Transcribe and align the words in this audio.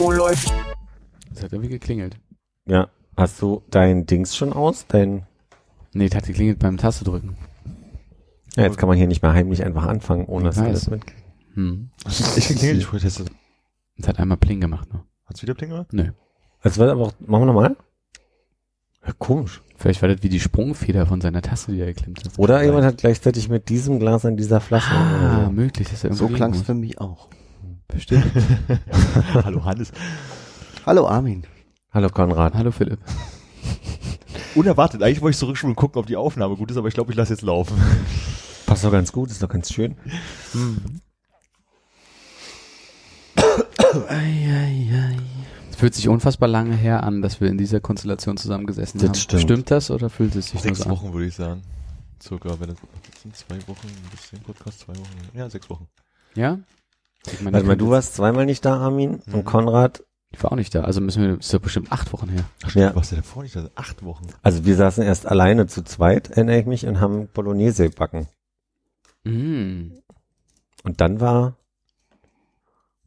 Oh, 0.00 0.10
läuft. 0.12 0.52
Das 1.32 1.42
hat 1.42 1.52
irgendwie 1.52 1.70
geklingelt. 1.70 2.16
Ja. 2.66 2.88
Hast 3.16 3.42
du 3.42 3.62
dein 3.70 4.06
Dings 4.06 4.36
schon 4.36 4.52
aus? 4.52 4.86
Dein, 4.86 5.26
Nee, 5.92 6.08
das 6.08 6.18
hat 6.18 6.26
geklingelt 6.26 6.58
beim 6.58 6.76
Taste 6.76 7.04
drücken. 7.04 7.36
ja, 8.56 8.64
jetzt 8.64 8.78
kann 8.78 8.88
man 8.88 8.96
hier 8.96 9.08
nicht 9.08 9.22
mehr 9.22 9.32
heimlich 9.32 9.64
einfach 9.64 9.86
anfangen, 9.86 10.26
ohne 10.26 10.44
dass 10.44 10.58
alles 10.58 10.88
mit. 10.90 11.02
Hm. 11.54 11.90
Ich 12.06 12.48
geklingelt, 12.48 12.82
ich 12.82 12.90
getestet. 12.90 13.30
Es 13.96 14.06
hat 14.06 14.18
einmal 14.20 14.36
Pling 14.36 14.60
gemacht, 14.60 14.92
ne? 14.92 15.02
Hat's 15.26 15.42
wieder 15.42 15.54
Pling 15.54 15.70
gemacht? 15.70 15.92
Nö. 15.92 16.10
Es 16.62 16.78
wird 16.78 16.90
aber 16.90 17.06
auch, 17.06 17.12
machen 17.18 17.42
wir 17.42 17.46
nochmal? 17.46 17.76
Ja, 19.04 19.12
komisch. 19.18 19.62
Vielleicht 19.76 20.02
war 20.02 20.08
das 20.08 20.22
wie 20.22 20.28
die 20.28 20.40
Sprungfeder 20.40 21.06
von 21.06 21.20
seiner 21.20 21.42
Tasse, 21.42 21.72
die 21.72 21.80
er 21.80 21.86
geklemmt 21.86 22.24
hat. 22.24 22.38
Oder 22.38 22.62
jemand 22.62 22.84
hat 22.84 22.98
gleichzeitig 22.98 23.48
mit 23.48 23.68
diesem 23.68 23.98
Glas 23.98 24.24
an 24.24 24.36
dieser 24.36 24.60
Flasche. 24.60 24.92
Ah, 24.92 25.46
so. 25.46 25.52
möglich. 25.52 25.88
Das 25.88 25.98
ist 25.98 26.02
ja 26.04 26.12
So 26.12 26.28
klang's 26.28 26.62
für 26.62 26.74
mich 26.74 27.00
auch. 27.00 27.28
Bestimmt. 27.88 28.24
Hallo 29.34 29.64
Hannes. 29.64 29.92
Hallo 30.84 31.06
Armin. 31.08 31.44
Hallo 31.92 32.08
Konrad. 32.10 32.54
Hallo 32.54 32.70
Philipp. 32.70 32.98
Unerwartet. 34.54 35.02
Eigentlich 35.02 35.20
wollte 35.22 35.34
ich 35.34 35.38
zurückspulen 35.38 35.72
und 35.72 35.76
gucken, 35.76 35.98
ob 35.98 36.06
die 36.06 36.16
Aufnahme 36.16 36.56
gut 36.56 36.70
ist, 36.70 36.76
aber 36.76 36.88
ich 36.88 36.94
glaube, 36.94 37.10
ich 37.12 37.16
lasse 37.16 37.32
jetzt 37.32 37.42
laufen. 37.42 37.76
Passt 38.66 38.84
doch 38.84 38.92
ganz 38.92 39.12
gut, 39.12 39.30
ist 39.30 39.42
doch 39.42 39.48
ganz 39.48 39.72
schön. 39.72 39.96
Es 45.70 45.76
fühlt 45.76 45.94
sich 45.94 46.08
unfassbar 46.08 46.48
lange 46.48 46.74
her 46.76 47.02
an, 47.04 47.22
dass 47.22 47.40
wir 47.40 47.48
in 47.48 47.58
dieser 47.58 47.80
Konstellation 47.80 48.36
zusammengesessen 48.36 49.00
Das 49.00 49.08
haben. 49.28 49.40
stimmt. 49.40 49.70
das 49.70 49.90
oder 49.90 50.10
fühlt 50.10 50.34
es 50.34 50.48
sich 50.50 50.60
Sechs 50.60 50.78
nur 50.80 50.84
so 50.84 50.90
an? 50.90 50.96
Wochen 50.96 51.12
würde 51.12 51.26
ich 51.26 51.34
sagen. 51.34 51.62
Circa, 52.20 52.58
wenn 52.58 52.68
das, 52.70 52.78
das 53.12 53.22
sind 53.22 53.36
zwei 53.36 53.56
Wochen, 53.68 53.86
ein 53.86 54.10
bisschen 54.10 54.40
Podcast, 54.40 54.80
zwei 54.80 54.94
Wochen. 54.96 55.08
Ja, 55.34 55.48
sechs 55.48 55.70
Wochen. 55.70 55.86
Ja? 56.34 56.58
Ich 57.32 57.40
meine, 57.40 57.54
Warte 57.54 57.66
mal, 57.66 57.72
ich 57.74 57.78
du 57.78 57.90
warst 57.90 58.14
zweimal 58.14 58.46
nicht 58.46 58.64
da, 58.64 58.76
Armin, 58.78 59.20
Mhm. 59.26 59.34
und 59.34 59.44
Konrad. 59.44 60.02
Ich 60.30 60.42
war 60.42 60.52
auch 60.52 60.56
nicht 60.56 60.74
da. 60.74 60.82
Also 60.82 61.00
müssen 61.00 61.22
wir, 61.22 61.38
ist 61.38 61.52
ja 61.52 61.58
bestimmt 61.58 61.90
acht 61.90 62.12
Wochen 62.12 62.28
her. 62.28 62.44
Ach, 62.64 62.74
Ja. 62.74 62.88
ja. 62.88 62.94
warst 62.94 63.12
du 63.12 63.16
davor 63.16 63.42
nicht 63.42 63.56
da? 63.56 63.68
Acht 63.76 64.04
Wochen. 64.04 64.26
Also 64.42 64.64
wir 64.66 64.76
saßen 64.76 65.02
erst 65.02 65.26
alleine 65.26 65.66
zu 65.66 65.82
zweit, 65.82 66.30
erinnere 66.30 66.58
ich 66.58 66.66
mich, 66.66 66.86
und 66.86 67.00
haben 67.00 67.28
Bolognese 67.28 67.88
gebacken. 67.88 68.28
Mm. 69.24 69.92
Und 70.84 71.00
dann 71.00 71.20
war, 71.20 71.56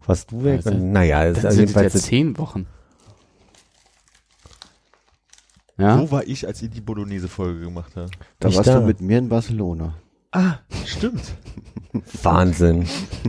warst 0.05 0.31
du 0.31 0.43
weg? 0.43 0.65
Also, 0.65 0.77
naja, 0.77 1.25
es 1.25 1.37
ist 1.39 1.45
also 1.45 1.47
es 1.49 1.55
ja 1.55 1.61
jedenfalls 1.81 2.03
zehn 2.03 2.37
Wochen. 2.39 2.65
Ja? 5.77 5.99
Wo 5.99 6.11
war 6.11 6.27
ich, 6.27 6.45
als 6.47 6.61
ihr 6.61 6.69
die 6.69 6.81
Bolognese-Folge 6.81 7.61
gemacht 7.61 7.93
habt? 7.95 8.17
Da 8.39 8.47
Nicht 8.49 8.57
warst 8.57 8.67
da. 8.69 8.79
du 8.79 8.85
mit 8.85 9.01
mir 9.01 9.17
in 9.17 9.29
Barcelona. 9.29 9.95
Ah, 10.31 10.55
stimmt. 10.85 11.21
Wahnsinn. 12.23 12.87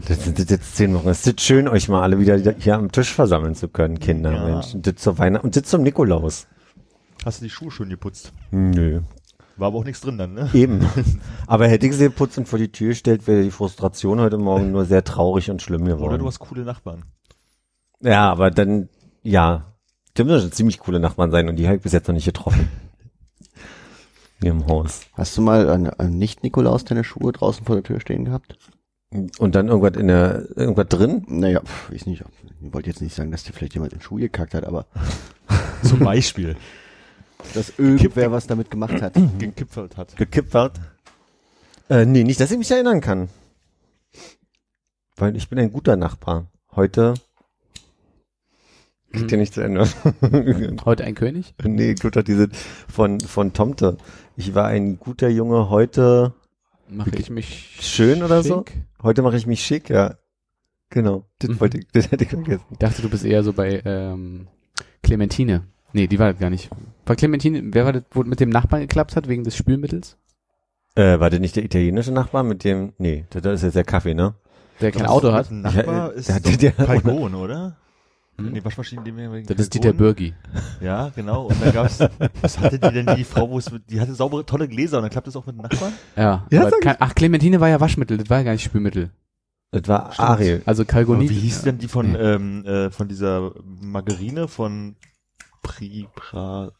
Das 0.08 0.24
sind 0.24 0.38
jetzt 0.38 0.76
zehn 0.76 0.94
Wochen. 0.94 1.08
Es 1.08 1.26
ist 1.26 1.40
schön, 1.40 1.68
euch 1.68 1.88
mal 1.88 2.02
alle 2.02 2.18
wieder 2.18 2.36
hier 2.58 2.76
am 2.76 2.92
Tisch 2.92 3.12
versammeln 3.12 3.54
zu 3.54 3.68
können, 3.68 3.98
Kinder, 3.98 4.32
Ja. 4.32 4.44
Mensch. 4.44 4.74
Und 4.74 4.86
das 4.86 4.96
zur 4.96 5.18
Weihnachten 5.18 5.46
und 5.46 5.56
das 5.56 5.64
zum 5.64 5.82
Nikolaus. 5.82 6.46
Hast 7.24 7.40
du 7.40 7.44
die 7.44 7.50
Schuhe 7.50 7.70
schön 7.70 7.88
geputzt? 7.88 8.32
Nö. 8.50 9.00
War 9.56 9.68
aber 9.68 9.78
auch 9.78 9.84
nichts 9.84 10.00
drin 10.00 10.16
dann, 10.18 10.32
ne? 10.34 10.48
Eben. 10.55 10.80
Aber 11.46 11.68
hätte 11.68 11.86
ich 11.86 11.94
sie 11.94 12.05
geputzt 12.05 12.38
und 12.38 12.48
vor 12.48 12.58
die 12.58 12.72
Tür 12.72 12.88
gestellt, 12.88 13.27
wäre 13.27 13.42
die 13.42 13.50
Frustration 13.50 14.18
heute 14.18 14.38
Morgen 14.38 14.72
nur 14.72 14.86
sehr 14.86 15.05
traurig 15.05 15.50
und 15.50 15.61
schlimm 15.61 15.84
geworden. 15.84 16.08
Oder 16.08 16.18
du 16.18 16.27
hast 16.27 16.38
coole 16.38 16.62
Nachbarn. 16.62 17.05
Ja, 18.00 18.30
aber 18.32 18.50
dann, 18.50 18.88
ja. 19.22 19.74
Die 20.16 20.24
müssen 20.24 20.40
schon 20.40 20.52
ziemlich 20.52 20.78
coole 20.78 21.00
Nachbarn 21.00 21.30
sein 21.30 21.48
und 21.48 21.56
die 21.56 21.66
habe 21.66 21.77
ich 21.77 21.82
bis 21.82 21.92
jetzt 21.92 22.08
noch 22.08 22.14
nicht 22.14 22.24
getroffen. 22.24 22.68
Hier 24.42 24.51
im 24.51 24.67
Haus. 24.67 25.03
Hast 25.13 25.36
du 25.36 25.41
mal 25.41 25.70
an, 25.70 25.86
an 25.86 26.19
Nicht-Nikolaus 26.19 26.85
deine 26.85 27.05
Schuhe 27.05 27.33
draußen 27.33 27.64
vor 27.64 27.77
der 27.77 27.85
Tür 27.85 28.01
stehen 28.01 28.25
gehabt? 28.25 28.58
Und 29.39 29.55
dann 29.55 29.69
irgendwas 29.69 30.01
in 30.01 30.08
der, 30.08 30.48
irgendwas 30.57 30.89
drin? 30.89 31.25
Naja, 31.29 31.61
pf, 31.61 31.92
ich 31.92 32.07
nicht. 32.07 32.25
Ich 32.61 32.73
wollte 32.73 32.91
jetzt 32.91 33.01
nicht 33.01 33.14
sagen, 33.14 33.30
dass 33.30 33.45
dir 33.45 33.53
vielleicht 33.53 33.75
jemand 33.75 33.92
in 33.92 34.01
den 34.01 34.03
Schuh 34.03 34.17
gekackt 34.17 34.55
hat, 34.55 34.64
aber 34.64 34.86
Zum 35.85 36.01
Beispiel. 36.01 36.57
dass 37.55 37.79
irgendwer 37.79 38.33
was 38.33 38.48
damit 38.48 38.69
gemacht 38.69 39.01
hat. 39.01 39.14
Gekipfert 39.39 39.97
hat. 39.97 40.17
Gekippt 40.17 40.55
wird? 40.55 40.80
Äh, 41.89 42.05
nee, 42.05 42.24
nicht, 42.24 42.41
dass 42.41 42.51
ich 42.51 42.59
mich 42.59 42.70
erinnern 42.70 43.01
kann. 43.01 43.29
Weil 45.17 45.36
ich 45.36 45.48
bin 45.48 45.59
ein 45.61 45.70
guter 45.70 45.97
Nachbar. 45.97 46.47
Heute 46.74 47.14
geht 49.13 49.30
ja 49.30 49.36
nicht 49.36 49.55
zu 49.55 49.61
Ende. 49.61 49.86
Heute 50.85 51.05
ein 51.05 51.14
König? 51.14 51.55
nee, 51.63 51.95
gut, 51.95 52.17
doch 52.17 52.23
diese 52.23 52.48
von, 52.89 53.20
von 53.20 53.53
Tomte. 53.53 53.98
Ich 54.36 54.54
war 54.54 54.66
ein 54.66 54.98
guter 54.98 55.28
Junge, 55.28 55.68
heute 55.70 56.32
Mache 56.88 57.10
ich 57.18 57.30
mich 57.30 57.78
schön 57.80 58.22
oder 58.22 58.42
so? 58.42 58.58
schick? 58.66 58.82
Heute 59.02 59.22
mache 59.22 59.36
ich 59.36 59.46
mich 59.46 59.64
schick, 59.64 59.88
ja. 59.88 60.14
Genau. 60.90 61.24
Das 61.38 61.50
Mhm. 61.50 61.60
wollte 61.60 61.78
ich, 61.78 61.86
das 61.92 62.10
hätte 62.10 62.24
ich 62.24 62.30
vergessen. 62.30 62.64
Ich 62.70 62.78
dachte, 62.78 63.02
du 63.02 63.08
bist 63.08 63.24
eher 63.24 63.42
so 63.42 63.52
bei 63.52 63.80
ähm, 63.84 64.48
Clementine. 65.02 65.64
Nee, 65.94 66.06
die 66.06 66.18
war 66.18 66.32
das 66.32 66.40
gar 66.40 66.50
nicht. 66.50 66.70
War 67.06 67.16
Clementine, 67.16 67.62
wer 67.72 67.84
war 67.84 67.92
das, 67.92 68.02
wo 68.12 68.22
mit 68.24 68.40
dem 68.40 68.50
Nachbarn 68.50 68.82
geklappt 68.82 69.16
hat, 69.16 69.28
wegen 69.28 69.44
des 69.44 69.56
Spülmittels? 69.56 70.16
Äh, 70.94 71.18
war 71.20 71.30
der 71.30 71.40
nicht 71.40 71.56
der 71.56 71.64
italienische 71.64 72.12
Nachbar 72.12 72.42
mit 72.42 72.64
dem, 72.64 72.92
nee, 72.98 73.24
das 73.30 73.42
das 73.42 73.54
ist 73.56 73.62
jetzt 73.62 73.76
der 73.76 73.84
Kaffee, 73.84 74.14
ne? 74.14 74.34
Der 74.80 74.92
kein 74.92 75.06
Auto 75.06 75.32
hat. 75.32 75.50
Nachbar 75.50 75.84
Ja, 75.84 76.06
ist 76.08 76.28
der- 76.28 76.40
doch 76.40 76.56
der- 76.56 76.70
Palgon, 76.72 77.34
oder? 77.34 77.76
Hm? 78.38 78.52
Nee, 78.52 78.64
Waschmaschinen, 78.64 79.04
die 79.04 79.14
wir 79.16 79.42
Das 79.42 79.58
ist 79.58 79.74
Dieter 79.74 79.92
Bürgi. 79.92 80.32
Ja, 80.80 81.10
genau. 81.14 81.46
Und 81.46 81.62
dann 81.62 81.72
gab's, 81.72 81.98
was 82.40 82.58
hatte 82.58 82.78
die 82.78 82.92
denn, 82.92 83.14
die 83.16 83.24
Frau, 83.24 83.48
wo 83.50 83.58
es, 83.58 83.70
die 83.90 84.00
hatte 84.00 84.14
saubere, 84.14 84.46
tolle 84.46 84.68
Gläser 84.68 84.96
und 84.98 85.02
dann 85.02 85.10
klappt 85.10 85.26
das 85.26 85.36
auch 85.36 85.44
mit 85.46 85.56
den 85.56 85.62
Nachbarn? 85.62 85.92
Ja. 86.16 86.46
Ja, 86.50 86.70
kein, 86.82 86.96
ach, 86.98 87.14
Clementine 87.14 87.60
war 87.60 87.68
ja 87.68 87.80
Waschmittel, 87.80 88.16
das 88.18 88.30
war 88.30 88.38
ja 88.38 88.44
gar 88.44 88.52
nicht 88.52 88.64
Spülmittel. 88.64 89.10
Das 89.70 89.86
war 89.88 90.12
Stimmt. 90.12 90.28
Ariel. 90.28 90.62
Also 90.66 90.84
Kalgonit. 90.84 91.30
wie 91.30 91.34
hieß 91.34 91.62
denn 91.62 91.78
die 91.78 91.88
von, 91.88 92.12
Nee. 92.12 92.18
ähm, 92.18 92.64
äh, 92.66 92.90
von 92.90 93.08
dieser 93.08 93.52
Margarine 93.64 94.48
von 94.48 94.96
Pri, 95.62 96.08
Pra, 96.14 96.70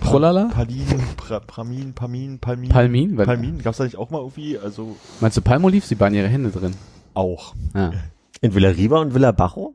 Prolala? 0.00 0.48
Palin, 0.52 0.84
pra, 1.16 1.40
Pramin, 1.40 1.94
Pamin, 1.94 2.38
Palmin? 2.38 2.68
Palmin? 2.70 3.16
Palmin? 3.16 3.62
Gab's 3.62 3.78
da 3.78 3.84
nicht 3.84 3.96
auch 3.96 4.10
mal 4.10 4.18
irgendwie, 4.18 4.58
also, 4.58 4.96
Meinst 5.20 5.36
du 5.36 5.42
Palmolive? 5.42 5.84
Sie 5.86 5.98
waren 6.00 6.14
ihre 6.14 6.28
Hände 6.28 6.50
drin. 6.50 6.74
auch. 7.14 7.54
Ja. 7.74 7.92
In 8.40 8.54
Villa 8.54 8.68
Riva 8.70 8.98
und 9.00 9.14
Villa 9.14 9.32
Bajo? 9.32 9.74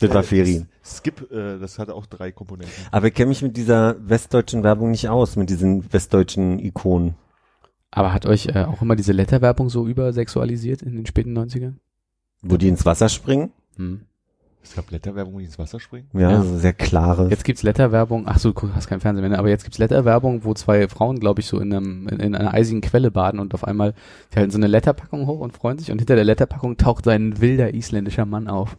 Das 0.00 0.10
war 0.14 0.20
Äh, 0.20 0.24
Ferien. 0.24 0.68
Skip, 0.84 1.30
äh, 1.30 1.58
das 1.58 1.78
hatte 1.78 1.94
auch 1.94 2.06
drei 2.06 2.32
Komponenten. 2.32 2.72
Aber 2.90 3.06
ich 3.08 3.14
kenne 3.14 3.28
mich 3.28 3.42
mit 3.42 3.56
dieser 3.56 3.96
westdeutschen 4.00 4.62
Werbung 4.64 4.90
nicht 4.90 5.08
aus, 5.08 5.36
mit 5.36 5.50
diesen 5.50 5.92
westdeutschen 5.92 6.58
Ikonen. 6.58 7.14
Aber 7.90 8.12
hat 8.12 8.24
euch 8.26 8.46
äh, 8.46 8.64
auch 8.64 8.82
immer 8.82 8.96
diese 8.96 9.12
Letterwerbung 9.12 9.68
so 9.68 9.86
übersexualisiert 9.86 10.82
in 10.82 10.96
den 10.96 11.06
späten 11.06 11.36
90ern? 11.36 11.74
Wo 12.42 12.56
die 12.56 12.68
ins 12.68 12.86
Wasser 12.86 13.08
springen. 13.08 13.50
Hm. 13.76 14.02
Es 14.62 14.74
gab 14.74 14.86
Blätterwerbung, 14.88 15.38
die 15.38 15.46
ins 15.46 15.58
Wasser 15.58 15.80
springen. 15.80 16.08
Ja, 16.12 16.30
Ja. 16.32 16.42
sehr 16.44 16.74
klare. 16.74 17.28
Jetzt 17.30 17.44
gibt's 17.44 17.62
Letterwerbung, 17.62 18.24
ach 18.26 18.38
so, 18.38 18.52
du 18.52 18.74
hast 18.74 18.88
kein 18.88 19.00
Fernsehen 19.00 19.22
mehr, 19.22 19.30
ne? 19.30 19.38
aber 19.38 19.48
jetzt 19.48 19.64
gibt's 19.64 19.78
Letterwerbung, 19.78 20.44
wo 20.44 20.52
zwei 20.52 20.86
Frauen, 20.86 21.18
glaube 21.18 21.40
ich, 21.40 21.46
so 21.46 21.58
in, 21.58 21.72
einem, 21.72 22.08
in, 22.08 22.20
in 22.20 22.34
einer 22.34 22.52
eisigen 22.52 22.82
Quelle 22.82 23.10
baden 23.10 23.40
und 23.40 23.54
auf 23.54 23.64
einmal, 23.64 23.94
die 24.32 24.36
halten 24.36 24.50
so 24.50 24.58
eine 24.58 24.66
Letterpackung 24.66 25.26
hoch 25.26 25.40
und 25.40 25.52
freuen 25.54 25.78
sich 25.78 25.90
und 25.90 25.98
hinter 25.98 26.14
der 26.14 26.24
Letterpackung 26.24 26.76
taucht 26.76 27.08
ein 27.08 27.40
wilder 27.40 27.72
isländischer 27.74 28.26
Mann 28.26 28.48
auf. 28.48 28.76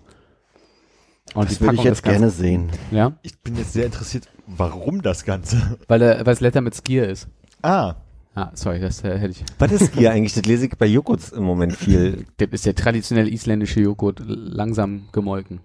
Und 1.33 1.49
Das 1.49 1.61
würde 1.61 1.75
ich 1.75 1.83
jetzt 1.83 2.03
gerne 2.03 2.29
sehen. 2.29 2.69
Ja, 2.91 3.13
Ich 3.21 3.37
bin 3.39 3.55
jetzt 3.55 3.73
sehr 3.73 3.85
interessiert, 3.85 4.27
warum 4.47 5.01
das 5.01 5.23
Ganze? 5.23 5.77
weil, 5.87 6.01
weil 6.01 6.23
das 6.23 6.39
Letter 6.41 6.61
mit 6.61 6.75
Skier 6.75 7.07
ist. 7.09 7.27
Ah, 7.61 7.95
Ah, 8.33 8.49
sorry, 8.53 8.79
das 8.79 9.03
äh, 9.03 9.17
hätte 9.19 9.31
ich. 9.31 9.43
Was 9.59 9.73
ist 9.73 9.93
hier 9.93 10.11
eigentlich? 10.13 10.33
Das 10.33 10.45
lese 10.45 10.65
ich 10.65 10.77
bei 10.77 10.85
Joghurts 10.85 11.31
im 11.33 11.43
Moment 11.43 11.75
viel 11.75 12.25
Das 12.37 12.47
ist 12.51 12.65
der 12.65 12.75
traditionell 12.75 13.27
isländische 13.27 13.81
Joghurt, 13.81 14.21
langsam 14.25 15.09
gemolken. 15.11 15.59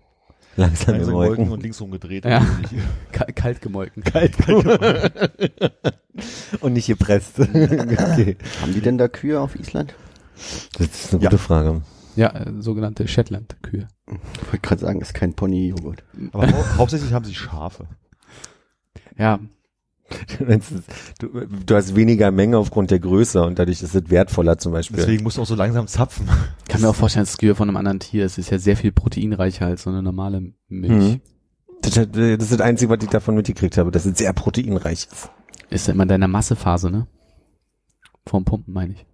langsam 0.56 0.96
im 0.96 1.02
Wolken 1.02 1.12
Wolken. 1.12 1.50
und 1.52 1.62
links 1.62 1.80
rumgedreht. 1.80 2.24
Ja. 2.24 2.38
Und 2.38 2.72
nicht- 2.72 2.84
Ka 3.12 3.24
kalt 3.26 3.60
gemolken. 3.62 4.02
Und 6.60 6.72
nicht 6.72 6.86
gepresst. 6.88 7.38
okay. 7.38 8.36
Haben 8.60 8.74
die 8.74 8.80
denn 8.80 8.98
da 8.98 9.06
Kühe 9.08 9.38
auf 9.40 9.54
Island? 9.54 9.94
Das 10.78 10.88
ist 10.88 11.14
eine 11.14 11.22
Ja. 11.22 11.30
gute 11.30 11.38
Frage. 11.42 11.82
Ja, 12.16 12.28
äh, 12.30 12.52
sogenannte 12.60 13.06
Shetland-Kühe. 13.06 13.88
Ich 14.06 14.46
wollte 14.46 14.58
gerade 14.60 14.80
sagen, 14.80 15.00
ist 15.00 15.14
kein 15.14 15.34
Pony-Joghurt. 15.34 16.02
Aber 16.32 16.50
hau 16.50 16.64
hauptsächlich 16.78 17.12
haben 17.12 17.24
sie 17.24 17.34
Schafe. 17.34 17.86
Ja, 19.18 19.40
Du, 21.18 21.28
du 21.66 21.74
hast 21.74 21.96
weniger 21.96 22.30
Menge 22.30 22.58
aufgrund 22.58 22.90
der 22.90 23.00
Größe 23.00 23.42
und 23.42 23.58
dadurch 23.58 23.82
ist 23.82 23.94
es 23.94 24.10
wertvoller 24.10 24.58
zum 24.58 24.72
Beispiel. 24.72 24.96
Deswegen 24.96 25.22
musst 25.22 25.36
du 25.36 25.42
auch 25.42 25.46
so 25.46 25.54
langsam 25.54 25.86
zapfen. 25.86 26.28
kann 26.68 26.80
mir 26.80 26.88
auch 26.88 26.94
vorstellen, 26.94 27.24
das 27.24 27.30
ist 27.30 27.38
Gehör 27.38 27.54
von 27.54 27.68
einem 27.68 27.76
anderen 27.76 28.00
Tier. 28.00 28.24
Es 28.24 28.38
ist 28.38 28.50
ja 28.50 28.58
sehr 28.58 28.76
viel 28.76 28.92
proteinreicher 28.92 29.66
als 29.66 29.82
so 29.82 29.90
eine 29.90 30.02
normale 30.02 30.52
Milch. 30.68 31.14
Mhm. 31.14 31.20
Das, 31.82 31.94
das 31.94 32.06
ist 32.14 32.52
das 32.52 32.60
Einzige, 32.60 32.90
was 32.90 33.02
ich 33.02 33.10
davon 33.10 33.34
mitgekriegt 33.34 33.78
habe, 33.78 33.90
dass 33.90 34.06
es 34.06 34.18
sehr 34.18 34.32
proteinreich 34.32 35.08
ist. 35.10 35.30
Ist 35.70 35.88
ja 35.88 35.94
immer 35.94 36.04
in 36.04 36.08
deiner 36.08 36.28
Massephase, 36.28 36.90
ne? 36.90 37.06
Vorm 38.26 38.44
Pumpen, 38.44 38.72
meine 38.72 38.94
ich. 38.94 39.05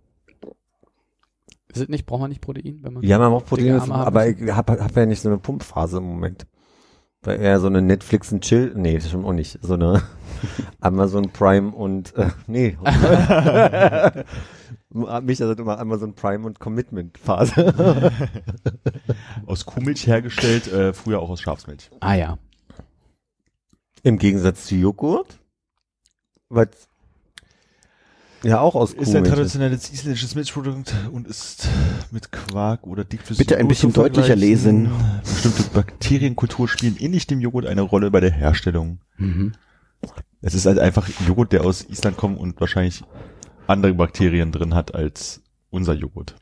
Ist 1.72 1.82
es 1.82 1.88
nicht, 1.88 2.04
braucht 2.06 2.20
man 2.20 2.28
nicht 2.28 2.42
Protein, 2.42 2.80
wenn 2.82 2.92
man 2.94 3.02
Ja, 3.02 3.19
man 3.19 3.30
braucht 3.30 3.50
haben 3.50 3.92
aber 3.92 4.28
ich 4.28 4.38
habe 4.50 4.72
hab 4.72 4.96
ja 4.96 5.06
nicht 5.06 5.20
so 5.20 5.28
eine 5.28 5.38
Pumpphase 5.38 5.98
im 5.98 6.04
Moment. 6.04 6.46
Weil 7.22 7.40
eher 7.40 7.60
so 7.60 7.69
eine 7.69 7.80
Netflix 7.80 8.32
und 8.32 8.42
Chill, 8.42 8.72
nee, 8.74 8.94
das 8.94 9.08
stimmt 9.08 9.24
auch 9.24 9.32
nicht. 9.32 9.58
So 9.62 9.74
eine 9.74 10.02
Amazon 10.80 11.30
Prime 11.30 11.70
und, 11.70 12.14
äh, 12.16 12.30
nee. 12.46 12.76
Mich 15.22 15.40
also 15.40 15.54
immer 15.54 15.78
Amazon 15.78 16.14
Prime 16.14 16.44
und 16.44 16.58
Commitment 16.58 17.16
Phase. 17.16 17.72
Aus 19.46 19.64
Kuhmilch 19.64 20.06
hergestellt, 20.06 20.70
äh, 20.70 20.92
früher 20.92 21.20
auch 21.20 21.30
aus 21.30 21.40
Schafsmilch. 21.40 21.90
Ah 22.00 22.14
ja. 22.14 22.38
Im 24.02 24.19
Gegensatz 24.19 24.66
zu 24.66 24.74
Joghurt. 24.74 25.38
Was 26.50 26.69
ja 28.43 28.61
auch 28.61 28.75
aus 28.75 28.93
Ist 28.93 29.09
ein 29.09 29.23
Kuhmilch 29.23 29.35
traditionelles 29.35 29.93
isländisches 29.93 30.35
Milchprodukt 30.35 30.94
und 31.12 31.27
ist 31.27 31.69
mit 32.11 32.33
Quark 32.33 32.87
oder 32.87 33.05
dickflüssigem 33.05 33.47
Bitte 33.47 33.59
ein 33.59 33.69
bisschen 33.69 33.93
deutlicher 33.93 34.37
lesen. 34.37 34.91
Bestimmte 35.23 35.62
Bakterienkulturen 35.75 36.69
spielen 36.69 36.97
ähnlich 36.99 37.27
dem 37.27 37.41
Joghurt 37.41 37.67
eine 37.67 37.83
Rolle 37.83 38.11
bei 38.11 38.21
der 38.21 38.31
Herstellung. 38.31 39.00
Mhm. 39.17 39.53
Es 40.41 40.55
ist 40.55 40.67
halt 40.67 40.79
einfach 40.79 41.09
Joghurt, 41.27 41.53
der 41.53 41.65
aus 41.65 41.85
Island 41.89 42.17
kommt 42.17 42.39
und 42.39 42.61
wahrscheinlich 42.61 43.05
andere 43.67 43.94
Bakterien 43.94 44.50
drin 44.53 44.75
hat 44.75 44.94
als 44.94 45.43
unser 45.71 45.94
Joghurt. 45.94 46.37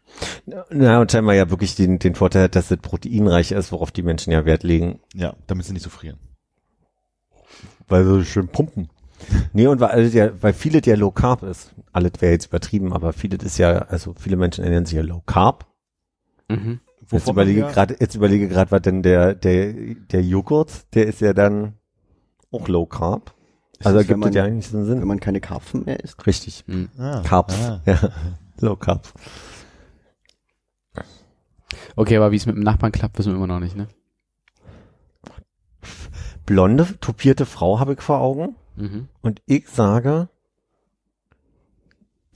Na, 0.71 1.01
und 1.01 1.13
scheinbar 1.13 1.35
ja 1.35 1.51
wirklich 1.51 1.77
den, 1.77 1.99
den 1.99 2.15
Vorteil 2.15 2.45
hat, 2.45 2.57
dass 2.57 2.71
es 2.71 2.79
proteinreich 2.79 3.53
ist, 3.53 3.73
worauf 3.73 3.93
die 3.93 4.03
Menschen 4.03 4.33
ja 4.33 4.45
Wert 4.45 4.65
legen. 4.65 4.99
Ja, 5.15 5.37
damit 5.47 5.67
sie 5.67 5.73
nicht 5.73 5.85
so 5.85 5.91
frieren. 5.91 6.19
Weil 7.87 8.05
so 8.05 8.23
schön 8.25 8.49
pumpen. 8.49 8.89
Nee, 9.53 9.67
und 9.67 9.81
weil, 9.81 9.89
alles 9.91 10.15
ja, 10.15 10.31
weil 10.43 10.53
vieles 10.53 10.87
ja 10.87 10.97
Low 10.97 11.11
Carb 11.11 11.43
ist. 11.43 11.73
Alles 11.93 12.13
wäre 12.21 12.33
jetzt 12.33 12.47
übertrieben, 12.47 12.93
aber 12.93 13.13
vieles 13.13 13.43
ist 13.45 13.59
ja, 13.59 13.71
also 13.83 14.15
viele 14.19 14.37
Menschen 14.37 14.65
ernähren 14.65 14.87
sich 14.87 14.97
ja 14.97 15.03
Low 15.03 15.23
Carb. 15.27 15.67
Mhm. 16.49 16.81
Jetzt 17.11 17.29
überlege 17.29 17.63
gerade, 17.63 17.97
jetzt 17.99 18.15
überlege 18.15 18.49
gerade, 18.49 18.71
was 18.71 18.83
denn 18.83 19.03
der, 19.03 19.35
der, 19.35 19.73
der 19.73 20.23
Joghurt, 20.23 20.95
der 20.95 21.07
ist 21.07 21.21
ja 21.21 21.33
dann 21.33 21.75
auch 22.53 22.69
Low 22.69 22.87
Carb. 22.87 23.35
Ist 23.79 23.87
Also 23.87 23.99
das, 23.99 24.07
gibt 24.07 24.21
wenn 24.23 24.29
es 24.29 24.35
ja 24.37 24.43
man- 24.43 24.53
eigentlich 24.53 24.69
so 24.69 24.77
einen 24.79 24.89
Wenn 24.89 24.99
Sinn. 25.01 25.09
man 25.09 25.21
keine 25.21 25.41
Karpfen 25.41 25.85
mehr 25.85 26.01
isst. 26.01 26.25
Richtig. 26.27 26.65
Mhm. 26.67 26.89
Ah, 26.99 27.23
Carbs. 27.25 27.55
ah. 27.61 27.81
Ja. 27.87 27.99
Low 28.61 28.77
Carb. 28.77 29.09
Okay, 31.97 32.17
aber 32.17 32.31
wie 32.31 32.37
es 32.37 32.47
mit 32.47 32.57
dem 32.57 32.63
Nachbarn 32.63 32.93
klappt, 32.93 33.19
wissen 33.19 33.33
wir 33.33 33.37
immer 33.37 33.47
noch 33.47 33.61
nicht, 33.61 33.77
ne? 33.77 33.89
Blonde, 36.47 36.87
topierte 37.01 37.47
Frau 37.47 37.79
habe 37.79 37.93
ich 37.95 38.01
vor 38.01 38.21
Augen. 38.21 38.57
Mhm. 38.77 39.09
Und 39.23 39.43
ich 39.47 39.69
sage, 39.69 40.29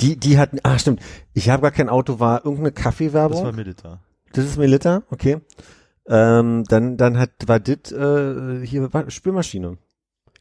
die, 0.00 0.16
die 0.18 0.38
hatten, 0.38 0.58
ah 0.62 0.78
stimmt, 0.78 1.00
ich 1.32 1.48
habe 1.50 1.62
gar 1.62 1.70
kein 1.70 1.88
Auto, 1.88 2.18
war 2.20 2.44
irgendeine 2.44 2.72
Das 2.72 2.82
Kaffeewerbung. 2.82 3.44
war 3.44 3.52
Milita. 3.52 4.00
Das 4.32 4.44
ist 4.44 4.56
Melita, 4.58 5.02
okay. 5.10 5.38
Ähm, 6.06 6.64
dann, 6.68 6.96
dann 6.96 7.18
hat, 7.18 7.30
war 7.46 7.60
dit, 7.60 7.90
äh, 7.92 8.66
hier, 8.66 8.92
war 8.92 9.10
Spülmaschine. 9.10 9.78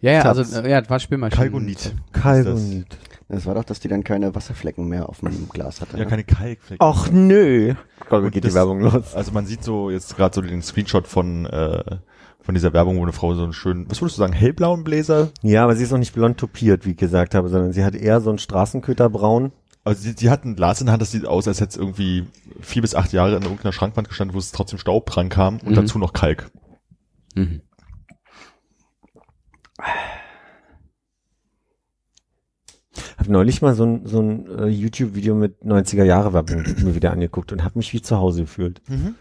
Ja, 0.02 0.12
ja, 0.12 0.24
Tabs. 0.24 0.40
also, 0.40 0.62
ja, 0.68 0.82
das 0.82 0.90
war 0.90 1.00
Spülmaschine. 1.00 1.38
Kalgonit. 1.38 1.94
Kalgonit. 2.12 2.98
Das 3.30 3.46
war 3.46 3.56
doch, 3.56 3.64
dass 3.64 3.80
die 3.80 3.88
dann 3.88 4.04
keine 4.04 4.36
Wasserflecken 4.36 4.88
mehr 4.88 5.08
auf 5.08 5.22
dem 5.22 5.48
Glas 5.50 5.80
hatte. 5.80 5.98
Ja, 5.98 6.04
ne? 6.04 6.10
keine 6.10 6.24
Kalkflecken. 6.26 6.86
Ach 6.86 7.10
nö. 7.10 7.74
Gott, 8.10 8.30
geht 8.32 8.44
das- 8.44 8.52
die 8.52 8.56
Werbung 8.56 8.82
los? 8.82 9.16
Also 9.16 9.32
man 9.32 9.46
sieht 9.46 9.64
so 9.64 9.90
jetzt 9.90 10.16
gerade 10.18 10.36
so 10.36 10.42
den 10.42 10.62
Screenshot 10.62 11.08
von 11.08 11.46
äh, 11.46 11.98
von 12.44 12.54
dieser 12.54 12.74
Werbung, 12.74 12.98
wo 12.98 13.04
eine 13.04 13.14
Frau 13.14 13.34
so 13.34 13.44
einen 13.44 13.54
schönen, 13.54 13.90
was 13.90 14.02
würdest 14.02 14.18
du 14.18 14.22
sagen, 14.22 14.34
hellblauen 14.34 14.84
Bläser? 14.84 15.32
Ja, 15.42 15.64
aber 15.64 15.76
sie 15.76 15.84
ist 15.84 15.92
noch 15.92 15.98
nicht 15.98 16.14
blond 16.14 16.38
topiert, 16.38 16.86
wie 16.86 16.92
ich 16.92 16.98
gesagt 16.98 17.34
habe, 17.36 17.50
sondern 17.50 17.72
sie 17.72 17.84
hat 17.84 17.96
eher 17.96 18.22
so 18.22 18.30
einen 18.30 18.38
Straßenköterbraun. 18.40 19.52
Also 19.86 20.02
sie, 20.02 20.14
sie 20.18 20.30
hat 20.30 20.46
ein 20.46 20.56
Glas 20.56 20.80
in 20.82 20.86
der 20.88 20.94
Hand, 20.94 21.02
das 21.02 21.12
sieht 21.12 21.26
aus, 21.26 21.48
als 21.48 21.60
hätte 21.62 21.72
es 21.72 21.78
irgendwie 21.78 22.26
vier 22.62 22.82
bis 22.82 22.96
acht 22.96 23.12
Jahre 23.14 23.36
in 23.38 23.44
irgendeiner 23.44 23.74
Schrankwand 23.74 24.08
gestanden, 24.10 24.36
wo 24.36 24.40
es 24.40 24.52
trotzdem 24.52 24.78
Staub 24.80 25.06
dran 25.10 25.30
kam 25.30 25.56
und 25.60 25.72
Mhm. 25.72 25.76
dazu 25.76 25.98
noch 26.00 26.14
Kalk. 26.14 26.52
Mhm. 27.36 27.62
Hab 33.18 33.28
neulich 33.28 33.62
mal 33.62 33.74
so 33.74 33.86
ein, 33.86 34.06
so 34.06 34.22
ein 34.22 34.46
äh, 34.60 34.68
YouTube-Video 34.68 35.34
mit 35.34 35.64
90er-Jahre-Werbung 35.64 36.64
mir 36.84 36.94
wieder 36.96 37.12
angeguckt 37.12 37.52
und 37.52 37.64
habe 37.64 37.80
mich 37.80 37.92
wie 37.94 38.02
zu 38.02 38.18
Hause 38.18 38.42
gefühlt. 38.42 38.82
Warst 38.88 39.14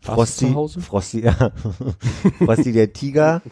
Frosty, 0.00 0.46
du 0.46 0.50
zu 0.50 0.56
Hause? 0.56 0.80
Frosty, 0.80 1.20
ja. 1.24 1.52
Frosty 2.38 2.72
der 2.72 2.92
Tiger 2.92 3.42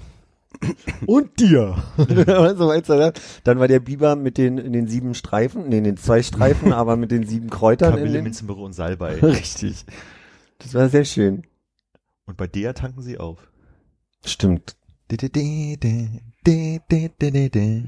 und 1.07 1.41
dir. 1.41 1.77
so 1.97 2.69
weißt 2.69 2.89
du? 2.89 3.13
Dann 3.45 3.59
war 3.59 3.69
der 3.69 3.81
Biber 3.81 4.17
mit 4.17 4.39
den, 4.39 4.59
in 4.59 4.73
den 4.73 4.89
sieben 4.89 5.15
Streifen, 5.15 5.69
nee, 5.69 5.79
in 5.79 5.85
den 5.85 5.97
zwei 5.97 6.23
Streifen, 6.23 6.73
aber 6.73 6.97
mit 6.97 7.11
den 7.11 7.27
sieben 7.27 7.51
Kräutern. 7.51 7.91
In 7.93 7.99
Kamille, 7.99 8.19
den, 8.19 8.25
Minzenbüro 8.25 8.65
und 8.65 8.73
Salbei. 8.73 9.15
richtig. 9.17 9.85
Das 10.59 10.75
war 10.75 10.89
sehr 10.89 11.05
schön. 11.05 11.43
und 12.27 12.37
bei 12.37 12.47
der 12.47 12.75
tanken 12.75 13.03
sie 13.03 13.19
auf. 13.19 13.51
Stimmt. 14.25 14.77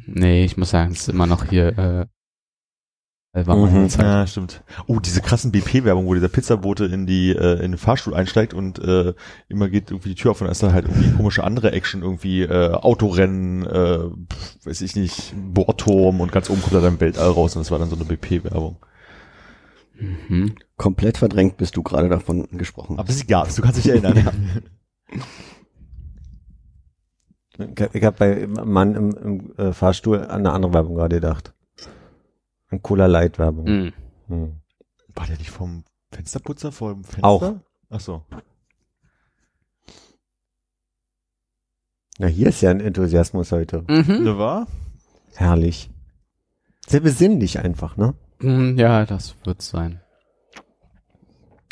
Nee, 0.07 0.45
ich 0.45 0.57
muss 0.57 0.71
sagen, 0.71 0.93
es 0.93 1.01
ist 1.01 1.09
immer 1.09 1.27
noch 1.27 1.45
hier, 1.45 1.79
äh, 1.79 2.07
Mhm. 3.35 3.45
meine 3.47 3.89
Zeit. 3.89 4.05
Ja, 4.05 4.27
stimmt. 4.27 4.63
Oh, 4.87 5.01
diese 5.01 5.21
krassen 5.21 5.53
BP-Werbung, 5.53 6.07
wo 6.07 6.15
dieser 6.15 6.29
Pizzabote 6.29 6.87
in 6.87 7.07
die 7.07 7.31
äh, 7.31 7.63
in 7.65 7.73
den 7.73 7.79
Fahrstuhl 7.79 8.15
einsteigt 8.15 8.55
und 8.55 8.79
äh, 8.79 9.15
immer 9.49 9.69
geht 9.69 9.91
irgendwie 9.91 10.11
die 10.11 10.15
Tür 10.15 10.33
auf 10.33 10.41
und 10.41 10.47
da 10.47 10.51
ist 10.51 10.63
da 10.63 10.73
halt 10.73 10.87
irgendwie 10.87 11.13
komische 11.13 11.45
andere 11.45 11.73
Action, 11.73 12.03
irgendwie 12.03 12.43
äh, 12.43 12.73
Autorennen, 12.73 13.67
äh, 13.67 13.99
weiß 14.65 14.81
ich 14.81 14.97
nicht, 14.97 15.35
Bohrturm 15.37 16.21
und 16.21 16.33
ganz 16.33 16.49
oben 16.51 16.63
kommt 16.63 16.75
da 16.75 16.81
dann 16.81 17.01
Weltall 17.01 17.31
raus 17.31 17.55
und 17.55 17.61
das 17.61 17.71
war 17.71 17.79
dann 17.79 17.91
so 17.91 17.97
eine 17.97 18.05
BP-Werbung. 18.07 18.77
Mhm. 19.99 20.55
Komplett 20.77 21.19
verdrängt 21.19 21.57
bist 21.57 21.77
du 21.77 21.83
gerade 21.83 22.09
davon 22.09 22.47
gesprochen. 22.53 22.99
Aber 22.99 23.13
sie 23.13 23.27
gab's, 23.27 23.57
du 23.57 23.63
kannst 23.63 23.79
dich 23.79 23.89
erinnern. 23.89 24.63
Ich 27.93 28.05
habe 28.05 28.17
bei 28.17 28.47
Mann 28.47 28.95
im, 28.95 29.17
im 29.17 29.53
äh, 29.57 29.73
Fahrstuhl 29.73 30.21
an 30.21 30.31
eine 30.31 30.53
andere 30.53 30.75
Werbung 30.75 30.95
gerade 30.95 31.17
gedacht. 31.17 31.55
An 32.71 32.83
Cola 32.83 33.07
Light 33.07 33.39
Werbung. 33.39 33.65
Mhm. 33.67 33.93
Hm. 34.29 34.53
War 35.15 35.27
der 35.27 35.39
nicht 35.39 35.51
vom 35.51 35.85
Fensterputzer 36.13 36.71
vor 36.73 36.93
dem 36.95 37.05
Fenster? 37.05 37.25
Auch. 37.27 37.55
Ach 37.91 38.01
so. 38.01 38.23
Na, 42.19 42.27
hier 42.27 42.49
ist 42.49 42.61
ja 42.61 42.71
ein 42.71 42.81
Enthusiasmus 42.81 43.53
heute. 43.53 43.85
Mhm. 43.89 44.25
Ne 44.25 44.39
war? 44.39 44.67
Herrlich. 45.35 45.91
Sehr 46.87 47.01
besinnlich 47.01 47.59
einfach, 47.61 47.97
ne? 47.97 48.15
Mhm, 48.41 48.77
Ja, 48.79 49.05
das 49.07 49.37
wird's 49.45 49.69
sein. 49.69 50.01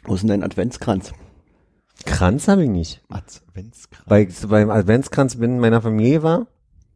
Wo 0.04 0.14
ist 0.14 0.20
denn 0.20 0.28
dein 0.28 0.42
Adventskranz? 0.44 1.12
Kranz 2.04 2.46
habe 2.48 2.62
ich 2.64 2.70
nicht. 2.70 3.02
Adventskranz. 3.08 4.04
Weil 4.08 4.28
ich 4.28 4.38
so 4.38 4.48
beim 4.48 4.70
Adventskranz 4.70 5.36
bin 5.36 5.52
in 5.54 5.58
meiner 5.60 5.82
Familie 5.82 6.22
war, 6.22 6.46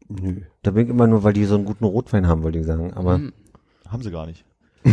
Nö. 0.07 0.41
da 0.61 0.71
bin 0.71 0.85
ich 0.85 0.89
immer 0.89 1.07
nur, 1.07 1.23
weil 1.23 1.33
die 1.33 1.43
so 1.45 1.55
einen 1.55 1.65
guten 1.65 1.83
Rotwein 1.85 2.27
haben, 2.27 2.43
wollte 2.43 2.59
ich 2.59 2.65
sagen. 2.65 2.93
Aber, 2.93 3.17
Mhm. 3.17 3.33
Haben 3.91 4.03
sie 4.03 4.11
gar 4.11 4.25
nicht. 4.25 4.45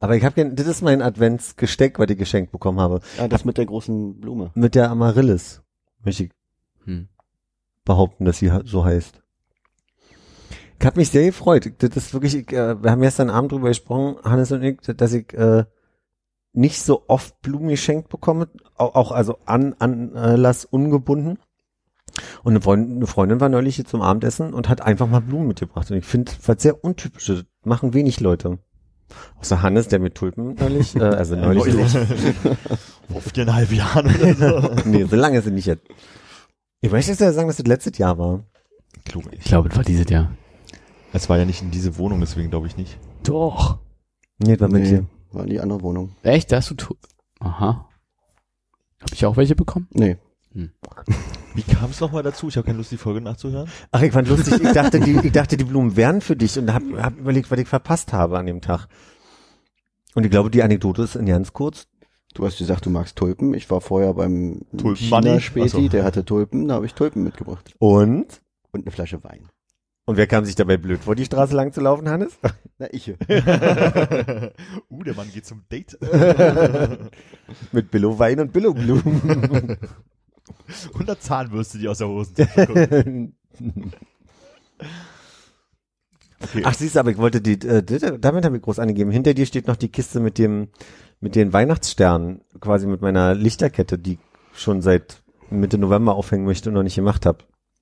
aber 0.00 0.16
ich 0.16 0.24
habe 0.24 0.34
gern, 0.34 0.56
das 0.56 0.66
ist 0.66 0.82
mein 0.82 1.02
Adventsgesteck, 1.02 1.98
was 1.98 2.10
ich 2.10 2.18
geschenkt 2.18 2.52
bekommen 2.52 2.80
habe. 2.80 3.00
Ah, 3.18 3.28
das 3.28 3.44
mit 3.44 3.58
der 3.58 3.66
großen 3.66 4.20
Blume. 4.20 4.50
Mit 4.54 4.74
der 4.74 4.90
Amaryllis. 4.90 5.62
Möchte 6.02 6.24
ich 6.24 6.30
Hm. 6.84 7.08
behaupten, 7.84 8.24
dass 8.24 8.38
sie 8.38 8.52
so 8.64 8.84
heißt. 8.84 9.22
Ich 10.78 10.86
habe 10.86 10.98
mich 10.98 11.10
sehr 11.10 11.24
gefreut. 11.24 11.72
Das 11.78 11.96
ist 11.96 12.12
wirklich, 12.12 12.34
ich, 12.34 12.52
äh, 12.52 12.82
wir 12.82 12.90
haben 12.90 13.00
gestern 13.00 13.30
Abend 13.30 13.52
drüber 13.52 13.68
gesprochen, 13.68 14.16
Hannes 14.22 14.52
und 14.52 14.62
ich, 14.62 14.80
dass 14.80 15.14
ich 15.14 15.32
äh, 15.32 15.64
nicht 16.52 16.82
so 16.82 17.04
oft 17.08 17.40
Blumen 17.40 17.68
geschenkt 17.68 18.08
bekomme, 18.10 18.48
auch, 18.76 18.94
auch 18.94 19.12
also 19.12 19.38
an 19.46 19.74
Anlass 19.74 20.64
ungebunden. 20.64 21.38
Und 22.42 22.52
eine 22.52 22.60
Freundin, 22.60 22.96
eine 22.96 23.06
Freundin 23.06 23.40
war 23.40 23.48
neulich 23.48 23.76
hier 23.76 23.84
zum 23.84 24.02
Abendessen 24.02 24.54
und 24.54 24.68
hat 24.68 24.80
einfach 24.80 25.08
mal 25.08 25.20
Blumen 25.20 25.48
mitgebracht. 25.48 25.90
Und 25.90 25.96
ich 25.96 26.04
finde, 26.04 26.32
was 26.46 26.62
sehr 26.62 26.84
untypisch, 26.84 27.26
das 27.26 27.44
machen 27.64 27.92
wenig 27.94 28.20
Leute. 28.20 28.58
Außer 29.40 29.62
Hannes, 29.62 29.88
der 29.88 29.98
mit 29.98 30.14
Tulpen 30.14 30.54
neulich, 30.54 30.96
äh, 30.96 31.00
also 31.02 31.36
neulich 31.36 31.74
nicht. 31.74 31.90
Vor 33.10 33.20
viereinhalb 33.20 33.70
Jahren 33.72 34.06
oder 34.06 34.34
so. 34.34 34.70
Nee, 34.88 35.04
so 35.04 35.16
lange 35.16 35.38
es 35.38 35.46
nicht 35.46 35.66
jetzt. 35.66 35.86
Ich 36.80 36.90
möchte 36.90 37.10
jetzt 37.10 37.20
ja 37.20 37.32
sagen, 37.32 37.48
dass 37.48 37.56
das 37.56 37.66
letztes 37.66 37.98
Jahr 37.98 38.18
war. 38.18 38.44
Klug. 39.04 39.24
Ich 39.32 39.44
glaube, 39.44 39.68
das 39.68 39.76
war 39.76 39.84
dieses 39.84 40.08
Jahr. 40.08 40.30
Es 41.12 41.28
war 41.28 41.38
ja 41.38 41.44
nicht 41.44 41.62
in 41.62 41.70
diese 41.70 41.96
Wohnung, 41.98 42.20
deswegen 42.20 42.50
glaube 42.50 42.66
ich 42.66 42.76
nicht. 42.76 42.98
Doch. 43.22 43.78
Nee, 44.38 44.52
das 44.56 44.60
war 44.60 44.68
mit 44.68 44.82
Nee, 44.82 44.88
dir. 44.90 45.06
war 45.32 45.44
in 45.44 45.50
die 45.50 45.60
andere 45.60 45.82
Wohnung. 45.82 46.16
Echt? 46.22 46.50
Da 46.50 46.56
hast 46.56 46.70
du 46.70 46.74
tu 46.74 46.94
Aha. 47.40 47.88
Habe 49.00 49.12
ich 49.14 49.26
auch 49.26 49.36
welche 49.36 49.54
bekommen? 49.54 49.86
Nee. 49.92 50.16
Wie 50.54 51.62
kam 51.62 51.90
es 51.90 52.00
nochmal 52.00 52.22
dazu? 52.22 52.48
Ich 52.48 52.56
habe 52.56 52.66
keine 52.66 52.78
Lust, 52.78 52.92
die 52.92 52.96
Folge 52.96 53.20
nachzuhören. 53.20 53.68
Ach, 53.90 54.02
ich 54.02 54.12
fand 54.12 54.28
lustig, 54.28 54.54
ich 54.62 54.72
dachte, 54.72 55.00
die, 55.00 55.18
ich 55.22 55.32
dachte, 55.32 55.56
die 55.56 55.64
Blumen 55.64 55.96
wären 55.96 56.20
für 56.20 56.36
dich 56.36 56.58
und 56.58 56.72
hab, 56.72 56.82
hab 56.96 57.18
überlegt, 57.18 57.50
was 57.50 57.58
ich 57.58 57.68
verpasst 57.68 58.12
habe 58.12 58.38
an 58.38 58.46
dem 58.46 58.60
Tag. 58.60 58.86
Und 60.14 60.24
ich 60.24 60.30
glaube, 60.30 60.50
die 60.50 60.62
Anekdote 60.62 61.02
ist 61.02 61.16
in 61.16 61.26
ganz 61.26 61.52
kurz. 61.52 61.86
Du 62.34 62.44
hast 62.44 62.58
gesagt, 62.58 62.86
du 62.86 62.90
magst 62.90 63.16
Tulpen. 63.16 63.54
Ich 63.54 63.70
war 63.70 63.80
vorher 63.80 64.14
beim 64.14 64.62
Ach 65.66 65.68
so. 65.68 65.88
der 65.88 66.04
hatte 66.04 66.24
Tulpen, 66.24 66.68
da 66.68 66.74
habe 66.74 66.86
ich 66.86 66.94
Tulpen 66.94 67.22
mitgebracht. 67.22 67.74
Und? 67.78 68.40
Und 68.72 68.82
eine 68.82 68.90
Flasche 68.90 69.22
Wein. 69.22 69.48
Und 70.06 70.16
wer 70.16 70.26
kam 70.26 70.44
sich 70.44 70.54
dabei 70.54 70.76
blöd 70.76 71.02
vor, 71.02 71.14
die 71.14 71.24
Straße 71.24 71.54
lang 71.56 71.72
zu 71.72 71.80
laufen, 71.80 72.08
Hannes? 72.08 72.38
Na, 72.78 72.88
ich. 72.90 73.08
uh, 73.10 73.14
der 75.02 75.14
Mann 75.14 75.30
geht 75.32 75.46
zum 75.46 75.62
Date. 75.70 75.96
Mit 77.72 77.90
Billow 77.90 78.18
Wein 78.18 78.40
und 78.40 78.52
Billow 78.52 78.74
Blumen. 78.74 79.78
100 80.94 81.22
Zahnbürste, 81.22 81.78
die 81.78 81.88
aus 81.88 81.98
der 81.98 82.08
Hose. 82.08 82.32
Okay. 82.38 83.32
Ach, 86.64 86.74
siehst 86.74 86.96
du, 86.96 87.00
aber 87.00 87.10
ich 87.10 87.18
wollte 87.18 87.40
die, 87.40 87.66
äh, 87.66 87.82
damit 88.18 88.44
habe 88.44 88.56
ich 88.56 88.62
groß 88.62 88.78
angegeben. 88.78 89.10
Hinter 89.10 89.34
dir 89.34 89.46
steht 89.46 89.66
noch 89.66 89.76
die 89.76 89.88
Kiste 89.88 90.20
mit 90.20 90.38
dem, 90.38 90.68
mit 91.20 91.36
den 91.36 91.52
Weihnachtssternen, 91.52 92.42
quasi 92.60 92.86
mit 92.86 93.00
meiner 93.00 93.34
Lichterkette, 93.34 93.98
die 93.98 94.14
ich 94.14 94.60
schon 94.60 94.82
seit 94.82 95.22
Mitte 95.50 95.78
November 95.78 96.14
aufhängen 96.14 96.44
möchte 96.44 96.68
und 96.68 96.74
noch 96.74 96.82
nicht 96.82 96.96
gemacht 96.96 97.26
habe. 97.26 97.38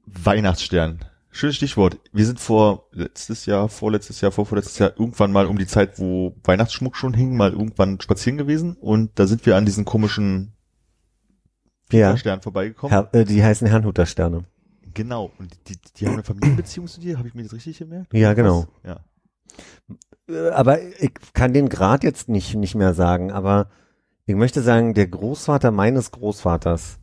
Weihnachtsstern. 0.07 1.01
Schönes 1.31 1.57
Stichwort. 1.57 1.99
Wir 2.13 2.27
sind 2.27 2.41
vor 2.41 2.89
letztes 2.93 3.47
Jahr, 3.47 3.69
vorletztes 3.69 4.21
Jahr, 4.21 4.33
vorvorletztes 4.33 4.79
Jahr 4.79 4.93
irgendwann 4.99 5.33
mal 5.33 5.47
um 5.47 5.59
die 5.59 5.67
Zeit, 5.67 5.99
wo 5.99 6.37
Weihnachtsschmuck 6.45 6.97
schon 6.97 7.15
hing, 7.15 7.37
mal 7.37 7.53
irgendwann 7.53 8.01
spazieren 8.01 8.37
gewesen 8.37 8.77
und 8.77 9.13
da 9.15 9.27
sind 9.27 9.47
wir 9.47 9.57
an 9.57 9.65
diesen 9.65 9.87
komischen 9.87 10.53
Ja. 11.93 12.17
Stern 12.17 12.41
vorbeigekommen. 12.41 12.91
Herr, 12.91 13.09
äh, 13.21 13.25
die 13.25 13.43
heißen 13.43 13.67
Herrnhuter 13.67 14.07
Sterne. 14.07 14.45
Genau. 14.95 15.31
Und 15.39 15.57
die, 15.69 15.77
die 15.97 16.07
haben 16.07 16.15
eine 16.15 16.25
Familienbeziehung 16.25 16.87
zu 16.87 17.01
dir, 17.01 17.19
habe 17.19 17.29
ich 17.29 17.35
mir 17.35 17.43
das 17.43 17.53
richtig 17.53 17.79
gemerkt? 17.79 18.13
Ja, 18.13 18.35
genau. 18.35 18.67
Ja. 18.85 19.01
Äh, 20.29 20.51
Aber 20.51 20.83
ich 20.83 21.13
kann 21.33 21.53
den 21.53 21.69
Grad 21.69 22.05
jetzt 22.05 22.29
nicht, 22.29 22.55
nicht 22.55 22.75
mehr 22.75 22.95
sagen, 22.95 23.33
aber 23.33 23.69
ich 24.27 24.35
möchte 24.35 24.63
sagen, 24.63 24.95
der 24.95 25.09
Großvater 25.09 25.71
meines 25.71 26.11
Großvaters 26.11 26.99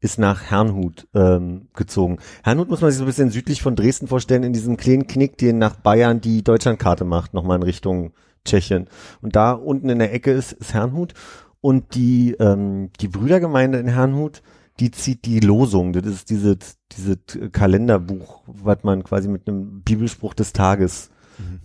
ist 0.00 0.18
nach 0.18 0.42
Herrnhut 0.42 1.06
ähm, 1.14 1.68
gezogen. 1.74 2.18
Herrnhut 2.42 2.68
muss 2.68 2.80
man 2.80 2.90
sich 2.90 2.98
so 2.98 3.04
ein 3.04 3.06
bisschen 3.06 3.30
südlich 3.30 3.62
von 3.62 3.76
Dresden 3.76 4.08
vorstellen, 4.08 4.42
in 4.42 4.52
diesem 4.52 4.76
kleinen 4.76 5.06
Knick, 5.06 5.38
den 5.38 5.58
nach 5.58 5.76
Bayern 5.76 6.20
die 6.20 6.42
Deutschlandkarte 6.42 7.04
macht, 7.04 7.34
nochmal 7.34 7.56
in 7.58 7.62
Richtung 7.62 8.12
Tschechien. 8.44 8.88
Und 9.20 9.36
da 9.36 9.52
unten 9.52 9.88
in 9.88 10.00
der 10.00 10.12
Ecke 10.12 10.32
ist, 10.32 10.52
ist 10.52 10.74
Herrnhut. 10.74 11.14
Und 11.62 11.94
die, 11.94 12.32
ähm, 12.38 12.90
die 13.00 13.08
Brüdergemeinde 13.08 13.78
in 13.78 13.88
Herrnhut, 13.88 14.42
die 14.80 14.90
zieht 14.90 15.24
die 15.24 15.40
Losung. 15.40 15.94
Das 15.94 16.04
ist 16.06 16.28
diese, 16.28 16.58
diese 16.92 17.16
Kalenderbuch, 17.16 18.42
was 18.46 18.82
man 18.82 19.04
quasi 19.04 19.28
mit 19.28 19.48
einem 19.48 19.80
Bibelspruch 19.82 20.34
des 20.34 20.52
Tages 20.52 21.10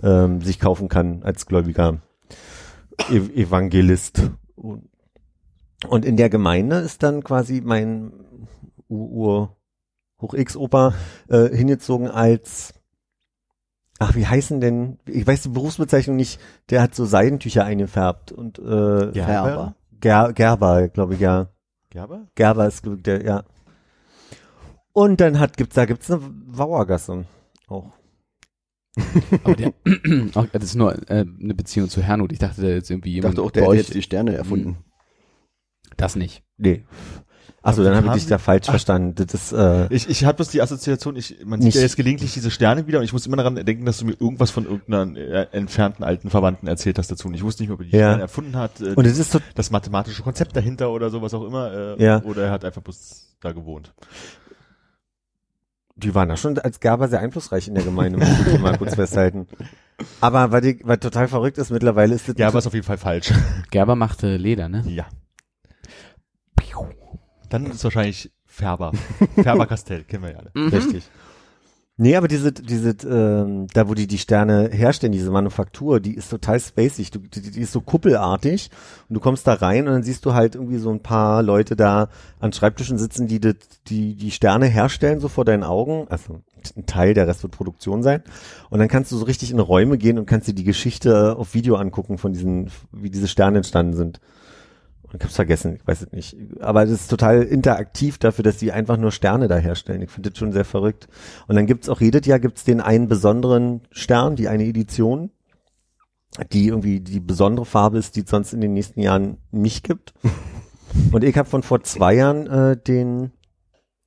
ähm, 0.03 0.41
sich 0.41 0.59
kaufen 0.59 0.87
kann 0.87 1.23
als 1.23 1.45
gläubiger 1.45 1.99
Ev 3.09 3.29
Evangelist. 3.35 4.31
Und, 4.55 4.87
und 5.87 6.05
in 6.05 6.15
der 6.15 6.29
Gemeinde 6.29 6.77
ist 6.77 7.03
dann 7.03 7.23
quasi 7.23 7.61
mein 7.63 8.13
Ur 8.87 9.57
Hoch 10.21 10.33
X-Opa 10.33 10.93
äh, 11.27 11.49
hingezogen 11.49 12.07
als 12.07 12.73
Ach, 13.99 14.13
wie 14.13 14.27
heißen 14.27 14.61
denn? 14.61 14.99
Ich 15.07 15.25
weiß 15.25 15.41
die 15.41 15.49
Berufsbezeichnung 15.49 16.15
nicht. 16.15 16.39
Der 16.69 16.83
hat 16.83 16.93
so 16.93 17.05
Seidentücher 17.05 17.65
eingefärbt 17.65 18.31
und 18.31 18.59
äh, 18.59 19.11
Gerber. 19.11 19.75
Ger 19.99 20.33
Gerber, 20.33 20.87
glaube 20.89 21.15
ich, 21.15 21.19
ja. 21.19 21.49
Gerber? 21.89 22.27
Gerber 22.35 22.67
ist 22.67 22.83
ich, 22.83 22.95
der, 22.97 23.23
ja. 23.23 23.43
Und 24.93 25.21
dann 25.21 25.39
hat 25.39 25.57
gibt's 25.57 25.75
da 25.75 25.85
gibt's 25.85 26.09
eine 26.09 26.21
Wauergasse 26.21 27.25
auch. 27.67 27.93
Aber 29.43 29.55
der, 29.55 29.73
auch, 30.35 30.47
das 30.47 30.63
ist 30.63 30.75
nur 30.75 30.95
äh, 31.09 31.25
eine 31.41 31.53
Beziehung 31.53 31.87
zu 31.89 32.01
Herrnhut. 32.01 32.31
Ich 32.31 32.39
dachte, 32.39 32.61
da 32.61 32.67
jetzt 32.69 32.89
irgendwie 32.89 33.09
Ich 33.09 33.15
jemand 33.15 33.37
dachte 33.37 33.45
auch, 33.45 33.51
der 33.51 33.61
bei 33.61 33.65
hätte 33.65 33.71
euch, 33.71 33.79
jetzt 33.79 33.93
die 33.93 34.01
Sterne 34.01 34.35
erfunden. 34.35 34.77
das 35.97 36.15
nicht. 36.15 36.43
Nee. 36.57 36.83
Achso, 37.67 37.83
dann 37.83 37.95
habe 37.95 38.07
ich 38.07 38.13
dich 38.13 38.27
da 38.27 38.37
falsch 38.37 38.65
verstanden. 38.67 39.13
Das 39.15 39.33
ist 39.33 39.51
äh, 39.51 39.87
Ich, 39.93 40.09
ich 40.09 40.23
habe 40.25 40.37
bloß 40.37 40.49
die 40.49 40.61
Assoziation, 40.61 41.15
ich, 41.15 41.37
man 41.45 41.59
sieht 41.59 41.65
Nicht- 41.67 41.75
ja 41.75 41.81
jetzt 41.81 41.97
gelegentlich 41.97 42.33
diese 42.33 42.49
Sterne 42.49 42.87
wieder 42.87 42.99
und 42.99 43.05
ich 43.05 43.13
muss 43.13 43.25
immer 43.27 43.37
daran 43.37 43.55
denken, 43.55 43.85
dass 43.85 43.97
du 43.97 44.05
mir 44.05 44.13
irgendwas 44.19 44.51
von 44.51 44.65
irgendeiner 44.65 45.17
äh, 45.17 45.47
entfernten 45.51 46.03
alten 46.05 46.29
Verwandten 46.29 46.67
erzählt 46.67 46.97
hast 46.97 47.11
dazu. 47.11 47.27
Und 47.27 47.33
ich 47.33 47.43
wusste 47.43 47.63
nicht 47.63 47.69
mehr, 47.69 47.75
ob 47.75 47.81
er 47.81 47.85
die 47.85 47.91
Ja. 47.97 48.07
Sterne 48.09 48.21
erfunden 48.21 48.55
hat, 48.55 48.79
äh, 48.81 48.93
und 48.95 49.05
es 49.05 49.17
ist 49.19 49.31
so 49.31 49.39
das 49.55 49.69
mathematische 49.71 50.23
Konzept 50.23 50.55
dahinter 50.55 50.91
oder 50.91 51.09
sowas 51.09 51.33
auch 51.33 51.43
immer. 51.45 51.71
Äh, 51.99 52.03
Ja. 52.03 52.21
Oder 52.23 52.45
er 52.45 52.51
hat 52.51 52.63
einfach 52.65 52.81
bloß 52.81 53.35
da 53.41 53.51
gewohnt. 53.51 53.93
die 55.95 56.13
waren 56.13 56.29
da 56.29 56.37
schon 56.37 56.59
als 56.59 56.79
Gerber 56.79 57.07
sehr 57.07 57.19
einflussreich 57.21 57.67
in 57.67 57.73
der 57.75 57.83
Gemeinde, 57.83 58.19
muss 58.19 58.29
ich 58.53 58.59
mal 58.59 58.77
kurz 58.77 58.95
festhalten. 58.95 59.47
Aber 60.21 60.51
was, 60.51 60.63
ich, 60.63 60.79
was 60.83 60.99
total 60.99 61.27
verrückt 61.27 61.57
ist, 61.57 61.71
mittlerweile 61.71 62.13
ist 62.13 62.29
das 62.29 62.35
Ja, 62.37 62.49
aber 62.49 62.59
ist 62.59 62.67
auf 62.67 62.73
jeden 62.75 62.85
Fall 62.85 62.99
falsch. 62.99 63.33
Gerber 63.71 63.95
machte 63.95 64.37
Leder, 64.37 64.69
ne? 64.69 64.83
ja. 64.87 65.05
Dann 67.49 67.65
ist 67.67 67.83
wahrscheinlich 67.83 68.31
Färber. 68.45 68.91
Färber 69.35 69.67
Castell, 69.67 70.03
kennen 70.03 70.23
wir 70.23 70.31
ja 70.31 70.37
alle. 70.39 70.51
Mhm. 70.53 70.69
Richtig. 70.69 71.09
Nee, 71.99 72.15
aber 72.15 72.27
diese, 72.27 72.51
diese, 72.51 72.95
ähm, 73.09 73.65
da 73.73 73.89
wo 73.89 73.95
die 73.95 74.05
die 74.05 74.19
Sterne 74.19 74.69
herstellen, 74.71 75.13
diese 75.13 75.31
Manufaktur, 75.31 75.99
die 75.99 76.13
ist 76.13 76.29
total 76.29 76.59
spacig. 76.59 77.09
Du, 77.09 77.17
die, 77.17 77.41
die 77.41 77.59
ist 77.59 77.71
so 77.71 77.81
kuppelartig 77.81 78.69
und 79.09 79.15
du 79.15 79.19
kommst 79.19 79.47
da 79.47 79.53
rein 79.53 79.87
und 79.87 79.93
dann 79.95 80.03
siehst 80.03 80.23
du 80.23 80.35
halt 80.35 80.53
irgendwie 80.53 80.77
so 80.77 80.91
ein 80.91 81.01
paar 81.01 81.41
Leute 81.41 81.75
da 81.75 82.09
an 82.39 82.53
Schreibtischen 82.53 82.99
sitzen, 82.99 83.27
die 83.27 83.39
das, 83.39 83.55
die 83.87 84.13
die 84.13 84.29
Sterne 84.29 84.67
herstellen 84.67 85.19
so 85.19 85.27
vor 85.27 85.43
deinen 85.43 85.63
Augen. 85.63 86.05
Also 86.09 86.43
ein 86.75 86.85
Teil, 86.85 87.15
der 87.15 87.27
Rest 87.27 87.41
wird 87.41 87.53
Produktion 87.53 88.03
sein. 88.03 88.21
Und 88.69 88.77
dann 88.77 88.89
kannst 88.89 89.11
du 89.11 89.17
so 89.17 89.25
richtig 89.25 89.49
in 89.49 89.59
Räume 89.59 89.97
gehen 89.97 90.19
und 90.19 90.27
kannst 90.27 90.47
dir 90.47 90.53
die 90.53 90.63
Geschichte 90.63 91.35
auf 91.35 91.55
Video 91.55 91.77
angucken 91.77 92.19
von 92.19 92.31
diesen, 92.31 92.69
wie 92.91 93.09
diese 93.09 93.27
Sterne 93.27 93.57
entstanden 93.57 93.95
sind. 93.95 94.19
Ich 95.13 95.23
hab's 95.23 95.35
vergessen, 95.35 95.75
ich 95.75 95.87
weiß 95.87 96.01
es 96.01 96.11
nicht. 96.11 96.35
Aber 96.59 96.83
es 96.83 96.91
ist 96.91 97.07
total 97.07 97.43
interaktiv 97.43 98.17
dafür, 98.17 98.43
dass 98.43 98.57
die 98.57 98.71
einfach 98.71 98.97
nur 98.97 99.11
Sterne 99.11 99.47
da 99.47 99.57
herstellen. 99.57 100.01
Ich 100.01 100.11
finde 100.11 100.29
das 100.29 100.37
schon 100.37 100.51
sehr 100.51 100.65
verrückt. 100.65 101.07
Und 101.47 101.55
dann 101.55 101.65
gibt's 101.65 101.87
auch 101.87 102.01
jedes 102.01 102.25
Jahr 102.25 102.39
gibt's 102.39 102.65
den 102.65 102.81
einen 102.81 103.07
besonderen 103.07 103.81
Stern, 103.91 104.35
die 104.35 104.49
eine 104.49 104.65
Edition, 104.65 105.31
die 106.51 106.67
irgendwie 106.67 106.99
die 106.99 107.21
besondere 107.21 107.65
Farbe 107.65 107.97
ist, 107.97 108.15
die 108.15 108.21
es 108.21 108.29
sonst 108.29 108.53
in 108.53 108.59
den 108.61 108.73
nächsten 108.73 108.99
Jahren 108.99 109.37
nicht 109.51 109.83
gibt. 109.83 110.13
Und 111.11 111.23
ich 111.23 111.37
habe 111.37 111.49
von 111.49 111.63
vor 111.63 111.83
zwei 111.83 112.15
Jahren 112.15 112.47
äh, 112.47 112.77
den 112.77 113.31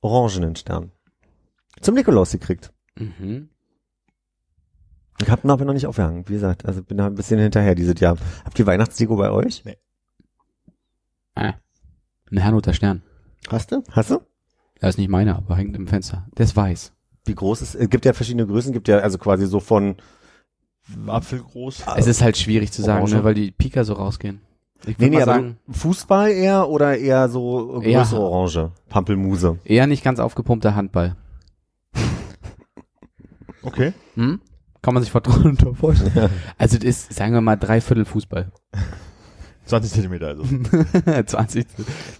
orangenen 0.01 0.55
Stern 0.55 0.91
zum 1.81 1.95
Nikolaus 1.95 2.31
gekriegt. 2.31 2.71
Mhm. 2.95 3.49
Ich 5.21 5.29
habe 5.29 5.47
ihn 5.47 5.51
aber 5.51 5.65
noch 5.65 5.73
nicht 5.73 5.87
aufgehangen, 5.87 6.27
wie 6.27 6.33
gesagt. 6.33 6.65
Also 6.65 6.83
bin 6.83 6.97
da 6.97 7.07
ein 7.07 7.15
bisschen 7.15 7.39
hinterher 7.39 7.75
dieses 7.75 7.99
Jahr. 7.99 8.17
Habt 8.43 8.57
ihr 8.57 8.65
Weihnachtsdeko 8.65 9.15
bei 9.15 9.31
euch? 9.31 9.63
Ah. 11.35 11.53
Ein 12.31 12.37
Herrnhuter 12.37 12.73
Stern. 12.73 13.01
Hast 13.49 13.71
du? 13.71 13.83
Hast 13.91 14.11
du? 14.11 14.19
Das 14.79 14.91
ist 14.91 14.97
nicht 14.97 15.09
meiner, 15.09 15.37
aber 15.37 15.55
hängt 15.57 15.75
im 15.75 15.87
Fenster. 15.87 16.27
Der 16.37 16.45
ist 16.45 16.55
weiß. 16.55 16.93
Wie 17.25 17.35
groß 17.35 17.61
ist, 17.61 17.75
es 17.75 17.89
gibt 17.89 18.05
ja 18.05 18.13
verschiedene 18.13 18.47
Größen, 18.47 18.73
gibt 18.73 18.87
ja 18.87 18.97
also 18.99 19.17
quasi 19.17 19.45
so 19.45 19.59
von, 19.59 19.95
Apfelgroß. 21.07 21.83
Es 21.97 22.07
ist 22.07 22.21
halt 22.21 22.37
schwierig 22.37 22.71
zu 22.71 22.81
sagen, 22.81 23.01
Orange. 23.01 23.15
ne, 23.17 23.23
weil 23.23 23.33
die 23.35 23.51
Pika 23.51 23.83
so 23.83 23.93
rausgehen. 23.93 24.41
Ich 24.87 24.97
nee, 24.97 25.05
würde 25.05 25.09
nee, 25.11 25.15
mal 25.17 25.21
aber 25.23 25.33
sagen, 25.33 25.57
Fußball 25.69 26.31
eher 26.31 26.67
oder 26.67 26.97
eher 26.97 27.29
so 27.29 27.67
größere 27.83 28.19
Eher- 28.19 28.19
Orange, 28.19 28.71
Pampelmuse. 28.89 29.59
eher 29.63 29.85
nicht 29.85 30.03
ganz 30.03 30.19
aufgepumpter 30.19 30.73
Handball. 30.75 31.15
Okay. 33.63 33.93
Hm? 34.15 34.41
Kann 34.81 34.93
man 34.95 35.03
sich 35.03 35.11
vertrauen 35.11 35.55
vorstellen. 35.75 36.31
Also 36.57 36.77
das 36.77 36.85
ist, 36.85 37.13
sagen 37.13 37.33
wir 37.33 37.41
mal, 37.41 37.55
dreiviertel 37.57 38.05
Fußball. 38.05 38.51
20 39.71 39.91
Zentimeter 39.91 40.27
also. 40.27 40.43
20. 41.25 41.65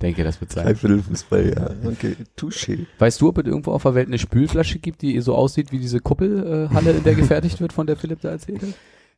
Denke, 0.02 0.24
das 0.24 0.40
wird 0.42 0.52
sein. 0.52 0.66
Dreiviertel 0.66 1.04
Fußball, 1.04 1.54
ja. 1.54 1.70
Okay, 1.92 2.16
touché. 2.38 2.86
Weißt 2.98 3.20
du, 3.22 3.30
ob 3.30 3.38
es 3.38 3.46
irgendwo 3.46 3.72
auf 3.72 3.84
der 3.84 3.94
Welt 3.96 4.08
eine 4.08 4.18
Spülflasche 4.18 4.80
gibt, 4.80 5.02
die 5.02 5.20
so 5.22 5.36
aussieht 5.36 5.72
wie 5.72 5.80
diese 5.80 6.00
Kuppelhalle, 6.00 6.70
Halle, 6.74 6.92
in 6.92 7.04
der 7.04 7.16
gefertigt 7.16 7.60
wird, 7.62 7.74
von 7.74 7.88
der 7.88 7.98
Philipp 7.98 8.22
da 8.22 8.30
erzählt 8.30 8.62
hat? 8.62 8.70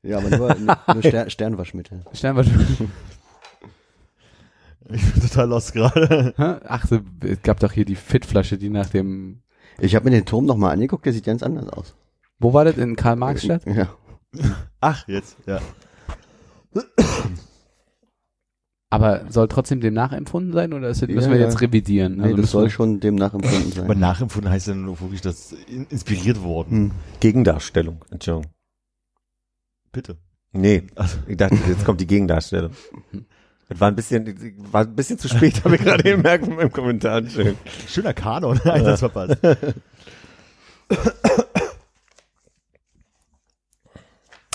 Ja, 0.01 0.17
aber 0.17 0.35
nur, 0.35 0.55
nur 0.93 1.03
Stern, 1.07 1.29
Sternwaschmittel. 1.29 2.03
Sternwaschmittel. 2.11 2.89
Ich 4.89 5.13
bin 5.13 5.21
total 5.21 5.47
lost 5.47 5.73
gerade. 5.73 6.33
Ach, 6.67 6.85
so, 6.85 6.99
es 7.21 7.41
gab 7.41 7.59
doch 7.59 7.71
hier 7.71 7.85
die 7.85 7.95
Fit-Flasche, 7.95 8.57
die 8.57 8.69
nach 8.69 8.89
dem, 8.89 9.41
Ich 9.79 9.95
habe 9.95 10.05
mir 10.05 10.11
den 10.11 10.25
Turm 10.25 10.45
nochmal 10.45 10.73
angeguckt, 10.73 11.05
der 11.05 11.13
sieht 11.13 11.25
ganz 11.25 11.41
anders 11.41 11.69
aus. 11.69 11.95
wo 12.39 12.53
war 12.53 12.65
das, 12.65 12.77
in 12.77 12.95
Karl-Marx-Stadt? 12.97 13.61
Ja. 13.65 13.87
Ach, 14.81 15.07
jetzt, 15.07 15.37
ja. 15.45 15.59
Aber 18.93 19.21
soll 19.29 19.47
trotzdem 19.47 19.81
dem 19.81 19.93
nachempfunden 19.95 20.53
sein 20.53 20.71
oder 20.73 20.89
ist 20.89 21.01
das, 21.01 21.09
müssen 21.09 21.31
wir 21.31 21.37
Ja, 21.39 21.45
jetzt 21.45 21.55
ja. 21.55 21.59
revidieren? 21.67 22.17
Nee, 22.17 22.23
Also 22.25 22.37
das 22.37 22.51
soll 22.51 22.69
schon 22.69 22.99
dem 22.99 23.15
nachempfunden 23.15 23.71
sein. 23.71 23.85
Aber 23.85 23.95
nachempfunden 23.95 24.51
heißt 24.51 24.67
ja 24.67 24.75
nur 24.75 24.99
wirklich, 25.01 25.21
das 25.21 25.53
in, 25.67 25.87
inspiriert 25.89 26.43
worden. 26.43 26.71
Hm. 26.71 26.91
Gegendarstellung, 27.19 28.05
Entschuldigung. 28.11 28.51
Bitte. 29.91 30.17
Nee, 30.51 30.83
Also, 30.95 31.17
ich 31.27 31.37
dachte, 31.37 31.57
jetzt 31.67 31.85
kommt 31.85 32.01
die 32.01 32.07
Gegendarstellung. 32.07 32.71
Das 33.69 33.79
war 33.79 33.87
ein 33.87 33.95
bisschen, 33.95 34.25
war 34.71 34.81
ein 34.81 34.95
bisschen 34.95 35.17
zu 35.17 35.27
spät, 35.27 35.63
habe 35.65 35.75
ich 35.77 35.81
gerade 35.81 36.03
gemerkt 36.15 36.47
mit 36.47 36.57
meinem 36.57 36.71
Kommentar. 36.71 37.17
Entschuldigung. 37.17 37.57
schöner 37.87 38.13
Kanon, 38.13 38.59
Einsatz 38.65 38.99
verpasst. 38.99 39.37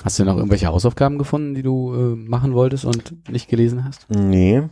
Hast 0.09 0.19
du 0.19 0.25
noch 0.25 0.38
irgendwelche 0.38 0.69
Hausaufgaben 0.69 1.19
gefunden, 1.19 1.55
die 1.55 1.61
du 1.62 1.93
äh, 1.95 2.17
machen 2.17 2.55
wolltest 2.55 2.87
und 2.87 3.29
nicht 3.29 3.47
gelesen 3.50 3.85
hast? 3.85 4.07
Nee. 4.09 4.62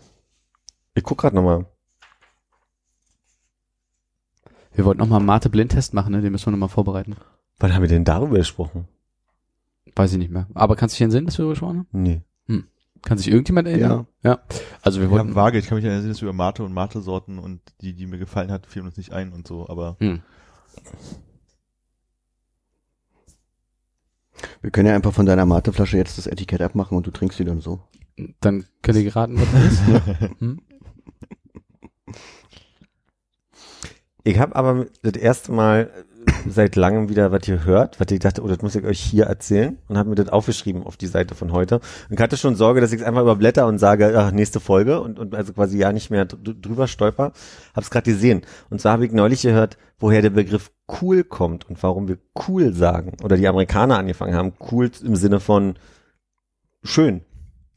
Ich 0.95 1.03
guck 1.03 1.19
grad 1.19 1.35
nochmal. 1.35 1.67
Wir 4.73 4.87
wollten 4.87 4.99
noch 5.01 5.09
mal 5.09 5.19
einen 5.19 5.27
Mate-Blindtest 5.27 5.93
machen, 5.93 6.13
ne? 6.13 6.23
Den 6.23 6.33
müssen 6.33 6.47
wir 6.47 6.53
noch 6.53 6.59
mal 6.59 6.69
vorbereiten. 6.69 7.17
Wann 7.59 7.75
haben 7.75 7.83
wir 7.83 7.89
denn 7.91 8.05
darüber 8.07 8.39
gesprochen? 8.39 8.89
Weiß 9.95 10.11
ich 10.13 10.19
nicht 10.19 10.31
mehr. 10.31 10.47
Aber 10.55 10.75
kannst 10.75 10.95
du 10.95 10.97
dich 10.97 11.03
entsinnen, 11.05 11.27
dass 11.27 11.35
wir 11.37 11.43
darüber 11.43 11.53
gesprochen 11.53 11.79
haben? 11.81 11.89
Nee. 11.93 12.23
Kann 13.03 13.19
sich 13.19 13.29
irgendjemand 13.29 13.69
erinnern? 13.69 14.07
Ja. 14.23 14.39
Also 14.81 15.01
wir 15.01 15.09
Wir 15.09 15.11
wollten. 15.11 15.29
haben 15.29 15.35
vage, 15.35 15.59
ich 15.59 15.67
kann 15.67 15.77
mich 15.77 15.85
erinnern, 15.85 16.09
dass 16.09 16.23
wir 16.23 16.31
über 16.31 16.37
Mate 16.37 16.65
und 16.65 16.73
Mate-Sorten 16.73 17.39
und 17.39 17.61
die, 17.83 17.93
die 17.93 18.07
mir 18.07 18.17
gefallen 18.17 18.51
hat, 18.51 18.67
fielen 18.67 18.87
uns 18.87 18.97
nicht 18.97 19.13
ein 19.13 19.35
und 19.35 19.47
so, 19.47 19.69
aber 19.69 19.97
Hm. 20.01 20.23
Wir 24.63 24.71
können 24.71 24.89
ja 24.89 24.95
einfach 24.95 25.13
von 25.13 25.27
deiner 25.27 25.47
Mateflasche 25.47 25.97
jetzt 25.97 26.19
das 26.19 26.27
Etikett 26.27 26.63
abmachen 26.63 26.97
und 26.97 27.07
du 27.07 27.11
trinkst 27.11 27.39
sie 27.39 27.45
dann 27.45 27.61
so. 27.61 27.81
Dann 28.41 28.65
könnt 28.83 28.99
ihr 28.99 29.05
geraten, 29.05 29.39
was 29.39 29.53
das 29.53 29.65
ist. 29.73 30.31
hm? 30.41 30.61
Ich 34.25 34.39
habe 34.39 34.57
aber 34.57 34.87
das 35.03 35.15
erste 35.15 35.53
Mal 35.53 36.06
seit 36.49 36.77
langem 36.77 37.09
wieder 37.09 37.33
was 37.33 37.43
gehört, 37.43 38.01
was 38.01 38.11
ich 38.11 38.19
dachte, 38.19 38.43
oh, 38.43 38.49
das 38.49 38.63
muss 38.63 38.75
ich 38.75 38.85
euch 38.85 39.01
hier 39.01 39.25
erzählen 39.25 39.79
und 39.89 39.99
habe 39.99 40.09
mir 40.09 40.15
das 40.15 40.29
aufgeschrieben 40.29 40.83
auf 40.85 40.97
die 40.97 41.07
Seite 41.07 41.35
von 41.35 41.53
heute. 41.53 41.77
Und 41.77 42.15
ich 42.15 42.21
hatte 42.21 42.37
schon 42.37 42.55
Sorge, 42.55 42.81
dass 42.81 42.93
ich 42.93 43.01
es 43.01 43.07
einfach 43.07 43.23
überblätter 43.23 43.67
und 43.67 43.79
sage, 43.79 44.15
ach, 44.17 44.31
nächste 44.33 44.61
Folge 44.61 45.01
und, 45.01 45.19
und 45.19 45.35
also 45.35 45.53
quasi 45.53 45.79
ja 45.79 45.93
nicht 45.93 46.11
mehr 46.11 46.25
dr- 46.25 46.55
drüber 46.55 46.89
stolper. 46.89 47.33
Hab's 47.75 47.91
gerade 47.91 48.11
gesehen. 48.11 48.43
Und 48.71 48.81
zwar 48.81 48.93
habe 48.93 49.07
ich 49.07 49.13
neulich 49.13 49.43
gehört, 49.43 49.79
woher 49.99 50.23
der 50.23 50.31
Begriff 50.31 50.71
cool 51.01 51.25
kommt 51.25 51.69
und 51.69 51.83
warum 51.83 52.09
wir 52.09 52.19
cool 52.49 52.73
sagen. 52.73 53.17
Oder 53.23 53.37
die 53.37 53.49
Amerikaner 53.49 53.99
angefangen 53.99 54.35
haben, 54.35 54.53
cool 54.71 54.91
im 55.03 55.17
Sinne 55.17 55.41
von 55.41 55.79
schön, 56.83 57.23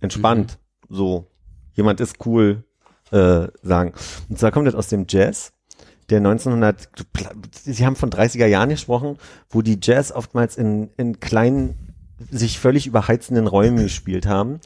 entspannt, 0.02 0.60
so. 0.90 1.28
Jemand 1.74 2.02
ist 2.02 2.26
cool, 2.26 2.66
äh, 3.12 3.48
sagen. 3.62 3.94
Und 4.30 4.38
zwar 4.38 4.52
kommt 4.52 4.68
das 4.68 4.76
aus 4.76 4.90
dem 4.90 5.06
Jazz 5.08 5.54
der 6.10 6.18
1900, 6.18 6.90
sie 7.52 7.86
haben 7.86 7.96
von 7.96 8.10
30er 8.10 8.46
Jahren 8.46 8.70
gesprochen, 8.70 9.18
wo 9.50 9.62
die 9.62 9.80
Jazz 9.82 10.12
oftmals 10.12 10.58
in, 10.58 10.90
in 10.98 11.20
kleinen, 11.20 11.96
sich 12.30 12.60
völlig 12.60 12.88
überheizenden 12.88 13.48
Räumen 13.48 13.84
gespielt 13.84 14.26
haben. 14.26 14.60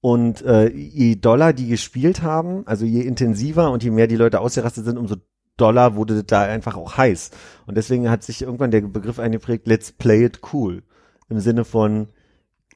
Und 0.00 0.42
äh, 0.42 0.68
je 0.68 1.16
doller 1.16 1.52
die 1.52 1.68
gespielt 1.68 2.22
haben, 2.22 2.66
also 2.66 2.86
je 2.86 3.02
intensiver 3.02 3.70
und 3.70 3.82
je 3.82 3.90
mehr 3.90 4.06
die 4.06 4.16
Leute 4.16 4.40
ausgerastet 4.40 4.84
sind, 4.84 4.96
umso 4.96 5.16
doller 5.60 5.94
wurde 5.94 6.24
da 6.24 6.42
einfach 6.42 6.76
auch 6.76 6.96
heiß. 6.96 7.30
Und 7.66 7.76
deswegen 7.76 8.10
hat 8.10 8.22
sich 8.22 8.42
irgendwann 8.42 8.70
der 8.70 8.80
Begriff 8.80 9.18
eingeprägt, 9.18 9.66
let's 9.66 9.92
play 9.92 10.24
it 10.24 10.40
cool. 10.52 10.82
Im 11.28 11.40
Sinne 11.40 11.64
von, 11.64 12.08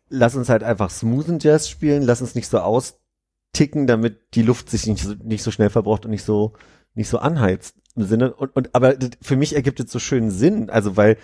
lass 0.08 0.36
uns 0.36 0.48
halt 0.48 0.62
einfach 0.62 0.90
smoothen 0.90 1.38
Jazz 1.40 1.68
spielen, 1.68 2.02
lass 2.02 2.20
uns 2.20 2.34
nicht 2.34 2.48
so 2.48 2.58
austicken, 2.58 3.86
damit 3.86 4.34
die 4.34 4.42
Luft 4.42 4.68
sich 4.68 4.86
nicht 4.86 5.02
so, 5.02 5.14
nicht 5.22 5.42
so 5.42 5.50
schnell 5.50 5.70
verbraucht 5.70 6.04
und 6.04 6.10
nicht 6.10 6.24
so, 6.24 6.52
nicht 6.94 7.08
so 7.08 7.18
anheizt 7.18 7.76
im 7.96 8.04
Sinne 8.04 8.34
und, 8.34 8.54
und 8.56 8.74
aber 8.74 8.94
für 9.20 9.36
mich 9.36 9.54
ergibt 9.54 9.80
es 9.80 9.90
so 9.90 9.98
schönen 9.98 10.30
Sinn, 10.30 10.70
also 10.70 10.96
weil 10.96 11.16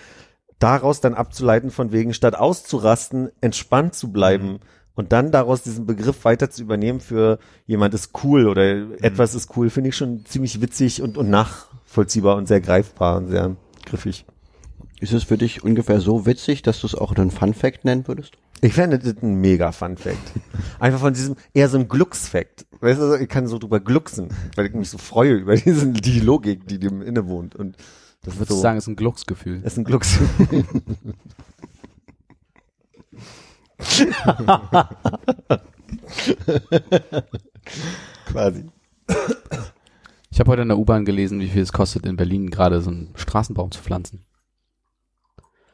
daraus 0.58 1.00
dann 1.00 1.14
abzuleiten 1.14 1.70
von 1.70 1.92
wegen 1.92 2.14
statt 2.14 2.34
auszurasten 2.34 3.30
entspannt 3.40 3.94
zu 3.94 4.12
bleiben 4.12 4.60
und 4.94 5.12
dann 5.12 5.32
daraus 5.32 5.62
diesen 5.62 5.86
Begriff 5.86 6.24
weiter 6.24 6.50
zu 6.50 6.62
übernehmen 6.62 7.00
für 7.00 7.38
jemand 7.66 7.94
ist 7.94 8.10
cool 8.22 8.46
oder 8.46 8.62
etwas 9.02 9.34
ist 9.34 9.56
cool, 9.56 9.70
finde 9.70 9.90
ich 9.90 9.96
schon 9.96 10.24
ziemlich 10.26 10.60
witzig 10.60 11.02
und 11.02 11.16
und 11.16 11.30
nachvollziehbar 11.30 12.36
und 12.36 12.46
sehr 12.46 12.60
greifbar 12.60 13.16
und 13.16 13.28
sehr 13.28 13.56
griffig. 13.86 14.26
Ist 15.00 15.14
es 15.14 15.24
für 15.24 15.38
dich 15.38 15.64
ungefähr 15.64 16.00
so 16.00 16.26
witzig, 16.26 16.60
dass 16.62 16.80
du 16.80 16.86
es 16.86 16.94
auch 16.94 17.16
einen 17.16 17.30
Fun 17.30 17.54
Fact 17.54 17.86
nennen 17.86 18.06
würdest? 18.06 18.36
Ich 18.62 18.74
fände 18.74 18.98
das 18.98 19.22
ein 19.22 19.36
mega 19.40 19.72
Fun 19.72 19.96
Fact. 19.96 20.32
Einfach 20.78 21.00
von 21.00 21.14
diesem, 21.14 21.36
eher 21.54 21.68
so 21.68 21.78
ein 21.78 21.88
Glücksfact. 21.88 22.66
Weißt 22.80 23.00
du, 23.00 23.14
ich 23.14 23.28
kann 23.28 23.46
so 23.46 23.58
drüber 23.58 23.80
glucksen, 23.80 24.28
weil 24.56 24.66
ich 24.66 24.74
mich 24.74 24.90
so 24.90 24.98
freue 24.98 25.34
über 25.34 25.56
diesen, 25.56 25.94
die 25.94 26.20
Logik, 26.20 26.66
die 26.66 26.78
dem 26.78 27.00
innewohnt. 27.00 27.56
Und 27.56 27.76
das 28.22 28.38
wird 28.38 28.50
würde 28.50 28.54
so, 28.54 28.60
sagen, 28.60 28.76
ist 28.78 28.86
ein 28.86 28.96
Glücksgefühl. 28.96 29.62
ist 29.64 29.78
ein 29.78 29.84
Glucks. 29.84 30.18
Quasi. 38.26 38.66
Ich 40.30 40.38
habe 40.38 40.50
heute 40.50 40.62
in 40.62 40.68
der 40.68 40.78
U-Bahn 40.78 41.04
gelesen, 41.04 41.40
wie 41.40 41.48
viel 41.48 41.62
es 41.62 41.72
kostet, 41.72 42.04
in 42.06 42.16
Berlin 42.16 42.50
gerade 42.50 42.80
so 42.82 42.90
einen 42.90 43.12
Straßenbaum 43.14 43.70
zu 43.70 43.80
pflanzen. 43.80 44.24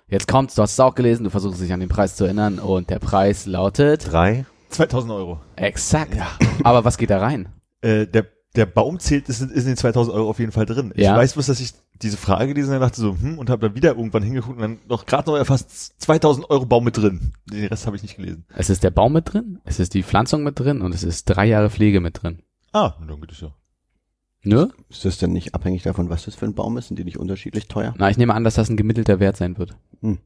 Jetzt 0.08 0.28
kommt's, 0.28 0.54
du 0.54 0.62
hast 0.62 0.72
es 0.72 0.80
auch 0.80 0.94
gelesen, 0.94 1.24
du 1.24 1.30
versuchst 1.30 1.60
dich 1.60 1.72
an 1.72 1.80
den 1.80 1.88
Preis 1.88 2.14
zu 2.16 2.24
erinnern 2.24 2.58
und 2.60 2.90
der 2.90 3.00
Preis 3.00 3.46
lautet 3.46 4.10
Drei? 4.12 4.46
2000 4.70 5.12
Euro. 5.12 5.40
exakt. 5.56 6.16
Aber 6.62 6.84
was 6.84 6.96
geht 6.96 7.10
da 7.10 7.18
rein? 7.18 7.48
Äh, 7.80 8.06
der, 8.06 8.26
der 8.54 8.66
Baum 8.66 9.00
zählt, 9.00 9.28
ist, 9.28 9.40
ist 9.40 9.50
in 9.64 9.66
den 9.66 9.76
2000 9.76 10.14
Euro 10.14 10.30
auf 10.30 10.38
jeden 10.38 10.52
Fall 10.52 10.64
drin. 10.66 10.92
Ich 10.94 11.04
Ja. 11.04 11.16
weiß 11.16 11.32
bloß, 11.34 11.46
dass 11.46 11.60
ich 11.60 11.72
diese 12.02 12.16
Frage 12.16 12.48
gelesen 12.54 12.72
habe, 12.74 12.84
dachte 12.84 13.00
so, 13.00 13.16
hm, 13.18 13.38
und 13.38 13.50
habe 13.50 13.66
dann 13.68 13.74
wieder 13.76 13.96
irgendwann 13.96 14.22
hingeguckt 14.22 14.56
und 14.56 14.62
dann 14.62 14.78
noch 14.88 15.06
gerade 15.06 15.28
noch 15.30 15.36
erfasst 15.36 16.00
2000 16.00 16.50
Euro 16.50 16.66
Baum 16.66 16.84
mit 16.84 16.96
drin. 16.96 17.32
Den 17.50 17.66
Rest 17.66 17.86
habe 17.86 17.96
ich 17.96 18.02
nicht 18.02 18.16
gelesen. 18.16 18.44
Es 18.54 18.70
ist 18.70 18.84
der 18.84 18.90
Baum 18.90 19.12
mit 19.12 19.32
drin, 19.32 19.60
es 19.64 19.80
ist 19.80 19.94
die 19.94 20.02
Pflanzung 20.04 20.44
mit 20.44 20.58
drin 20.60 20.82
und 20.82 20.94
es 20.94 21.02
ist 21.02 21.24
drei 21.24 21.46
Jahre 21.46 21.68
Pflege 21.70 22.00
mit 22.00 22.22
drin. 22.22 22.42
Ah, 22.72 22.94
dann 23.06 23.20
geht 23.20 23.32
es 23.32 23.40
ja. 23.40 23.52
Ne? 24.46 24.70
Ist 24.88 25.04
das 25.04 25.18
denn 25.18 25.32
nicht 25.32 25.54
abhängig 25.54 25.82
davon, 25.82 26.08
was 26.08 26.24
das 26.24 26.34
für 26.36 26.46
ein 26.46 26.54
Baum 26.54 26.76
ist? 26.78 26.88
Sind 26.88 26.98
die 26.98 27.04
nicht 27.04 27.18
unterschiedlich 27.18 27.66
teuer? 27.68 27.94
Na, 27.98 28.08
ich 28.10 28.16
nehme 28.16 28.32
an, 28.34 28.44
dass 28.44 28.54
das 28.54 28.68
ein 28.70 28.76
gemittelter 28.76 29.18
Wert 29.20 29.36
sein 29.36 29.58
wird. 29.58 29.76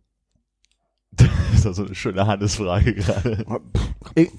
Das 1.17 1.29
ist 1.55 1.67
doch 1.67 1.75
so 1.75 1.85
eine 1.85 1.95
schöne 1.95 2.27
Hannesfrage 2.27 2.95
gerade. 2.95 3.45
Ich, 4.15 4.31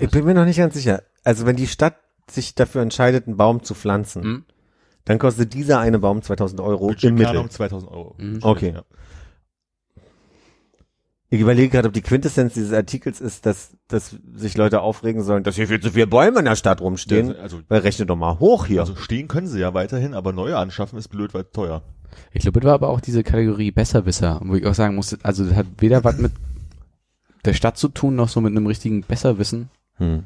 ich 0.00 0.10
bin 0.10 0.24
mir 0.24 0.34
noch 0.34 0.46
nicht 0.46 0.56
ganz 0.56 0.74
sicher. 0.74 1.02
Also 1.24 1.44
wenn 1.46 1.56
die 1.56 1.66
Stadt 1.66 1.96
sich 2.28 2.54
dafür 2.54 2.82
entscheidet, 2.82 3.26
einen 3.26 3.36
Baum 3.36 3.62
zu 3.62 3.74
pflanzen, 3.74 4.22
Hm? 4.22 4.44
dann 5.04 5.18
kostet 5.18 5.52
dieser 5.54 5.78
eine 5.80 5.98
Baum 5.98 6.22
2000 6.22 6.60
Euro 6.60 6.84
im 6.88 6.94
Mittel. 6.94 7.10
Budgetplanung 7.10 7.50
2000 7.50 7.90
Euro. 7.92 8.14
Mhm. 8.18 8.38
Okay. 8.42 8.72
Ja. 8.74 8.84
Ich 11.32 11.40
überlege 11.40 11.68
gerade, 11.68 11.86
ob 11.86 11.94
die 11.94 12.02
Quintessenz 12.02 12.54
dieses 12.54 12.72
Artikels 12.72 13.20
ist, 13.20 13.46
dass, 13.46 13.76
dass 13.86 14.16
sich 14.34 14.56
Leute 14.56 14.80
aufregen 14.80 15.22
sollen, 15.22 15.44
dass 15.44 15.54
hier 15.54 15.68
viel 15.68 15.78
zu 15.78 15.92
viele 15.92 16.08
Bäume 16.08 16.40
in 16.40 16.44
der 16.44 16.56
Stadt 16.56 16.80
rumstehen. 16.80 17.36
Also, 17.36 17.60
Weil 17.68 17.82
rechne 17.82 18.04
doch 18.04 18.16
mal 18.16 18.40
hoch 18.40 18.66
hier. 18.66 18.80
also 18.80 18.96
stehen 18.96 19.28
können 19.28 19.46
sie 19.46 19.60
ja 19.60 19.72
weiterhin, 19.72 20.14
aber 20.14 20.32
neue 20.32 20.56
anschaffen 20.56 20.98
ist 20.98 21.06
blöd, 21.06 21.32
weil 21.32 21.44
teuer. 21.44 21.82
Ich 22.32 22.42
glaube, 22.42 22.58
das 22.58 22.66
war 22.66 22.74
aber 22.74 22.88
auch 22.88 23.00
diese 23.00 23.22
Kategorie 23.22 23.70
Besserwisser, 23.70 24.40
wo 24.42 24.56
ich 24.56 24.66
auch 24.66 24.74
sagen 24.74 24.96
musste, 24.96 25.18
also 25.22 25.44
das 25.44 25.54
hat 25.54 25.66
weder 25.78 26.02
was 26.02 26.18
mit 26.18 26.32
der 27.44 27.54
Stadt 27.54 27.78
zu 27.78 27.88
tun, 27.88 28.16
noch 28.16 28.28
so 28.28 28.40
mit 28.40 28.50
einem 28.50 28.66
richtigen 28.66 29.02
Besserwissen. 29.02 29.70
hm. 29.98 30.24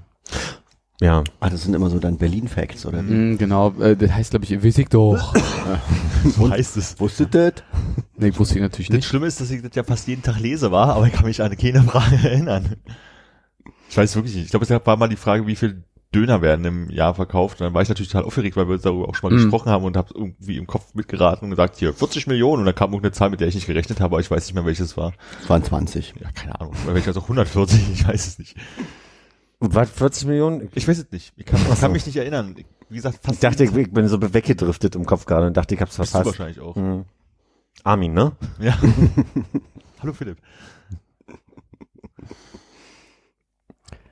Ja. 1.00 1.24
Ah, 1.40 1.50
das 1.50 1.62
sind 1.64 1.74
immer 1.74 1.90
so 1.90 1.98
dann 1.98 2.18
Berlin-Facts, 2.18 2.86
oder? 2.86 3.02
Mhm, 3.02 3.36
genau, 3.36 3.72
äh, 3.80 3.96
das 3.96 4.12
heißt, 4.12 4.30
glaube 4.30 4.44
ich, 4.44 4.62
weiß 4.64 4.78
ich 4.78 4.88
doch. 4.88 5.34
So 6.24 6.48
heißt 6.48 6.78
es. 6.78 6.98
Wusstet 7.00 7.34
ihr 7.34 7.50
das? 7.50 7.62
nee, 8.16 8.32
wusste 8.36 8.54
ich 8.54 8.62
natürlich 8.62 8.88
Das 8.88 8.96
nicht. 8.96 9.06
Schlimme 9.06 9.26
ist, 9.26 9.40
dass 9.42 9.50
ich 9.50 9.60
das 9.60 9.72
ja 9.74 9.82
fast 9.84 10.08
jeden 10.08 10.22
Tag 10.22 10.38
lese 10.40 10.70
war, 10.70 10.94
aber 10.94 11.06
ich 11.06 11.12
kann 11.12 11.26
mich 11.26 11.42
an 11.42 11.54
keine 11.56 11.82
Frage 11.82 12.16
erinnern. 12.16 12.76
Ich 13.90 13.96
weiß 13.96 14.14
wirklich 14.16 14.34
nicht. 14.34 14.44
Ich 14.46 14.50
glaube, 14.50 14.64
es 14.64 14.86
war 14.86 14.96
mal 14.96 15.08
die 15.08 15.16
Frage, 15.16 15.46
wie 15.46 15.54
viel 15.56 15.84
Döner 16.14 16.40
werden 16.40 16.64
im 16.64 16.88
Jahr 16.90 17.14
verkauft. 17.14 17.60
Und 17.60 17.66
dann 17.66 17.74
war 17.74 17.82
ich 17.82 17.88
natürlich 17.90 18.10
total 18.10 18.24
aufgeregt, 18.26 18.56
weil 18.56 18.68
wir 18.68 18.78
darüber 18.78 19.08
auch 19.08 19.14
schon 19.16 19.28
mal 19.30 19.36
Mhm. 19.38 19.42
gesprochen 19.42 19.68
haben 19.70 19.84
und 19.84 19.96
habe 19.98 20.14
irgendwie 20.14 20.56
im 20.56 20.66
Kopf 20.66 20.94
mitgeraten 20.94 21.44
und 21.44 21.50
gesagt, 21.50 21.76
hier 21.76 21.92
40 21.92 22.26
Millionen. 22.26 22.60
Und 22.60 22.66
dann 22.66 22.74
kam 22.74 22.90
irgendeine 22.92 23.12
Zahl, 23.12 23.28
mit 23.30 23.40
der 23.40 23.48
ich 23.48 23.54
nicht 23.56 23.66
gerechnet 23.66 24.00
habe, 24.00 24.14
aber 24.14 24.20
ich 24.20 24.30
weiß 24.30 24.46
nicht 24.46 24.54
mehr, 24.54 24.64
welches 24.64 24.96
war. 24.96 25.12
Es 25.42 25.50
waren 25.50 25.62
20. 25.62 26.14
Ja, 26.20 26.30
keine 26.32 26.58
Ahnung. 26.58 26.74
Welches 26.86 27.16
auch 27.18 27.24
140, 27.24 27.80
ich 27.92 28.06
weiß 28.08 28.26
es 28.28 28.38
nicht. 28.38 28.56
Was, 29.60 29.90
40 29.90 30.26
Millionen? 30.26 30.68
Ich 30.74 30.86
weiß 30.86 30.98
es 30.98 31.10
nicht. 31.10 31.32
Ich 31.36 31.46
kann, 31.46 31.60
ich 31.72 31.80
kann 31.80 31.92
mich 31.92 32.04
nicht 32.06 32.16
erinnern. 32.16 32.54
Ich- 32.58 32.66
Wie 32.90 32.96
gesagt, 32.96 33.18
fast 33.22 33.34
Ich 33.34 33.40
dachte, 33.40 33.64
ich, 33.64 33.74
ich 33.74 33.90
bin 33.92 34.08
so 34.08 34.20
weggedriftet 34.20 34.94
im 34.94 35.06
Kopf 35.06 35.24
gerade 35.26 35.46
und 35.46 35.56
dachte, 35.56 35.74
ich 35.74 35.80
hab's 35.80 35.96
bist 35.96 36.12
du 36.14 36.18
verpasst. 36.18 36.38
wahrscheinlich 36.38 36.60
auch. 36.60 36.76
Hm. 36.76 37.04
Armin, 37.82 38.12
ne? 38.12 38.32
Ja. 38.60 38.76
Hallo 40.00 40.12
Philipp. 40.12 40.38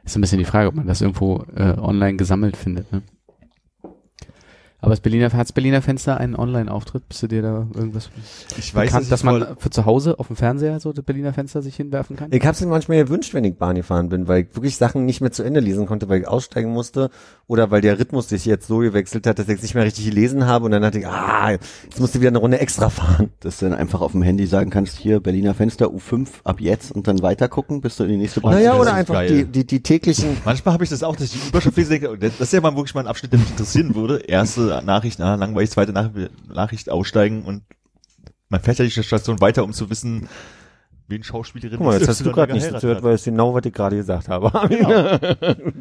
Ist 0.05 0.17
ein 0.17 0.21
bisschen 0.21 0.39
die 0.39 0.45
Frage, 0.45 0.69
ob 0.69 0.75
man 0.75 0.87
das 0.87 1.01
irgendwo 1.01 1.45
äh, 1.55 1.75
online 1.79 2.17
gesammelt 2.17 2.57
findet. 2.57 2.91
Ne? 2.93 3.03
Aber 4.83 4.91
das 4.91 5.01
Berliner, 5.01 5.33
hat's 5.33 5.53
Berliner 5.53 5.81
Fenster 5.81 6.19
einen 6.19 6.35
Online-Auftritt? 6.35 7.09
Bist 7.09 7.23
du 7.23 7.29
dir 7.29 7.41
da 7.41 7.69
irgendwas 7.73 8.11
Ich 8.59 8.75
weiß, 8.75 8.87
bekannt, 8.87 9.05
dass, 9.05 9.11
dass 9.11 9.23
man 9.23 9.57
für 9.57 9.71
zu 9.71 9.87
Hause 9.87 10.19
auf 10.19 10.27
dem 10.27 10.35
Fernseher 10.35 10.81
so 10.81 10.93
das 10.93 11.05
Berliner 11.05 11.33
Fenster 11.33 11.63
sich 11.63 11.77
hinwerfen 11.77 12.17
kann? 12.17 12.33
Ich 12.33 12.45
hab's 12.45 12.61
mir 12.61 12.67
manchmal 12.67 13.05
gewünscht, 13.05 13.33
wenn 13.33 13.45
ich 13.45 13.55
Bahn 13.55 13.77
gefahren 13.77 14.09
bin, 14.09 14.27
weil 14.27 14.43
ich 14.43 14.57
wirklich 14.57 14.77
Sachen 14.77 15.05
nicht 15.05 15.21
mehr 15.21 15.31
zu 15.31 15.45
Ende 15.45 15.61
lesen 15.61 15.87
konnte, 15.87 16.09
weil 16.09 16.23
ich 16.23 16.29
aussteigen 16.29 16.73
musste 16.73 17.11
oder 17.47 17.71
weil 17.71 17.81
der 17.81 18.01
Rhythmus 18.01 18.29
sich 18.29 18.45
jetzt 18.45 18.67
so 18.67 18.79
gewechselt 18.79 19.25
hat, 19.29 19.39
dass 19.39 19.47
ich 19.47 19.55
es 19.55 19.63
nicht 19.63 19.77
mehr 19.77 19.85
richtig 19.85 20.05
gelesen 20.05 20.47
habe 20.47 20.65
und 20.65 20.73
dann 20.73 20.83
dachte 20.83 20.99
ich, 20.99 21.07
ah, 21.07 21.53
jetzt 21.53 22.01
musst 22.01 22.17
du 22.17 22.19
wieder 22.19 22.31
eine 22.31 22.39
Runde 22.39 22.59
extra 22.59 22.91
fahren. 22.91 23.31
Dass 23.39 23.59
du 23.59 23.67
dann 23.67 23.79
einfach 23.79 24.01
auf 24.01 24.11
dem 24.11 24.23
Handy 24.23 24.49
sagen 24.49 24.71
kannst, 24.71 24.99
hier 24.99 25.21
Berliner 25.21 25.55
Fenster 25.55 25.87
U5 25.87 26.27
ab 26.43 26.61
jetzt 26.61 26.91
und 26.91 27.07
dann 27.07 27.23
weiter 27.23 27.49
gucken, 27.49 27.83
bis 27.83 27.99
du 27.99 28.03
in 28.03 28.11
die 28.11 28.17
nächste 28.17 28.41
Bahn 28.41 28.55
Naja, 28.55 28.73
das 28.73 28.81
oder 28.81 28.95
einfach 28.95 29.25
die, 29.27 29.45
die, 29.45 29.65
die 29.65 29.81
täglichen, 29.81 30.39
Manchmal 30.45 30.75
habe 30.75 30.83
ich 30.83 30.91
das 30.91 31.05
auch, 31.05 31.15
dass 31.15 31.33
ich 31.33 31.41
die 31.41 31.49
Überschrift 31.51 31.77
lese, 31.77 32.01
das 32.19 32.41
ist 32.41 32.53
ja 32.53 32.61
mal 32.61 32.75
wirklich 32.75 32.97
mal 32.97 33.03
ein 33.03 33.07
Abschnitt, 33.07 33.33
der 33.33 33.39
mich 33.39 33.51
interessieren 33.51 33.95
würde. 33.95 34.17
Erste 34.27 34.72
Nachricht, 34.81 35.21
ah, 35.21 35.35
langweilig, 35.35 35.71
zweite 35.71 35.93
Nach 35.93 36.11
Nachricht 36.49 36.91
aussteigen 36.91 37.43
und 37.43 37.63
man 38.49 38.61
fährt 38.61 38.79
ja 38.79 38.85
die 38.85 38.91
Station 38.91 39.41
weiter, 39.41 39.65
um 39.65 39.73
zu 39.73 39.91
wissen, 39.91 40.29
wen 41.09 41.23
Schauspielerin 41.23 41.79
Guck 41.79 41.87
mal, 41.87 41.99
jetzt 41.99 42.09
hast 42.09 42.25
du 42.25 42.33
gerade 42.33 42.53
nicht 42.53 42.73
hat. 42.73 43.03
weil 43.03 43.15
es 43.15 43.25
genau, 43.25 43.55
was 43.55 43.65
ich 43.65 43.73
gerade 43.73 43.97
gesagt 43.97 44.29
habe. 44.29 44.51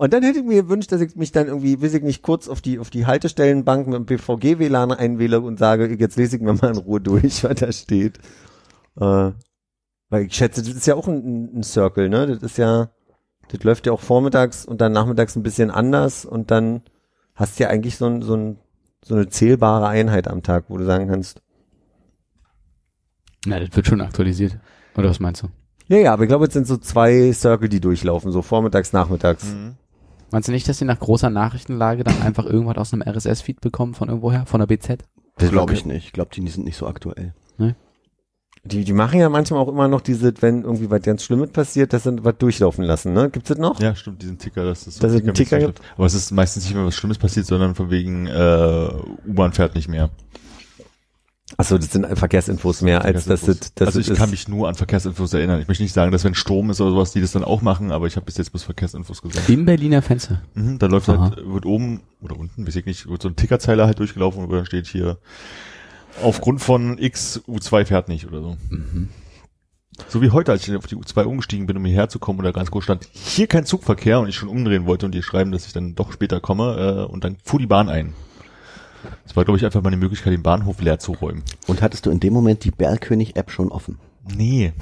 Und 0.00 0.14
dann 0.14 0.22
hätte 0.22 0.38
ich 0.38 0.44
mir 0.46 0.62
gewünscht, 0.62 0.90
dass 0.92 1.02
ich 1.02 1.14
mich 1.14 1.30
dann 1.30 1.48
irgendwie, 1.48 1.82
weiß 1.82 1.92
ich 1.92 2.02
nicht, 2.02 2.22
kurz 2.22 2.48
auf 2.48 2.62
die, 2.62 2.78
auf 2.78 2.88
die 2.88 3.04
Haltestellenbank 3.04 3.86
mit 3.86 3.96
dem 3.96 4.06
BVG-WLAN 4.06 4.92
einwähle 4.92 5.42
und 5.42 5.58
sage, 5.58 5.94
jetzt 5.94 6.16
lese 6.16 6.36
ich 6.36 6.42
mir 6.42 6.54
mal 6.54 6.70
in 6.70 6.78
Ruhe 6.78 7.02
durch, 7.02 7.44
was 7.44 7.56
da 7.56 7.70
steht. 7.70 8.16
Äh, 8.98 9.32
weil 10.08 10.24
ich 10.24 10.34
schätze, 10.34 10.62
das 10.62 10.72
ist 10.72 10.86
ja 10.86 10.94
auch 10.94 11.06
ein, 11.06 11.50
ein 11.54 11.62
Circle, 11.62 12.08
ne? 12.08 12.26
Das 12.26 12.42
ist 12.42 12.56
ja, 12.56 12.88
das 13.48 13.62
läuft 13.62 13.84
ja 13.84 13.92
auch 13.92 14.00
vormittags 14.00 14.64
und 14.64 14.80
dann 14.80 14.92
nachmittags 14.92 15.36
ein 15.36 15.42
bisschen 15.42 15.70
anders 15.70 16.24
und 16.24 16.50
dann 16.50 16.80
hast 17.40 17.58
du 17.58 17.64
ja 17.64 17.70
eigentlich 17.70 17.96
so, 17.96 18.06
ein, 18.06 18.22
so, 18.22 18.34
ein, 18.36 18.58
so 19.02 19.14
eine 19.14 19.28
zählbare 19.28 19.88
Einheit 19.88 20.28
am 20.28 20.42
Tag, 20.42 20.64
wo 20.68 20.76
du 20.76 20.84
sagen 20.84 21.08
kannst, 21.08 21.40
Na, 23.46 23.58
das 23.58 23.74
wird 23.74 23.86
schon 23.86 24.00
aktualisiert. 24.02 24.58
Oder 24.94 25.08
was 25.08 25.20
meinst 25.20 25.42
du? 25.42 25.48
ja, 25.88 25.96
ja, 25.96 26.12
aber 26.12 26.24
ich 26.24 26.28
glaube, 26.28 26.46
es 26.46 26.52
sind 26.52 26.66
so 26.66 26.76
zwei 26.76 27.32
Circle, 27.32 27.68
die 27.68 27.80
durchlaufen, 27.80 28.30
so 28.30 28.42
vormittags, 28.42 28.92
nachmittags. 28.92 29.46
Mhm. 29.46 29.76
Meinst 30.30 30.48
du 30.48 30.52
nicht, 30.52 30.68
dass 30.68 30.78
sie 30.78 30.84
nach 30.84 31.00
großer 31.00 31.30
Nachrichtenlage 31.30 32.04
dann 32.04 32.22
einfach 32.22 32.44
irgendwas 32.44 32.76
aus 32.76 32.92
einem 32.92 33.02
RSS-Feed 33.02 33.60
bekommen 33.60 33.94
von 33.94 34.08
irgendwoher, 34.08 34.46
von 34.46 34.60
der 34.60 34.66
BZ? 34.66 35.02
Das 35.38 35.50
glaube 35.50 35.72
ich 35.72 35.84
nicht. 35.84 36.06
Ich 36.06 36.12
glaube, 36.12 36.30
die 36.32 36.46
sind 36.46 36.64
nicht 36.64 36.76
so 36.76 36.86
aktuell. 36.86 37.34
Die, 38.62 38.84
die 38.84 38.92
machen 38.92 39.18
ja 39.18 39.30
manchmal 39.30 39.60
auch 39.60 39.68
immer 39.68 39.88
noch 39.88 40.02
diese, 40.02 40.34
wenn 40.42 40.64
irgendwie 40.64 40.90
was 40.90 41.00
ganz 41.00 41.24
Schlimmes 41.24 41.50
passiert, 41.50 41.94
dass 41.94 42.02
sie 42.02 42.22
was 42.22 42.36
durchlaufen 42.36 42.84
lassen, 42.84 43.14
ne? 43.14 43.30
Gibt's 43.30 43.48
das 43.48 43.56
noch? 43.56 43.80
Ja, 43.80 43.94
stimmt, 43.96 44.20
diesen 44.20 44.38
Ticker, 44.38 44.64
dass 44.64 44.84
das 44.84 44.96
so 44.96 45.00
Dass 45.00 45.12
es 45.12 45.22
einen 45.22 45.32
Ticker 45.32 45.58
gibt. 45.58 45.80
Aber 45.96 46.04
es 46.04 46.12
ist 46.12 46.30
meistens 46.30 46.64
nicht, 46.64 46.74
wenn 46.74 46.84
was 46.84 46.94
Schlimmes 46.94 47.16
passiert, 47.16 47.46
sondern 47.46 47.74
von 47.74 47.90
wegen 47.90 48.26
äh, 48.26 48.88
U-Bahn 49.26 49.52
fährt 49.52 49.74
nicht 49.74 49.88
mehr. 49.88 50.10
Achso, 51.56 51.78
das 51.78 51.90
sind 51.90 52.06
Verkehrsinfos 52.16 52.80
mehr, 52.82 53.04
als 53.04 53.24
dass 53.24 53.40
das, 53.40 53.72
das 53.74 53.88
also 53.88 54.00
ich 54.00 54.08
ist. 54.08 54.18
kann 54.18 54.30
mich 54.30 54.46
nur 54.46 54.68
an 54.68 54.76
Verkehrsinfos 54.76 55.34
erinnern. 55.34 55.60
Ich 55.60 55.66
möchte 55.66 55.82
nicht 55.82 55.92
sagen, 55.92 56.12
dass 56.12 56.22
wenn 56.24 56.34
Strom 56.34 56.70
ist 56.70 56.80
oder 56.80 56.90
sowas, 56.90 57.12
die 57.12 57.20
das 57.20 57.32
dann 57.32 57.44
auch 57.44 57.60
machen, 57.60 57.90
aber 57.90 58.06
ich 58.06 58.16
habe 58.16 58.26
bis 58.26 58.36
jetzt 58.36 58.50
bloß 58.52 58.62
Verkehrsinfos 58.62 59.20
gesagt. 59.20 59.48
Im 59.48 59.64
Berliner 59.64 60.00
Fenster. 60.00 60.42
Mhm, 60.54 60.78
da 60.78 60.86
läuft 60.86 61.08
Aha. 61.08 61.32
halt, 61.36 61.52
wird 61.52 61.66
oben 61.66 62.02
oder 62.20 62.38
unten, 62.38 62.66
weiß 62.66 62.76
ich 62.76 62.86
nicht, 62.86 63.08
wird 63.08 63.22
so 63.22 63.28
ein 63.28 63.36
Tickerzeiler 63.36 63.86
halt 63.86 63.98
durchgelaufen 63.98 64.44
und 64.44 64.50
dann 64.50 64.64
steht 64.64 64.86
hier, 64.86 65.18
aufgrund 66.22 66.60
von 66.60 66.98
X, 66.98 67.40
U2 67.46 67.86
fährt 67.86 68.08
nicht 68.08 68.26
oder 68.26 68.42
so. 68.42 68.56
So 70.08 70.22
wie 70.22 70.30
heute, 70.30 70.52
als 70.52 70.66
ich 70.66 70.74
auf 70.76 70.86
die 70.86 70.96
U2 70.96 71.24
umgestiegen 71.24 71.66
bin, 71.66 71.76
um 71.76 71.84
hierher 71.84 72.08
zu 72.08 72.18
kommen 72.18 72.42
da 72.42 72.52
ganz 72.52 72.70
groß 72.70 72.84
stand, 72.84 73.08
hier 73.12 73.46
kein 73.46 73.66
Zugverkehr 73.66 74.20
und 74.20 74.28
ich 74.28 74.36
schon 74.36 74.48
umdrehen 74.48 74.86
wollte 74.86 75.06
und 75.06 75.12
die 75.12 75.22
schreiben, 75.22 75.52
dass 75.52 75.66
ich 75.66 75.72
dann 75.72 75.94
doch 75.94 76.12
später 76.12 76.40
komme 76.40 77.06
äh, 77.08 77.12
und 77.12 77.24
dann 77.24 77.36
fuhr 77.44 77.58
die 77.58 77.66
Bahn 77.66 77.88
ein. 77.88 78.14
Das 79.24 79.36
war, 79.36 79.44
glaube 79.44 79.58
ich, 79.58 79.64
einfach 79.64 79.82
meine 79.82 79.96
Möglichkeit, 79.96 80.32
den 80.32 80.42
Bahnhof 80.42 80.80
leer 80.80 80.98
zu 80.98 81.12
räumen. 81.12 81.42
Und 81.66 81.82
hattest 81.82 82.06
du 82.06 82.10
in 82.10 82.20
dem 82.20 82.32
Moment 82.32 82.64
die 82.64 82.70
Bergkönig-App 82.70 83.50
schon 83.50 83.70
offen? 83.70 83.98
Nee. 84.36 84.72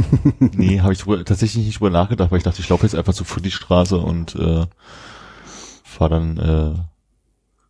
nee, 0.38 0.80
habe 0.80 0.92
ich 0.92 1.00
drüber, 1.00 1.24
tatsächlich 1.24 1.64
nicht 1.64 1.80
drüber 1.80 1.90
nachgedacht, 1.90 2.30
weil 2.30 2.38
ich 2.38 2.44
dachte, 2.44 2.60
ich 2.60 2.68
laufe 2.68 2.84
jetzt 2.84 2.94
einfach 2.94 3.14
zur 3.14 3.26
Friedrichstraße 3.26 3.98
und 3.98 4.34
äh, 4.34 4.66
fahre 5.84 6.10
dann 6.10 6.38
äh, 6.38 6.74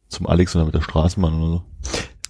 zum 0.09 0.27
Alex 0.27 0.57
oder 0.57 0.65
mit 0.65 0.75
der 0.75 0.81
Straßenbahn 0.81 1.35
oder 1.35 1.51
so. 1.51 1.63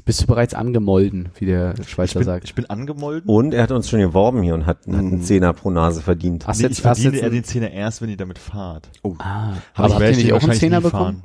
Bist 0.08 0.22
du 0.22 0.26
bereits 0.26 0.54
angemolden, 0.54 1.28
wie 1.38 1.44
der 1.44 1.74
Ich 1.78 1.90
Schweizer 1.90 2.20
bin, 2.20 2.24
sagt? 2.24 2.44
ich 2.44 2.54
bin 2.54 2.64
angemolden. 2.70 3.28
und 3.28 3.52
er 3.52 3.62
hat 3.64 3.70
uns 3.72 3.90
schon 3.90 4.00
geworben 4.00 4.42
hier 4.42 4.54
und 4.54 4.64
hat, 4.64 4.78
hat 4.86 4.88
einen 4.88 5.16
Mhm. 5.18 5.22
Zehner 5.22 5.52
pro 5.52 5.68
Nase 5.70 6.00
verdient. 6.00 6.46
Hast 6.46 6.56
Nee, 6.58 6.62
jetzt, 6.64 6.78
ich 6.78 6.82
verdiene 6.82 7.20
einen- 7.20 7.30
den 7.30 7.44
Zehner 7.44 7.70
erst, 7.70 8.00
wenn 8.00 8.08
ihr 8.08 8.16
damit 8.16 8.38
fahrt. 8.38 8.88
Ah, 9.04 9.08
Aber 9.10 9.14
aber 9.84 9.86
ich 9.86 9.92
habt 9.94 10.02
ihr 10.02 10.16
nicht 10.16 10.32
auch 10.32 10.42
einen 10.42 10.52
Zehner 10.58 10.80
bekommen? 10.80 11.24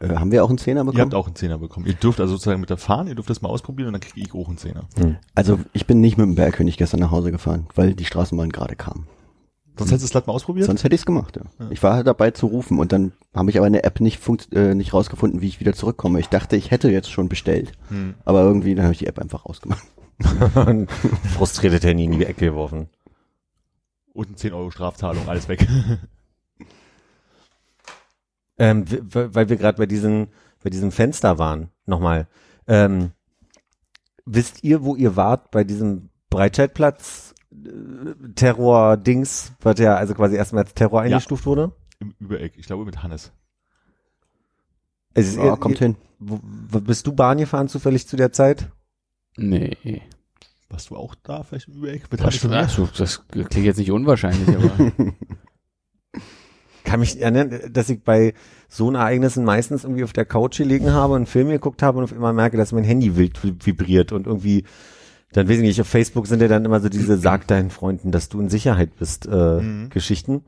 Äh, 0.00 0.08
haben 0.16 0.32
wir 0.32 0.42
auch 0.44 0.48
einen 0.48 0.58
Zehner 0.58 0.80
Ihr 0.80 0.84
bekommen? 0.86 1.02
habt 1.02 1.14
auch 1.14 1.26
einen 1.28 1.36
Zehner 1.36 1.56
bekommen. 1.58 1.86
Ihr 1.86 1.94
dürft 1.94 2.20
also 2.20 2.32
sozusagen 2.34 2.60
mit 2.60 2.68
der 2.68 2.78
fahren, 2.78 3.06
ihr 3.06 3.14
dürft 3.14 3.30
das 3.30 3.42
mal 3.42 3.48
ausprobieren 3.48 3.86
und 3.86 3.92
dann 3.92 4.00
kriege 4.00 4.26
ich 4.26 4.34
auch 4.34 4.48
einen 4.48 4.58
Zehner. 4.58 4.88
Also 5.36 5.60
ich 5.72 5.86
bin 5.86 6.00
nicht 6.00 6.18
mit 6.18 6.26
dem 6.26 6.34
Bergkönig 6.34 6.76
gestern 6.78 6.98
nach 6.98 7.12
Hause 7.12 7.30
gefahren, 7.30 7.68
weil 7.76 7.94
die 7.94 8.04
Straßenbahn 8.04 8.50
gerade 8.50 8.74
kam. 8.74 9.06
Sonst 9.78 9.90
hättest 9.90 10.04
du 10.04 10.06
es 10.06 10.10
glatt 10.10 10.26
mal 10.26 10.32
ausprobiert? 10.32 10.66
Sonst 10.66 10.84
hätte 10.84 10.94
ich 10.94 11.02
es 11.02 11.06
gemacht, 11.06 11.36
ja. 11.36 11.66
Ich 11.70 11.82
war 11.82 11.94
halt 11.94 12.06
dabei 12.06 12.30
zu 12.30 12.46
rufen 12.46 12.78
und 12.78 12.92
dann 12.92 13.12
habe 13.34 13.50
ich 13.50 13.58
aber 13.58 13.66
in 13.66 13.74
der 13.74 13.84
App 13.84 14.00
nicht, 14.00 14.18
funkt, 14.18 14.52
äh, 14.54 14.74
nicht 14.74 14.94
rausgefunden, 14.94 15.42
wie 15.42 15.48
ich 15.48 15.60
wieder 15.60 15.74
zurückkomme. 15.74 16.18
Ich 16.18 16.28
dachte, 16.28 16.56
ich 16.56 16.70
hätte 16.70 16.90
jetzt 16.90 17.10
schon 17.10 17.28
bestellt, 17.28 17.72
Hm. 17.88 18.14
aber 18.24 18.42
irgendwie 18.42 18.74
dann 18.74 18.84
habe 18.84 18.92
ich 18.92 19.00
die 19.00 19.06
App 19.06 19.18
einfach 19.18 19.44
rausgemacht. 19.44 19.84
Und 20.54 20.90
frustriert 20.90 21.84
Handy 21.84 22.04
in 22.04 22.12
die 22.12 22.24
Ecke 22.24 22.46
geworfen. 22.46 22.88
Und 24.14 24.28
eine 24.28 24.36
10 24.36 24.54
Euro 24.54 24.70
Strafzahlung, 24.70 25.28
alles 25.28 25.48
weg. 25.48 25.66
Ähm, 28.58 28.86
weil 29.12 29.50
wir 29.50 29.56
gerade 29.56 29.76
bei 29.76 29.84
diesen, 29.84 30.28
bei 30.62 30.70
diesem 30.70 30.90
Fenster 30.90 31.38
waren, 31.38 31.68
nochmal. 31.84 32.26
Ähm, 32.66 33.10
wisst 34.24 34.64
ihr, 34.64 34.82
wo 34.82 34.96
ihr 34.96 35.14
wart 35.14 35.50
bei 35.50 35.62
diesem 35.62 36.08
Breitscheidplatz 36.30 37.25
Terror-Dings, 38.34 39.52
was 39.60 39.78
ja 39.78 39.94
also 39.96 40.14
quasi 40.14 40.36
erstmal 40.36 40.64
als 40.64 40.74
Terror 40.74 41.00
eingestuft 41.02 41.46
wurde? 41.46 41.72
Im 42.00 42.14
Übereck, 42.18 42.54
ich 42.56 42.66
glaube 42.66 42.84
mit 42.84 43.02
Hannes. 43.02 43.32
Also, 45.14 45.40
Ja, 45.40 45.46
ihr- 45.52 45.56
kommt 45.56 45.76
ihr, 45.80 45.86
hin. 45.88 45.96
Wo, 46.18 46.40
wo, 46.42 46.80
bist 46.80 47.06
du 47.06 47.12
Bahn 47.12 47.38
gefahren 47.38 47.68
zufällig 47.68 48.06
zu 48.06 48.16
der 48.16 48.32
Zeit? 48.32 48.70
Nee. 49.36 50.02
Warst 50.68 50.90
du 50.90 50.96
auch 50.96 51.14
da 51.22 51.42
vielleicht 51.42 51.68
im 51.68 51.74
Übereck? 51.74 52.10
Mit 52.10 52.20
Das, 52.20 52.26
Hannes 52.26 52.44
und 52.44 52.50
mir? 52.50 52.56
also, 52.58 52.88
das 52.98 53.26
klingt 53.28 53.54
jetzt 53.66 53.78
nicht 53.78 53.90
unwahrscheinlich, 53.92 54.48
aber 54.48 54.92
Kann 56.84 57.00
mich 57.00 57.20
erinnern, 57.20 57.60
dass 57.72 57.88
ich 57.90 58.02
bei 58.04 58.32
so 58.68 58.92
Ereignissen 58.92 59.44
meistens 59.44 59.82
irgendwie 59.82 60.04
auf 60.04 60.12
der 60.12 60.24
Couch 60.24 60.58
gelegen 60.58 60.92
habe, 60.92 61.16
einen 61.16 61.26
Film 61.26 61.48
geguckt 61.48 61.82
habe 61.82 61.98
und 61.98 62.04
auf 62.04 62.12
immer 62.12 62.32
merke, 62.32 62.56
dass 62.56 62.70
mein 62.72 62.84
Handy 62.84 63.16
wild 63.16 63.40
vibriert 63.66 64.12
und 64.12 64.26
irgendwie, 64.28 64.64
dann 65.36 65.48
weiß 65.48 65.56
ich 65.56 65.62
nicht, 65.62 65.80
auf 65.82 65.86
Facebook 65.86 66.26
sind 66.26 66.40
ja 66.40 66.48
dann 66.48 66.64
immer 66.64 66.80
so 66.80 66.88
diese 66.88 67.16
Sag 67.18 67.46
deinen 67.46 67.70
Freunden, 67.70 68.10
dass 68.10 68.28
du 68.30 68.40
in 68.40 68.48
Sicherheit 68.48 68.96
bist, 68.98 69.26
äh, 69.26 69.60
Mhm. 69.60 69.90
Geschichten. 69.90 70.42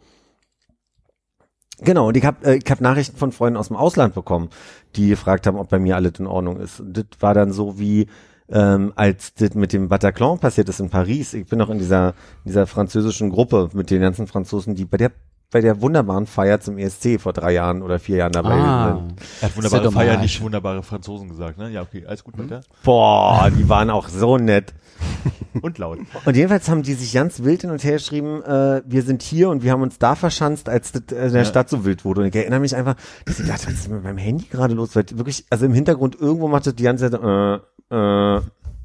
Genau, 1.80 2.08
und 2.08 2.16
ich 2.16 2.24
habe 2.24 2.44
äh, 2.46 2.56
ich 2.56 2.70
hab 2.70 2.80
Nachrichten 2.80 3.16
von 3.16 3.30
Freunden 3.30 3.56
aus 3.58 3.68
dem 3.68 3.76
Ausland 3.76 4.14
bekommen, 4.14 4.48
die 4.96 5.10
gefragt 5.10 5.46
haben, 5.46 5.58
ob 5.58 5.68
bei 5.68 5.78
mir 5.78 5.94
alles 5.96 6.18
in 6.18 6.26
Ordnung 6.26 6.58
ist. 6.58 6.80
Und 6.80 6.96
das 6.96 7.04
war 7.20 7.34
dann 7.34 7.52
so 7.52 7.78
wie, 7.78 8.06
ähm, 8.48 8.92
als 8.96 9.34
das 9.34 9.54
mit 9.54 9.72
dem 9.72 9.88
Bataclan 9.88 10.38
passiert 10.38 10.68
ist 10.70 10.80
in 10.80 10.88
Paris. 10.90 11.34
Ich 11.34 11.46
bin 11.46 11.58
noch 11.58 11.70
in 11.70 11.78
dieser, 11.78 12.08
in 12.44 12.48
dieser 12.48 12.66
französischen 12.66 13.30
Gruppe 13.30 13.68
mit 13.74 13.90
den 13.90 14.00
ganzen 14.00 14.26
Franzosen, 14.26 14.74
die 14.74 14.86
bei 14.86 14.96
der 14.96 15.12
bei 15.50 15.60
der 15.60 15.80
wunderbaren 15.80 16.26
Feier 16.26 16.60
zum 16.60 16.76
ESC 16.78 17.20
vor 17.20 17.32
drei 17.32 17.52
Jahren 17.52 17.82
oder 17.82 17.98
vier 17.98 18.18
Jahren 18.18 18.32
dabei 18.32 18.54
ah. 18.54 19.02
Er 19.40 19.48
hat 19.48 19.56
wunderbare 19.56 19.88
C'est 19.88 19.92
Feier, 19.92 20.18
nicht 20.18 20.40
wunderbare 20.42 20.82
Franzosen 20.82 21.28
gesagt, 21.28 21.58
ne? 21.58 21.70
Ja, 21.70 21.82
okay, 21.82 22.04
alles 22.06 22.22
gut 22.22 22.38
weiter. 22.38 22.60
Boah, 22.84 23.50
die 23.50 23.68
waren 23.68 23.88
auch 23.90 24.08
so 24.08 24.36
nett. 24.36 24.74
Und 25.62 25.78
laut. 25.78 25.98
Und 26.24 26.36
jedenfalls 26.36 26.68
haben 26.68 26.82
die 26.82 26.94
sich 26.94 27.12
ganz 27.14 27.42
wild 27.42 27.62
hin 27.62 27.70
und 27.70 27.82
her 27.82 27.94
geschrieben, 27.94 28.42
äh, 28.42 28.82
wir 28.84 29.02
sind 29.02 29.22
hier 29.22 29.48
und 29.48 29.62
wir 29.62 29.72
haben 29.72 29.82
uns 29.82 29.98
da 29.98 30.14
verschanzt, 30.14 30.68
als 30.68 30.92
das 30.92 31.02
äh, 31.10 31.26
in 31.26 31.32
der 31.32 31.42
Ja. 31.42 31.44
Stadt 31.44 31.68
so 31.68 31.84
wild 31.84 32.04
wurde. 32.04 32.20
Und 32.20 32.26
ich 32.28 32.34
erinnere 32.36 32.60
mich 32.60 32.76
einfach, 32.76 32.94
dass 33.24 33.40
ich 33.40 33.46
dachte, 33.46 33.66
was 33.66 33.74
ist 33.74 33.88
mit 33.88 34.02
meinem 34.04 34.18
Handy 34.18 34.44
gerade 34.50 34.74
los? 34.74 34.94
Weil 34.94 35.06
wirklich, 35.14 35.46
also 35.50 35.66
im 35.66 35.72
Hintergrund 35.72 36.16
irgendwo 36.20 36.48
macht 36.48 36.66
das 36.66 36.74
die 36.74 36.82
ganze 36.84 37.10
Zeit, 37.10 37.20
äh, 37.22 37.54
äh, 37.94 38.40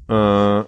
äh, 0.08 0.64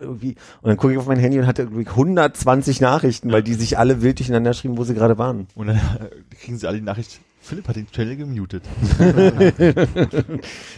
irgendwie, 0.00 0.36
und 0.62 0.68
dann 0.68 0.76
gucke 0.76 0.92
ich 0.92 0.98
auf 0.98 1.06
mein 1.06 1.18
Handy 1.18 1.38
und 1.38 1.46
hatte 1.46 1.62
irgendwie 1.62 1.86
120 1.86 2.80
Nachrichten, 2.80 3.30
weil 3.32 3.42
die 3.42 3.54
sich 3.54 3.78
alle 3.78 4.02
wild 4.02 4.18
durcheinander 4.18 4.54
schrieben, 4.54 4.78
wo 4.78 4.84
sie 4.84 4.94
gerade 4.94 5.18
waren. 5.18 5.46
Und 5.54 5.66
dann 5.68 5.76
äh, 5.76 6.34
kriegen 6.36 6.56
sie 6.58 6.66
alle 6.66 6.78
die 6.78 6.84
Nachricht, 6.84 7.20
Philipp 7.40 7.66
hat 7.68 7.76
den 7.76 7.90
Channel 7.90 8.16
gemutet. 8.16 8.64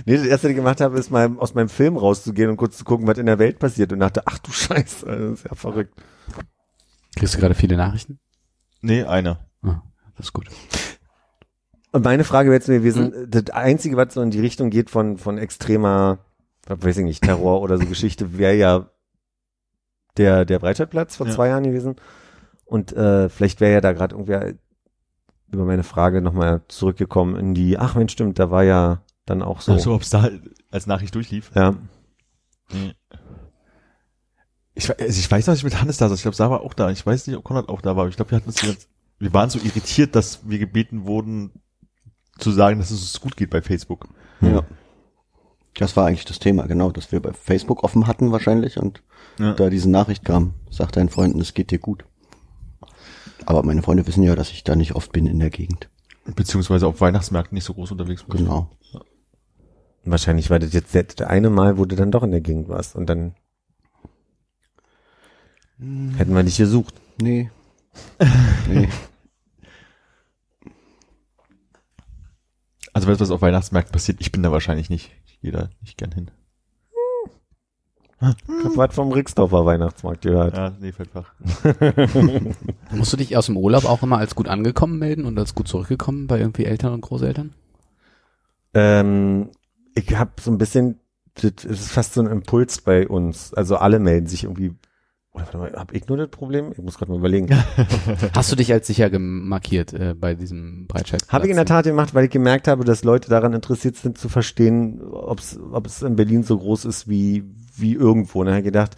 Nee, 0.07 0.17
das 0.17 0.27
erste, 0.27 0.47
was 0.47 0.51
ich 0.51 0.57
gemacht 0.57 0.81
habe, 0.81 0.99
ist 0.99 1.11
mal 1.11 1.37
aus 1.38 1.55
meinem 1.55 1.69
Film 1.69 1.97
rauszugehen 1.97 2.51
und 2.51 2.57
kurz 2.57 2.77
zu 2.79 2.85
gucken, 2.85 3.07
was 3.07 3.19
in 3.19 3.27
der 3.27 3.38
Welt 3.38 3.59
passiert 3.59 3.93
und 3.93 4.01
dachte, 4.01 4.23
ach 4.27 4.38
du 4.38 4.51
Scheiße, 4.51 5.07
das 5.07 5.33
ist 5.40 5.45
ja 5.45 5.55
verrückt. 5.55 5.95
kriegst 7.17 7.35
du 7.35 7.38
gerade 7.38 7.55
viele 7.55 7.77
Nachrichten? 7.77 8.19
Nee, 8.81 9.05
einer. 9.05 9.47
Ah, 9.62 9.83
das 10.17 10.27
ist 10.27 10.33
gut. 10.33 10.49
Und 11.93 12.05
meine 12.05 12.25
Frage 12.25 12.49
wäre 12.51 12.57
jetzt 12.57 12.67
gewesen, 12.67 13.12
Hm? 13.12 13.31
das 13.31 13.51
Einzige, 13.51 13.97
was 13.97 14.14
so 14.14 14.23
in 14.23 14.31
die 14.31 14.40
Richtung 14.40 14.71
geht 14.71 14.90
von, 14.90 15.17
von 15.19 15.38
extremer, 15.38 16.19
weiß 16.66 16.98
ich 16.98 17.05
nicht, 17.05 17.22
Terror 17.22 17.61
oder 17.61 17.79
so 17.79 17.87
Geschichte, 17.87 18.38
wäre 18.38 18.55
ja 18.55 18.90
der, 20.16 20.44
der 20.44 20.59
Breitscheidplatz 20.59 21.16
vor 21.16 21.27
Ja. 21.27 21.33
zwei 21.33 21.48
Jahren 21.48 21.64
gewesen. 21.64 21.96
Und 22.64 22.92
äh, 22.92 23.29
vielleicht 23.29 23.61
wäre 23.61 23.72
ja 23.74 23.81
da 23.81 23.92
gerade 23.92 24.14
irgendwer 24.14 24.55
über 25.50 25.64
meine 25.64 25.85
Frage 25.85 26.20
nochmal 26.22 26.62
zurückgekommen 26.68 27.37
in 27.37 27.55
die, 27.55 27.79
ach 27.79 27.94
Mensch, 27.94 28.12
stimmt, 28.12 28.38
da 28.38 28.50
war 28.50 28.64
ja 28.64 29.03
dann 29.27 29.42
auch 29.42 29.61
so. 29.61 29.74
So, 29.74 29.79
so 29.79 29.94
ob 29.94 30.03
es 30.03 30.11
da 30.11 30.31
als 30.70 30.87
Nachricht 30.87 31.14
durchlief. 31.14 31.50
Ja. 31.55 31.74
Ich, 34.74 34.90
also 34.90 35.20
ich 35.20 35.31
weiß, 35.31 35.44
dass 35.44 35.59
ich 35.59 35.64
mit 35.64 35.81
Hannes 35.81 35.98
da 35.98 36.09
saß. 36.09 36.18
Ich 36.18 36.22
glaube, 36.22 36.37
Sarah 36.37 36.50
war 36.53 36.61
auch 36.62 36.74
da. 36.74 36.90
Ich 36.90 37.05
weiß 37.05 37.27
nicht, 37.27 37.37
ob 37.37 37.44
Konrad 37.44 37.68
auch 37.68 37.81
da 37.81 37.96
war. 37.96 38.09
Ich 38.09 38.16
glaube, 38.16 38.33
wir 38.33 38.37
hatten 38.37 38.48
uns 38.48 38.61
jetzt, 38.62 38.88
wir 39.18 39.33
waren 39.33 39.50
so 39.50 39.59
irritiert, 39.61 40.16
dass 40.16 40.48
wir 40.48 40.59
gebeten 40.59 41.07
wurden, 41.07 41.53
zu 42.38 42.50
sagen, 42.50 42.81
dass 42.81 42.90
es 42.90 43.00
uns 43.00 43.20
gut 43.20 43.37
geht 43.37 43.50
bei 43.50 43.62
Facebook. 43.62 44.09
Ja. 44.40 44.64
Das 45.74 45.96
war 45.96 46.06
eigentlich 46.06 46.24
das 46.24 46.38
Thema, 46.38 46.66
genau, 46.66 46.90
dass 46.92 47.10
wir 47.12 47.20
bei 47.20 47.32
Facebook 47.32 47.82
offen 47.82 48.06
hatten 48.06 48.30
wahrscheinlich 48.32 48.78
und 48.78 49.02
Ja. 49.38 49.54
da 49.54 49.70
diese 49.70 49.90
Nachricht 49.90 50.24
kam, 50.24 50.54
sag 50.70 50.92
deinen 50.92 51.08
Freunden, 51.08 51.40
es 51.40 51.54
geht 51.54 51.70
dir 51.70 51.78
gut. 51.80 52.04
Aber 53.46 53.62
meine 53.64 53.82
Freunde 53.82 54.06
wissen 54.06 54.22
ja, 54.22 54.34
dass 54.37 54.50
ich 54.50 54.64
da 54.64 54.76
nicht 54.76 54.94
oft 54.94 55.12
bin 55.12 55.26
in 55.26 55.40
der 55.40 55.50
Gegend. 55.50 55.88
Beziehungsweise 56.37 56.87
auf 56.87 57.00
Weihnachtsmärkten 57.00 57.54
nicht 57.56 57.64
so 57.64 57.74
groß 57.74 57.90
unterwegs 57.92 58.22
bin. 58.22 58.38
Genau. 58.38 58.70
Wahrscheinlich 60.04 60.48
war 60.50 60.58
das 60.58 60.72
jetzt 60.72 60.94
der, 60.94 61.02
der 61.04 61.30
eine 61.30 61.50
Mal, 61.50 61.76
wo 61.76 61.84
du 61.84 61.96
dann 61.96 62.10
doch 62.12 62.22
in 62.22 62.30
der 62.30 62.40
Gegend 62.40 62.68
warst 62.68 62.94
und 62.94 63.06
dann 63.06 63.34
Hätten 65.78 66.34
wir 66.34 66.42
nicht 66.44 66.56
gesucht. 66.56 66.94
Nee. 67.20 67.50
nee. 68.68 68.88
Also 72.92 73.08
weißt 73.08 73.20
du, 73.20 73.22
was 73.24 73.30
auf 73.32 73.42
Weihnachtsmärkten 73.42 73.92
passiert? 73.92 74.20
Ich 74.20 74.30
bin 74.30 74.42
da 74.42 74.52
wahrscheinlich 74.52 74.88
nicht. 74.88 75.10
Da 75.50 75.68
nicht 75.80 75.98
gern 75.98 76.12
hin. 76.12 76.30
Ich 78.20 78.64
hab 78.64 78.76
was 78.76 78.94
vom 78.94 79.12
Rixdorfer 79.12 79.66
Weihnachtsmarkt 79.66 80.22
gehört. 80.22 80.57
Ja, 80.57 80.72
nee, 80.80 80.92
Feldfach. 80.92 81.35
Musst 82.90 83.12
du 83.12 83.16
dich 83.16 83.37
aus 83.37 83.46
dem 83.46 83.57
Urlaub 83.57 83.85
auch 83.85 84.02
immer 84.02 84.18
als 84.18 84.35
gut 84.35 84.48
angekommen 84.48 84.98
melden 84.98 85.26
und 85.26 85.38
als 85.38 85.54
gut 85.54 85.68
zurückgekommen 85.68 86.26
bei 86.26 86.38
irgendwie 86.38 86.64
Eltern 86.64 86.94
und 86.94 87.02
Großeltern? 87.02 87.54
Ähm, 88.72 89.50
ich 89.94 90.16
habe 90.16 90.33
so 90.40 90.50
ein 90.50 90.59
bisschen, 90.59 91.00
das 91.35 91.64
ist 91.64 91.92
fast 91.92 92.14
so 92.14 92.22
ein 92.22 92.26
Impuls 92.26 92.80
bei 92.80 93.07
uns. 93.07 93.52
Also 93.52 93.76
alle 93.76 93.98
melden 93.98 94.26
sich 94.26 94.44
irgendwie. 94.44 94.74
Oder 95.35 95.44
warte 95.47 95.59
mal, 95.59 95.73
hab 95.73 95.92
ich 95.92 96.07
nur 96.07 96.16
das 96.16 96.29
Problem? 96.29 96.70
Ich 96.70 96.79
muss 96.79 96.97
gerade 96.97 97.11
mal 97.11 97.18
überlegen. 97.18 97.49
Hast 98.35 98.53
du 98.53 98.57
dich 98.57 98.73
als 98.73 98.87
sicher 98.87 99.11
gemarkiert 99.11 99.92
äh, 99.92 100.14
bei 100.14 100.35
diesem 100.35 100.87
Breitscheidplatz? 100.87 101.33
Habe 101.33 101.47
ich 101.47 101.51
in 101.51 101.57
der 101.57 101.66
Tat 101.66 101.85
gemacht, 101.85 102.14
weil 102.14 102.27
ich 102.27 102.31
gemerkt 102.31 102.68
habe, 102.68 102.85
dass 102.85 103.03
Leute 103.03 103.29
daran 103.29 103.53
interessiert 103.53 103.97
sind 103.97 104.16
zu 104.16 104.29
verstehen, 104.29 105.03
ob 105.03 105.40
es 105.40 106.03
in 106.03 106.14
Berlin 106.14 106.44
so 106.44 106.57
groß 106.57 106.85
ist 106.85 107.09
wie, 107.09 107.44
wie 107.77 107.94
irgendwo. 107.94 108.40
Und 108.40 108.47
dann 108.47 108.55
habe 108.55 108.61
ich 108.61 108.66
gedacht, 108.66 108.97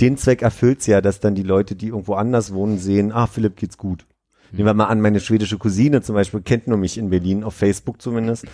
den 0.00 0.16
Zweck 0.16 0.42
erfüllt's 0.42 0.86
ja, 0.86 1.00
dass 1.00 1.18
dann 1.18 1.34
die 1.34 1.42
Leute, 1.42 1.74
die 1.74 1.88
irgendwo 1.88 2.14
anders 2.14 2.54
wohnen, 2.54 2.78
sehen, 2.78 3.10
ah, 3.10 3.26
Philipp 3.26 3.56
geht's 3.56 3.76
gut. 3.76 4.06
Nehmen 4.52 4.66
wir 4.66 4.74
mal 4.74 4.84
an, 4.84 5.00
meine 5.00 5.18
schwedische 5.18 5.58
Cousine 5.58 6.02
zum 6.02 6.14
Beispiel 6.14 6.42
kennt 6.42 6.68
nur 6.68 6.76
mich 6.76 6.98
in 6.98 7.10
Berlin, 7.10 7.42
auf 7.42 7.54
Facebook 7.54 8.00
zumindest. 8.02 8.44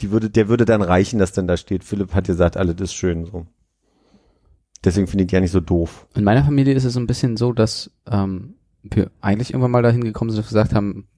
Die 0.00 0.10
würde, 0.10 0.30
der 0.30 0.48
würde 0.48 0.64
dann 0.64 0.82
reichen, 0.82 1.18
dass 1.18 1.32
dann 1.32 1.48
da 1.48 1.56
steht, 1.56 1.84
Philipp 1.84 2.14
hat 2.14 2.28
gesagt, 2.28 2.56
alles 2.56 2.76
ist 2.80 2.94
schön 2.94 3.26
so. 3.26 3.46
Deswegen 4.84 5.06
finde 5.06 5.24
ich 5.24 5.28
die 5.28 5.34
ja 5.34 5.40
nicht 5.40 5.50
so 5.50 5.60
doof. 5.60 6.06
In 6.14 6.24
meiner 6.24 6.44
Familie 6.44 6.74
ist 6.74 6.84
es 6.84 6.92
so 6.92 7.00
ein 7.00 7.06
bisschen 7.06 7.36
so, 7.36 7.52
dass 7.52 7.90
ähm, 8.10 8.54
wir 8.82 9.10
eigentlich 9.20 9.50
irgendwann 9.50 9.72
mal 9.72 9.82
dahin 9.82 10.04
gekommen 10.04 10.30
sind 10.30 10.40
und 10.40 10.48
gesagt 10.48 10.74
haben, 10.74 11.08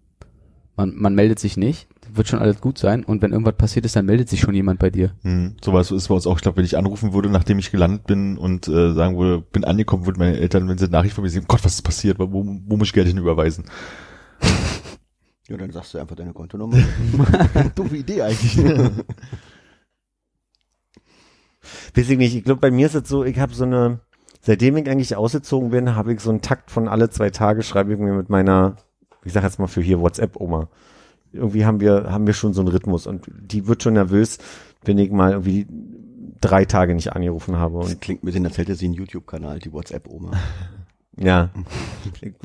man, 0.77 0.95
man 0.97 1.15
meldet 1.15 1.39
sich 1.39 1.57
nicht, 1.59 1.89
wird 2.13 2.29
schon 2.29 2.39
alles 2.39 2.61
gut 2.61 2.79
sein 2.79 3.05
und 3.05 3.21
wenn 3.21 3.33
irgendwas 3.33 3.57
passiert 3.57 3.85
ist, 3.85 3.97
dann 3.97 4.07
meldet 4.07 4.29
sich 4.31 4.41
schon 4.41 4.55
jemand 4.55 4.79
bei 4.79 4.89
dir. 4.91 5.13
Hm, 5.23 5.57
sowas 5.63 5.91
ist 5.91 6.09
bei 6.09 6.15
uns 6.15 6.27
auch. 6.27 6.37
Ich 6.37 6.43
glaube, 6.43 6.57
wenn 6.57 6.65
ich 6.65 6.79
anrufen 6.79 7.13
würde, 7.13 7.29
nachdem 7.29 7.59
ich 7.59 7.71
gelandet 7.71 8.07
bin 8.07 8.39
und 8.39 8.67
äh, 8.67 8.95
sagen 8.95 9.19
würde, 9.19 9.43
bin 9.53 9.65
angekommen, 9.65 10.07
würden 10.07 10.19
meine 10.19 10.39
Eltern, 10.39 10.69
wenn 10.69 10.79
sie 10.79 10.87
eine 10.87 10.93
Nachricht 10.93 11.15
von 11.15 11.23
mir 11.23 11.31
sehen, 11.31 11.45
Gott, 11.47 11.65
was 11.65 11.75
ist 11.75 11.83
passiert? 11.83 12.19
Wo, 12.19 12.29
wo 12.33 12.77
muss 12.77 12.89
ich 12.89 12.95
Geld 12.95 13.09
hinüberweisen? 13.09 13.65
Ja, 15.49 15.57
dann 15.57 15.73
sagst 15.73 15.93
du 15.95 15.99
einfach 15.99 16.15
deine 16.15 16.33
Kontonummer. 16.33 16.77
Doofe 17.75 17.97
Idee 17.97 18.23
eigentlich. 18.23 18.57
Weiß 21.95 22.09
ich 22.11 22.19
nicht, 22.19 22.35
ich 22.35 22.45
glaube, 22.45 22.61
bei 22.61 22.71
mir 22.71 22.87
ist 22.87 22.95
es 22.95 23.09
so, 23.09 23.25
ich 23.25 23.39
habe 23.39 23.55
so 23.55 23.65
eine, 23.65 24.01
seitdem 24.41 24.77
ich 24.77 24.89
eigentlich 24.89 25.17
ausgezogen 25.17 25.71
bin, 25.71 25.95
habe 25.95 26.13
ich 26.13 26.21
so 26.21 26.31
einen 26.31 26.43
Takt 26.43 26.71
von 26.71 26.89
alle 26.89 27.11
zwei 27.11 27.31
Tage, 27.31 27.63
schreibe 27.63 27.93
ich 27.93 27.99
mir 27.99 28.13
mit 28.13 28.29
meiner, 28.31 28.77
ich 29.25 29.33
sag 29.33 29.43
jetzt 29.43 29.59
mal 29.59 29.67
für 29.67 29.83
hier 29.83 30.01
WhatsApp-Oma. 30.01 30.69
Irgendwie 31.33 31.65
haben 31.65 31.81
wir, 31.81 32.11
haben 32.11 32.27
wir 32.27 32.35
schon 32.35 32.55
so 32.55 32.61
einen 32.61 32.69
Rhythmus 32.69 33.07
und 33.07 33.27
die 33.29 33.67
wird 33.67 33.83
schon 33.83 33.95
nervös, 33.95 34.39
wenn 34.85 34.99
ich 34.99 35.11
mal 35.11 35.33
irgendwie 35.33 35.67
drei 36.41 36.65
Tage 36.65 36.95
nicht 36.95 37.13
angerufen 37.13 37.57
habe 37.57 37.79
und 37.79 37.85
Das 37.91 38.01
klingt 38.01 38.23
bisschen, 38.23 38.47
als 38.47 38.59
hätte 38.59 38.75
sie 38.75 38.87
einen 38.87 38.95
YouTube-Kanal, 38.95 39.59
die 39.59 39.73
WhatsApp-Oma. 39.73 40.33
ja. 41.21 41.51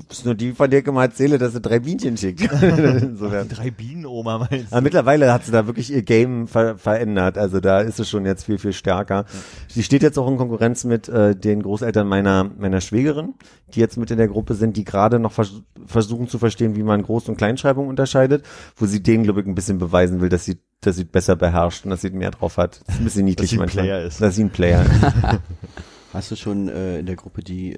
Ist 0.09 0.25
nur 0.25 0.35
die 0.35 0.51
von 0.51 0.69
der 0.69 0.79
ich 0.81 0.87
immer 0.87 1.03
erzähle, 1.03 1.37
dass 1.37 1.53
sie 1.53 1.61
drei 1.61 1.79
Bienchen 1.79 2.17
schickt. 2.17 2.41
Insofern. 2.61 3.47
Drei 3.47 3.71
Bienen, 3.71 4.05
Oma, 4.05 4.37
meinst 4.37 4.71
Aber 4.73 4.81
mittlerweile 4.81 5.31
hat 5.31 5.45
sie 5.45 5.51
da 5.51 5.65
wirklich 5.65 5.91
ihr 5.91 6.01
Game 6.01 6.47
ver 6.47 6.77
verändert. 6.77 7.37
Also 7.37 7.61
da 7.61 7.79
ist 7.79 7.99
es 7.99 8.09
schon 8.09 8.25
jetzt 8.25 8.43
viel, 8.43 8.57
viel 8.57 8.73
stärker. 8.73 9.25
Sie 9.69 9.81
steht 9.81 10.03
jetzt 10.03 10.17
auch 10.19 10.27
in 10.27 10.37
Konkurrenz 10.37 10.83
mit 10.83 11.07
äh, 11.07 11.35
den 11.35 11.63
Großeltern 11.63 12.05
meiner, 12.05 12.43
meiner 12.43 12.81
Schwägerin, 12.81 13.35
die 13.73 13.79
jetzt 13.79 13.97
mit 13.97 14.11
in 14.11 14.17
der 14.17 14.27
Gruppe 14.27 14.55
sind, 14.55 14.75
die 14.75 14.83
gerade 14.83 15.19
noch 15.19 15.31
vers 15.31 15.61
versuchen 15.85 16.27
zu 16.27 16.39
verstehen, 16.39 16.75
wie 16.75 16.83
man 16.83 17.03
Groß- 17.03 17.29
und 17.29 17.37
Kleinschreibung 17.37 17.87
unterscheidet, 17.87 18.43
wo 18.75 18.87
sie 18.87 19.03
denen, 19.03 19.23
glaube 19.23 19.41
ich, 19.41 19.47
ein 19.47 19.55
bisschen 19.55 19.77
beweisen 19.77 20.19
will, 20.19 20.29
dass 20.29 20.45
sie 20.45 20.57
dass 20.81 20.97
sie 20.97 21.05
besser 21.05 21.35
beherrscht 21.35 21.85
und 21.85 21.91
dass 21.91 22.01
sie 22.01 22.09
mehr 22.09 22.31
drauf 22.31 22.57
hat. 22.57 22.81
Das 22.85 22.95
ist 22.95 23.01
ein 23.01 23.05
bisschen 23.05 23.25
niedlich 23.25 23.49
sie 23.51 23.55
ein 23.55 23.59
manchmal. 23.59 23.85
Player 23.85 24.03
ist. 24.03 24.21
Dass 24.21 24.35
sie 24.35 24.43
ein 24.43 24.49
Player 24.49 24.83
ist. 24.83 24.91
Hast 26.15 26.31
du 26.31 26.37
schon 26.37 26.69
äh, 26.69 26.99
in 26.99 27.07
der 27.07 27.17
Gruppe 27.17 27.43
die 27.43 27.73
äh, 27.73 27.77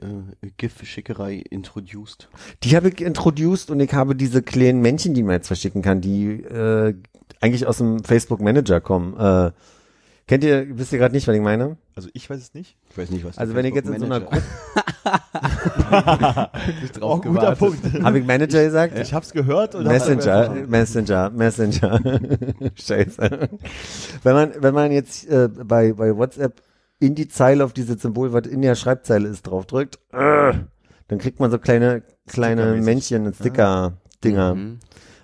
GIF-Schickerei 0.57 1.43
introduced? 1.49 2.29
Die 2.61 2.75
habe 2.75 2.89
ich 2.89 3.01
introduced 3.01 3.71
und 3.71 3.79
ich 3.79 3.91
habe 3.93 4.15
diese 4.15 4.43
kleinen 4.43 4.79
Männchen, 4.79 5.15
die 5.15 5.23
man 5.23 5.33
jetzt 5.33 5.47
verschicken 5.47 5.81
kann, 5.81 6.01
die 6.01 6.43
äh, 6.43 6.93
eigentlich 7.41 7.65
aus 7.65 7.79
dem 7.79 8.03
Facebook 8.03 8.39
Manager 8.39 8.79
kommen. 8.79 9.17
Äh, 9.17 9.53
kennt 10.27 10.43
ihr, 10.43 10.67
wisst 10.77 10.93
ihr 10.93 10.99
gerade 10.99 11.15
nicht, 11.15 11.27
was 11.27 11.35
ich 11.35 11.41
meine? 11.41 11.77
Also 11.95 12.09
ich 12.13 12.29
weiß 12.29 12.37
es 12.37 12.53
nicht. 12.53 12.77
Ich 12.91 12.97
weiß 12.99 13.09
nicht, 13.09 13.25
was 13.25 13.39
Also 13.39 13.55
wenn 13.55 13.65
ich 13.65 13.73
jetzt 13.73 13.89
in 13.89 13.97
so 13.97 14.05
einer 14.05 14.19
Gruppe, 14.19 14.43
Oh, 17.01 17.17
guter 17.19 17.55
Punkt. 17.55 17.79
habe 18.03 18.19
ich 18.19 18.25
Manager 18.27 18.63
gesagt? 18.63 18.99
Ich 18.99 19.15
hab's 19.15 19.31
gehört 19.33 19.73
und 19.73 19.87
Messenger, 19.87 20.51
Messenger, 20.67 21.31
Messenger. 21.31 21.99
Scheiße. 22.75 23.49
Wenn 24.21 24.33
man, 24.33 24.51
wenn 24.59 24.75
man 24.75 24.91
jetzt 24.91 25.27
äh, 25.27 25.47
bei, 25.47 25.93
bei 25.93 26.15
WhatsApp 26.15 26.61
in 26.99 27.15
die 27.15 27.27
Zeile 27.27 27.63
auf 27.63 27.73
dieses 27.73 28.01
Symbol, 28.01 28.33
was 28.33 28.47
in 28.47 28.61
der 28.61 28.75
Schreibzeile 28.75 29.27
ist, 29.27 29.43
draufdrückt, 29.43 29.99
äh, 30.11 30.53
dann 31.07 31.19
kriegt 31.19 31.39
man 31.39 31.51
so 31.51 31.59
kleine, 31.59 32.03
kleine. 32.27 32.75
Männchen, 32.81 33.33
Sticker-Dinger. 33.33 34.55
Mhm. 34.55 34.79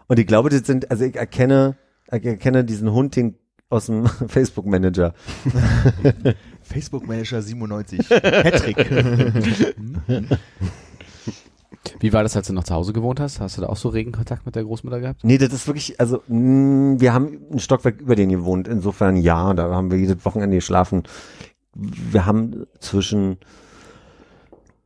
Und 0.08 0.20
ich 0.20 0.28
glaube, 0.28 0.50
das 0.50 0.66
sind, 0.66 0.92
also 0.92 1.04
ich 1.04 1.16
erkenne, 1.16 1.76
ich 2.12 2.26
erkenne 2.26 2.64
diesen 2.64 2.92
Hund 2.92 3.16
den 3.16 3.36
aus 3.70 3.88
dem 3.88 4.06
Facebook-Manager. 4.28 5.14
Facebook 6.62 7.08
Manager 7.08 7.42
97. 7.42 8.08
Patrick. 8.08 8.78
Wie 12.00 12.14
war 12.14 12.24
das, 12.24 12.36
als 12.38 12.48
du 12.48 12.54
noch 12.54 12.64
zu 12.64 12.74
Hause 12.74 12.94
gewohnt 12.94 13.20
hast? 13.20 13.40
Hast 13.40 13.58
du 13.58 13.62
da 13.62 13.68
auch 13.68 13.76
so 13.78 13.90
regen 13.90 14.12
Kontakt 14.12 14.46
mit 14.46 14.56
der 14.56 14.64
Großmutter 14.64 15.00
gehabt? 15.00 15.24
Nee, 15.24 15.38
das 15.38 15.52
ist 15.54 15.68
wirklich, 15.68 16.00
also 16.00 16.22
mh, 16.28 17.02
wir 17.02 17.14
haben 17.14 17.40
ein 17.52 17.60
Stockwerk 17.60 18.00
über 18.00 18.16
den 18.16 18.30
gewohnt. 18.30 18.68
Insofern 18.68 19.18
ja, 19.18 19.54
da 19.54 19.70
haben 19.72 19.92
wir 19.92 19.98
jedes 19.98 20.24
Wochenende 20.24 20.58
geschlafen. 20.58 21.04
Wir 21.76 22.26
haben 22.26 22.68
zwischen 22.80 23.38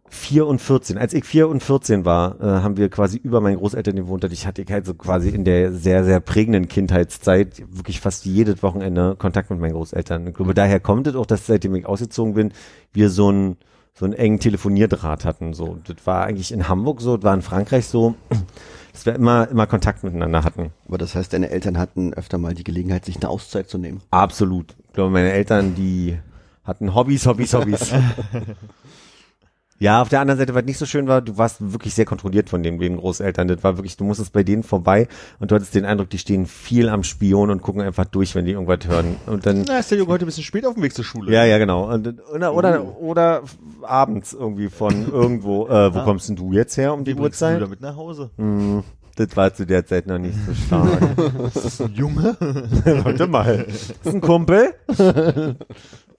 vier 0.09 0.47
und 0.47 0.59
14, 0.61 0.97
als 0.97 1.13
ich 1.13 1.25
vier 1.25 1.47
und 1.49 1.61
14 1.61 2.05
war, 2.05 2.39
äh, 2.39 2.43
haben 2.43 2.77
wir 2.77 2.89
quasi 2.89 3.17
über 3.17 3.41
meinen 3.41 3.57
Großeltern 3.57 3.95
gewohnt. 3.95 4.23
Und 4.23 4.31
Ich 4.31 4.47
hatte 4.47 4.63
halt 4.69 4.85
so 4.85 4.93
quasi 4.93 5.29
in 5.29 5.43
der 5.43 5.73
sehr, 5.73 6.03
sehr 6.05 6.19
prägenden 6.19 6.67
Kindheitszeit 6.67 7.63
wirklich 7.69 7.99
fast 7.99 8.25
jedes 8.25 8.63
Wochenende 8.63 9.15
Kontakt 9.17 9.49
mit 9.49 9.59
meinen 9.59 9.73
Großeltern. 9.73 10.27
Ich 10.27 10.33
glaube, 10.33 10.53
daher 10.53 10.79
kommt 10.79 11.07
es 11.07 11.15
auch, 11.15 11.25
dass 11.25 11.45
seitdem 11.45 11.75
ich 11.75 11.85
ausgezogen 11.85 12.33
bin, 12.33 12.53
wir 12.93 13.09
so 13.09 13.31
ein 13.31 13.57
so 13.97 14.05
einen 14.05 14.13
engen 14.13 14.39
Telefonierdraht 14.39 15.25
hatten. 15.25 15.53
So, 15.53 15.79
das 15.85 15.97
war 16.05 16.25
eigentlich 16.25 16.51
in 16.51 16.69
Hamburg 16.69 17.01
so, 17.01 17.17
das 17.17 17.23
war 17.23 17.33
in 17.33 17.41
Frankreich 17.41 17.87
so, 17.87 18.13
dass 18.93 19.07
wir 19.07 19.15
immer, 19.15 19.47
immer 19.49 19.65
Kontakt 19.65 20.03
miteinander 20.03 20.43
hatten. 20.43 20.71
Aber 20.87 20.99
das 20.99 21.15
heißt, 21.15 21.33
deine 21.33 21.49
Eltern 21.49 21.79
hatten 21.79 22.13
öfter 22.13 22.37
mal 22.37 22.53
die 22.53 22.63
Gelegenheit, 22.63 23.05
sich 23.05 23.15
eine 23.15 23.29
Auszeit 23.29 23.69
zu 23.69 23.79
nehmen. 23.79 24.01
Absolut. 24.11 24.75
Ich 24.87 24.93
glaube, 24.93 25.09
meine 25.09 25.31
Eltern, 25.31 25.73
die 25.73 26.19
hatten 26.67 26.93
Hobbys, 26.93 27.25
Hobbys, 27.25 27.53
Hobbys. 27.53 27.93
ja, 29.79 30.01
auf 30.01 30.09
der 30.09 30.19
anderen 30.21 30.39
Seite, 30.39 30.53
was 30.55 30.65
nicht 30.65 30.77
so 30.79 30.85
schön 30.85 31.07
war, 31.07 31.21
du 31.21 31.37
warst 31.37 31.71
wirklich 31.71 31.93
sehr 31.93 32.05
kontrolliert 32.05 32.49
von 32.49 32.63
den, 32.63 32.77
den 32.79 32.97
Großeltern. 32.97 33.47
Das 33.47 33.63
war 33.63 33.77
wirklich, 33.77 33.95
du 33.95 34.03
musstest 34.03 34.33
bei 34.33 34.43
denen 34.43 34.63
vorbei 34.63 35.07
und 35.39 35.51
du 35.51 35.55
hattest 35.55 35.75
den 35.75 35.85
Eindruck, 35.85 36.09
die 36.09 36.17
stehen 36.17 36.45
viel 36.45 36.89
am 36.89 37.03
Spion 37.03 37.51
und 37.51 37.61
gucken 37.61 37.81
einfach 37.81 38.05
durch, 38.05 38.35
wenn 38.35 38.45
die 38.45 38.51
irgendwas 38.51 38.87
hören. 38.87 39.15
Und 39.27 39.45
dann, 39.45 39.65
Na, 39.67 39.79
ist 39.79 39.91
der 39.91 39.97
Junge 39.99 40.11
heute 40.11 40.25
ein 40.25 40.27
bisschen 40.27 40.43
spät 40.43 40.65
auf 40.65 40.73
dem 40.73 40.83
Weg 40.83 40.93
zur 40.93 41.05
Schule. 41.05 41.31
ja, 41.31 41.45
ja, 41.45 41.57
genau. 41.57 41.91
Und, 41.93 42.15
oder, 42.33 42.53
oder, 42.53 42.97
oder 42.99 43.41
abends 43.83 44.33
irgendwie 44.33 44.69
von 44.69 45.09
irgendwo, 45.11 45.67
äh, 45.67 45.93
wo 45.93 46.03
kommst 46.03 46.27
denn 46.27 46.35
du 46.35 46.51
jetzt 46.53 46.75
her 46.75 46.93
um 46.93 47.03
die 47.05 47.13
Den 47.13 47.21
bringst 47.21 47.39
du 47.41 47.45
Uhrzeit? 47.45 47.61
damit 47.61 47.79
nach 47.81 47.95
Hause. 47.95 48.31
Hm, 48.37 48.83
das 49.15 49.35
war 49.37 49.53
zu 49.53 49.65
der 49.65 49.85
Zeit 49.85 50.07
noch 50.07 50.17
nicht 50.17 50.35
so 50.45 50.53
stark. 50.53 51.15
Das 51.53 51.65
ist 51.65 51.81
ein 51.81 51.93
Junge. 51.93 52.35
Warte 53.03 53.27
mal. 53.27 53.65
Das 53.67 53.91
ist 54.05 54.13
ein 54.13 54.21
Kumpel. 54.21 54.73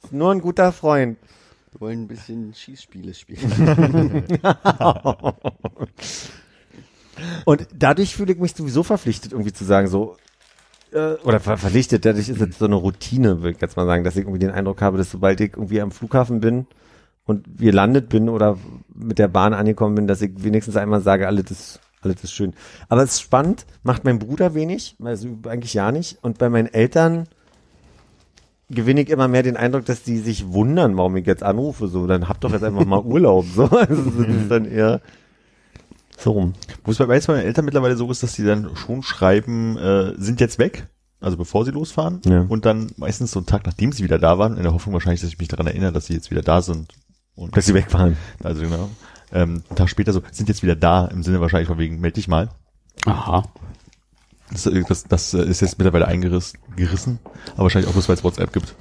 ist 0.02 0.12
nur 0.12 0.32
ein 0.32 0.40
guter 0.40 0.72
Freund. 0.72 1.18
Wir 1.72 1.80
wollen 1.80 2.02
ein 2.02 2.08
bisschen 2.08 2.54
Schießspiele 2.54 3.14
spielen. 3.14 4.24
Und 7.44 7.66
dadurch 7.74 8.14
fühle 8.14 8.32
ich 8.32 8.38
mich 8.38 8.54
sowieso 8.54 8.82
verpflichtet, 8.82 9.32
irgendwie 9.32 9.52
zu 9.52 9.64
sagen, 9.64 9.88
so, 9.88 10.16
äh, 10.92 11.14
oder 11.24 11.40
ver 11.40 11.56
verpflichtet, 11.58 12.04
dadurch 12.04 12.28
ist 12.28 12.40
es 12.40 12.58
so 12.58 12.64
eine 12.64 12.76
Routine, 12.76 13.42
würde 13.42 13.56
ich 13.56 13.60
jetzt 13.60 13.76
mal 13.76 13.86
sagen, 13.86 14.04
dass 14.04 14.16
ich 14.16 14.22
irgendwie 14.22 14.38
den 14.38 14.50
Eindruck 14.50 14.80
habe, 14.80 14.98
dass 14.98 15.10
sobald 15.10 15.40
ich 15.40 15.52
irgendwie 15.54 15.80
am 15.80 15.90
Flughafen 15.90 16.40
bin 16.40 16.66
und 17.24 17.46
wir 17.48 17.72
landet 17.72 18.08
bin 18.08 18.28
oder 18.28 18.56
mit 18.94 19.18
der 19.18 19.28
Bahn 19.28 19.52
angekommen 19.52 19.94
bin, 19.94 20.06
dass 20.06 20.22
ich 20.22 20.42
wenigstens 20.42 20.76
einmal 20.76 21.00
sage, 21.00 21.26
alles 21.26 21.50
ist, 21.50 21.80
alles 22.00 22.22
ist 22.24 22.32
schön. 22.32 22.54
Aber 22.88 23.02
es 23.02 23.12
ist 23.12 23.20
spannend, 23.20 23.66
macht 23.82 24.04
mein 24.04 24.18
Bruder 24.18 24.54
wenig, 24.54 24.96
also 25.02 25.28
eigentlich 25.48 25.74
ja 25.74 25.92
nicht. 25.92 26.18
Und 26.22 26.38
bei 26.38 26.48
meinen 26.48 26.72
Eltern 26.72 27.28
gewinne 28.70 29.02
ich 29.02 29.10
immer 29.10 29.28
mehr 29.28 29.42
den 29.42 29.56
Eindruck, 29.56 29.84
dass 29.86 30.02
die 30.02 30.18
sich 30.18 30.48
wundern, 30.52 30.96
warum 30.96 31.16
ich 31.16 31.26
jetzt 31.26 31.42
anrufe. 31.42 31.88
So, 31.88 32.06
dann 32.06 32.28
habt 32.28 32.44
doch 32.44 32.52
jetzt 32.52 32.64
einfach 32.64 32.84
mal 32.84 33.00
Urlaub. 33.04 33.46
So, 33.54 33.64
also 33.64 34.10
das 34.10 34.28
ist 34.28 34.50
dann 34.50 34.64
eher 34.64 35.00
so 36.18 36.32
rum. 36.32 36.54
Wo 36.84 36.90
es 36.90 36.98
bei 36.98 37.06
meiner 37.06 37.44
Eltern 37.44 37.64
mittlerweile 37.64 37.96
so 37.96 38.10
ist, 38.10 38.22
dass 38.22 38.32
die 38.32 38.44
dann 38.44 38.74
schon 38.76 39.02
schreiben, 39.02 39.76
äh, 39.78 40.14
sind 40.18 40.40
jetzt 40.40 40.58
weg. 40.58 40.88
Also 41.20 41.36
bevor 41.36 41.64
sie 41.64 41.70
losfahren. 41.70 42.20
Ja. 42.26 42.44
Und 42.48 42.64
dann 42.64 42.90
meistens 42.96 43.32
so 43.32 43.40
einen 43.40 43.46
Tag, 43.46 43.66
nachdem 43.66 43.92
sie 43.92 44.04
wieder 44.04 44.18
da 44.18 44.38
waren, 44.38 44.56
in 44.56 44.62
der 44.62 44.72
Hoffnung 44.72 44.92
wahrscheinlich, 44.92 45.20
dass 45.20 45.30
ich 45.30 45.38
mich 45.38 45.48
daran 45.48 45.66
erinnere, 45.66 45.92
dass 45.92 46.06
sie 46.06 46.14
jetzt 46.14 46.30
wieder 46.30 46.42
da 46.42 46.62
sind. 46.62 46.92
Und 47.34 47.56
Dass 47.56 47.66
sie 47.66 47.74
wegfahren. 47.74 48.16
Also 48.42 48.62
genau. 48.62 48.90
ähm, 49.32 49.62
einen 49.68 49.76
Tag 49.76 49.88
später 49.88 50.12
so, 50.12 50.22
sind 50.32 50.48
jetzt 50.48 50.64
wieder 50.64 50.74
da, 50.74 51.06
im 51.06 51.22
Sinne 51.22 51.40
wahrscheinlich 51.40 51.68
von 51.68 51.78
wegen, 51.78 52.00
meld 52.00 52.16
dich 52.16 52.26
mal. 52.26 52.48
Aha. 53.06 53.44
Das, 54.50 54.68
das, 54.88 55.04
das 55.04 55.34
äh, 55.34 55.42
ist 55.44 55.60
jetzt 55.60 55.78
mittlerweile 55.78 56.06
eingerissen, 56.06 56.58
gerissen, 56.76 57.18
aber 57.52 57.64
wahrscheinlich 57.64 57.88
auch 57.88 57.94
bloß, 57.94 58.08
weil 58.08 58.16
es 58.16 58.24
WhatsApp 58.24 58.52
gibt. 58.52 58.74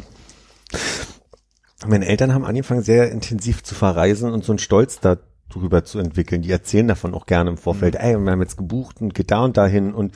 Meine 1.86 2.08
Eltern 2.08 2.34
haben 2.34 2.45
angefangen, 2.45 2.82
sehr 2.82 3.12
intensiv 3.12 3.63
zu 3.63 3.75
verreisen 3.75 4.32
und 4.32 4.43
so 4.43 4.51
einen 4.51 4.60
Stolz 4.60 4.99
darüber 4.99 5.84
zu 5.84 5.99
entwickeln. 5.99 6.41
Die 6.41 6.51
erzählen 6.51 6.88
davon 6.88 7.13
auch 7.13 7.25
gerne 7.25 7.51
im 7.51 7.58
Vorfeld. 7.58 7.95
Mhm. 7.95 7.99
Ey, 7.99 8.17
wir 8.17 8.32
haben 8.32 8.41
jetzt 8.41 8.58
gebucht 8.58 9.01
und 9.01 9.13
geht 9.13 9.32
da 9.32 9.43
und 9.43 9.58
dahin 9.58 9.93
und 9.93 10.13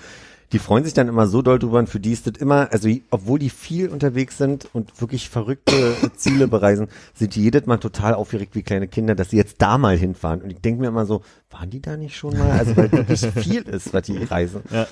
die 0.51 0.59
freuen 0.59 0.83
sich 0.83 0.93
dann 0.93 1.07
immer 1.07 1.27
so 1.27 1.41
doll 1.41 1.59
drüber 1.59 1.79
und 1.79 1.87
für 1.87 1.99
die 1.99 2.11
ist 2.11 2.27
das 2.27 2.33
immer, 2.37 2.71
also 2.73 2.89
obwohl 3.09 3.39
die 3.39 3.49
viel 3.49 3.87
unterwegs 3.87 4.37
sind 4.37 4.67
und 4.73 4.99
wirklich 4.99 5.29
verrückte 5.29 5.95
Ziele 6.15 6.47
bereisen, 6.47 6.87
sind 7.13 7.35
die 7.35 7.43
jedes 7.43 7.65
Mal 7.67 7.77
total 7.77 8.15
aufgeregt 8.15 8.55
wie 8.55 8.63
kleine 8.63 8.87
Kinder, 8.87 9.15
dass 9.15 9.29
sie 9.29 9.37
jetzt 9.37 9.61
da 9.61 9.77
mal 9.77 9.97
hinfahren. 9.97 10.41
Und 10.41 10.51
ich 10.51 10.59
denke 10.59 10.81
mir 10.81 10.87
immer 10.87 11.05
so, 11.05 11.21
waren 11.49 11.69
die 11.69 11.81
da 11.81 11.95
nicht 11.95 12.17
schon 12.17 12.37
mal? 12.37 12.51
Also 12.51 12.75
weil 12.75 12.91
wirklich 12.91 13.21
viel 13.35 13.61
ist, 13.63 13.93
was 13.93 14.03
die 14.03 14.17
reisen. 14.17 14.61
Ja. 14.71 14.87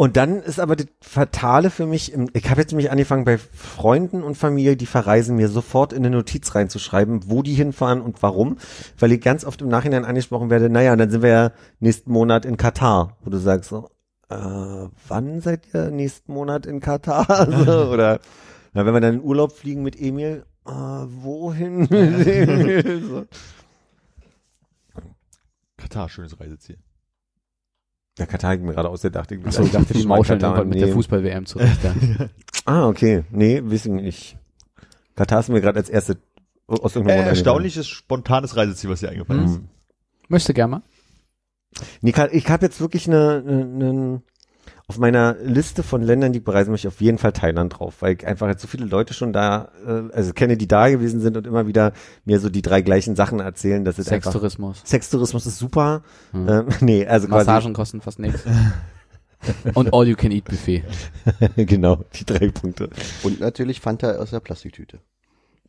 Und 0.00 0.16
dann 0.16 0.40
ist 0.40 0.58
aber 0.58 0.76
das 0.76 0.86
Fatale 1.02 1.68
für 1.68 1.84
mich, 1.84 2.14
ich 2.14 2.48
habe 2.48 2.62
jetzt 2.62 2.70
nämlich 2.70 2.90
angefangen 2.90 3.26
bei 3.26 3.36
Freunden 3.36 4.22
und 4.22 4.34
Familie, 4.34 4.74
die 4.74 4.86
verreisen, 4.86 5.36
mir 5.36 5.48
sofort 5.48 5.92
in 5.92 5.98
eine 5.98 6.16
Notiz 6.16 6.54
reinzuschreiben, 6.54 7.28
wo 7.28 7.42
die 7.42 7.52
hinfahren 7.52 8.00
und 8.00 8.22
warum, 8.22 8.56
weil 8.98 9.12
ich 9.12 9.20
ganz 9.20 9.44
oft 9.44 9.60
im 9.60 9.68
Nachhinein 9.68 10.06
angesprochen 10.06 10.48
werde, 10.48 10.70
naja, 10.70 10.92
und 10.92 10.98
dann 11.00 11.10
sind 11.10 11.20
wir 11.20 11.28
ja 11.28 11.52
nächsten 11.80 12.10
Monat 12.12 12.46
in 12.46 12.56
Katar, 12.56 13.18
wo 13.22 13.28
du 13.28 13.36
sagst 13.36 13.68
so, 13.68 13.90
äh, 14.30 14.88
wann 15.08 15.42
seid 15.42 15.66
ihr 15.74 15.90
nächsten 15.90 16.32
Monat 16.32 16.64
in 16.64 16.80
Katar? 16.80 17.26
so, 17.66 17.90
oder 17.92 18.20
na, 18.72 18.86
wenn 18.86 18.94
wir 18.94 19.02
dann 19.02 19.16
in 19.16 19.22
Urlaub 19.22 19.52
fliegen 19.52 19.82
mit 19.82 20.00
Emil, 20.00 20.46
äh, 20.66 20.70
wohin? 20.70 21.86
so. 23.06 23.26
Katar, 25.76 26.08
schönes 26.08 26.40
Reiseziel. 26.40 26.78
Ja, 28.18 28.26
Katar 28.26 28.54
ich 28.54 28.60
mir 28.60 28.74
gerade 28.74 28.88
ausgedacht. 28.88 29.30
Ich, 29.32 29.44
Achso, 29.46 29.62
ich 29.62 29.70
dachte, 29.70 29.94
die 29.94 30.06
mauscheln 30.06 30.40
Katar, 30.40 30.64
mit 30.64 30.80
der 30.80 30.88
nee. 30.88 30.92
Fußball-WM 30.92 31.46
zurecht. 31.46 31.78
Ja. 31.84 32.28
Ah, 32.66 32.88
okay. 32.88 33.24
Nee, 33.30 33.62
wissen 33.64 33.96
nicht. 33.96 34.36
Katar 35.16 35.40
ist 35.40 35.48
mir 35.48 35.60
gerade 35.60 35.78
als 35.78 35.88
erste 35.88 36.18
aus 36.66 36.94
irgendeinem 36.94 37.24
Äh, 37.24 37.28
erstaunliches, 37.28 37.88
spontanes 37.88 38.56
Reiseziel, 38.56 38.90
was 38.90 39.00
dir 39.00 39.08
eingefallen 39.08 39.44
ist. 39.44 39.58
Mhm. 39.58 39.68
Möchte 40.28 40.54
gerne 40.54 40.70
mal. 40.70 40.82
Nee, 42.00 42.14
ich 42.32 42.48
habe 42.48 42.66
jetzt 42.66 42.80
wirklich 42.80 43.08
eine, 43.08 43.42
eine, 43.46 43.62
eine 43.62 44.22
auf 44.90 44.98
meiner 44.98 45.36
Liste 45.44 45.84
von 45.84 46.02
Ländern, 46.02 46.32
die 46.32 46.40
ich 46.40 46.44
bereisen 46.44 46.72
möchte, 46.72 46.88
auf 46.88 47.00
jeden 47.00 47.16
Fall 47.16 47.30
Thailand 47.30 47.78
drauf, 47.78 47.98
weil 48.00 48.14
ich 48.14 48.26
einfach 48.26 48.48
jetzt 48.48 48.60
so 48.60 48.66
viele 48.66 48.86
Leute 48.86 49.14
schon 49.14 49.32
da, 49.32 49.68
äh, 49.86 50.12
also 50.12 50.32
kenne, 50.32 50.56
die 50.56 50.66
da 50.66 50.88
gewesen 50.88 51.20
sind 51.20 51.36
und 51.36 51.46
immer 51.46 51.68
wieder 51.68 51.92
mir 52.24 52.40
so 52.40 52.50
die 52.50 52.60
drei 52.60 52.82
gleichen 52.82 53.14
Sachen 53.14 53.38
erzählen, 53.38 53.84
dass 53.84 54.00
es 54.00 54.08
einfach 54.08 54.32
Sextourismus. 54.32 54.82
Sextourismus 54.84 55.46
ist 55.46 55.58
super. 55.60 56.02
Hm. 56.32 56.48
Ähm, 56.48 56.66
nee, 56.80 57.06
also 57.06 57.28
quasi 57.28 57.46
Massagen 57.46 57.72
kosten 57.72 58.00
fast 58.00 58.18
nichts. 58.18 58.42
Und 59.74 59.94
All-You-Can-Eat-Buffet. 59.94 60.82
genau, 61.56 62.04
die 62.16 62.26
drei 62.26 62.48
Punkte. 62.48 62.90
Und 63.22 63.38
natürlich 63.38 63.80
Fanta 63.80 64.16
aus 64.16 64.30
der 64.30 64.40
Plastiktüte. 64.40 64.98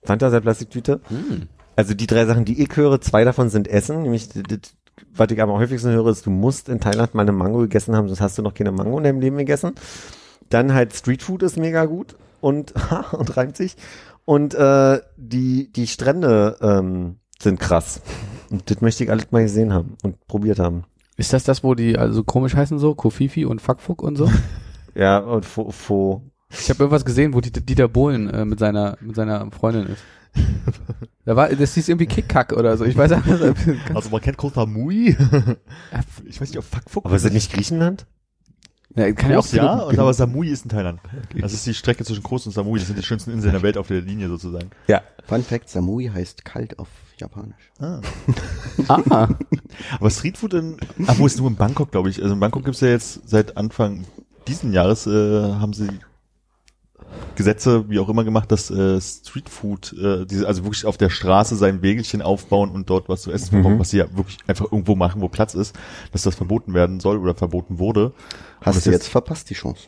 Fanta 0.01 0.31
der 0.31 0.41
Plastiktüte. 0.41 0.99
Hm. 1.09 1.47
Also 1.75 1.93
die 1.93 2.07
drei 2.07 2.25
Sachen, 2.25 2.43
die 2.43 2.59
ich 2.59 2.75
höre, 2.75 2.99
zwei 3.01 3.23
davon 3.23 3.49
sind 3.49 3.67
Essen, 3.67 4.01
nämlich 4.01 4.29
das, 4.29 4.41
das, 4.47 4.59
was 5.13 5.31
ich 5.31 5.41
aber 5.41 5.53
am 5.53 5.59
häufigsten 5.59 5.91
höre, 5.91 6.07
ist, 6.07 6.25
du 6.25 6.29
musst 6.29 6.69
in 6.69 6.79
Thailand 6.79 7.13
mal 7.13 7.23
eine 7.23 7.31
Mango 7.31 7.59
gegessen 7.59 7.95
haben, 7.95 8.07
sonst 8.07 8.21
hast 8.21 8.37
du 8.37 8.41
noch 8.41 8.53
keine 8.53 8.71
Mango 8.71 8.97
in 8.97 9.03
deinem 9.03 9.19
Leben 9.19 9.37
gegessen. 9.37 9.73
Dann 10.49 10.73
halt 10.73 10.93
Streetfood 10.93 11.43
ist 11.43 11.57
mega 11.57 11.85
gut 11.85 12.15
und 12.39 12.73
und 13.11 13.37
reimt 13.37 13.57
sich. 13.57 13.75
Und 14.25 14.53
äh, 14.53 14.99
die 15.17 15.71
die 15.71 15.87
Strände 15.87 16.57
ähm, 16.61 17.17
sind 17.39 17.59
krass. 17.59 18.01
Und 18.49 18.69
das 18.69 18.81
möchte 18.81 19.03
ich 19.03 19.09
alles 19.09 19.31
mal 19.31 19.43
gesehen 19.43 19.73
haben 19.73 19.97
und 20.03 20.27
probiert 20.27 20.59
haben. 20.59 20.83
Ist 21.17 21.33
das 21.33 21.43
das, 21.43 21.63
wo 21.63 21.75
die 21.75 21.97
also 21.97 22.23
komisch 22.23 22.55
heißen 22.55 22.79
so? 22.79 22.95
Kofifi 22.95 23.45
und 23.45 23.61
Fuckfuck 23.61 24.01
und 24.01 24.15
so? 24.15 24.29
Ja, 24.93 25.19
und 25.19 25.45
fo, 25.45 25.71
fo 25.71 26.21
Ich 26.51 26.69
habe 26.69 26.79
irgendwas 26.79 27.05
gesehen, 27.05 27.33
wo 27.33 27.41
die, 27.41 27.51
Dieter 27.51 27.87
Bohlen 27.87 28.29
äh, 28.29 28.45
mit 28.45 28.59
seiner 28.59 28.97
mit 29.01 29.15
seiner 29.15 29.49
Freundin 29.51 29.87
ist. 29.87 30.03
Da 31.25 31.35
war, 31.35 31.49
das 31.49 31.73
hieß 31.75 31.89
irgendwie 31.89 32.07
Kickkack 32.07 32.53
oder 32.53 32.77
so. 32.77 32.85
Ich 32.85 32.97
weiß 32.97 33.11
auch 33.11 33.25
nicht. 33.25 33.41
Also 33.93 34.09
man 34.09 34.21
kennt 34.21 34.37
Koh 34.37 34.49
Samui. 34.49 35.09
ich 36.25 36.41
weiß 36.41 36.49
nicht, 36.49 36.57
ob 36.57 36.63
Fuck 36.63 36.89
Fuck. 36.89 37.05
aber 37.05 37.15
ist 37.15 37.25
das 37.25 37.33
nicht 37.33 37.51
Griechenland? 37.51 38.05
Ja, 38.95 39.11
kann 39.13 39.31
ja 39.31 39.37
auch 39.37 39.43
Groß, 39.43 39.53
ja, 39.53 39.77
viele- 39.77 39.85
und 39.87 39.99
aber 39.99 40.13
Samui 40.13 40.49
ist 40.49 40.63
in 40.65 40.69
Thailand. 40.69 40.99
Das 41.39 41.53
ist 41.53 41.65
die 41.65 41.73
Strecke 41.73 42.03
zwischen 42.03 42.23
Groß 42.23 42.47
und 42.47 42.51
Samui. 42.51 42.79
Das 42.79 42.87
sind 42.87 42.97
die 42.97 43.03
schönsten 43.03 43.31
Inseln 43.31 43.53
der 43.53 43.61
Welt 43.61 43.77
auf 43.77 43.87
der 43.87 44.01
Linie 44.01 44.27
sozusagen. 44.27 44.69
Ja. 44.87 45.01
Fun 45.27 45.43
Fact, 45.43 45.69
Samui 45.69 46.09
heißt 46.13 46.43
kalt 46.43 46.77
auf 46.79 46.89
Japanisch. 47.17 47.71
Ah, 47.79 48.01
Aber 49.99 50.09
Streetfood 50.09 50.53
in, 50.55 50.77
ach, 51.07 51.19
wo 51.19 51.25
ist 51.25 51.37
nur 51.37 51.49
in 51.49 51.55
Bangkok, 51.55 51.91
glaube 51.91 52.09
ich. 52.09 52.21
Also 52.21 52.33
in 52.33 52.39
Bangkok 52.39 52.65
gibt's 52.65 52.81
ja 52.81 52.89
jetzt 52.89 53.29
seit 53.29 53.55
Anfang 53.57 54.05
diesen 54.47 54.73
Jahres, 54.73 55.07
äh, 55.07 55.11
haben 55.11 55.73
sie 55.73 55.87
Gesetze, 57.35 57.89
wie 57.89 57.99
auch 57.99 58.09
immer 58.09 58.23
gemacht, 58.23 58.51
dass 58.51 58.69
äh, 58.69 58.99
Streetfood, 58.99 59.93
äh, 59.93 60.25
diese, 60.25 60.47
also 60.47 60.63
wirklich 60.63 60.85
auf 60.85 60.97
der 60.97 61.09
Straße 61.09 61.55
sein 61.55 61.81
Wägelchen 61.81 62.21
aufbauen 62.21 62.69
und 62.71 62.89
dort 62.89 63.09
was 63.09 63.21
zu 63.23 63.31
essen 63.31 63.49
verkaufen, 63.51 63.79
was 63.79 63.89
sie 63.91 63.97
ja 63.97 64.05
wirklich 64.15 64.37
einfach 64.47 64.65
irgendwo 64.71 64.95
machen, 64.95 65.21
wo 65.21 65.27
Platz 65.29 65.53
ist, 65.53 65.75
dass 66.11 66.23
das 66.23 66.35
verboten 66.35 66.73
werden 66.73 66.99
soll 66.99 67.17
oder 67.17 67.33
verboten 67.35 67.79
wurde. 67.79 68.13
Hast 68.61 68.85
du 68.85 68.91
jetzt- 68.91 69.01
jetzt 69.03 69.07
verpasst 69.09 69.49
die 69.49 69.55
Chance. 69.55 69.87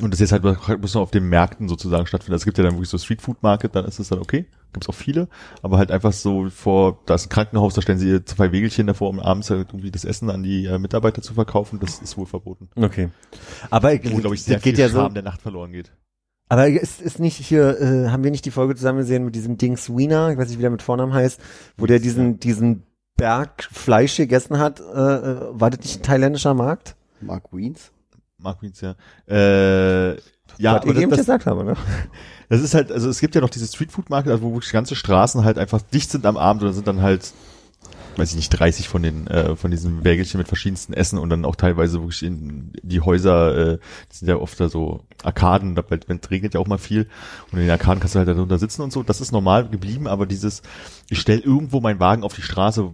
Und 0.00 0.12
das 0.12 0.20
jetzt 0.20 0.32
halt 0.32 0.42
muss 0.80 0.94
noch 0.94 1.02
auf 1.02 1.10
den 1.10 1.28
Märkten 1.28 1.68
sozusagen 1.68 2.06
stattfinden. 2.06 2.36
Es 2.36 2.46
gibt 2.46 2.56
ja 2.56 2.64
dann 2.64 2.72
wirklich 2.72 2.88
so 2.88 2.96
Street 2.96 3.20
Food 3.20 3.42
Market, 3.42 3.74
dann 3.76 3.84
ist 3.84 3.98
es 3.98 4.08
dann 4.08 4.18
okay. 4.20 4.46
Gibt's 4.72 4.88
auch 4.88 4.94
viele. 4.94 5.28
Aber 5.62 5.76
halt 5.76 5.90
einfach 5.90 6.14
so 6.14 6.48
vor, 6.48 7.00
da 7.04 7.16
ist 7.16 7.26
ein 7.26 7.28
Krankenhaus, 7.28 7.74
da 7.74 7.82
stellen 7.82 7.98
sie 7.98 8.08
ihr 8.08 8.24
zwei 8.24 8.50
Wägelchen 8.50 8.86
davor, 8.86 9.10
um 9.10 9.20
abends 9.20 9.50
halt 9.50 9.68
irgendwie 9.70 9.90
das 9.90 10.06
Essen 10.06 10.30
an 10.30 10.42
die 10.42 10.64
äh, 10.64 10.78
Mitarbeiter 10.78 11.20
zu 11.20 11.34
verkaufen. 11.34 11.80
Das 11.80 11.98
ist 11.98 12.16
wohl 12.16 12.24
verboten. 12.24 12.70
Okay. 12.76 13.10
Aber 13.68 13.92
ich, 13.92 14.10
Wo, 14.10 14.16
glaube 14.16 14.36
ich, 14.36 14.42
sehr 14.44 14.54
das 14.54 14.62
geht 14.62 14.76
viel 14.76 14.84
ja 14.86 14.90
Charme 14.90 15.08
so, 15.10 15.14
der 15.14 15.22
Nacht 15.24 15.42
verloren 15.42 15.72
geht. 15.72 15.92
Aber 16.50 16.66
ist, 16.68 17.00
ist 17.00 17.20
nicht 17.20 17.36
hier, 17.36 17.80
äh, 17.80 18.08
haben 18.08 18.24
wir 18.24 18.32
nicht 18.32 18.44
die 18.44 18.50
Folge 18.50 18.74
zusammen 18.74 18.98
gesehen 18.98 19.24
mit 19.24 19.36
diesem 19.36 19.56
Ding 19.56 19.76
Sweener, 19.76 20.32
ich 20.32 20.36
weiß 20.36 20.48
nicht, 20.48 20.58
wie 20.58 20.62
der 20.62 20.70
mit 20.70 20.82
Vornamen 20.82 21.14
heißt, 21.14 21.40
wo 21.76 21.86
der 21.86 22.00
diesen, 22.00 22.40
diesen 22.40 22.82
Berg 23.16 23.68
Fleisch 23.70 24.16
gegessen 24.16 24.58
hat, 24.58 24.80
äh, 24.80 24.82
äh, 24.82 25.40
war 25.52 25.70
das 25.70 25.78
nicht 25.80 26.00
ein 26.00 26.02
thailändischer 26.02 26.54
Markt? 26.54 26.96
Mark 27.20 27.44
Wiens? 27.52 27.92
Mark 28.36 28.62
Wiens, 28.62 28.80
ja. 28.80 28.96
Äh, 29.28 30.14
ja, 30.58 30.74
was 30.74 30.84
ich 30.84 30.90
aber 30.90 31.00
eben 31.00 31.10
das, 31.10 31.20
gesagt 31.20 31.46
habe, 31.46 31.62
ne? 31.62 31.76
das 32.48 32.60
ist 32.62 32.74
halt, 32.74 32.90
also 32.90 33.08
es 33.08 33.20
gibt 33.20 33.36
ja 33.36 33.40
noch 33.40 33.50
diese 33.50 33.68
Street 33.68 33.92
Food 33.92 34.10
Market, 34.10 34.32
also 34.32 34.42
wo 34.42 34.52
wirklich 34.52 34.72
ganze 34.72 34.96
Straßen 34.96 35.44
halt 35.44 35.56
einfach 35.56 35.80
dicht 35.80 36.10
sind 36.10 36.26
am 36.26 36.36
Abend 36.36 36.62
und 36.62 36.70
da 36.70 36.72
sind 36.72 36.88
dann 36.88 37.00
halt 37.00 37.32
weiß 38.20 38.30
ich 38.30 38.36
nicht, 38.36 38.50
30 38.50 38.88
von 38.88 39.02
den, 39.02 39.26
äh, 39.26 39.56
von 39.56 39.70
diesen 39.70 40.04
Wägelchen 40.04 40.38
mit 40.38 40.46
verschiedensten 40.48 40.92
Essen 40.92 41.18
und 41.18 41.30
dann 41.30 41.44
auch 41.44 41.56
teilweise 41.56 42.00
wirklich 42.00 42.22
in 42.22 42.72
die 42.82 43.00
Häuser, 43.00 43.72
äh, 43.74 43.78
die 44.12 44.16
sind 44.16 44.28
ja 44.28 44.36
oft 44.36 44.60
da 44.60 44.68
so 44.68 45.04
Arkaden, 45.24 45.74
da, 45.74 45.82
wenn 45.88 46.20
es 46.22 46.30
regnet 46.30 46.54
ja 46.54 46.60
auch 46.60 46.66
mal 46.68 46.78
viel 46.78 47.08
und 47.50 47.58
in 47.58 47.64
den 47.64 47.70
Arkaden 47.70 48.00
kannst 48.00 48.14
du 48.14 48.18
halt 48.18 48.28
da 48.28 48.34
drunter 48.34 48.58
sitzen 48.58 48.82
und 48.82 48.92
so, 48.92 49.02
das 49.02 49.20
ist 49.20 49.32
normal 49.32 49.68
geblieben, 49.68 50.06
aber 50.06 50.26
dieses, 50.26 50.62
ich 51.08 51.20
stell 51.20 51.40
irgendwo 51.40 51.80
meinen 51.80 51.98
Wagen 52.00 52.22
auf 52.22 52.34
die 52.34 52.42
Straße, 52.42 52.92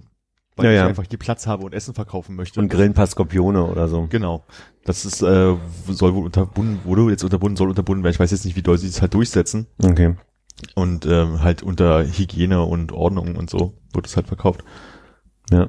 weil 0.57 0.67
Ja, 0.67 0.73
ich 0.73 0.77
ja. 0.79 0.87
einfach 0.87 1.05
hier 1.09 1.19
Platz 1.19 1.47
habe 1.47 1.65
und 1.65 1.75
Essen 1.75 1.95
verkaufen 1.95 2.35
möchte. 2.35 2.59
Und 2.61 2.69
grillen 2.69 2.93
ein 2.93 2.95
paar 2.95 3.07
Skorpione 3.07 3.63
oder 3.65 3.89
so. 3.89 4.07
Genau. 4.09 4.45
Das 4.85 5.05
ist, 5.05 5.21
äh, 5.21 5.55
soll 5.89 6.15
wohl 6.15 6.25
unterbunden, 6.25 6.81
wurde 6.85 7.11
jetzt 7.11 7.25
unterbunden, 7.25 7.57
soll 7.57 7.69
unterbunden 7.69 8.05
werden. 8.05 8.15
Ich 8.15 8.21
weiß 8.21 8.31
jetzt 8.31 8.45
nicht, 8.47 8.57
wie 8.57 8.63
doll 8.63 8.79
sie 8.79 8.89
es 8.89 9.03
halt 9.03 9.13
durchsetzen. 9.13 9.67
Okay. 9.83 10.15
Und 10.75 11.05
ähm, 11.05 11.43
halt 11.43 11.63
unter 11.63 12.05
Hygiene 12.05 12.63
und 12.63 12.93
Ordnung 12.93 13.37
und 13.37 13.51
so 13.51 13.75
wird 13.93 14.07
es 14.07 14.17
halt 14.17 14.29
verkauft. 14.29 14.65
Ja. 15.51 15.69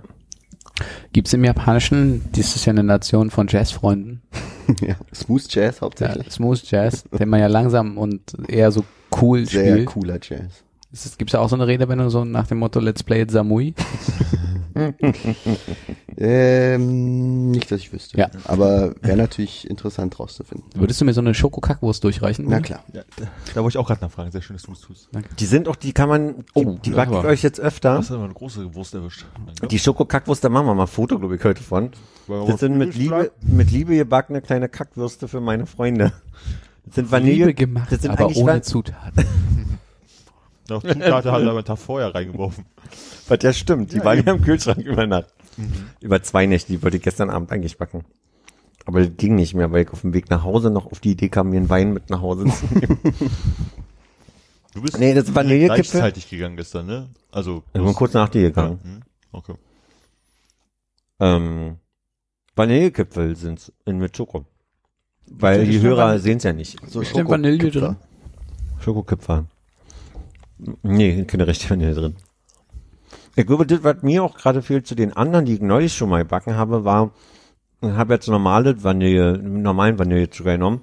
Gibt's 1.12 1.34
im 1.34 1.44
Japanischen, 1.44 2.32
dies 2.34 2.56
ist 2.56 2.66
ja 2.66 2.72
eine 2.72 2.84
Nation 2.84 3.32
von 3.32 3.48
Jazzfreunden, 3.48 4.22
ja. 4.82 4.96
Smooth 5.14 5.48
Jazz 5.50 5.78
ja, 5.78 5.82
hauptsächlich. 5.82 6.32
Smooth 6.32 6.62
Jazz, 6.70 7.04
den 7.18 7.30
man 7.30 7.40
ja 7.40 7.48
langsam 7.48 7.98
und 7.98 8.22
eher 8.48 8.72
so 8.72 8.84
cool 9.20 9.46
Sehr 9.46 9.74
spielt. 9.74 9.88
cooler 9.88 10.20
Jazz. 10.22 10.64
Ist 10.92 11.06
es- 11.22 11.36
auch 11.36 11.50
so 11.50 11.56
eine 11.56 11.68
Redewendung 11.68 12.10
so 12.10 12.24
nach 12.24 12.48
dem 12.48 12.60
Motto 12.60 12.80
Let's 12.80 13.04
play 13.04 13.22
it 13.22 13.32
Samui? 13.32 13.74
Ähm, 16.20 17.52
nicht, 17.52 17.70
dass 17.70 17.80
ich 17.80 17.94
wüsste. 17.94 18.18
Ja. 18.18 18.30
Aber 18.46 18.96
wäre 19.02 19.18
natürlich 19.18 19.70
interessant 19.70 20.20
rauszufinden. 20.20 20.68
Würdest 20.74 21.00
du 21.00 21.06
mir 21.06 21.14
so 21.14 21.22
eine 21.22 21.36
Schokokackwurst 21.36 22.04
durchreichen? 22.04 22.46
Na 22.48 22.60
klar. 22.60 22.84
Ja, 22.92 23.04
da 23.54 23.62
wollte 23.64 23.76
ich 23.76 23.78
auch 23.78 23.86
gerade 23.88 24.02
nachfragen. 24.02 24.32
Sehr 24.32 24.42
schönes 24.42 24.64
Tus-Tus. 24.64 25.10
Die 25.40 25.46
sind 25.46 25.68
auch, 25.68 25.76
die 25.76 25.94
kann 25.94 26.10
man, 26.10 26.38
die, 26.38 26.44
Oh, 26.66 26.80
die 26.84 26.90
das 26.90 26.96
backe 26.98 27.20
ich 27.20 27.26
euch 27.26 27.44
jetzt 27.44 27.60
öfter. 27.60 28.00
Hast 28.00 28.10
du 28.10 28.16
aber 28.16 28.24
eine 28.26 28.34
große 28.34 28.74
Wurst 28.74 28.96
erwischt. 28.96 29.26
Danke. 29.46 29.68
Die 29.68 29.78
Schokokackwurst, 29.80 30.44
da 30.44 30.50
machen 30.50 30.66
wir 30.66 30.74
mal 30.74 30.84
ein 30.84 30.88
Foto, 30.88 31.20
glaube 31.20 31.36
ich, 31.36 31.44
heute 31.44 31.62
von. 31.62 31.92
Das 32.28 32.60
sind 32.62 32.78
mit 32.78 32.96
Liebe, 32.96 33.32
mit 33.42 33.70
Liebe 33.72 33.96
gebackene 33.96 34.42
kleine 34.42 34.70
Kackwürste 34.70 35.28
für 35.28 35.40
meine 35.40 35.68
Freunde. 35.68 36.14
Das 36.86 36.96
sind 36.96 37.12
Vanille, 37.12 37.36
Liebe 37.36 37.54
gemacht, 37.54 37.92
das 37.92 38.02
sind 38.02 38.12
aber 38.12 38.36
ohne 38.36 38.62
Zutaten. 38.62 39.24
Noch 40.70 40.82
Zutaten 40.84 41.14
hat 41.14 41.26
er 41.26 41.34
aber 41.34 41.52
einen 41.52 41.66
Tag 41.66 41.78
vorher 41.78 42.14
reingeworfen. 42.14 42.66
Was 43.28 43.40
ja 43.42 43.54
stimmt, 43.54 43.92
die 43.94 43.98
Ja, 43.98 44.06
waren 44.06 44.24
ja 44.26 44.34
im 44.34 44.42
Kühlschrank 44.42 44.80
über 44.80 45.08
Nacht. 45.08 45.34
Über 46.02 46.22
zwei 46.24 46.46
Nächte, 46.46 46.72
die 46.74 46.84
wollte 46.84 46.98
ich 46.98 47.04
gestern 47.04 47.30
Abend 47.30 47.52
eigentlich 47.52 47.78
backen. 47.78 48.06
Aber 48.86 49.00
das 49.02 49.10
ging 49.18 49.36
nicht 49.36 49.54
mehr, 49.54 49.72
weil 49.72 49.84
ich 49.84 49.90
auf 49.92 50.02
dem 50.02 50.14
Weg 50.14 50.30
nach 50.30 50.44
Hause 50.44 50.70
noch 50.70 50.86
auf 50.86 51.00
die 51.00 51.12
Idee 51.12 51.30
kam, 51.30 51.50
mir 51.50 51.58
einen 51.58 51.70
Wein 51.70 51.94
mit 51.94 52.10
nach 52.10 52.22
Hause 52.22 52.46
zu 52.46 52.66
nehmen. 52.74 53.00
Du 54.74 54.84
bist 54.84 55.00
Nee, 55.00 55.16
das 55.16 55.34
Vanillekipfel- 55.34 55.68
gleichzeitig 55.74 56.30
gegangen 56.30 56.56
gestern, 56.56 56.86
ne? 56.86 57.10
Also, 57.32 57.64
Ich 57.74 57.82
bin 57.82 57.94
kurz 57.96 58.14
nach 58.14 58.30
dir 58.30 58.44
ja, 58.44 58.48
gegangen. 58.50 58.80
hm, 58.84 59.00
Okay. 59.32 59.56
Ähm, 61.20 61.78
Vanillekipfel 62.56 63.36
sind's 63.36 63.72
in 63.86 63.98
mit 63.98 64.16
Schoko. 64.16 64.46
Weil 65.26 65.66
die 65.66 65.82
Hörer 65.82 66.10
Vanille- 66.14 66.20
sehen's 66.20 66.44
ja 66.44 66.54
nicht. 66.54 66.78
So 66.88 67.00
Bestimmt 67.00 67.28
Vanille 67.30 67.72
drin. 67.72 67.96
Schokokipfer. 68.80 69.46
Nee, 70.84 71.24
keine 71.26 71.48
richtige 71.48 71.72
Vanille 71.72 71.94
drin. 71.94 72.16
Ich 73.36 73.46
glaube, 73.46 73.68
das, 73.68 73.84
was 73.84 74.02
mir 74.02 74.24
auch 74.24 74.36
gerade 74.36 74.62
fehlt 74.62 74.88
zu 74.88 74.96
den 74.96 75.14
anderen, 75.14 75.46
die 75.46 75.54
ich 75.54 75.62
neulich 75.62 75.94
schon 75.94 76.10
mal 76.10 76.20
gebacken 76.20 76.56
habe, 76.56 76.84
war, 76.86 77.12
ich 77.82 77.90
habe 77.90 78.16
jetzt 78.16 78.28
normale 78.28 78.84
Vanille, 78.84 79.38
normalen 79.38 80.00
Vanillezucker 80.00 80.54
genommen. 80.54 80.82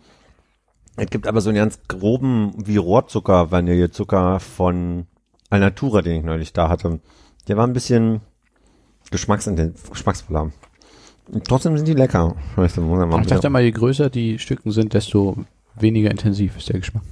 Es 0.97 1.11
gibt 1.11 1.27
aber 1.27 1.41
so 1.41 1.51
einen 1.51 1.59
ganz 1.59 1.81
groben, 1.89 2.55
wie 2.57 2.77
Rohrzucker, 2.77 3.51
Vanillezucker 3.51 4.39
von 4.39 5.07
Alnatura, 5.51 6.03
den 6.03 6.19
ich 6.19 6.25
neulich 6.25 6.53
da 6.53 6.69
hatte. 6.69 7.01
Der 7.49 7.57
war 7.57 7.67
ein 7.67 7.73
bisschen 7.73 8.21
geschmacksintensiv, 9.11 9.91
geschmacksvoller. 9.91 10.53
Trotzdem 11.49 11.77
sind 11.77 11.89
die 11.89 11.95
lecker. 11.95 12.37
Weißt 12.55 12.77
du, 12.77 13.19
Ich 13.21 13.27
dachte 13.27 13.51
mal, 13.51 13.63
je 13.63 13.73
größer 13.73 14.11
die 14.11 14.39
Stücken 14.39 14.71
sind, 14.71 14.95
desto 14.95 15.37
weniger 15.75 16.11
intensiv 16.11 16.57
ist 16.57 16.69
der 16.69 16.79
Geschmack. 16.79 17.03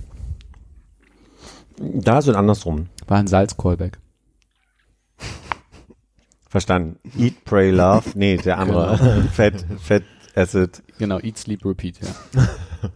Da 1.79 2.19
ist 2.19 2.29
es 2.29 2.35
andersrum. 2.35 2.89
War 3.07 3.19
ein 3.19 3.27
Salz-Callback. 3.27 3.99
Verstanden. 6.49 6.99
Eat, 7.17 7.45
pray, 7.45 7.71
love. 7.71 8.11
Nee, 8.15 8.37
der 8.37 8.59
andere. 8.59 9.25
Fett, 9.33 9.65
Fett, 9.81 10.05
Acid. 10.35 10.83
Genau, 10.99 11.19
Eat, 11.19 11.39
Sleep, 11.39 11.65
Repeat, 11.65 12.01
ja. 12.01 12.09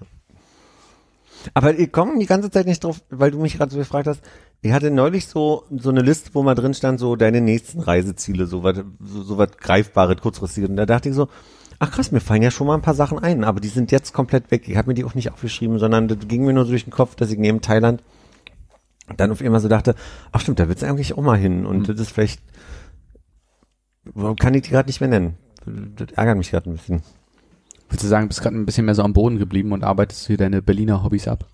Aber 1.55 1.79
ich 1.79 1.91
komme 1.93 2.19
die 2.19 2.27
ganze 2.27 2.51
Zeit 2.51 2.67
nicht 2.67 2.83
drauf, 2.85 3.01
weil 3.09 3.31
du 3.31 3.41
mich 3.41 3.57
gerade 3.57 3.71
so 3.71 3.79
gefragt 3.79 4.09
hast. 4.09 4.21
Ich 4.63 4.73
hatte 4.73 4.91
neulich 4.91 5.27
so, 5.27 5.65
so 5.71 5.91
eine 5.91 6.03
Liste, 6.03 6.31
wo 6.35 6.43
mal 6.43 6.55
drin 6.55 6.75
stand, 6.75 6.99
so 6.99 7.17
deine 7.17 7.41
nächsten 7.41 7.81
Reiseziele, 7.81 8.47
so 8.47 8.63
was, 8.63 8.79
so, 9.05 9.23
so 9.23 9.39
was 9.39 9.57
Greifbares, 9.57 10.21
kurzfristiges. 10.21 10.69
Und 10.69 10.77
da 10.77 10.87
dachte 10.87 11.09
ich 11.09 11.15
so, 11.15 11.29
ach 11.79 11.93
krass, 11.93 12.13
mir 12.13 12.21
fallen 12.21 12.43
ja 12.43 12.51
schon 12.51 12.67
mal 12.67 12.75
ein 12.75 12.83
paar 12.83 12.95
Sachen 12.95 13.19
ein, 13.19 13.45
aber 13.45 13.61
die 13.61 13.69
sind 13.69 13.93
jetzt 13.93 14.13
komplett 14.13 14.51
weg. 14.51 14.69
Ich 14.69 14.77
habe 14.77 14.89
mir 14.89 14.95
die 14.95 15.05
auch 15.05 15.15
nicht 15.15 15.33
aufgeschrieben, 15.33 15.79
sondern 15.79 16.09
das 16.09 16.19
ging 16.27 16.45
mir 16.45 16.53
nur 16.53 16.65
so 16.65 16.71
durch 16.71 16.85
den 16.85 16.93
Kopf, 16.93 17.15
dass 17.15 17.31
ich 17.31 17.39
neben 17.39 17.61
Thailand 17.61 18.03
dann 19.17 19.31
auf 19.31 19.41
einmal 19.41 19.61
so 19.61 19.69
dachte, 19.69 19.95
ach 20.33 20.41
stimmt, 20.41 20.59
da 20.59 20.69
willst 20.69 20.83
du 20.83 20.87
eigentlich 20.87 21.17
auch 21.17 21.23
mal 21.23 21.39
hin. 21.39 21.67
Und 21.67 21.89
das 21.89 22.01
ist 22.01 22.11
vielleicht, 22.11 22.41
warum 24.05 24.37
kann 24.37 24.55
ich 24.55 24.63
die 24.63 24.71
gerade 24.71 24.89
nicht 24.89 25.01
mehr 25.01 25.09
nennen? 25.09 25.37
Das 25.97 26.13
ärgert 26.13 26.37
mich 26.37 26.51
gerade 26.51 26.71
ein 26.71 26.77
bisschen. 26.77 27.03
Würdest 27.89 28.05
du 28.05 28.09
sagen, 28.09 28.25
du 28.25 28.29
bist 28.29 28.43
gerade 28.43 28.57
ein 28.57 28.67
bisschen 28.67 28.85
mehr 28.85 28.95
so 28.95 29.03
am 29.03 29.13
Boden 29.13 29.39
geblieben 29.39 29.73
und 29.73 29.85
arbeitest 29.85 30.27
hier 30.27 30.37
deine 30.37 30.63
Berliner 30.63 31.05
Hobbys 31.05 31.29
ab? 31.29 31.47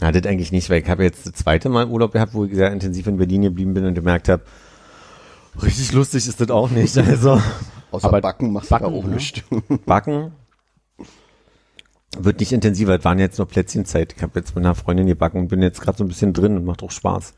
Ja, 0.00 0.12
das 0.12 0.26
eigentlich 0.26 0.52
nicht, 0.52 0.68
weil 0.70 0.82
ich 0.82 0.88
habe 0.88 1.04
jetzt 1.04 1.26
das 1.26 1.34
zweite 1.34 1.68
Mal 1.68 1.86
Urlaub 1.86 2.12
gehabt, 2.12 2.34
wo 2.34 2.44
ich 2.44 2.54
sehr 2.54 2.72
intensiv 2.72 3.06
in 3.06 3.16
Berlin 3.16 3.42
geblieben 3.42 3.74
bin 3.74 3.86
und 3.86 3.94
gemerkt 3.94 4.28
habe, 4.28 4.42
richtig 5.62 5.92
lustig 5.92 6.26
ist 6.26 6.40
das 6.40 6.50
auch 6.50 6.70
nicht. 6.70 6.96
Also 7.06 7.40
Außer 7.90 8.08
Aber 8.08 8.20
Backen 8.20 8.52
machst 8.52 8.70
Backen, 8.70 8.90
du 8.90 8.98
auch 8.98 9.04
ne? 9.04 9.14
nichts. 9.14 9.40
Backen 9.86 10.32
wird 12.20 12.40
nicht 12.40 12.52
intensiver. 12.52 12.96
Es 12.98 13.04
waren 13.04 13.18
jetzt 13.18 13.38
nur 13.38 13.48
Plätzchenzeit. 13.48 14.14
Ich 14.16 14.22
habe 14.22 14.38
jetzt 14.38 14.54
mit 14.54 14.64
einer 14.64 14.74
Freundin 14.74 15.06
gebacken 15.06 15.38
und 15.38 15.48
bin 15.48 15.62
jetzt 15.62 15.80
gerade 15.80 15.98
so 15.98 16.04
ein 16.04 16.08
bisschen 16.08 16.32
drin 16.32 16.56
und 16.56 16.64
macht 16.64 16.82
auch 16.82 16.90
Spaß. 16.90 17.34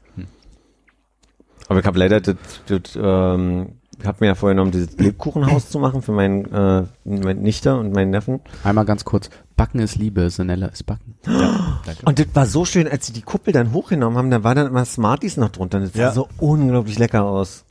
Aber 1.68 1.81
ich 1.81 1.87
habe 1.87 1.99
leider 1.99 2.20
das, 2.20 2.37
das 2.66 2.81
ähm, 3.01 3.81
ich 3.99 4.05
habe 4.07 4.18
mir 4.20 4.27
ja 4.29 4.35
vorgenommen, 4.35 4.70
dieses 4.70 4.97
Lebkuchenhaus 4.99 5.70
zu 5.70 5.79
machen 5.81 6.03
für 6.03 6.12
meinen 6.12 6.45
äh, 6.53 6.85
meine 7.05 7.41
Nichte 7.41 7.77
und 7.77 7.93
meinen 7.93 8.11
Neffen. 8.11 8.41
Einmal 8.62 8.85
ganz 8.85 9.05
kurz. 9.05 9.31
Backen 9.57 9.81
ist 9.81 9.97
Liebe, 9.97 10.29
Sanella 10.31 10.66
ist 10.66 10.85
Backen. 10.85 11.14
Und 12.05 12.18
das 12.18 12.27
war 12.35 12.45
so 12.47 12.64
schön, 12.66 12.87
als 12.87 13.07
sie 13.07 13.14
die 13.14 13.22
Kuppel 13.22 13.55
dann 13.55 13.72
hochgenommen 13.72 14.18
haben, 14.18 14.31
da 14.31 14.45
war 14.45 14.55
dann 14.55 14.66
immer 14.66 14.85
Smarties 14.85 15.39
noch 15.39 15.49
drunter. 15.49 15.81
Das 15.81 15.95
Ja. 15.95 16.09
sah 16.09 16.14
so 16.14 16.29
unglaublich 16.39 16.99
lecker 16.99 17.24
aus. 17.24 17.64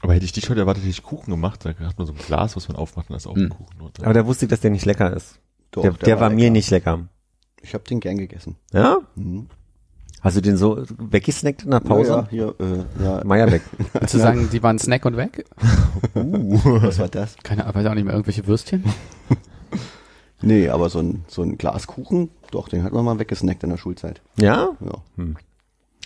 Aber 0.00 0.14
hätte 0.14 0.24
ich 0.24 0.32
dich 0.32 0.48
heute 0.48 0.60
erwartet, 0.60 0.82
hätte 0.82 0.90
ich 0.90 1.02
Kuchen 1.02 1.30
gemacht. 1.30 1.60
Da 1.64 1.70
hat 1.74 1.98
man 1.98 2.06
so 2.06 2.14
ein 2.14 2.18
Glas, 2.18 2.56
was 2.56 2.68
man 2.68 2.76
aufmacht 2.78 3.10
und 3.10 3.14
da 3.14 3.16
ist 3.18 3.26
auch 3.26 3.36
ein 3.36 3.42
Hm. 3.42 3.48
Kuchen 3.50 3.78
drunter. 3.78 4.04
Aber 4.04 4.14
da 4.14 4.24
wusste 4.26 4.46
ich, 4.46 4.50
dass 4.50 4.60
der 4.60 4.70
nicht 4.70 4.86
lecker 4.86 5.14
ist. 5.14 5.38
Doch, 5.70 5.82
der, 5.82 5.92
der, 5.92 6.20
war, 6.20 6.30
mir 6.30 6.36
lecker. 6.36 6.52
nicht 6.52 6.70
lecker. 6.70 7.08
Ich 7.62 7.74
habe 7.74 7.84
den 7.84 8.00
gern 8.00 8.18
gegessen. 8.18 8.56
Ja? 8.72 8.98
Mhm. 9.14 9.48
Hast 10.20 10.36
du 10.36 10.42
den 10.42 10.56
so 10.56 10.84
weggesnackt 10.98 11.62
in 11.62 11.70
der 11.70 11.80
Pause? 11.80 12.10
Ja, 12.10 12.28
hier, 12.28 12.54
äh, 12.58 13.02
ja. 13.02 13.24
Meier 13.24 13.50
weg. 13.50 13.62
Würdest 13.92 14.14
du 14.14 14.18
sagen, 14.18 14.48
die 14.52 14.62
waren 14.62 14.78
Snack 14.78 15.04
und 15.06 15.16
weg? 15.16 15.46
Uh, 16.14 16.60
was 16.82 16.98
war 16.98 17.08
das? 17.08 17.36
Keine 17.42 17.64
Ahnung, 17.64 17.76
weiß 17.76 17.86
auch 17.86 17.94
nicht 17.94 18.04
mehr, 18.04 18.12
irgendwelche 18.14 18.46
Würstchen? 18.46 18.84
Nee, 20.42 20.68
aber 20.70 20.88
so 20.88 21.00
ein, 21.00 21.24
so 21.28 21.42
ein 21.42 21.58
Glas 21.58 21.86
Kuchen, 21.86 22.30
doch, 22.50 22.68
den 22.68 22.82
hat 22.82 22.92
man 22.92 23.04
mal 23.04 23.18
weggesnackt 23.18 23.62
in 23.62 23.70
der 23.70 23.76
Schulzeit. 23.76 24.22
Ja? 24.38 24.70
Ja. 24.80 25.24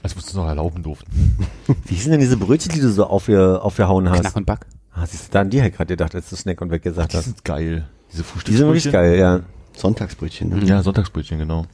Als 0.03 0.17
musst 0.17 0.33
du 0.33 0.37
noch 0.39 0.49
erlauben 0.49 0.83
durften. 0.83 1.37
Wie 1.87 1.95
sind 1.95 2.11
denn 2.11 2.21
diese 2.21 2.37
Brötchen, 2.37 2.73
die 2.73 2.81
du 2.81 2.91
so 2.91 3.07
aufge, 3.07 3.63
aufgehauen 3.63 4.11
hast? 4.11 4.21
Knack 4.21 4.37
und 4.37 4.45
Back. 4.45 4.67
Ah, 4.93 5.07
siehst 5.07 5.29
du, 5.29 5.33
da 5.33 5.41
an 5.41 5.51
die 5.51 5.63
halt 5.63 5.75
gerade 5.77 5.89
gedacht, 5.95 6.15
als 6.15 6.31
du 6.31 6.37
Snack 6.37 6.61
und 6.61 6.71
weg 6.71 6.83
gesagt 6.83 7.13
Die 7.13 7.17
hast. 7.17 7.25
sind 7.27 7.45
geil. 7.45 7.89
Diese 8.15 8.23
Die 8.47 8.57
sind 8.57 8.67
wirklich 8.67 8.83
Frühstücksbrötchen. 8.85 8.93
geil, 8.93 9.19
ja. 9.19 9.41
Sonntagsbrötchen. 9.77 10.49
Ne? 10.51 10.65
Ja, 10.65 10.83
Sonntagsbrötchen, 10.83 11.39
genau. 11.39 11.67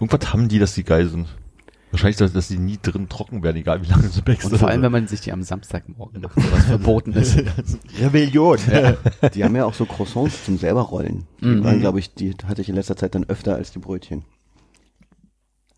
Irgendwas 0.00 0.32
haben 0.32 0.48
die, 0.48 0.58
dass 0.58 0.74
die 0.74 0.84
geil 0.84 1.08
sind. 1.08 1.26
Wahrscheinlich, 1.90 2.18
dass, 2.18 2.32
dass 2.34 2.48
die 2.48 2.58
nie 2.58 2.78
drin 2.80 3.08
trocken 3.08 3.42
werden, 3.42 3.56
egal 3.56 3.82
wie 3.82 3.86
lange 3.86 4.02
du 4.02 4.08
sie 4.10 4.20
backst. 4.20 4.52
Und 4.52 4.58
vor 4.58 4.68
allem, 4.68 4.82
wenn 4.82 4.92
man 4.92 5.08
sich 5.08 5.22
die 5.22 5.32
am 5.32 5.42
Samstagmorgen 5.42 6.20
macht, 6.20 6.36
was 6.36 6.64
verboten 6.66 7.12
ist. 7.14 7.38
Rebellion. 7.98 8.58
Die 9.34 9.42
haben 9.42 9.56
ja 9.56 9.64
auch 9.64 9.72
so 9.72 9.86
Croissants 9.86 10.44
zum 10.44 10.58
selber 10.58 10.82
rollen. 10.82 11.26
Die 11.40 11.46
Mhm. 11.46 11.64
waren, 11.64 11.80
glaube 11.80 11.98
ich, 11.98 12.12
die 12.14 12.34
hatte 12.46 12.60
ich 12.60 12.68
in 12.68 12.74
letzter 12.74 12.96
Zeit 12.96 13.14
dann 13.14 13.24
öfter 13.24 13.54
als 13.54 13.72
die 13.72 13.78
Brötchen. 13.78 14.24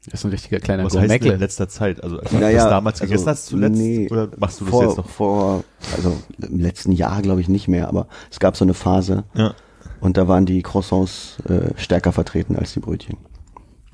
Das 0.07 0.15
ist 0.15 0.25
ein 0.25 0.31
richtiger 0.31 0.59
kleiner 0.61 0.85
Was 0.85 0.97
heißt 0.97 1.23
denn 1.25 1.33
in 1.35 1.39
letzter 1.41 1.69
Zeit? 1.69 2.03
Also, 2.03 2.19
als 2.19 2.31
du 2.31 2.39
Naja, 2.39 2.63
das 2.63 2.71
damals 2.71 3.01
also, 3.01 3.11
gegessen 3.13 3.29
hast 3.29 3.47
zuletzt? 3.47 3.77
nee, 3.79 4.09
oder 4.11 4.29
machst 4.39 4.61
du 4.61 4.65
das 4.65 4.71
vor, 4.73 4.83
jetzt 4.85 4.97
noch? 4.97 5.09
Vor, 5.09 5.65
also 5.95 6.17
im 6.41 6.59
letzten 6.59 6.93
Jahr 6.93 7.21
glaube 7.23 7.41
ich 7.43 7.49
nicht 7.49 7.69
mehr, 7.69 7.87
aber 7.87 8.09
es 8.31 8.41
gab 8.41 8.57
so 8.57 8.65
eine 8.65 8.75
Phase 8.75 9.25
Ja. 9.35 9.55
Und 10.01 10.17
da 10.17 10.29
waren 10.29 10.47
die 10.47 10.63
Croissants 10.63 11.39
äh, 11.49 11.73
stärker 11.77 12.13
vertreten 12.13 12.57
als 12.57 12.73
die 12.73 12.81
Brötchen. 12.81 13.17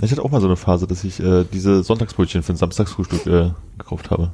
Ich 0.01 0.13
hatte 0.13 0.23
auch 0.23 0.31
mal 0.31 0.43
so 0.43 0.47
eine 0.47 0.57
Phase, 0.57 0.87
dass 0.87 1.05
ich 1.05 1.21
äh, 1.21 1.45
diese 1.51 1.83
Sonntagsbrötchen 1.83 2.43
für 2.43 2.53
ein 2.53 2.57
Samstagsfrühstück 2.57 3.27
äh, 3.27 3.53
gekauft 3.79 4.11
habe. 4.11 4.33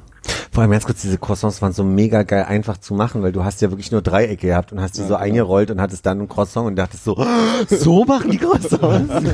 Vor 0.51 0.61
allem 0.61 0.71
ganz 0.71 0.85
kurz, 0.85 1.01
diese 1.01 1.17
Croissants 1.17 1.61
waren 1.61 1.71
so 1.71 1.83
mega 1.85 2.23
geil 2.23 2.43
einfach 2.43 2.77
zu 2.77 2.93
machen, 2.93 3.23
weil 3.23 3.31
du 3.31 3.43
hast 3.45 3.61
ja 3.61 3.71
wirklich 3.71 3.91
nur 3.91 4.01
Dreiecke 4.01 4.47
gehabt 4.47 4.73
und 4.73 4.81
hast 4.81 4.97
die 4.97 5.03
so 5.03 5.15
eingerollt 5.15 5.71
und 5.71 5.79
hattest 5.79 6.05
dann 6.05 6.19
ein 6.19 6.27
Croissant 6.27 6.67
und 6.67 6.75
dachtest 6.75 7.05
so, 7.05 7.25
so 7.67 8.03
machen 8.05 8.31
die 8.31 8.37
Croissants? 8.37 8.79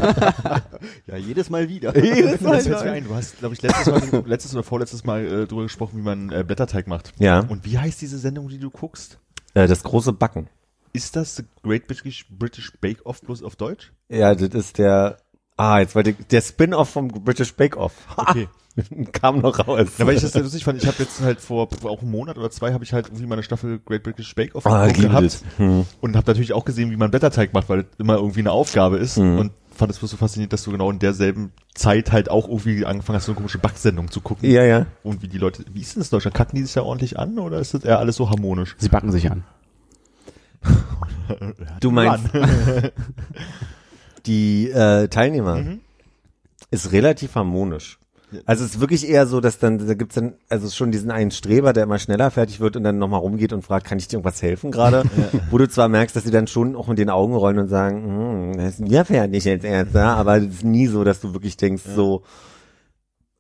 Ja, 1.08 1.18
jedes 1.18 1.50
Mal 1.50 1.68
wieder. 1.68 1.98
Jedes 2.04 2.42
Mal 2.42 2.58
Das 2.58 2.68
fällt 2.68 2.84
mir 2.84 2.92
ein. 2.92 3.04
Du 3.06 3.16
hast, 3.16 3.40
glaube 3.40 3.54
ich, 3.56 3.62
letztes, 3.62 4.12
Mal, 4.12 4.24
letztes 4.26 4.54
oder 4.54 4.64
vorletztes 4.64 5.04
Mal 5.04 5.26
äh, 5.26 5.48
drüber 5.48 5.64
gesprochen, 5.64 5.98
wie 5.98 6.04
man 6.04 6.32
äh, 6.32 6.44
Blätterteig 6.46 6.88
macht. 6.88 7.14
Ja. 7.18 7.40
Und 7.40 7.66
wie 7.66 7.78
heißt 7.78 8.00
diese 8.02 8.18
Sendung, 8.18 8.48
die 8.48 8.60
du 8.60 8.70
guckst? 8.70 9.20
Äh, 9.56 9.68
das 9.68 9.84
große 9.84 10.14
Backen. 10.14 10.48
Ist 10.94 11.16
das 11.16 11.36
The 11.36 11.44
Great 11.64 11.88
British, 11.88 12.26
British 12.30 12.72
Bake 12.80 13.06
Off 13.06 13.22
bloß 13.22 13.44
auf 13.44 13.56
Deutsch? 13.56 13.92
Ja, 14.10 14.34
das 14.36 14.50
ist 14.50 14.78
der, 14.78 15.18
ah, 15.58 15.80
jetzt 15.80 15.96
wollte 15.96 16.12
ich, 16.12 16.16
der 16.28 16.42
Spin-off 16.42 16.90
vom 16.90 17.08
British 17.10 17.54
Bake 17.54 17.78
Off. 17.78 17.94
Okay. 18.18 18.48
Kam 19.12 19.40
noch 19.40 19.68
raus. 19.68 19.90
Ja, 19.98 20.08
weil 20.08 20.16
ich 20.16 20.22
das 20.22 20.32
sehr 20.32 20.44
lustig 20.44 20.64
fand. 20.64 20.82
Ich 20.82 20.88
habe 20.88 20.96
jetzt 21.00 21.20
halt 21.22 21.42
vor 21.42 21.68
auch 21.84 22.02
einem 22.02 22.12
Monat 22.12 22.38
oder 22.38 22.50
zwei 22.50 22.72
habe 22.74 22.84
ich 22.84 22.94
halt 22.94 23.08
irgendwie 23.08 23.26
meine 23.26 23.44
Staffel 23.44 23.80
Great 23.86 24.04
British 24.04 24.34
Bake 24.36 24.56
Off 24.56 24.66
Ah, 24.66 24.88
das. 24.88 25.44
Hm. 25.58 25.86
und 26.02 26.16
habe 26.16 26.28
natürlich 26.30 26.54
auch 26.54 26.64
gesehen, 26.66 26.90
wie 26.92 26.96
man 26.98 27.12
Blätterteig 27.12 27.54
macht, 27.54 27.68
weil 27.68 27.84
das 27.84 27.92
immer 27.98 28.16
irgendwie 28.16 28.40
eine 28.40 28.52
Aufgabe 28.52 28.98
ist 28.98 29.18
Mhm. 29.18 29.38
und 29.40 29.52
fand 29.76 29.92
es 29.92 30.00
bloß 30.00 30.12
so 30.12 30.18
faszinierend, 30.18 30.52
dass 30.54 30.64
du 30.64 30.72
genau 30.72 30.92
in 30.92 31.00
derselben 31.00 31.52
Zeit 31.74 32.12
halt 32.12 32.30
auch 32.30 32.48
irgendwie 32.48 32.86
angefangen 32.86 33.16
hast, 33.18 33.26
so 33.26 33.32
eine 33.32 33.38
komische 33.38 33.60
Backsendung 33.60 34.12
zu 34.12 34.20
gucken. 34.22 34.50
Ja, 34.50 34.64
ja. 34.64 34.86
Und 35.04 35.22
wie 35.22 35.28
die 35.28 35.38
Leute, 35.38 35.64
wie 35.74 35.82
ist 35.82 35.96
denn 35.96 36.02
das 36.02 36.10
in 36.10 36.16
Deutschland? 36.16 36.36
Kacken 36.36 36.56
die 36.58 36.64
sich 36.64 36.74
da 36.74 36.82
ordentlich 36.84 37.18
an 37.18 37.38
oder 37.40 37.60
ist 37.60 37.74
das 37.74 37.84
eher 37.84 38.00
alles 38.00 38.16
so 38.18 38.30
harmonisch? 38.30 38.76
Sie 38.78 38.90
backen 38.90 39.12
sich 39.12 39.30
an. 39.32 39.44
Du 41.80 41.92
meinst, 41.92 42.26
die 44.26 44.70
äh, 44.72 45.08
Teilnehmer 45.08 45.56
Mhm. 45.56 45.80
ist 46.72 46.92
relativ 46.92 47.36
harmonisch. 47.36 48.00
Also 48.46 48.64
es 48.64 48.76
ist 48.76 48.80
wirklich 48.80 49.10
eher 49.10 49.26
so, 49.26 49.42
dass 49.42 49.58
dann, 49.58 49.88
da 49.88 49.96
gibt's 49.96 50.14
dann, 50.16 50.34
also 50.50 50.70
schon 50.70 50.92
diesen 50.92 51.10
einen 51.10 51.32
Streber, 51.32 51.74
der 51.74 51.84
immer 51.84 51.98
schneller 51.98 52.30
fertig 52.30 52.60
wird 52.60 52.76
und 52.76 52.84
dann 52.84 53.00
nochmal 53.00 53.22
rumgeht 53.22 53.54
und 53.54 53.64
fragt, 53.64 53.88
kann 53.88 53.98
ich 53.98 54.08
dir 54.08 54.18
irgendwas 54.18 54.42
helfen 54.44 54.72
gerade? 54.72 55.04
Wo 55.50 55.58
du 55.58 55.68
zwar 55.68 55.88
merkst, 55.90 56.16
dass 56.16 56.26
sie 56.26 56.32
dann 56.32 56.46
schon 56.46 56.76
auch 56.76 56.88
mit 56.88 57.00
den 57.00 57.10
Augen 57.10 57.34
rollen 57.36 57.58
und 57.58 57.70
sagen, 57.70 58.04
hm, 58.54 58.58
das 58.58 58.74
ist 58.76 58.80
mir 58.82 59.04
fertig 59.04 59.46
jetzt 59.46 59.66
erst, 59.66 59.96
ja? 59.96 60.14
aber 60.14 60.38
es 60.38 60.46
ist 60.46 60.64
nie 60.64 60.86
so, 60.86 61.04
dass 61.04 61.22
du 61.22 61.34
wirklich 61.34 61.58
denkst, 61.58 61.82
so, 61.96 62.22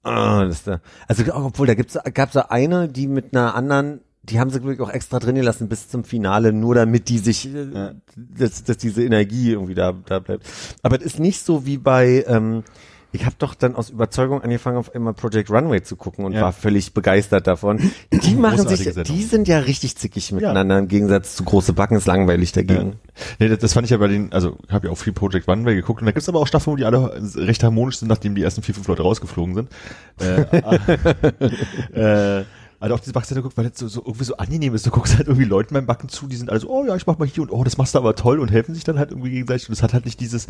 ah, 0.04 0.44
das 0.46 0.64
da. 0.64 0.82
Also 1.08 1.24
obwohl, 1.36 1.68
da 1.68 1.76
gibt's, 1.76 1.96
gab's 2.16 2.34
so 2.34 2.42
eine, 2.50 2.88
die 2.88 3.08
mit 3.08 3.36
einer 3.36 3.54
anderen, 3.54 4.02
die 4.30 4.40
haben 4.40 4.50
sie 4.50 4.64
wirklich 4.64 4.82
auch 4.82 4.92
extra 4.94 5.20
drin 5.20 5.36
gelassen 5.36 5.68
bis 5.70 5.90
zum 5.90 6.04
Finale, 6.04 6.54
nur 6.54 6.76
damit 6.76 7.10
die 7.10 7.18
sich, 7.18 7.54
äh, 7.54 7.94
dass, 8.16 8.64
dass 8.64 8.78
diese 8.78 9.04
Energie 9.04 9.52
irgendwie 9.52 9.76
da, 9.76 9.94
da 10.06 10.20
bleibt. 10.20 10.46
Aber 10.84 10.98
es 10.98 11.04
ist 11.04 11.20
nicht 11.20 11.44
so 11.44 11.66
wie 11.66 11.78
bei, 11.78 12.24
ähm, 12.28 12.64
ich 13.12 13.26
habe 13.26 13.36
doch 13.40 13.56
dann 13.56 13.76
aus 13.76 13.90
Überzeugung 13.90 14.44
angefangen, 14.44 14.78
auf 14.78 14.94
einmal 14.94 15.14
Project 15.14 15.50
Runway 15.50 15.82
zu 15.82 15.96
gucken 15.96 16.26
und 16.26 16.34
Ja. 16.34 16.42
war 16.42 16.54
völlig 16.54 16.94
begeistert 16.94 17.48
davon. 17.48 17.92
Die 18.12 18.36
machen 18.36 18.68
sich, 18.68 18.84
Sendung. 18.84 19.04
die 19.04 19.24
sind 19.24 19.48
ja 19.48 19.60
richtig 19.60 19.98
zickig 19.98 20.32
miteinander 20.32 20.78
im 20.78 20.88
Gegensatz 20.88 21.36
zu 21.36 21.44
große 21.44 21.74
Backen 21.74 21.96
ist 21.98 22.06
langweilig 22.06 22.52
dagegen. 22.52 22.98
Nee, 23.40 23.50
das, 23.50 23.60
das 23.60 23.74
fand 23.74 23.86
ich 23.86 23.92
ja 23.92 23.98
bei 23.98 24.10
den, 24.10 24.32
also 24.32 24.58
habe 24.70 24.88
ja 24.88 24.94
auch 24.94 24.98
viel 24.98 25.14
Project 25.14 25.48
Runway 25.48 25.74
geguckt 25.74 26.02
und 26.02 26.06
da 26.06 26.12
gibt's 26.12 26.30
aber 26.30 26.40
auch 26.40 26.48
Staffeln, 26.48 26.74
wo 26.74 26.78
die 26.78 26.86
alle 26.86 27.20
recht 27.36 27.64
harmonisch 27.64 27.98
sind, 27.98 28.10
nachdem 28.10 28.36
die 28.36 28.44
ersten 28.44 28.62
vier, 28.62 28.76
fünf 28.76 28.88
Leute 28.88 29.02
rausgeflogen 29.02 29.56
sind. 29.56 29.70
Äh, 30.22 31.94
äh, 32.42 32.46
Also 32.82 32.96
auch 32.96 33.00
diese 33.00 33.12
Backseite 33.12 33.42
guckt, 33.42 33.58
weil 33.58 33.70
das 33.70 33.78
so, 33.78 33.88
so 33.90 34.02
irgendwie 34.06 34.24
so 34.24 34.38
angenehm 34.38 34.74
ist. 34.74 34.86
Du 34.86 34.90
guckst 34.90 35.18
halt 35.18 35.28
irgendwie 35.28 35.46
Leuten 35.46 35.74
beim 35.74 35.86
Backen 35.86 36.08
zu, 36.08 36.28
die 36.28 36.38
sind 36.38 36.50
alle 36.50 36.62
so, 36.62 36.70
oh 36.70 36.86
ja, 36.86 36.96
ich 36.96 37.06
mach 37.06 37.18
mal 37.18 37.28
hier 37.28 37.44
und 37.44 37.52
oh, 37.52 37.64
das 37.64 37.78
machst 37.78 37.94
du 37.94 38.00
aber 38.00 38.16
toll 38.16 38.40
und 38.40 38.52
helfen 38.52 38.74
sich 38.74 38.86
dann 38.86 38.98
halt 38.98 39.12
irgendwie 39.12 39.32
gegenseitig. 39.32 39.68
Und 39.68 39.74
es 39.74 39.84
hat 39.84 39.94
halt 39.94 40.06
nicht 40.06 40.22
dieses 40.22 40.48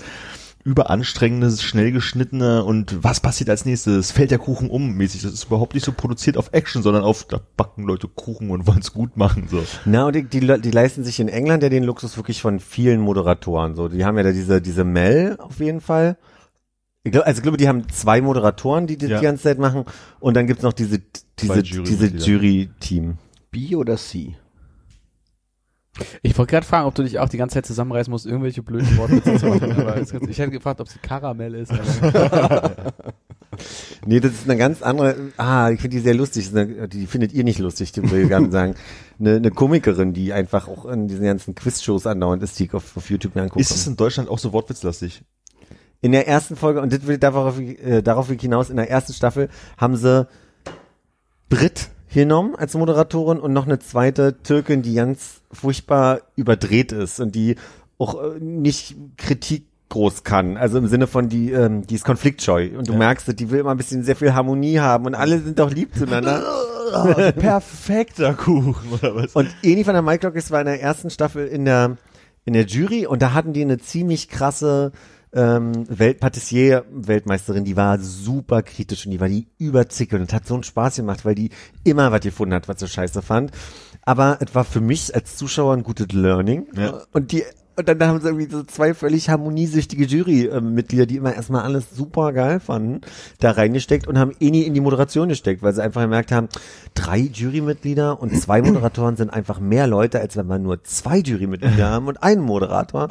überanstrengende, 0.64 1.50
schnell 1.58 1.92
geschnittene 1.92 2.64
und 2.64 3.04
was 3.04 3.20
passiert 3.20 3.50
als 3.50 3.66
nächstes? 3.66 4.12
Fällt 4.12 4.30
der 4.30 4.38
Kuchen 4.38 4.70
um 4.70 4.94
mäßig. 4.94 5.24
Das 5.24 5.34
ist 5.34 5.46
überhaupt 5.46 5.74
nicht 5.74 5.86
so 5.86 5.92
produziert 5.92 6.38
auf 6.38 6.50
Action, 6.52 6.84
sondern 6.84 7.04
auf, 7.04 7.26
da 7.26 7.40
backen 7.58 7.84
Leute 7.84 8.08
Kuchen 8.08 8.52
und 8.52 8.68
wollen 8.68 8.80
es 8.80 8.94
gut 8.94 9.18
machen. 9.18 9.48
So. 9.50 9.64
Na, 9.86 10.06
und 10.06 10.16
die, 10.16 10.24
die, 10.24 10.40
die 10.40 10.72
leisten 10.72 11.04
sich 11.04 11.20
in 11.20 11.30
England 11.30 11.64
ja 11.64 11.70
den 11.70 11.84
Luxus 11.84 12.16
wirklich 12.18 12.42
von 12.42 12.60
vielen 12.60 13.00
Moderatoren. 13.00 13.76
So, 13.76 13.88
die 13.88 14.06
haben 14.06 14.18
ja 14.18 14.24
da 14.24 14.32
diese, 14.32 14.62
diese 14.62 14.84
Mel 14.84 15.38
auf 15.40 15.60
jeden 15.60 15.82
Fall. 15.82 16.18
Ich 17.04 17.12
glaub, 17.12 17.26
also 17.26 17.40
ich 17.40 17.44
glaube, 17.44 17.58
die 17.58 17.68
haben 17.68 17.88
zwei 17.90 18.22
Moderatoren, 18.22 18.86
die 18.88 18.98
das 18.98 19.10
Ja. 19.10 19.20
die 19.20 19.26
ganze 19.26 19.44
Zeit 19.44 19.58
machen. 19.60 19.86
Und 20.20 20.36
dann 20.36 20.48
gibt's 20.48 20.64
noch 20.64 20.74
diese, 20.74 21.00
diese, 21.40 21.54
Zwei 21.54 21.62
diese. 21.62 22.08
Jury-Team. 22.08 23.18
B 23.52 23.76
oder 23.76 23.96
C? 23.98 24.36
Ich 26.22 26.38
wollte 26.38 26.52
gerade 26.52 26.66
fragen, 26.66 26.86
ob 26.88 26.96
du 26.96 27.04
dich 27.04 27.20
auch 27.20 27.28
die 27.30 27.38
ganze 27.38 27.56
Zeit 27.56 27.66
zusammenreißen 27.66 28.12
musst, 28.12 28.26
irgendwelche 28.26 28.62
blöden 28.64 28.96
Wortwitze 28.98 29.38
zu 29.38 29.48
machen. 29.48 29.72
Aber 29.74 29.98
es- 29.98 30.14
ich 30.14 30.38
hätte 30.40 30.52
gefragt, 30.52 30.80
ob 30.82 30.88
sie 30.88 31.00
Karamell 31.00 31.56
ist. 31.56 31.72
Nee, 34.06 34.20
das 34.22 34.32
ist 34.32 34.44
eine 34.46 34.58
ganz 34.58 34.82
andere, 34.82 35.16
ah, 35.38 35.70
ich 35.72 35.82
finde 35.82 35.98
die 35.98 36.04
sehr 36.04 36.14
lustig. 36.14 36.50
Eine, 36.56 36.88
die 36.88 37.08
findet 37.08 37.34
ihr 37.34 37.44
nicht 37.44 37.60
lustig, 37.60 37.92
die 37.92 38.10
will 38.10 38.22
ich 38.22 38.28
gerne 38.30 38.52
sagen. 38.52 38.76
Eine, 39.20 39.36
eine 39.38 39.52
Komikerin, 39.52 40.14
die 40.14 40.32
einfach 40.32 40.68
auch 40.68 40.86
in 40.86 41.08
diesen 41.08 41.26
ganzen 41.26 41.56
Quiz-Shows 41.56 42.06
andauernd 42.08 42.42
ist, 42.44 42.58
die 42.60 42.66
ich 42.66 42.74
auf, 42.74 42.96
auf 42.96 43.10
YouTube 43.10 43.36
mir 43.36 43.42
angucke. 43.42 43.60
Ist 43.60 43.72
es 43.72 43.86
in 43.88 43.98
Deutschland 43.98 44.30
auch 44.30 44.40
so 44.40 44.54
wortwitzlastig? 44.54 45.24
In 46.02 46.12
der 46.14 46.28
ersten 46.28 46.56
Folge, 46.56 46.82
und 46.82 46.94
das 46.94 47.08
will 47.08 47.18
darauf, 47.18 47.60
äh, 47.60 48.02
darauf 48.02 48.30
hinaus, 48.30 48.70
in 48.70 48.78
der 48.78 48.90
ersten 48.90 49.14
Staffel 49.14 49.50
haben 49.78 49.98
sie 49.98 50.28
Brit 51.50 51.90
genommen 52.14 52.56
als 52.56 52.74
Moderatorin 52.74 53.40
und 53.40 53.54
noch 53.54 53.66
eine 53.66 53.80
zweite 53.80 54.42
Türkin, 54.42 54.82
die 54.82 54.96
ganz 54.96 55.42
furchtbar 55.52 56.22
überdreht 56.36 56.92
ist 56.92 57.20
und 57.20 57.36
die 57.36 57.56
auch 57.98 58.22
äh, 58.24 58.40
nicht 58.40 58.96
Kritik 59.18 59.66
groß 59.90 60.24
kann. 60.24 60.56
Also 60.56 60.78
im 60.78 60.88
Sinne 60.88 61.08
von, 61.08 61.30
die, 61.30 61.52
ähm, 61.52 61.86
die 61.86 61.96
ist 61.96 62.06
konfliktscheu. 62.06 62.70
Und 62.78 62.88
du 62.88 62.94
merkst, 62.94 63.40
die 63.40 63.50
will 63.50 63.60
immer 63.60 63.72
ein 63.72 63.78
bisschen 63.78 64.04
sehr 64.04 64.16
viel 64.16 64.34
Harmonie 64.34 64.80
haben 64.80 65.06
und 65.06 65.16
alle 65.16 65.40
sind 65.40 65.60
doch 65.60 65.72
lieb 65.72 65.96
zueinander. 65.96 66.44
Perfekter 67.36 68.34
Kuchen, 68.34 68.76
oder 68.92 69.16
was? 69.16 69.36
Und 69.36 69.50
Eni 69.64 69.84
von 69.84 69.94
der 69.94 70.02
Maiklocke 70.02 70.42
war 70.50 70.62
in 70.62 70.68
der 70.68 70.82
ersten 70.82 71.10
Staffel 71.10 71.48
in 71.48 71.66
der, 71.66 71.98
in 72.46 72.54
der 72.54 72.66
Jury 72.66 73.06
und 73.06 73.22
da 73.22 73.34
hatten 73.34 73.54
die 73.54 73.62
eine 73.62 73.80
ziemlich 73.80 74.30
krasse 74.30 74.92
ähm, 75.34 75.86
Weltpatissier-Weltmeisterin, 75.90 77.64
die 77.64 77.76
war 77.76 78.00
super 78.00 78.64
kritisch 78.64 79.06
und 79.06 79.12
die 79.12 79.20
war 79.20 79.30
die 79.30 79.48
überzickelt 79.58 80.22
und 80.22 80.34
hat 80.34 80.48
so 80.48 80.56
einen 80.56 80.64
Spaß 80.64 80.98
gemacht, 80.98 81.26
weil 81.26 81.36
die 81.36 81.52
immer 81.84 82.12
was 82.12 82.22
gefunden 82.22 82.56
hat, 82.56 82.68
was 82.68 82.80
sie 82.80 82.88
scheiße 82.88 83.22
fand. 83.22 83.52
Aber 84.02 84.40
es 84.42 84.56
war 84.56 84.64
für 84.64 84.82
mich 84.82 85.14
als 85.14 85.36
Zuschauer 85.36 85.74
ein 85.74 85.84
gutes 85.84 86.12
Learning. 86.12 86.68
Ja. 86.76 87.04
Und 87.12 87.32
die 87.32 87.44
und 87.80 87.88
dann 87.88 88.04
haben 88.04 88.20
sie 88.20 88.28
irgendwie 88.28 88.52
so 88.52 88.64
zwei 88.64 88.94
völlig 88.94 89.30
harmoniesüchtige 89.30 90.04
Jury-Mitglieder, 90.04 91.06
die 91.06 91.16
immer 91.16 91.34
erstmal 91.34 91.64
alles 91.64 91.92
super 91.92 92.34
geil 92.34 92.60
fanden, 92.60 93.00
da 93.40 93.52
reingesteckt 93.52 94.06
und 94.06 94.20
haben 94.20 94.34
eh 94.42 94.52
nie 94.52 94.64
in 94.64 94.74
die 94.74 94.82
Moderation 94.82 95.30
gesteckt, 95.30 95.64
weil 95.64 95.74
sie 95.74 95.82
einfach 95.82 96.02
gemerkt 96.02 96.34
haben, 96.34 96.50
drei 96.94 97.20
Jurymitglieder 97.20 98.22
und 98.22 98.36
zwei 98.36 98.62
Moderatoren 98.62 99.16
sind 99.16 99.30
einfach 99.30 99.62
mehr 99.62 99.88
Leute, 99.88 100.20
als 100.20 100.36
wenn 100.36 100.48
man 100.48 100.62
nur 100.62 100.84
zwei 100.84 101.20
Jurymitglieder 101.20 101.90
haben 101.90 102.08
und 102.08 102.22
einen 102.22 102.42
Moderator. 102.42 103.08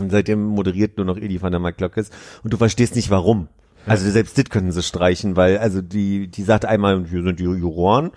Und 0.00 0.10
seitdem 0.10 0.44
moderiert 0.44 0.96
nur 0.96 1.06
noch 1.06 1.16
Edi 1.16 1.40
van 1.40 1.50
der 1.52 1.60
Mark-Glockes 1.60 2.10
und 2.44 2.52
du 2.52 2.56
verstehst 2.56 2.94
nicht 2.96 3.10
warum. 3.10 3.48
Also 3.86 4.10
selbst 4.10 4.36
das 4.36 4.44
können 4.46 4.70
sie 4.70 4.82
streichen, 4.82 5.36
weil 5.36 5.58
also 5.58 5.80
die 5.80 6.28
die 6.28 6.42
sagt 6.42 6.64
einmal, 6.66 7.06
hier 7.08 7.22
sind 7.22 7.38
die 7.40 7.44
Juroren 7.44 8.10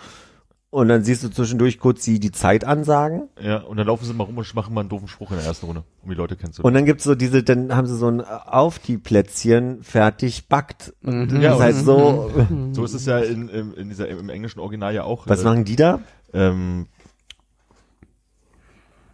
und 0.70 0.88
dann 0.88 1.04
siehst 1.04 1.24
du 1.24 1.30
zwischendurch 1.30 1.80
kurz 1.80 2.04
die 2.04 2.20
die 2.20 2.32
Zeit 2.32 2.66
ansagen 2.66 3.30
Ja, 3.42 3.58
und 3.58 3.78
dann 3.78 3.88
laufen 3.88 4.06
sie 4.06 4.14
mal 4.14 4.26
rum 4.26 4.38
und 4.38 4.56
machen 4.56 4.74
mal 4.74 4.82
einen 4.82 4.90
doofen 4.90 5.08
Spruch 5.08 5.32
in 5.32 5.38
der 5.38 5.46
ersten 5.46 5.66
Runde, 5.66 5.84
um 6.04 6.10
die 6.10 6.16
Leute 6.16 6.36
kennenzulernen. 6.36 6.68
Und 6.68 6.74
dann 6.74 6.86
gibt's 6.86 7.04
so 7.06 7.16
diese, 7.16 7.44
dann 7.44 7.76
haben 7.76 7.88
sie 7.88 7.96
so 7.98 8.08
ein 8.10 8.22
auf 8.22 8.80
die 8.80 8.98
Plätzchen 8.98 9.82
fertig 9.84 10.48
backt. 10.48 10.94
Und 11.04 11.32
Ja, 11.42 11.52
das 11.52 11.60
heißt 11.62 11.86
so, 11.86 12.32
so 12.74 12.84
ist 12.84 12.94
es 12.94 13.06
ja 13.06 13.20
in, 13.20 13.48
in, 13.50 13.74
in 13.74 13.90
dieser, 13.90 14.08
im 14.10 14.30
englischen 14.30 14.60
Original 14.60 14.94
ja 14.94 15.04
auch. 15.04 15.28
was 15.28 15.42
äh, 15.42 15.46
machen 15.46 15.64
die 15.66 15.76
da? 15.78 16.00
ähm, 16.34 16.88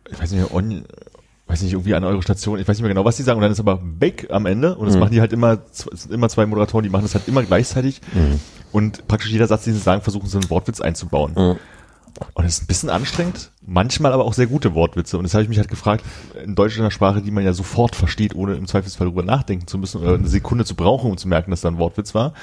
ich 0.09 0.19
weiß 0.21 0.31
nicht, 0.31 0.51
on, 0.51 0.85
weiß 1.47 1.61
nicht, 1.61 1.71
irgendwie 1.73 1.95
an 1.95 2.03
eure 2.03 2.21
Station, 2.21 2.59
ich 2.59 2.67
weiß 2.67 2.77
nicht 2.77 2.81
mehr 2.83 2.89
genau, 2.93 3.05
was 3.05 3.15
die 3.17 3.23
sagen, 3.23 3.37
und 3.37 3.43
dann 3.43 3.51
ist 3.51 3.59
aber 3.59 3.77
Bake 3.77 4.29
am 4.31 4.45
Ende, 4.45 4.75
und 4.75 4.85
das 4.87 4.95
Mhm. 4.95 4.99
machen 5.01 5.11
die 5.11 5.21
halt 5.21 5.33
immer, 5.33 5.59
es 5.71 6.01
sind 6.01 6.11
immer 6.13 6.29
zwei 6.29 6.45
Moderatoren, 6.45 6.83
die 6.83 6.89
machen 6.89 7.03
das 7.03 7.15
halt 7.15 7.27
immer 7.27 7.43
gleichzeitig, 7.43 8.01
Mhm. 8.13 8.39
und 8.71 9.07
praktisch 9.07 9.31
jeder 9.31 9.47
Satz, 9.47 9.63
den 9.63 9.73
sie 9.73 9.79
sagen, 9.79 10.01
versuchen 10.01 10.27
sie 10.27 10.37
einen 10.37 10.49
Wortwitz 10.49 10.81
einzubauen. 10.81 11.31
Mhm. 11.35 11.55
Und 12.33 12.45
es 12.45 12.55
ist 12.55 12.63
ein 12.63 12.67
bisschen 12.67 12.89
anstrengend, 12.89 13.51
manchmal 13.63 14.11
aber 14.11 14.25
auch 14.25 14.33
sehr 14.33 14.47
gute 14.47 14.73
Wortwitze. 14.73 15.19
Und 15.19 15.23
das 15.23 15.35
habe 15.35 15.43
ich 15.43 15.49
mich 15.49 15.59
halt 15.59 15.67
gefragt, 15.69 16.03
in 16.43 16.55
deutscher 16.55 16.89
Sprache, 16.89 17.21
die 17.21 17.29
man 17.29 17.45
ja 17.45 17.53
sofort 17.53 17.95
versteht, 17.95 18.33
ohne 18.33 18.55
im 18.55 18.65
Zweifelsfall 18.65 19.05
darüber 19.05 19.21
nachdenken 19.21 19.67
zu 19.67 19.77
müssen 19.77 20.01
oder 20.01 20.15
eine 20.15 20.27
Sekunde 20.27 20.65
zu 20.65 20.73
brauchen, 20.73 21.11
um 21.11 21.17
zu 21.17 21.27
merken, 21.27 21.51
dass 21.51 21.61
da 21.61 21.67
ein 21.69 21.77
Wortwitz 21.77 22.15
war, 22.15 22.33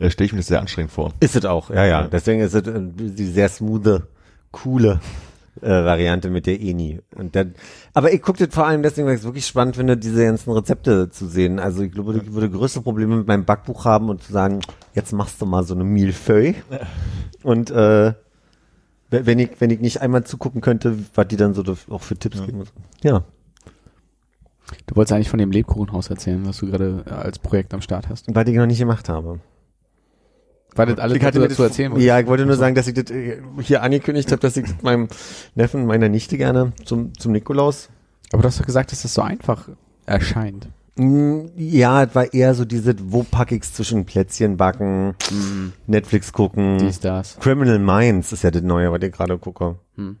äh, 0.00 0.10
stelle 0.10 0.26
ich 0.26 0.32
mir 0.34 0.40
das 0.40 0.48
sehr 0.48 0.60
anstrengend 0.60 0.92
vor. 0.92 1.14
Ist 1.20 1.34
es 1.34 1.46
auch, 1.46 1.70
ja, 1.70 1.76
ja. 1.86 2.02
Ja. 2.02 2.08
Deswegen 2.08 2.42
ist 2.42 2.52
es 2.54 2.66
äh, 2.66 2.72
die 2.78 3.24
sehr 3.24 3.48
smoothe, 3.48 4.06
coole 4.50 5.00
äh, 5.60 5.68
Variante 5.68 6.30
mit 6.30 6.46
der 6.46 6.60
Eni. 6.60 7.00
Und 7.14 7.36
dann, 7.36 7.54
aber 7.92 8.12
ich 8.12 8.22
gucke 8.22 8.44
das 8.44 8.54
vor 8.54 8.66
allem 8.66 8.82
deswegen, 8.82 9.06
weil 9.06 9.14
ich 9.14 9.20
es 9.20 9.26
wirklich 9.26 9.46
spannend 9.46 9.76
finde, 9.76 9.96
diese 9.96 10.24
ganzen 10.24 10.50
Rezepte 10.52 11.10
zu 11.10 11.26
sehen. 11.26 11.58
Also 11.58 11.82
ich 11.82 11.92
glaube, 11.92 12.16
ich 12.16 12.32
würde 12.32 12.48
größte 12.50 12.80
Probleme 12.80 13.16
mit 13.16 13.26
meinem 13.26 13.44
Backbuch 13.44 13.84
haben 13.84 14.08
und 14.08 14.22
zu 14.22 14.32
sagen, 14.32 14.60
jetzt 14.94 15.12
machst 15.12 15.40
du 15.40 15.46
mal 15.46 15.62
so 15.64 15.74
eine 15.74 15.84
Millefeuille. 15.84 16.54
Und 17.42 17.70
äh, 17.70 18.14
wenn 19.10 19.38
ich, 19.38 19.50
wenn 19.60 19.70
ich 19.70 19.80
nicht 19.80 20.00
einmal 20.00 20.24
zugucken 20.24 20.62
könnte, 20.62 20.96
was 21.14 21.28
die 21.28 21.36
dann 21.36 21.52
so 21.52 21.62
auch 21.90 22.00
für 22.02 22.16
Tipps 22.16 22.38
Ja. 22.38 22.46
geben. 22.46 22.64
Ja. 23.02 23.24
du 24.86 24.96
wolltest 24.96 25.12
eigentlich 25.12 25.28
von 25.28 25.38
dem 25.38 25.50
Lebkuchenhaus 25.50 26.08
erzählen, 26.08 26.46
was 26.46 26.58
du 26.58 26.66
gerade 26.70 27.04
äh, 27.06 27.10
als 27.10 27.38
Projekt 27.38 27.74
am 27.74 27.82
Start 27.82 28.08
hast. 28.08 28.34
Was 28.34 28.48
ich 28.48 28.56
noch 28.56 28.66
nicht 28.66 28.78
gemacht 28.78 29.10
habe. 29.10 29.40
War 30.74 30.86
das 30.86 30.98
alles, 30.98 31.22
was 31.22 31.32
du 31.32 31.40
dazu 31.40 31.62
erzählen 31.62 31.90
wolltest? 31.92 32.06
Ja, 32.06 32.18
ich 32.18 32.26
wollte 32.26 32.46
nur 32.46 32.56
sagen, 32.56 32.74
dass 32.74 32.86
ich 32.86 32.94
das 32.94 33.10
äh, 33.10 33.42
hier 33.60 33.82
angekündigt 33.82 34.30
habe, 34.32 34.40
dass 34.40 34.56
ich 34.56 34.64
das 34.64 34.82
meinem 34.82 35.08
Neffen, 35.54 35.86
meiner 35.86 36.08
Nichte 36.08 36.36
gerne 36.38 36.72
zum, 36.84 37.16
zum 37.18 37.32
Nikolaus. 37.32 37.88
Aber 38.32 38.42
du 38.42 38.48
hast 38.48 38.58
doch 38.60 38.66
gesagt, 38.66 38.92
dass 38.92 39.02
das 39.02 39.12
so 39.14 39.22
einfach 39.22 39.68
erscheint. 40.06 40.68
Mm, 40.96 41.46
Ja, 41.56 42.04
es 42.04 42.14
war 42.14 42.32
eher 42.32 42.54
so 42.54 42.64
diese, 42.64 42.94
wo 43.04 43.22
pack 43.22 43.52
ich's 43.52 43.72
zwischen 43.74 44.04
Plätzchen 44.04 44.56
backen, 44.56 45.14
Netflix 45.86 46.32
gucken. 46.32 46.78
Dies, 46.78 47.00
das. 47.00 47.38
Criminal 47.38 47.78
Minds 47.78 48.32
ist 48.32 48.42
ja 48.44 48.50
das 48.50 48.62
Neue, 48.62 48.90
was 48.92 49.02
ich 49.02 49.12
gerade 49.12 49.38
gucke. 49.38 49.76
Hm. 49.96 50.16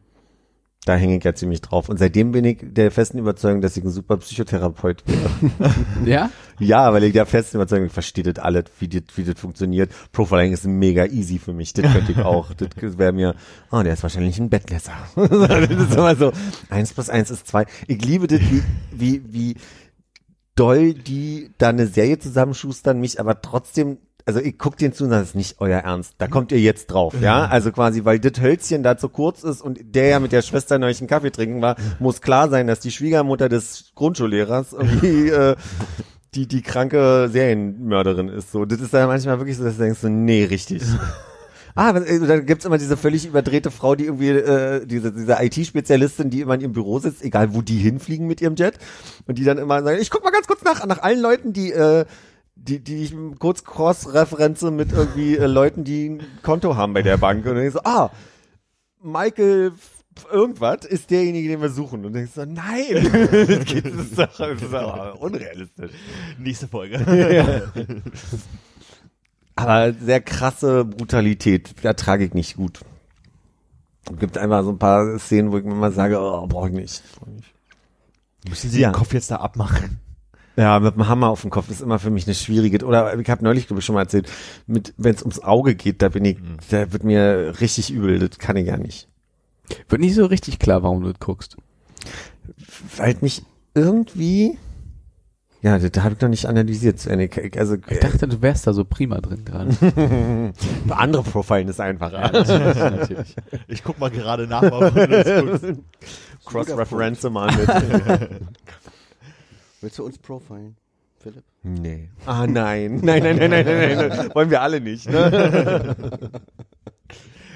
Da 0.84 0.96
hänge 0.96 1.16
ich 1.16 1.22
ja 1.22 1.32
ziemlich 1.32 1.60
drauf. 1.60 1.88
Und 1.88 1.98
seitdem 1.98 2.32
bin 2.32 2.44
ich 2.44 2.58
der 2.60 2.90
festen 2.90 3.18
Überzeugung, 3.18 3.60
dass 3.60 3.76
ich 3.76 3.84
ein 3.84 3.90
super 3.90 4.16
Psychotherapeut 4.16 5.04
wäre. 5.06 5.74
Ja? 6.04 6.30
ja, 6.58 6.92
weil 6.92 7.04
ich 7.04 7.12
der 7.12 7.26
festen 7.26 7.58
Überzeugung, 7.58 7.86
ich 7.86 7.92
verstehe 7.92 8.24
das 8.24 8.42
alles, 8.42 8.64
wie 8.80 8.88
das, 8.88 9.02
wie 9.14 9.22
das 9.22 9.38
funktioniert. 9.38 9.92
Profiling 10.10 10.52
ist 10.52 10.66
mega 10.66 11.06
easy 11.06 11.38
für 11.38 11.52
mich. 11.52 11.72
Das 11.72 11.92
könnte 11.92 12.10
ich 12.10 12.18
auch. 12.24 12.52
Das 12.54 12.98
wäre 12.98 13.12
mir, 13.12 13.36
oh, 13.70 13.82
der 13.82 13.92
ist 13.92 14.02
wahrscheinlich 14.02 14.40
ein 14.40 14.50
Bettlässer. 14.50 14.92
das 15.14 15.70
ist 15.70 15.94
immer 15.94 16.16
so, 16.16 16.32
eins 16.68 16.92
plus 16.92 17.08
eins 17.08 17.30
ist 17.30 17.46
zwei. 17.46 17.66
Ich 17.86 18.04
liebe 18.04 18.26
das, 18.26 18.40
wie, 18.40 18.62
wie, 18.90 19.22
wie 19.32 19.56
doll 20.56 20.94
die 20.94 21.50
da 21.58 21.68
eine 21.68 21.86
Serie 21.86 22.18
zusammenschustern, 22.18 23.00
mich 23.00 23.20
aber 23.20 23.40
trotzdem 23.40 23.98
also 24.26 24.40
ich 24.40 24.58
guck 24.58 24.76
den 24.76 24.92
zu 24.92 25.04
und 25.04 25.10
sage, 25.10 25.22
das 25.22 25.30
ist 25.30 25.34
nicht 25.34 25.56
euer 25.58 25.80
Ernst. 25.80 26.14
Da 26.18 26.26
kommt 26.28 26.52
ihr 26.52 26.60
jetzt 26.60 26.86
drauf, 26.86 27.14
ja? 27.20 27.46
Also 27.46 27.72
quasi, 27.72 28.04
weil 28.04 28.18
das 28.20 28.40
Hölzchen 28.40 28.82
da 28.82 28.96
zu 28.96 29.08
kurz 29.08 29.42
ist 29.42 29.62
und 29.62 29.80
der 29.82 30.08
ja 30.08 30.20
mit 30.20 30.32
der 30.32 30.42
Schwester 30.42 30.78
neulich 30.78 31.00
einen 31.00 31.08
Kaffee 31.08 31.30
trinken 31.30 31.62
war, 31.62 31.76
muss 31.98 32.20
klar 32.20 32.48
sein, 32.48 32.66
dass 32.66 32.80
die 32.80 32.90
Schwiegermutter 32.90 33.48
des 33.48 33.92
Grundschullehrers 33.94 34.72
irgendwie 34.72 35.28
äh, 35.30 35.56
die 36.34 36.46
die 36.46 36.62
kranke 36.62 37.28
Serienmörderin 37.30 38.28
ist. 38.28 38.52
So, 38.52 38.64
das 38.64 38.80
ist 38.80 38.94
dann 38.94 39.08
manchmal 39.08 39.38
wirklich 39.38 39.56
so, 39.56 39.64
dass 39.64 39.76
du 39.76 39.82
denkst, 39.82 40.00
so, 40.00 40.08
nee, 40.08 40.44
richtig. 40.44 40.82
Ah, 41.74 41.96
äh, 41.96 42.18
dann 42.26 42.44
gibt's 42.44 42.66
immer 42.66 42.76
diese 42.76 42.98
völlig 42.98 43.24
überdrehte 43.24 43.70
Frau, 43.70 43.94
die 43.94 44.04
irgendwie, 44.04 44.28
äh, 44.28 44.84
diese, 44.84 45.10
diese 45.10 45.38
IT-Spezialistin, 45.40 46.28
die 46.28 46.42
immer 46.42 46.54
in 46.54 46.60
ihrem 46.60 46.72
Büro 46.72 46.98
sitzt, 46.98 47.24
egal 47.24 47.54
wo 47.54 47.62
die 47.62 47.78
hinfliegen 47.78 48.26
mit 48.26 48.42
ihrem 48.42 48.56
Jet, 48.56 48.74
und 49.26 49.38
die 49.38 49.44
dann 49.44 49.56
immer 49.56 49.82
sagen, 49.82 49.98
ich 49.98 50.10
guck 50.10 50.22
mal 50.22 50.32
ganz 50.32 50.46
kurz 50.46 50.62
nach, 50.64 50.84
nach 50.84 51.02
allen 51.02 51.20
Leuten, 51.20 51.54
die, 51.54 51.72
äh, 51.72 52.04
die, 52.62 52.78
die 52.78 53.02
ich 53.04 53.14
kurz 53.38 53.64
cross-referenze 53.64 54.70
mit 54.70 54.92
irgendwie 54.92 55.36
äh, 55.36 55.46
Leuten, 55.46 55.84
die 55.84 56.10
ein 56.10 56.22
Konto 56.42 56.76
haben 56.76 56.94
bei 56.94 57.02
der 57.02 57.16
Bank. 57.16 57.40
Und 57.44 57.54
dann 57.54 57.56
denkst 57.56 57.74
du, 57.74 57.86
ah, 57.86 58.10
Michael 59.02 59.72
irgendwas 60.30 60.84
ist 60.84 61.10
derjenige, 61.10 61.48
den 61.48 61.60
wir 61.60 61.70
suchen. 61.70 62.04
Und 62.04 62.12
denkst 62.12 62.34
du, 62.34 62.46
nein, 62.46 62.84
das, 63.48 63.64
geht, 63.64 63.86
das 63.86 63.94
ist 63.94 64.18
doch, 64.18 64.36
das 64.38 64.62
ist 64.62 64.72
doch 64.72 65.14
unrealistisch. 65.20 65.90
Nächste 66.38 66.68
Folge. 66.68 66.98
Aber 69.56 69.92
sehr 69.92 70.20
krasse 70.20 70.84
Brutalität, 70.84 71.74
ertrage 71.84 72.24
ich 72.24 72.34
nicht 72.34 72.56
gut. 72.56 72.80
Es 74.10 74.18
gibt 74.18 74.38
einfach 74.38 74.64
so 74.64 74.70
ein 74.70 74.78
paar 74.78 75.18
Szenen, 75.18 75.52
wo 75.52 75.58
ich 75.58 75.64
mir 75.64 75.74
mal 75.74 75.92
sage, 75.92 76.18
oh, 76.18 76.46
brauche 76.46 76.68
ich 76.68 76.74
nicht. 76.74 77.02
Müssen 78.48 78.70
Sie 78.70 78.80
Ja. 78.80 78.90
den 78.90 78.94
Kopf 78.94 79.12
jetzt 79.14 79.30
da 79.30 79.36
abmachen? 79.36 80.00
Ja, 80.56 80.78
mit 80.80 80.94
dem 80.94 81.08
Hammer 81.08 81.28
auf 81.28 81.40
dem 81.40 81.50
Kopf 81.50 81.70
ist 81.70 81.80
immer 81.80 81.98
für 81.98 82.10
mich 82.10 82.26
eine 82.26 82.34
schwierige. 82.34 82.84
Oder 82.84 83.18
ich 83.18 83.30
habe 83.30 83.42
neulich, 83.42 83.66
glaube 83.66 83.80
ich, 83.80 83.86
schon 83.86 83.94
mal 83.94 84.02
erzählt, 84.02 84.30
mit 84.66 84.92
wenn 84.98 85.14
es 85.14 85.22
ums 85.22 85.40
Auge 85.40 85.74
geht, 85.74 86.02
da 86.02 86.08
bin 86.10 86.24
ich, 86.24 86.36
da 86.70 86.92
wird 86.92 87.04
mir 87.04 87.54
richtig 87.60 87.90
übel. 87.90 88.18
Das 88.18 88.38
kann 88.38 88.56
ich 88.56 88.66
ja 88.66 88.76
nicht. 88.76 89.08
Wird 89.88 90.00
nicht 90.02 90.14
so 90.14 90.26
richtig 90.26 90.58
klar, 90.58 90.82
warum 90.82 91.02
du 91.02 91.10
das 91.10 91.20
guckst. 91.20 91.56
Weil 92.96 93.16
mich 93.22 93.42
irgendwie, 93.74 94.58
ja, 95.62 95.78
das 95.78 96.02
habe 96.02 96.14
ich 96.14 96.20
noch 96.20 96.28
nicht 96.28 96.46
analysiert. 96.46 97.06
Also 97.56 97.76
Ich 97.88 98.00
dachte, 98.00 98.28
du 98.28 98.42
wärst 98.42 98.66
da 98.66 98.74
so 98.74 98.84
prima 98.84 99.20
drin 99.20 99.44
gerade. 99.46 99.70
andere 100.90 101.22
Profilen 101.22 101.68
ist 101.68 101.80
einfacher. 101.80 102.30
Natürlich. 102.30 103.36
Ich 103.68 103.82
guck 103.82 103.98
mal 103.98 104.10
gerade 104.10 104.46
nach, 104.46 104.62
warum 104.62 104.94
du 104.94 105.06
das 105.08 105.60
guckst. 105.60 105.80
Cross-Reference 106.44 107.22
mal 107.30 107.50
mit. 107.56 107.68
Willst 109.82 109.98
du 109.98 110.04
uns 110.04 110.16
profilen, 110.18 110.76
Philipp? 111.18 111.44
nee. 111.62 112.08
Ah 112.26 112.46
nein. 112.46 113.00
Nein, 113.02 113.22
nein, 113.22 113.36
nein, 113.36 113.50
nein, 113.50 113.64
nein, 113.66 113.96
nein, 113.98 114.08
nein. 114.08 114.30
Wollen 114.34 114.50
wir 114.50 114.62
alle 114.62 114.80
nicht. 114.80 115.08
Ne? 115.10 115.94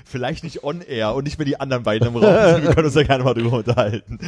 Vielleicht 0.05 0.45
nicht 0.45 0.62
on 0.62 0.83
air 0.83 1.14
und 1.14 1.24
nicht 1.24 1.39
mehr 1.39 1.45
die 1.47 1.59
anderen 1.59 1.83
beiden 1.83 2.09
im 2.09 2.16
Raum. 2.16 2.22
sind. 2.55 2.64
Wir 2.64 2.74
können 2.74 2.87
uns 2.87 2.95
da 2.95 3.03
gerne 3.03 3.24
mal 3.24 3.35
drüber 3.35 3.59
unterhalten. 3.59 4.18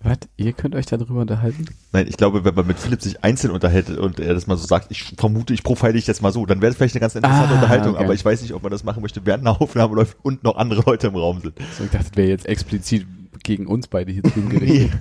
Was? 0.00 0.18
Ihr 0.36 0.52
könnt 0.52 0.74
euch 0.74 0.84
darüber 0.84 1.22
unterhalten? 1.22 1.64
Nein, 1.92 2.06
ich 2.08 2.18
glaube, 2.18 2.44
wenn 2.44 2.54
man 2.54 2.66
mit 2.66 2.78
Philipp 2.78 3.00
sich 3.00 3.24
einzeln 3.24 3.50
unterhält 3.50 3.88
und 3.88 4.20
er 4.20 4.34
das 4.34 4.46
mal 4.46 4.56
so 4.58 4.66
sagt, 4.66 4.90
ich 4.90 5.02
vermute, 5.16 5.54
ich 5.54 5.62
profile 5.62 5.94
dich 5.94 6.06
jetzt 6.06 6.20
mal 6.20 6.30
so, 6.30 6.44
dann 6.44 6.60
wäre 6.60 6.70
es 6.72 6.76
vielleicht 6.76 6.94
eine 6.94 7.00
ganz 7.00 7.14
interessante 7.14 7.52
Ah, 7.52 7.54
Unterhaltung, 7.54 7.94
okay. 7.94 8.04
aber 8.04 8.12
ich 8.12 8.22
weiß 8.22 8.42
nicht, 8.42 8.52
ob 8.52 8.62
man 8.62 8.70
das 8.70 8.84
machen 8.84 9.00
möchte, 9.00 9.24
während 9.24 9.46
eine 9.46 9.58
Aufnahme 9.58 9.94
läuft 9.94 10.18
und 10.22 10.44
noch 10.44 10.56
andere 10.56 10.82
Leute 10.84 11.06
im 11.06 11.16
Raum 11.16 11.40
sind. 11.40 11.54
So, 11.78 11.84
ich 11.84 11.90
dachte, 11.90 12.08
das 12.10 12.16
wäre 12.18 12.28
jetzt 12.28 12.44
explizit 12.44 13.06
gegen 13.44 13.66
uns 13.66 13.86
beide 13.86 14.10
hier 14.10 14.22
drüben 14.22 14.48
gerichtet. 14.50 14.98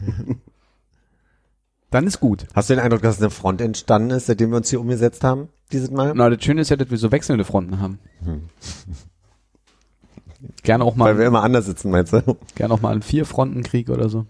Dann 1.89 2.07
ist 2.07 2.19
gut. 2.19 2.45
Hast 2.53 2.69
du 2.69 2.75
den 2.75 2.83
Eindruck, 2.83 3.01
dass 3.01 3.19
eine 3.19 3.29
Front 3.29 3.61
entstanden 3.61 4.11
ist, 4.11 4.27
seitdem 4.27 4.51
wir 4.51 4.57
uns 4.57 4.69
hier 4.69 4.79
umgesetzt 4.79 5.23
haben? 5.23 5.49
Dieses 5.71 5.89
Mal? 5.91 6.13
Na, 6.15 6.29
das 6.29 6.43
Schöne 6.43 6.61
ist 6.61 6.69
ja, 6.69 6.75
dass 6.75 6.89
wir 6.91 6.97
so 6.97 7.11
wechselnde 7.11 7.43
Fronten 7.45 7.79
haben. 7.79 7.99
Gerne 10.63 10.83
auch 10.83 10.97
Weil 10.97 11.17
wir 11.17 11.23
mal, 11.23 11.27
immer 11.27 11.43
anders 11.43 11.65
sitzen, 11.65 11.91
meinst 11.91 12.13
du? 12.13 12.37
gerne 12.55 12.73
auch 12.73 12.81
mal 12.81 12.91
einen 12.91 13.01
Vier-Fronten-Krieg 13.01 13.89
oder 13.89 14.09
so. 14.09 14.25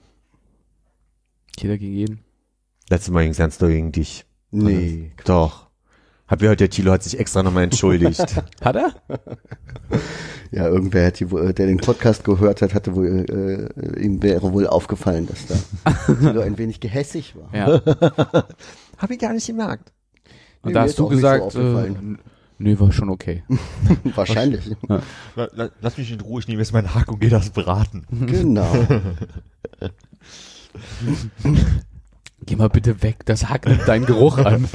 Jeder 1.58 1.78
gegen 1.78 1.94
jeden. 1.94 2.20
Letztes 2.90 3.12
Mal 3.12 3.24
ging 3.24 3.32
es 3.32 3.38
ganz 3.38 3.58
doll 3.58 3.72
gegen 3.72 3.92
dich. 3.92 4.26
Nee. 4.52 5.12
Doch. 5.26 5.68
Hab 6.28 6.40
gehört, 6.40 6.60
der 6.60 6.70
Thilo 6.70 6.92
hat 6.92 7.04
sich 7.04 7.20
extra 7.20 7.44
nochmal 7.44 7.64
entschuldigt. 7.64 8.20
Hat 8.62 8.76
er? 8.76 8.94
Ja, 10.56 10.68
irgendwer, 10.68 11.04
hätte, 11.06 11.26
der 11.26 11.66
den 11.66 11.78
Podcast 11.78 12.24
gehört 12.24 12.62
hat, 12.62 12.76
hatte 12.76 12.96
wohl, 12.96 13.26
äh, 13.76 14.00
ihm 14.00 14.22
wäre 14.22 14.54
wohl 14.54 14.68
aufgefallen, 14.68 15.28
dass 15.28 15.48
da 15.48 16.14
Thilo 16.20 16.42
ein 16.42 16.60
wenig 16.60 16.80
gehässig 16.80 17.36
war. 17.36 17.50
Ja. 17.56 17.82
Hab 18.98 19.10
ich 19.10 19.18
gar 19.18 19.34
nicht 19.34 19.48
gemerkt. 19.48 19.92
Und 20.62 20.70
Nee, 20.70 20.74
da 20.74 20.82
hast 20.84 21.00
du 21.00 21.10
nicht 21.10 21.22
so 21.22 21.28
gesagt, 21.28 21.56
äh, 21.56 21.92
nö, 22.60 22.80
war 22.80 22.92
schon 22.92 23.10
okay. 23.10 23.44
Wahrscheinlich. 24.16 24.70
La- 25.36 25.70
Lass 25.82 25.98
mich 25.98 26.12
in 26.12 26.22
Ruhe, 26.22 26.40
ich 26.40 26.48
nehme 26.48 26.62
jetzt 26.62 26.72
meinen 26.72 26.94
Hack 26.94 27.12
und 27.12 27.20
gehe 27.20 27.32
das 27.32 27.50
braten. 27.50 28.06
Genau. 28.28 28.72
Geh 32.46 32.56
mal 32.56 32.70
bitte 32.70 33.02
weg, 33.02 33.26
das 33.26 33.50
Hack 33.50 33.66
nimmt 33.66 33.88
deinen 33.88 34.06
Geruch 34.06 34.38
an. 34.38 34.68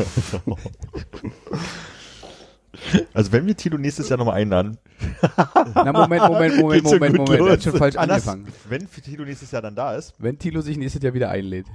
Also 3.14 3.32
wenn 3.32 3.46
wir 3.46 3.56
Tilo 3.56 3.78
nächstes 3.78 4.08
Jahr 4.08 4.18
nochmal 4.18 4.36
einladen, 4.36 4.78
Na, 5.74 5.92
Moment, 5.92 6.22
Moment, 6.28 6.56
Moment, 6.60 6.82
Geht 6.82 6.90
schon 6.90 6.98
Moment, 6.98 7.16
Moment. 7.16 7.40
Er 7.40 7.44
hat 7.52 7.56
los. 7.56 7.64
schon 7.64 7.76
falsch 7.78 7.96
Anders, 7.96 8.28
angefangen. 8.28 8.54
wenn 8.68 8.90
Tilo 9.02 9.24
nächstes 9.24 9.50
Jahr 9.50 9.62
dann 9.62 9.74
da 9.74 9.94
ist, 9.94 10.14
Wenn 10.18 10.38
Tilo 10.38 10.60
sich 10.60 10.76
nächstes 10.76 11.02
Jahr 11.02 11.14
wieder 11.14 11.30
einlädt. 11.30 11.66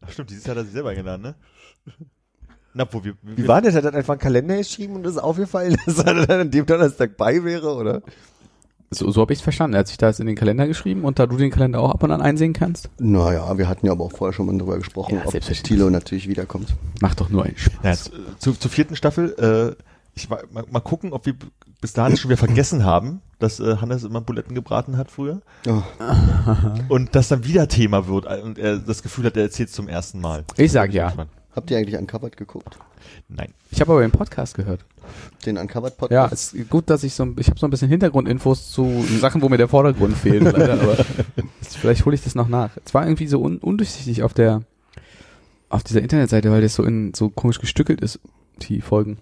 ach 0.00 0.10
stimmt, 0.10 0.30
dieses 0.30 0.44
Jahr 0.44 0.56
hat 0.56 0.62
er 0.62 0.64
sich 0.64 0.72
selber 0.72 0.90
eingeladen, 0.90 1.22
ne? 1.22 1.34
Na, 2.74 2.86
wo 2.90 3.02
wir, 3.02 3.14
wir 3.22 3.36
Wie 3.38 3.48
war 3.48 3.62
das? 3.62 3.74
Hat 3.74 3.84
er 3.84 3.94
einfach 3.94 4.12
einen 4.14 4.20
Kalender 4.20 4.56
geschrieben 4.58 4.96
und 4.96 5.06
ist 5.06 5.16
aufgefallen, 5.16 5.76
dass 5.86 5.98
er 5.98 6.26
dann 6.26 6.40
an 6.42 6.50
dem 6.50 6.66
Donnerstag 6.66 7.16
bei 7.16 7.42
wäre, 7.42 7.74
oder? 7.74 8.02
So, 8.96 9.10
so 9.10 9.20
habe 9.20 9.32
ich 9.32 9.38
es 9.40 9.42
verstanden. 9.42 9.74
Er 9.74 9.80
hat 9.80 9.88
sich 9.88 9.98
das 9.98 10.20
in 10.20 10.26
den 10.26 10.36
Kalender 10.36 10.66
geschrieben 10.66 11.04
und 11.04 11.18
da 11.18 11.26
du 11.26 11.36
den 11.36 11.50
Kalender 11.50 11.80
auch 11.80 11.90
ab 11.90 12.02
und 12.02 12.10
an 12.10 12.22
einsehen 12.22 12.52
kannst, 12.52 12.88
Naja, 12.98 13.56
wir 13.58 13.68
hatten 13.68 13.86
ja 13.86 13.92
aber 13.92 14.04
auch 14.04 14.12
vorher 14.12 14.32
schon 14.32 14.46
mal 14.46 14.56
drüber 14.56 14.78
gesprochen, 14.78 15.16
Ja, 15.16 15.26
ob. 15.26 15.32
Tilo 15.40 15.90
natürlich 15.90 16.28
wiederkommt. 16.28 16.74
mach 17.00 17.14
doch 17.14 17.28
nur 17.28 17.44
einen 17.44 17.56
Spaß. 17.56 17.82
Jetzt, 17.82 18.08
äh, 18.08 18.38
zu, 18.38 18.52
zur 18.52 18.70
vierten 18.70 18.96
Staffel, 18.96 19.76
äh, 19.78 19.82
ich 20.14 20.28
mal, 20.30 20.42
mal 20.50 20.80
gucken, 20.80 21.12
ob 21.12 21.26
wir 21.26 21.34
bis 21.80 21.92
dahin 21.92 22.16
schon 22.16 22.30
wieder 22.30 22.38
vergessen 22.38 22.84
haben, 22.84 23.20
dass 23.38 23.60
äh, 23.60 23.76
Hannes 23.76 24.02
immer 24.04 24.22
Buletten 24.22 24.54
gebraten 24.54 24.96
hat 24.96 25.10
früher 25.10 25.42
Oh, 25.68 25.82
und 26.88 27.14
das 27.14 27.28
dann 27.28 27.44
wieder 27.44 27.68
Thema 27.68 28.06
wird 28.06 28.24
äh, 28.24 28.40
und 28.42 28.58
er 28.58 28.78
das 28.78 29.02
Gefühl 29.02 29.26
hat, 29.26 29.36
er 29.36 29.42
erzählt 29.44 29.68
es 29.68 29.74
zum 29.74 29.88
ersten 29.88 30.20
Mal. 30.20 30.44
Ich 30.56 30.72
sag 30.72 30.92
ja. 30.92 31.12
habt 31.54 31.70
ihr 31.70 31.76
eigentlich 31.76 31.96
Uncovered 31.98 32.36
geguckt? 32.36 32.78
Nein. 33.28 33.52
Ich 33.70 33.80
habe 33.80 33.92
aber 33.92 34.00
den 34.00 34.10
Podcast 34.10 34.54
gehört. 34.54 34.84
Den 35.44 35.58
Uncovered 35.58 35.92
Ja, 36.10 36.24
Podcast? 36.26 36.32
es 36.32 36.52
ist 36.54 36.70
gut, 36.70 36.90
dass 36.90 37.02
ich 37.04 37.14
so, 37.14 37.24
ein- 37.24 37.36
ich 37.38 37.48
habe 37.48 37.58
so 37.58 37.66
ein 37.66 37.70
bisschen 37.70 37.88
Hintergrundinfos 37.88 38.70
zu 38.70 39.04
Sachen, 39.20 39.42
wo 39.42 39.48
mir 39.48 39.58
der 39.58 39.68
Vordergrund 39.68 40.16
fehlt, 40.18 40.42
leider, 40.44 40.74
aber 40.80 40.96
vielleicht 41.62 42.04
hole 42.04 42.14
ich 42.14 42.22
das 42.24 42.34
noch 42.34 42.48
nach. 42.48 42.70
Es 42.84 42.94
war 42.94 43.04
irgendwie 43.06 43.26
so 43.26 43.40
un, 43.40 43.58
undurchsichtig 43.58 44.22
auf 44.22 44.34
der, 44.34 44.62
auf 45.68 45.82
dieser 45.84 46.02
Internetseite, 46.02 46.50
weil 46.50 46.62
das 46.62 46.74
so 46.74 46.82
in, 46.84 47.12
so 47.14 47.28
komisch 47.28 47.60
gestückelt 47.60 48.00
ist, 48.00 48.20
die 48.62 48.80
Folgen. 48.80 49.18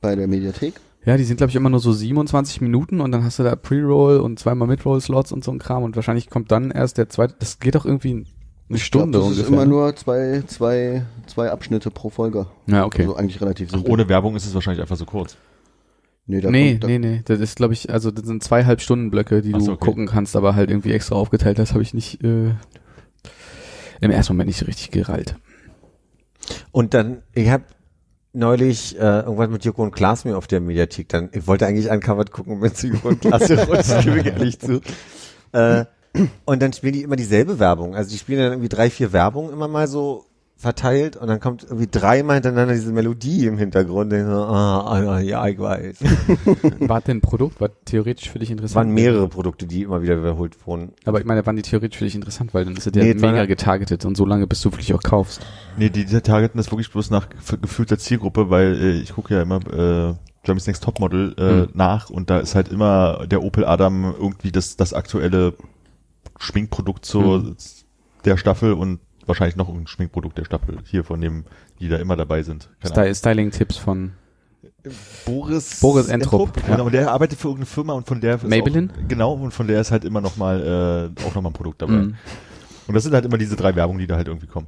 Bei 0.00 0.14
der 0.14 0.28
Mediathek? 0.28 0.74
Ja, 1.04 1.16
die 1.16 1.24
sind, 1.24 1.38
glaube 1.38 1.50
ich, 1.50 1.56
immer 1.56 1.70
nur 1.70 1.80
so 1.80 1.92
27 1.92 2.60
Minuten 2.60 3.00
und 3.00 3.12
dann 3.12 3.24
hast 3.24 3.38
du 3.38 3.42
da 3.42 3.56
Pre-Roll 3.56 4.18
und 4.18 4.38
zweimal 4.38 4.68
Mid-Roll-Slots 4.68 5.32
und 5.32 5.42
so 5.44 5.50
ein 5.52 5.58
Kram 5.58 5.82
und 5.82 5.96
wahrscheinlich 5.96 6.28
kommt 6.28 6.52
dann 6.52 6.70
erst 6.70 6.98
der 6.98 7.08
zweite, 7.08 7.34
das 7.38 7.60
geht 7.60 7.74
doch 7.76 7.86
irgendwie 7.86 8.26
eine 8.68 8.76
Ich 8.76 8.84
Stunde 8.84 9.18
glaub, 9.18 9.22
das 9.22 9.38
ungefähr. 9.38 9.44
ist 9.44 9.48
immer 9.50 9.64
ne? 9.64 9.70
nur 9.70 9.96
zwei, 9.96 10.42
zwei, 10.46 11.02
zwei 11.26 11.50
Abschnitte 11.50 11.90
pro 11.90 12.10
Folge. 12.10 12.46
Ja, 12.66 12.84
okay. 12.84 13.02
Also 13.02 13.16
eigentlich 13.16 13.40
relativ 13.40 13.68
Ach, 13.70 13.76
simpel. 13.76 13.92
ohne 13.92 14.08
Werbung 14.08 14.36
ist 14.36 14.46
es 14.46 14.54
wahrscheinlich 14.54 14.80
einfach 14.80 14.96
so 14.96 15.06
kurz. 15.06 15.36
nee, 16.26 16.40
da 16.40 16.50
nee, 16.50 16.72
kommt, 16.72 16.84
da, 16.84 16.86
nee, 16.88 16.98
nee, 16.98 17.22
das 17.24 17.40
ist, 17.40 17.56
glaube 17.56 17.72
ich, 17.74 17.90
also 17.90 18.10
das 18.10 18.26
sind 18.26 18.42
zweieinhalb 18.42 18.80
Stunden 18.80 19.10
Blöcke, 19.10 19.40
die 19.42 19.54
Ach 19.54 19.58
du 19.58 19.64
so, 19.64 19.72
okay. 19.72 19.84
gucken 19.86 20.06
kannst, 20.06 20.36
aber 20.36 20.54
halt 20.54 20.70
irgendwie 20.70 20.92
extra 20.92 21.14
aufgeteilt. 21.16 21.58
Das 21.58 21.72
habe 21.72 21.82
ich 21.82 21.94
nicht 21.94 22.22
äh, 22.22 22.50
im 24.00 24.10
ersten 24.10 24.32
Moment 24.34 24.48
nicht 24.48 24.58
so 24.58 24.66
richtig 24.66 24.90
gerallt. 24.90 25.36
Und 26.70 26.94
dann, 26.94 27.22
ich 27.34 27.48
habe 27.50 27.64
neulich 28.32 28.96
äh, 28.98 29.20
irgendwas 29.20 29.48
mit 29.48 29.64
Joko 29.64 29.82
und 29.82 29.92
Klaas 29.92 30.24
mir 30.24 30.36
auf 30.36 30.46
der 30.46 30.60
Mediathek 30.60 31.08
dann, 31.08 31.30
ich 31.32 31.46
wollte 31.46 31.66
eigentlich 31.66 31.90
uncovered 31.90 32.30
gucken, 32.30 32.60
wenn 32.60 32.74
zu 32.74 32.88
Joko 32.88 33.08
und 33.08 33.20
Klaas 33.20 33.48
gerutscht, 33.48 34.04
gebe 34.04 34.20
ich 34.20 34.26
ehrlich 34.26 34.58
zu. 34.60 34.80
Äh, 35.52 35.86
und 36.44 36.62
dann 36.62 36.72
spielen 36.72 36.92
die 36.94 37.02
immer 37.02 37.16
dieselbe 37.16 37.58
Werbung. 37.58 37.94
Also 37.94 38.10
die 38.10 38.18
spielen 38.18 38.40
dann 38.40 38.52
irgendwie 38.52 38.68
drei, 38.68 38.90
vier 38.90 39.12
Werbungen 39.12 39.52
immer 39.52 39.68
mal 39.68 39.86
so 39.88 40.24
verteilt 40.60 41.14
und 41.16 41.28
dann 41.28 41.38
kommt 41.38 41.62
irgendwie 41.62 41.86
dreimal 41.88 42.34
hintereinander 42.34 42.74
diese 42.74 42.90
Melodie 42.90 43.46
im 43.46 43.58
Hintergrund. 43.58 44.12
Und 44.12 44.26
so, 44.26 44.32
ah, 44.42 44.80
ah, 45.14 45.20
ja, 45.20 45.46
ich 45.46 45.56
weiß. 45.56 45.98
War 46.80 47.00
denn 47.00 47.18
ein 47.18 47.20
Produkt, 47.20 47.60
war 47.60 47.70
theoretisch 47.84 48.28
für 48.28 48.40
dich 48.40 48.48
Es 48.48 48.52
interessant? 48.54 48.74
waren 48.88 48.92
mehrere 48.94 49.28
Produkte, 49.28 49.66
die 49.66 49.82
immer 49.84 50.02
wieder 50.02 50.18
wiederholt 50.18 50.56
wurden. 50.66 50.94
Aber 51.04 51.20
ich 51.20 51.26
meine, 51.26 51.46
waren 51.46 51.54
die 51.54 51.62
theoretisch 51.62 51.98
für 51.98 52.04
dich 52.04 52.16
interessant, 52.16 52.54
weil 52.54 52.64
dann 52.64 52.74
ist 52.76 52.88
es 52.88 52.92
ja 52.92 53.04
Nee, 53.04 53.14
mega 53.14 53.44
getargetet 53.46 54.04
und 54.04 54.16
so 54.16 54.24
lange, 54.26 54.48
bis 54.48 54.60
du 54.60 54.72
wirklich 54.72 54.92
auch 54.94 55.02
kaufst. 55.02 55.46
Nee, 55.76 55.90
die, 55.90 56.04
die 56.04 56.20
targeten 56.22 56.58
das 56.58 56.72
wirklich 56.72 56.90
bloß 56.90 57.10
nach 57.10 57.28
gef- 57.28 57.58
gefühlter 57.58 57.96
Zielgruppe, 57.98 58.50
weil 58.50 58.74
äh, 58.82 59.00
ich 59.00 59.14
gucke 59.14 59.34
ja 59.34 59.42
immer 59.42 59.60
äh, 59.72 60.14
Jeremy's 60.44 60.66
Next 60.66 60.82
Topmodel 60.82 61.34
äh, 61.38 61.52
Mhm. 61.52 61.68
nach 61.74 62.10
und 62.10 62.30
da 62.30 62.40
ist 62.40 62.56
halt 62.56 62.66
immer 62.68 63.28
der 63.28 63.44
Opel 63.44 63.64
Adam 63.64 64.12
irgendwie 64.18 64.50
das, 64.50 64.76
das 64.76 64.92
aktuelle 64.92 65.54
Schminkprodukt 66.38 67.04
zur 67.04 67.38
Mhm. 67.40 67.56
der 68.24 68.36
Staffel 68.36 68.72
und 68.72 69.00
wahrscheinlich 69.26 69.56
noch 69.56 69.68
ein 69.68 69.86
Schminkprodukt 69.86 70.38
der 70.38 70.44
Staffel 70.44 70.78
hier 70.84 71.04
von 71.04 71.20
dem, 71.20 71.44
die 71.80 71.88
da 71.88 71.96
immer 71.96 72.16
dabei 72.16 72.42
sind. 72.42 72.70
Sty 72.84 73.14
Styling-Tipps 73.14 73.76
von 73.76 74.12
Boris, 75.26 75.80
Boris 75.80 76.08
Entrup, 76.08 76.56
ja. 76.56 76.74
Genau, 76.74 76.86
und 76.86 76.92
der 76.92 77.12
arbeitet 77.12 77.38
für 77.38 77.48
irgendeine 77.48 77.66
Firma 77.66 77.92
und 77.92 78.06
von 78.06 78.20
der 78.20 78.36
ist 78.36 78.44
Maybelline? 78.44 78.88
Auch, 78.90 79.08
genau, 79.08 79.32
und 79.34 79.52
von 79.52 79.66
der 79.66 79.80
ist 79.80 79.90
halt 79.90 80.04
immer 80.04 80.20
noch 80.20 80.36
mal 80.36 81.12
äh, 81.16 81.24
auch 81.24 81.34
noch 81.34 81.42
mal 81.42 81.50
ein 81.50 81.52
Produkt 81.54 81.82
dabei. 81.82 81.92
Mhm. 81.92 82.14
Und 82.86 82.94
das 82.94 83.02
sind 83.04 83.12
halt 83.12 83.26
immer 83.26 83.36
diese 83.38 83.54
drei 83.56 83.74
Werbungen, 83.76 83.98
die 84.00 84.06
da 84.06 84.16
halt 84.16 84.28
irgendwie 84.28 84.46
kommen. 84.46 84.66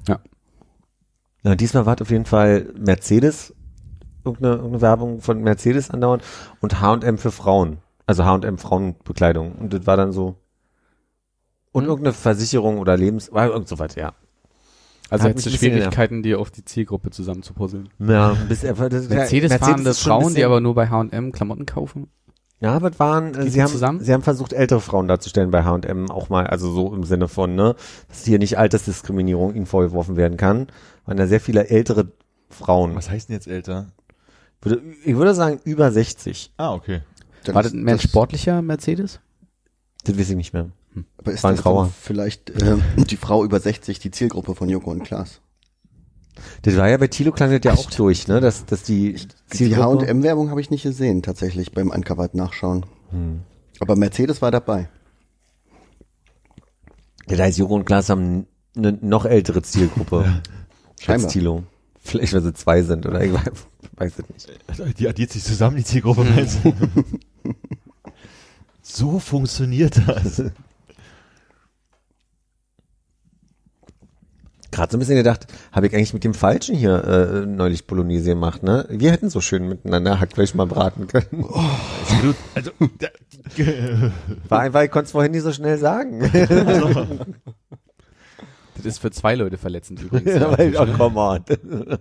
Ja, 1.43 1.55
diesmal 1.55 1.87
war 1.87 1.95
es 1.95 2.03
auf 2.03 2.11
jeden 2.11 2.27
Fall 2.27 2.71
Mercedes, 2.79 3.55
irgendeine, 4.25 4.57
irgendeine 4.57 4.83
Werbung 4.83 5.21
von 5.23 5.41
Mercedes 5.43 5.91
andauernd 5.91 6.23
und 6.61 6.81
H&M 6.83 7.17
für 7.17 7.31
Frauen. 7.33 7.79
Also 8.07 8.25
H&M 8.27 8.59
Frauenbekleidung. 8.59 9.53
Und 9.53 9.73
das 9.73 9.87
war 9.87 9.97
dann 9.97 10.13
so. 10.13 10.37
Und 11.73 11.85
Hm. 11.85 11.91
irgendeine 11.91 12.13
Versicherung 12.15 12.79
oder 12.79 12.97
Lebens, 12.97 13.33
war 13.33 13.47
irgend 13.49 13.69
so 13.69 13.79
was, 13.79 13.95
ja. 13.95 14.13
Also 15.09 15.25
Hat 15.25 15.45
jetzt 15.45 15.51
Schwierigkeiten, 15.59 16.23
dir 16.23 16.39
auf 16.39 16.51
die 16.53 16.65
Zielgruppe 16.65 17.11
zusammenzupuzzeln. 17.11 17.89
Ja, 17.99 18.37
bis 18.49 18.61
das, 18.61 18.71
ist 18.71 19.59
schon 19.59 19.81
ein 19.87 19.95
Frauen, 19.95 20.35
die 20.35 20.45
aber 20.45 20.61
nur 20.61 20.75
bei 20.77 20.89
H&M 20.89 21.33
Klamotten 21.33 21.67
kaufen? 21.67 22.09
Ja, 22.61 22.75
aber 22.75 22.97
waren, 22.99 23.35
äh, 23.35 23.45
Die 23.45 23.51
sie 23.51 23.63
haben, 23.63 23.71
zusammen? 23.71 24.01
sie 24.01 24.13
haben 24.13 24.23
versucht, 24.23 24.53
ältere 24.53 24.81
Frauen 24.81 25.09
darzustellen 25.09 25.51
bei 25.51 25.65
H&M 25.65 26.11
auch 26.11 26.29
mal, 26.29 26.47
also 26.47 26.71
so 26.71 26.95
im 26.95 27.05
Sinne 27.05 27.27
von, 27.27 27.55
ne, 27.57 27.75
dass 28.09 28.25
hier 28.25 28.39
nicht 28.39 28.59
Altersdiskriminierung 28.59 29.55
ihnen 29.55 29.67
vorgeworfen 29.67 30.17
werden 30.17 30.37
kann. 30.37 30.69
Waren 31.07 31.17
da 31.17 31.27
sehr 31.27 31.41
viele 31.41 31.69
ältere 31.69 32.13
Frauen. 32.51 32.95
Was 32.95 33.11
heißt 33.11 33.31
denn 33.31 33.35
jetzt 33.35 33.49
älter? 33.49 33.87
Würde, 34.63 34.83
ich 35.05 35.17
würde 35.17 35.35
sagen, 35.35 35.59
über 35.65 35.91
60. 35.91 36.53
Ah, 36.59 36.75
okay. 36.75 37.01
Dann 37.45 37.55
War 37.55 37.63
das 37.63 37.73
ein 37.73 37.99
sportlicher 37.99 38.61
Mercedes? 38.61 39.21
Das 40.05 40.19
weiß 40.19 40.31
ich 40.31 40.37
nicht 40.37 40.53
mehr. 40.53 40.69
Aber 41.19 41.33
ist 41.33 41.43
War 41.45 41.51
ein 41.53 41.57
das 41.57 41.91
vielleicht 42.01 42.51
äh, 42.51 42.77
die 42.97 43.17
Frau 43.17 43.45
über 43.45 43.61
60 43.61 43.99
die 43.99 44.11
Zielgruppe 44.11 44.55
von 44.55 44.69
Joko 44.69 44.91
und 44.91 45.05
Klaas? 45.05 45.41
Das 46.63 46.77
war 46.77 46.89
ja 46.89 46.97
bei 46.97 47.07
Thilo 47.09 47.33
klang 47.33 47.51
das 47.51 47.61
ja 47.65 47.73
auch 47.75 47.91
durch, 47.91 48.27
ne? 48.27 48.41
Dass, 48.41 48.65
dass 48.65 48.83
die 48.83 49.15
Die 49.53 49.57
Zielgruppe- 49.57 50.07
H&M-Werbung 50.07 50.51
habe 50.51 50.61
ich 50.61 50.71
nicht 50.71 50.83
gesehen, 50.83 51.23
tatsächlich, 51.23 51.73
beim 51.73 51.91
Uncovered 51.91 52.35
Nachschauen. 52.35 52.87
Hm. 53.11 53.41
Aber 53.79 53.97
Mercedes 53.97 54.41
war 54.43 54.51
dabei. 54.51 54.89
Das 57.27 57.39
heißt, 57.39 57.59
Juro 57.59 57.75
und 57.75 57.85
Klaas 57.85 58.09
haben 58.09 58.47
eine 58.77 58.93
noch 59.01 59.25
ältere 59.27 59.63
Zielgruppe 59.63 60.25
als 60.97 61.05
Scheinbar. 61.05 61.31
Thilo. 61.31 61.63
Vielleicht, 62.03 62.33
weil 62.33 62.43
sie 62.43 62.55
zwei 62.55 62.83
sind 62.83 63.05
oder 63.07 63.23
ich 63.23 63.33
weiß, 63.33 63.53
weiß 63.97 64.13
es 64.19 64.79
nicht. 64.79 64.99
Die 64.99 65.07
addiert 65.09 65.31
sich 65.31 65.45
zusammen, 65.45 65.77
die 65.77 65.85
Zielgruppe. 65.85 66.25
meinst 66.25 66.59
du? 66.65 66.73
so 68.83 69.19
funktioniert 69.19 70.01
das. 70.07 70.43
Gerade 74.81 74.93
so 74.93 74.97
ein 74.97 75.01
bisschen 75.01 75.17
gedacht, 75.17 75.47
habe 75.73 75.89
ich 75.89 75.95
eigentlich 75.95 76.15
mit 76.15 76.25
dem 76.25 76.33
Falschen 76.33 76.75
hier 76.75 77.05
äh, 77.05 77.45
neulich 77.45 77.87
Bolognese 77.87 78.31
gemacht, 78.31 78.63
ne? 78.63 78.87
Wir 78.89 79.13
hätten 79.13 79.29
so 79.29 79.43
schön 79.43 79.69
miteinander 79.69 80.21
Hackfleisch 80.21 80.55
mal 80.55 80.67
braten 80.67 81.07
können. 81.07 81.45
Also, 82.55 82.55
also, 82.55 82.71
War 84.49 84.61
einfach, 84.61 84.81
ich 84.81 84.91
konnte 84.91 85.05
es 85.05 85.13
vorhin 85.13 85.33
nicht 85.33 85.43
so 85.43 85.53
schnell 85.53 85.77
sagen. 85.77 86.23
Das 88.77 88.87
ist 88.87 88.99
für 88.99 89.11
zwei 89.11 89.35
Leute 89.35 89.59
verletzend 89.59 90.01
übrigens. 90.03 90.41
Ja, 90.41 90.57
weil, 90.57 90.75
oh, 90.75 90.87
come 90.97 91.21
on. 91.21 91.45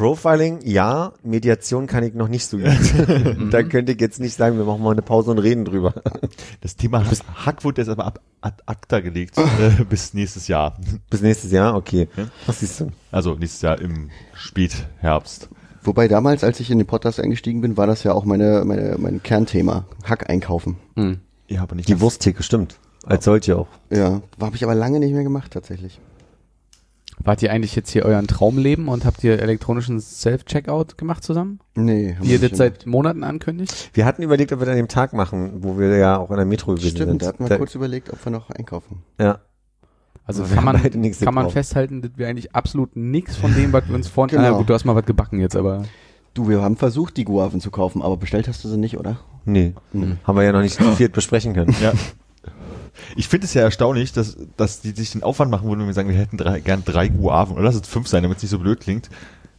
Profiling, 0.00 0.60
ja. 0.64 1.12
Mediation 1.22 1.86
kann 1.86 2.02
ich 2.04 2.14
noch 2.14 2.28
nicht 2.28 2.46
so 2.46 2.56
gut. 2.56 2.70
da 3.50 3.62
könnte 3.62 3.92
ich 3.92 4.00
jetzt 4.00 4.18
nicht 4.18 4.34
sagen, 4.34 4.56
wir 4.56 4.64
machen 4.64 4.82
mal 4.82 4.92
eine 4.92 5.02
Pause 5.02 5.30
und 5.30 5.38
reden 5.38 5.66
drüber. 5.66 5.92
das 6.62 6.76
Thema 6.76 7.04
Hack 7.44 7.64
wurde 7.64 7.82
jetzt 7.82 7.90
aber 7.90 8.06
ab, 8.06 8.20
ad 8.40 8.62
acta 8.64 9.00
gelegt 9.00 9.36
äh, 9.60 9.84
bis 9.84 10.14
nächstes 10.14 10.48
Jahr. 10.48 10.78
Bis 11.10 11.20
nächstes 11.20 11.52
Jahr, 11.52 11.76
okay. 11.76 12.08
Ja. 12.16 12.28
Was 12.46 12.60
siehst 12.60 12.80
du? 12.80 12.90
Also 13.12 13.34
nächstes 13.34 13.60
Jahr 13.60 13.78
im 13.78 14.08
Spätherbst. 14.32 15.50
Wobei 15.82 16.08
damals, 16.08 16.44
als 16.44 16.60
ich 16.60 16.70
in 16.70 16.78
den 16.78 16.86
Podcast 16.86 17.20
eingestiegen 17.20 17.60
bin, 17.60 17.76
war 17.76 17.86
das 17.86 18.02
ja 18.02 18.14
auch 18.14 18.24
meine, 18.24 18.64
meine, 18.64 18.96
mein 18.98 19.22
Kernthema. 19.22 19.84
Hack 20.04 20.30
einkaufen. 20.30 20.78
Hm. 20.96 21.18
Ja, 21.46 21.60
aber 21.60 21.74
nicht 21.74 21.90
Die 21.90 22.00
Wursttheke, 22.00 22.42
stimmt. 22.42 22.78
Als 23.04 23.26
solche 23.26 23.54
auch. 23.58 23.68
Ja, 23.90 24.22
habe 24.40 24.56
ich 24.56 24.64
aber 24.64 24.74
lange 24.74 24.98
nicht 24.98 25.12
mehr 25.12 25.24
gemacht, 25.24 25.52
tatsächlich. 25.52 26.00
Wart 27.22 27.42
ihr 27.42 27.52
eigentlich 27.52 27.76
jetzt 27.76 27.90
hier 27.90 28.04
euren 28.06 28.26
Traumleben 28.26 28.88
und 28.88 29.04
habt 29.04 29.22
ihr 29.22 29.40
elektronischen 29.40 30.00
Self-Checkout 30.00 30.96
gemacht 30.96 31.22
zusammen? 31.22 31.60
Nee. 31.74 32.14
haben 32.14 32.24
Wie 32.24 32.30
wir 32.30 32.42
ihr 32.42 32.48
das 32.48 32.58
seit 32.58 32.86
Monaten 32.86 33.24
ankündigt? 33.24 33.90
Wir 33.92 34.06
hatten 34.06 34.22
überlegt, 34.22 34.52
ob 34.52 34.60
wir 34.60 34.66
das 34.66 34.72
an 34.72 34.78
dem 34.78 34.88
Tag 34.88 35.12
machen, 35.12 35.62
wo 35.62 35.78
wir 35.78 35.94
ja 35.96 36.16
auch 36.18 36.30
in 36.30 36.36
der 36.36 36.46
Metro 36.46 36.72
gewesen 36.72 36.96
Stimmt, 36.96 37.10
sind. 37.10 37.22
da 37.22 37.26
hatten 37.28 37.48
wir 37.48 37.58
kurz 37.58 37.74
überlegt, 37.74 38.10
ob 38.10 38.24
wir 38.24 38.32
noch 38.32 38.50
einkaufen. 38.50 39.02
ja. 39.18 39.40
Also 40.26 40.44
kann 40.44 40.64
man, 40.64 40.80
kann 40.80 41.34
man 41.34 41.50
festhalten, 41.50 42.02
dass 42.02 42.12
wir 42.14 42.28
eigentlich 42.28 42.54
absolut 42.54 42.94
nichts 42.94 43.34
von 43.36 43.52
dem, 43.52 43.72
was 43.72 43.88
wir 43.88 43.96
uns 43.96 44.06
vorhin... 44.06 44.36
Genau. 44.38 44.54
Ah, 44.54 44.58
gut, 44.58 44.70
du 44.70 44.74
hast 44.74 44.84
mal 44.84 44.94
was 44.94 45.04
gebacken 45.04 45.40
jetzt, 45.40 45.56
aber... 45.56 45.82
Du, 46.34 46.48
wir 46.48 46.62
haben 46.62 46.76
versucht, 46.76 47.16
die 47.16 47.24
Guaven 47.24 47.60
zu 47.60 47.72
kaufen, 47.72 48.00
aber 48.00 48.16
bestellt 48.16 48.46
hast 48.46 48.62
du 48.62 48.68
sie 48.68 48.76
nicht, 48.76 48.96
oder? 48.96 49.18
Nee, 49.44 49.74
haben 49.92 50.36
wir 50.36 50.44
ja 50.44 50.52
noch 50.52 50.60
nicht 50.60 50.74
so 50.78 50.92
viel 50.92 51.08
besprechen 51.08 51.54
können. 51.54 51.74
Ja. 51.82 51.92
Ich 53.16 53.28
finde 53.28 53.46
es 53.46 53.54
ja 53.54 53.62
erstaunlich, 53.62 54.12
dass, 54.12 54.36
dass 54.56 54.80
die 54.80 54.90
sich 54.90 55.12
den 55.12 55.22
Aufwand 55.22 55.50
machen 55.50 55.68
würden, 55.68 55.80
wenn 55.80 55.86
wir 55.86 55.94
sagen, 55.94 56.08
wir 56.08 56.16
hätten 56.16 56.36
drei, 56.36 56.60
gern 56.60 56.84
drei 56.84 57.08
Guaven, 57.08 57.54
oder 57.54 57.64
lass 57.64 57.74
es 57.74 57.88
fünf 57.88 58.08
sein, 58.08 58.22
damit 58.22 58.38
es 58.38 58.42
nicht 58.42 58.50
so 58.50 58.58
blöd 58.58 58.80
klingt. 58.80 59.10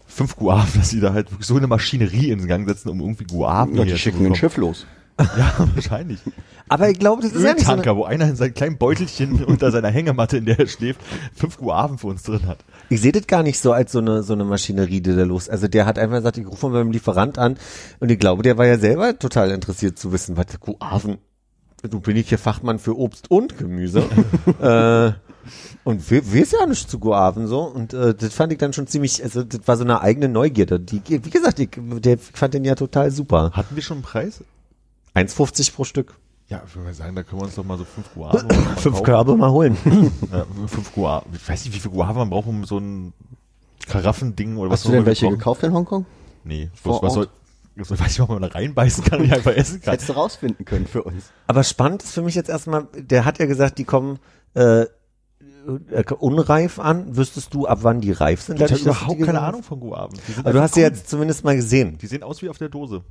Fünf 0.08 0.36
Guaven, 0.36 0.72
dass 0.80 0.90
sie 0.90 1.00
da 1.00 1.14
halt 1.14 1.32
wirklich 1.32 1.48
so 1.48 1.58
eine 1.58 1.68
Maschinerie 1.68 2.30
in 2.32 2.48
Gang 2.48 2.68
setzen, 2.68 2.90
um 2.90 3.00
irgendwie 3.00 3.26
Guaven 3.26 3.76
Ja, 3.76 3.86
die 3.86 3.98
schicken 3.98 4.26
ein. 4.26 4.36
Schiff 4.36 4.58
los. 4.58 4.86
Ja, 5.38 5.54
wahrscheinlich. 5.76 6.20
Aber 6.68 6.90
ich 6.90 6.98
glaube, 6.98 7.22
das 7.22 7.34
ist 7.34 7.44
ja 7.44 7.54
nicht 7.54 7.66
so 7.66 7.74
eine, 7.74 7.96
wo 7.96 8.06
einer 8.06 8.30
in 8.30 8.36
seinem 8.36 8.54
kleinen 8.54 8.78
Beutelchen 8.78 9.44
unter 9.46 9.72
seiner 9.72 9.90
Hängematte, 9.90 10.38
in 10.38 10.46
der 10.46 10.60
er 10.60 10.68
schläft, 10.68 11.02
fünf 11.36 11.58
Guaven 11.58 11.98
für 11.98 12.08
uns 12.08 12.24
drin 12.24 12.48
hat. 12.48 12.60
Ich 12.90 13.02
sehe 13.02 13.12
das 13.12 13.28
gar 13.28 13.44
nicht 13.44 13.60
so 13.60 13.74
als 13.74 13.92
so 13.92 14.00
eine, 14.00 14.24
so 14.24 14.34
eine 14.34 14.46
Maschinerie, 14.46 15.02
die 15.02 15.16
da 15.16 15.24
los. 15.24 15.50
Also 15.50 15.68
der 15.68 15.86
hat 15.86 16.00
einfach 16.00 16.18
gesagt, 16.18 16.38
ich 16.38 16.48
rufe 16.48 16.70
mal 16.70 16.80
beim 16.80 16.92
Lieferant 16.92 17.38
an 17.38 17.58
und 18.00 18.10
ich 18.10 18.20
glaube, 18.20 18.44
der 18.44 18.58
war 18.58 18.66
ja 18.66 18.78
selber 18.78 19.18
total 19.20 19.52
interessiert 19.52 20.00
zu 20.00 20.12
wissen, 20.12 20.38
was 20.38 20.46
Guaven. 20.60 21.18
Du 21.90 22.00
bin 22.00 22.16
ich 22.16 22.30
hier 22.30 22.38
Fachmann 22.38 22.80
für 22.80 22.98
Obst 22.98 23.32
und 23.32 23.58
Gemüse. 23.58 24.00
äh, 24.62 25.14
und 25.84 26.12
wir, 26.12 26.32
wir 26.32 26.44
ist 26.44 26.54
ja 26.54 26.66
nicht 26.66 26.90
zu 26.90 27.00
Guaven 27.00 27.48
so. 27.48 27.62
Und 27.62 27.94
äh, 27.94 28.14
das 28.14 28.34
fand 28.34 28.54
ich 28.54 28.60
dann 28.60 28.74
schon 28.74 28.88
ziemlich, 28.88 29.24
also 29.24 29.44
das 29.44 29.62
war 29.66 29.78
so 29.78 29.84
eine 29.84 30.02
eigene 30.02 30.30
Neugierde. 30.30 30.80
Die, 30.80 31.02
wie 31.08 31.30
gesagt, 31.30 31.60
ich, 31.60 31.70
der 31.76 32.18
fand 32.18 32.54
den 32.54 32.66
ja 32.66 32.76
total 32.76 33.10
super. 33.12 33.52
Hatten 33.54 33.76
wir 33.76 33.82
schon 33.82 33.98
einen 33.98 34.04
Preis? 34.04 34.44
1,50 35.16 35.74
pro 35.74 35.84
Stück. 35.84 36.14
Ja, 36.50 36.62
ich 36.68 36.76
würde 36.76 36.88
mal 36.88 36.94
sagen, 36.94 37.16
da 37.16 37.24
können 37.24 37.42
wir 37.42 37.46
uns 37.46 37.56
doch 37.56 37.64
mal 37.64 37.78
so 37.78 37.86
fünf 37.86 38.14
Guaven 38.14 38.50
Fünf 38.78 38.98
kaufen. 38.98 39.04
Körbe 39.06 39.38
mal 39.38 39.52
holen. 39.52 39.78
Ja, 40.32 40.46
fünf 40.68 40.94
Guaven. 40.94 41.32
Ich 41.34 41.48
weiß 41.48 41.66
nicht, 41.66 41.74
wie 41.74 41.80
viel 41.80 41.92
Guaven 41.92 42.18
man 42.18 42.30
braucht, 42.30 42.48
um 42.48 42.66
so 42.66 42.78
ein 42.78 43.14
Karaffending 43.88 44.58
oder 44.58 44.70
was 44.70 44.82
Hast 44.82 44.88
du 44.88 44.92
denn 44.92 45.06
welche 45.06 45.30
gekauft 45.30 45.64
in 45.64 45.74
Hongkong? 45.74 46.06
Nee, 46.44 46.70
Vor 46.74 46.96
was, 46.96 47.04
was 47.04 47.14
soll, 47.14 47.28
Was 47.76 48.00
weiß 48.00 48.12
ich, 48.12 48.22
ob 48.22 48.30
man 48.30 48.42
da 48.42 48.50
reinbeißen 48.50 49.04
kann 49.04 49.20
und 49.20 49.28
nicht 49.28 49.36
einfach 49.36 49.56
essen 49.56 49.82
kann. 49.82 49.92
Hättest 49.94 50.10
du 50.10 50.14
rausfinden 50.14 50.66
können 50.66 50.88
für 50.88 51.04
uns. 51.04 51.32
Aber 51.48 51.64
spannend 51.64 52.04
ist 52.04 52.14
für 52.14 52.22
mich 52.22 52.36
jetzt 52.36 52.50
erstmal, 52.50 52.88
der 52.96 53.26
hat 53.26 53.40
ja 53.40 53.46
gesagt, 53.46 53.78
die 53.78 53.86
kommen 53.86 54.20
äh, 54.56 54.86
äh, 55.92 56.04
unreif 56.20 56.80
an. 56.80 57.16
Wüsstest 57.16 57.54
du, 57.54 57.68
ab 57.68 57.80
wann 57.82 58.02
die 58.02 58.12
reif 58.12 58.42
sind? 58.42 58.62
Ich 58.62 58.72
habe 58.72 58.82
überhaupt 58.82 59.08
keine 59.08 59.18
gesehen 59.18 59.38
Ahnung 59.38 59.64
von 59.64 59.80
Guaven. 59.80 60.18
Sind 60.28 60.40
Aber 60.40 60.54
du 60.54 60.62
hast 60.62 60.74
sie 60.74 60.82
jetzt 60.82 61.10
zumindest 61.10 61.44
mal 61.44 61.56
gesehen. 61.56 61.98
Die 61.98 62.08
sehen 62.08 62.24
aus 62.24 62.42
wie 62.42 62.50
auf 62.50 62.58
der 62.58 62.70
Dose. 62.70 63.04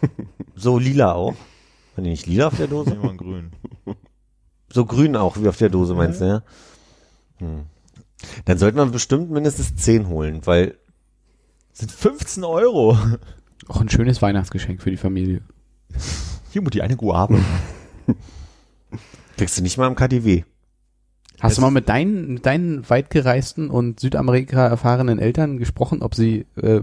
So 0.60 0.76
lila 0.76 1.12
auch. 1.12 1.36
War 1.94 2.02
die 2.02 2.10
nicht 2.10 2.26
lila 2.26 2.48
auf 2.48 2.56
der 2.56 2.66
Dose? 2.66 2.90
sind 2.90 3.00
immer 3.00 3.14
grün. 3.14 3.52
So 4.72 4.84
grün 4.84 5.14
auch 5.14 5.36
wie 5.40 5.48
auf 5.48 5.56
der 5.56 5.68
Dose, 5.68 5.94
meinst 5.94 6.20
du, 6.20 6.24
ja? 6.24 6.42
Hm. 7.36 7.66
Dann 8.44 8.58
sollte 8.58 8.76
man 8.76 8.90
bestimmt 8.90 9.30
mindestens 9.30 9.76
10 9.76 10.08
holen, 10.08 10.40
weil 10.46 10.76
Sind 11.72 11.92
15 11.92 12.42
Euro. 12.42 12.98
Auch 13.66 13.80
ein 13.80 13.88
schönes 13.88 14.22
Weihnachtsgeschenk 14.22 14.80
für 14.82 14.90
die 14.90 14.96
Familie. 14.96 15.40
Hier, 16.50 16.62
Mutti, 16.62 16.80
eine 16.80 16.96
Guave. 16.96 17.38
kriegst 19.36 19.58
du 19.58 19.62
nicht 19.62 19.76
mal 19.78 19.86
im 19.86 19.94
KDW. 19.94 20.44
Hast 21.40 21.52
Es 21.52 21.56
du 21.56 21.62
mal 21.62 21.70
mit 21.70 21.88
deinen, 21.88 22.34
mit 22.34 22.46
deinen 22.46 22.88
weitgereisten 22.88 23.70
und 23.70 24.00
Südamerika 24.00 24.66
erfahrenen 24.66 25.18
Eltern 25.20 25.58
gesprochen, 25.58 26.02
ob 26.02 26.14
sie 26.14 26.46
äh, 26.56 26.80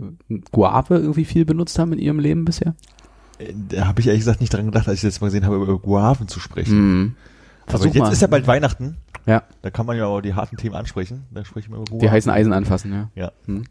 Guave 0.51 0.95
irgendwie 0.95 1.25
viel 1.25 1.43
benutzt 1.45 1.77
haben 1.77 1.91
in 1.93 1.99
ihrem 1.99 2.19
Leben 2.19 2.45
bisher? 2.45 2.73
Äh, 3.37 3.53
Da 3.69 3.87
habe 3.87 3.99
ich 3.99 4.07
ehrlich 4.07 4.21
gesagt 4.21 4.39
nicht 4.39 4.53
dran 4.53 4.65
gedacht, 4.65 4.87
als 4.87 4.97
ich 4.97 5.01
das 5.09 5.19
mal 5.19 5.27
gesehen 5.27 5.45
habe, 5.45 5.57
über 5.57 5.77
Guaven 5.77 6.27
zu 6.29 6.39
sprechen. 6.39 6.77
Mhm. 7.01 7.15
Aber 7.63 7.71
Versuch 7.79 7.95
jetzt 7.95 8.03
mal. 8.03 8.13
ist 8.13 8.21
ja 8.21 8.27
bald 8.27 8.47
Weihnachten. 8.47 8.97
Ja, 9.25 9.43
Da 9.63 9.71
kann 9.71 9.85
man 9.87 9.97
ja 9.97 10.05
auch 10.05 10.21
die 10.21 10.35
harten 10.35 10.55
Themen 10.55 10.75
ansprechen. 10.75 11.23
Da 11.31 11.43
sprechen 11.43 11.71
wir 11.71 11.77
über 11.77 11.85
Guaven. 11.85 11.99
die 11.99 12.09
heißen 12.11 12.31
Eisen 12.31 12.53
anfassen, 12.53 12.93
ja. 12.93 13.09
Ja. 13.15 13.31
Hm. 13.47 13.63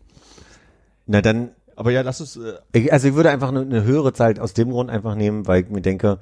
Na 1.06 1.22
dann, 1.22 1.50
Aber 1.76 1.90
ja, 1.90 2.02
lass 2.02 2.20
uns, 2.20 2.36
äh, 2.36 2.54
ich, 2.72 2.92
also 2.92 3.08
ich 3.08 3.14
würde 3.14 3.30
einfach 3.30 3.48
eine, 3.48 3.60
eine 3.60 3.84
höhere 3.84 4.12
Zahl 4.12 4.38
aus 4.38 4.54
dem 4.54 4.70
Grund 4.70 4.90
einfach 4.90 5.14
nehmen, 5.14 5.46
weil 5.46 5.62
ich 5.64 5.70
mir 5.70 5.80
denke, 5.82 6.18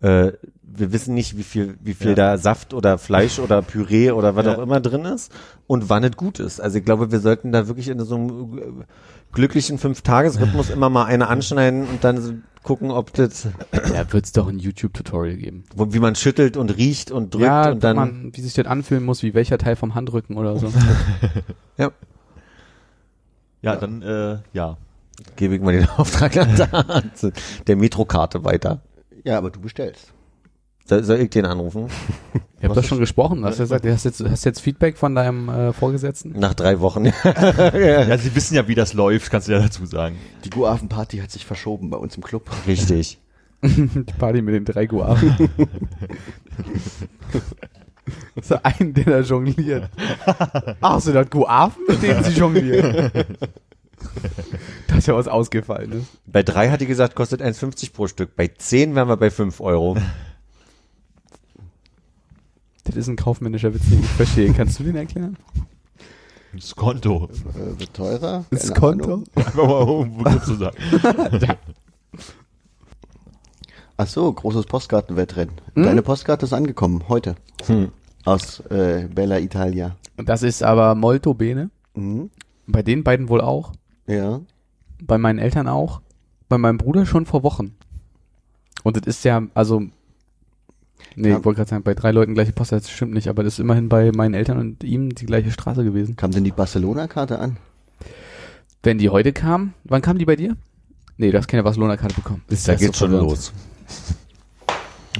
äh, 0.00 0.32
wir 0.62 0.92
wissen 0.92 1.14
nicht, 1.14 1.36
wie 1.38 1.42
viel, 1.44 1.76
wie 1.80 1.94
viel 1.94 2.10
Ja. 2.10 2.14
da 2.14 2.38
Saft 2.38 2.74
oder 2.74 2.98
Fleisch 2.98 3.38
oder 3.38 3.62
Püree 3.62 4.10
oder 4.10 4.34
was 4.36 4.44
Ja. 4.46 4.56
auch 4.56 4.62
immer 4.62 4.80
drin 4.80 5.04
ist 5.04 5.30
und 5.66 5.88
wann 5.88 6.04
es 6.04 6.16
gut 6.16 6.40
ist. 6.40 6.60
Also 6.60 6.78
ich 6.78 6.84
glaube, 6.84 7.12
wir 7.12 7.20
sollten 7.20 7.52
da 7.52 7.68
wirklich 7.68 7.88
in 7.88 8.00
so 8.00 8.14
einem 8.16 8.84
glücklichen 9.32 9.78
Fünf-Tages-Rhythmus 9.78 10.70
immer 10.70 10.90
mal 10.90 11.04
eine 11.04 11.28
anschneiden 11.28 11.86
und 11.88 12.02
dann 12.04 12.20
so 12.20 12.32
gucken, 12.62 12.90
ob 12.90 13.12
das, 13.12 13.46
Da 13.72 14.10
wird's 14.12 14.32
doch 14.32 14.48
ein 14.48 14.58
YouTube-Tutorial 14.58 15.36
geben. 15.36 15.64
wo- 15.76 15.92
wie 15.92 15.98
man 16.00 16.14
schüttelt 16.14 16.56
und 16.56 16.76
riecht 16.76 17.10
und 17.10 17.34
drückt 17.34 17.44
ja, 17.44 17.70
und 17.70 17.84
dann, 17.84 17.96
man, 17.96 18.30
wie 18.34 18.40
sich 18.40 18.54
das 18.54 18.66
anfühlen 18.66 19.04
muss, 19.04 19.22
wie 19.22 19.34
welcher 19.34 19.58
Teil 19.58 19.76
vom 19.76 19.94
Handrücken 19.94 20.36
oder 20.38 20.56
so. 20.58 20.72
ja, 21.76 21.90
ja, 23.62 23.76
dann, 23.76 24.02
äh, 24.02 24.38
ja. 24.52 24.76
Gebe 25.36 25.56
ich 25.56 25.60
mal 25.60 25.72
den 25.72 25.88
Auftrag 25.96 26.36
an 26.36 26.56
der, 26.56 27.02
der 27.66 27.76
Metrokarte 27.76 28.44
weiter. 28.44 28.80
Ja, 29.24 29.38
aber 29.38 29.50
du 29.50 29.60
bestellst. 29.60 30.12
Soll, 30.86 31.02
soll 31.02 31.20
ich 31.20 31.30
den 31.30 31.46
anrufen? 31.46 31.88
Ich 32.58 32.70
habe 32.70 32.80
doch 32.80 32.88
schon 32.88 32.98
gesprochen. 32.98 33.44
Hast 33.44 33.58
du 33.58 33.64
gesagt, 33.64 33.84
du 33.84 33.92
hast 33.92 34.04
jetzt, 34.04 34.24
hast 34.24 34.44
jetzt 34.44 34.60
Feedback 34.60 34.96
von 34.96 35.14
deinem 35.14 35.50
äh, 35.50 35.74
Vorgesetzten? 35.74 36.30
Nach 36.30 36.54
drei 36.54 36.80
Wochen. 36.80 37.04
Ja, 37.74 38.16
sie 38.16 38.34
wissen 38.34 38.54
ja, 38.54 38.66
wie 38.68 38.74
das 38.74 38.94
läuft, 38.94 39.30
kannst 39.30 39.48
du 39.48 39.52
ja 39.52 39.58
dazu 39.58 39.84
sagen. 39.84 40.16
Die 40.44 40.48
Guaven-Party 40.48 41.18
hat 41.18 41.30
sich 41.30 41.44
verschoben 41.44 41.90
bei 41.90 41.98
uns 41.98 42.16
im 42.16 42.22
Club. 42.22 42.50
Richtig. 42.66 43.18
Die 43.60 44.12
Party 44.18 44.40
mit 44.40 44.54
den 44.54 44.64
drei 44.64 44.86
Guaven. 44.86 45.50
so 48.40 48.56
einen, 48.62 48.94
der 48.94 49.04
da 49.04 49.20
jongliert. 49.20 49.90
Ach, 50.80 51.00
so 51.00 51.12
das 51.12 51.28
Guaven, 51.28 51.82
mit 51.86 52.02
denen 52.02 52.24
sie 52.24 52.32
jonglieren. 52.32 53.10
Das 54.88 54.98
ist 54.98 55.06
ja 55.06 55.14
was 55.14 55.28
Ausgefallenes. 55.28 56.04
Bei 56.26 56.42
drei 56.42 56.70
hat 56.70 56.80
die 56.80 56.86
gesagt, 56.86 57.16
kostet 57.16 57.42
1,50 57.42 57.92
pro 57.92 58.06
Stück. 58.06 58.36
Bei 58.36 58.48
zehn 58.48 58.94
wären 58.94 59.08
wir 59.08 59.16
bei 59.16 59.30
fünf 59.30 59.60
Euro. 59.60 59.96
Das 62.84 62.96
ist 62.96 63.08
ein 63.08 63.16
kaufmännischer 63.16 63.74
Witz, 63.74 63.88
den 63.90 64.00
ich 64.00 64.06
verstehe. 64.06 64.52
Kannst 64.52 64.78
du 64.78 64.84
den 64.84 64.96
erklären? 64.96 65.36
Das 66.52 66.76
Konto. 66.76 67.28
Äh, 67.54 67.80
wird 67.80 67.94
teurer. 67.94 68.44
Das 68.50 68.72
Konto? 68.72 69.24
Einfach 69.34 69.54
mal 69.54 69.82
um 69.82 70.18
Begriff 70.18 70.44
zu 70.44 70.54
sagen. 70.54 70.76
Ach 73.96 74.06
so, 74.06 74.32
großes 74.32 74.66
Postkartenwettrennen. 74.66 75.54
Hm? 75.74 75.84
Deine 75.84 76.02
Postkarte 76.02 76.46
ist 76.46 76.52
angekommen, 76.52 77.04
heute. 77.08 77.36
Hm. 77.66 77.90
Aus 78.24 78.60
äh, 78.70 79.08
Bella 79.12 79.38
Italia. 79.38 79.96
Das 80.16 80.42
ist 80.42 80.62
aber 80.62 80.94
molto 80.94 81.34
bene. 81.34 81.70
Mhm. 81.94 82.30
Bei 82.66 82.82
den 82.82 83.04
beiden 83.04 83.28
wohl 83.28 83.40
auch. 83.40 83.72
Ja. 84.06 84.40
Bei 85.02 85.18
meinen 85.18 85.38
Eltern 85.38 85.68
auch. 85.68 86.00
Bei 86.48 86.58
meinem 86.58 86.78
Bruder 86.78 87.06
schon 87.06 87.26
vor 87.26 87.42
Wochen. 87.42 87.74
Und 88.82 88.96
das 88.96 89.06
ist 89.06 89.24
ja, 89.24 89.42
also, 89.54 89.80
nee, 91.16 91.30
Ja. 91.30 91.38
ich 91.38 91.44
wollte 91.44 91.58
gerade 91.58 91.70
sagen, 91.70 91.82
bei 91.84 91.94
drei 91.94 92.12
Leuten 92.12 92.34
gleiche 92.34 92.52
Post, 92.52 92.72
das 92.72 92.90
stimmt 92.90 93.14
nicht, 93.14 93.28
aber 93.28 93.42
das 93.42 93.54
ist 93.54 93.58
immerhin 93.60 93.88
bei 93.88 94.12
meinen 94.12 94.34
Eltern 94.34 94.58
und 94.58 94.84
ihm 94.84 95.14
die 95.14 95.26
gleiche 95.26 95.50
Straße 95.50 95.84
gewesen. 95.84 96.16
Kam 96.16 96.30
denn 96.32 96.44
die 96.44 96.50
Barcelona-Karte 96.52 97.38
an? 97.38 97.56
Wenn 98.82 98.98
die 98.98 99.08
heute 99.08 99.32
kam, 99.32 99.72
wann 99.84 100.02
kam 100.02 100.18
die 100.18 100.26
bei 100.26 100.36
dir? 100.36 100.56
Nee, 101.16 101.30
du 101.30 101.38
hast 101.38 101.48
keine 101.48 101.62
Barcelona-Karte 101.62 102.16
bekommen. 102.16 102.42
Das 102.48 102.64
Da 102.64 102.74
geht's 102.74 102.98
so 102.98 103.06
schon 103.06 103.12
los. 103.16 103.52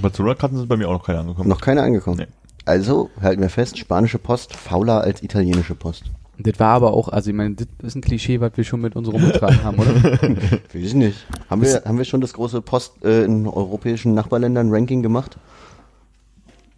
Barcelona-Karten 0.00 0.56
sind 0.56 0.68
bei 0.68 0.76
mir 0.76 0.88
auch 0.88 0.94
noch 0.94 1.04
keine 1.06 1.20
angekommen. 1.20 1.48
Noch 1.48 1.60
keine 1.60 1.82
angekommen. 1.82 2.18
Nee. 2.18 2.26
Also, 2.66 3.10
halten 3.20 3.40
wir 3.42 3.50
fest, 3.50 3.78
spanische 3.78 4.18
Post 4.18 4.54
fauler 4.56 5.00
als 5.02 5.22
italienische 5.22 5.74
Post. 5.74 6.04
Das 6.38 6.58
war 6.58 6.70
aber 6.74 6.92
auch, 6.94 7.08
also 7.08 7.30
ich 7.30 7.36
meine, 7.36 7.54
das 7.54 7.66
ist 7.82 7.94
ein 7.94 8.00
Klischee, 8.00 8.40
was 8.40 8.56
wir 8.56 8.64
schon 8.64 8.80
mit 8.80 8.96
unserem 8.96 9.20
rumgetragen 9.20 9.62
haben, 9.62 9.78
oder? 9.78 9.94
Weiß 10.22 10.58
ich 10.74 10.94
nicht. 10.94 11.26
Haben 11.48 11.62
wir, 11.62 11.82
haben 11.84 11.98
wir 11.98 12.04
schon 12.04 12.20
das 12.20 12.32
große 12.32 12.60
Post 12.60 13.04
äh, 13.04 13.24
in 13.24 13.46
europäischen 13.46 14.14
Nachbarländern 14.14 14.70
Ranking 14.70 15.02
gemacht? 15.02 15.38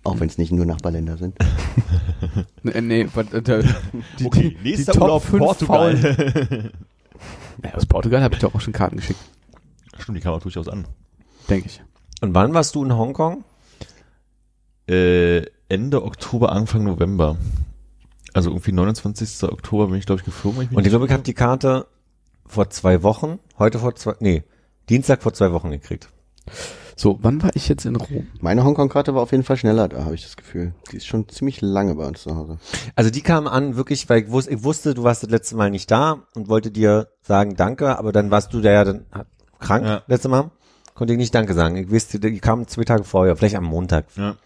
Auch 0.04 0.20
wenn 0.20 0.28
es 0.28 0.38
nicht 0.38 0.52
nur 0.52 0.66
Nachbarländer 0.66 1.16
sind. 1.16 1.36
nee, 2.62 2.80
nee, 2.80 3.08
was, 3.14 3.32
äh, 3.32 3.64
Die, 4.18 4.26
Okay, 4.26 4.56
die, 4.62 4.70
nächster 4.70 4.92
die 4.92 4.98
Top 4.98 5.08
Urlaub 5.08 5.22
fünf 5.24 5.42
Portugal. 5.42 5.96
ja, 7.64 7.74
aus 7.74 7.86
Portugal 7.86 8.22
habe 8.22 8.34
ich 8.34 8.40
doch 8.40 8.54
auch 8.54 8.60
schon 8.60 8.72
Karten 8.72 8.96
geschickt, 8.96 9.18
Stimmt, 9.98 10.18
die 10.18 10.22
kam 10.22 10.34
auch 10.34 10.42
durchaus 10.42 10.68
an. 10.68 10.86
denke 11.48 11.66
ich. 11.66 11.82
Und 12.20 12.34
wann 12.34 12.52
warst 12.54 12.74
du 12.74 12.84
in 12.84 12.94
Hongkong? 12.94 13.44
Äh, 14.88 15.42
Ende 15.68 16.04
Oktober, 16.04 16.52
Anfang 16.52 16.84
November. 16.84 17.36
Also 18.36 18.50
irgendwie 18.50 18.72
29. 18.72 19.44
Oktober 19.50 19.86
bin 19.86 19.96
ich, 19.96 20.04
glaube 20.04 20.20
ich, 20.20 20.24
geflogen. 20.26 20.60
Ich 20.62 20.76
Und 20.76 20.84
ich 20.84 20.90
glaube, 20.90 21.06
ich 21.06 21.12
habe 21.12 21.22
die 21.22 21.32
Karte 21.32 21.86
vor 22.44 22.68
zwei 22.68 23.02
Wochen, 23.02 23.38
heute 23.58 23.78
vor 23.78 23.94
zwei, 23.94 24.14
nee, 24.20 24.44
Dienstag 24.90 25.22
vor 25.22 25.32
zwei 25.32 25.52
Wochen 25.52 25.70
gekriegt. 25.70 26.10
So, 26.96 27.18
wann 27.22 27.42
war 27.42 27.50
ich 27.54 27.66
jetzt 27.66 27.86
in 27.86 27.96
Rom? 27.96 28.26
Meine 28.42 28.62
Hongkong-Karte 28.62 29.14
war 29.14 29.22
auf 29.22 29.32
jeden 29.32 29.42
Fall 29.42 29.56
schneller 29.56 29.88
da, 29.88 30.04
habe 30.04 30.14
ich 30.14 30.22
das 30.22 30.36
Gefühl. 30.36 30.74
Die 30.92 30.98
ist 30.98 31.06
schon 31.06 31.26
ziemlich 31.30 31.62
lange 31.62 31.94
bei 31.94 32.06
uns 32.06 32.24
zu 32.24 32.36
Hause. 32.36 32.58
Also 32.94 33.08
die 33.08 33.22
kam 33.22 33.46
an 33.46 33.76
wirklich, 33.76 34.06
weil 34.10 34.24
ich 34.24 34.30
wusste, 34.30 34.52
ich 34.52 34.62
wusste, 34.62 34.92
du 34.92 35.02
warst 35.02 35.22
das 35.22 35.30
letzte 35.30 35.56
Mal 35.56 35.70
nicht 35.70 35.90
da 35.90 36.24
und 36.34 36.50
wollte 36.50 36.70
dir 36.70 37.08
sagen 37.22 37.56
Danke, 37.56 37.98
aber 37.98 38.12
dann 38.12 38.30
warst 38.30 38.52
du 38.52 38.60
da 38.60 38.70
ja 38.70 38.84
dann 38.84 39.06
krank 39.60 39.86
Ja. 39.86 40.02
letzte 40.08 40.28
Mal. 40.28 40.50
Konnte 40.94 41.14
ich 41.14 41.18
nicht 41.18 41.34
Danke 41.34 41.54
sagen. 41.54 41.76
Ich 41.76 41.90
wusste, 41.90 42.20
die 42.20 42.38
kam 42.40 42.68
zwei 42.68 42.84
Tage 42.84 43.04
vorher, 43.04 43.34
vielleicht 43.34 43.56
am 43.56 43.64
Montag. 43.64 44.06
Ja. 44.16 44.36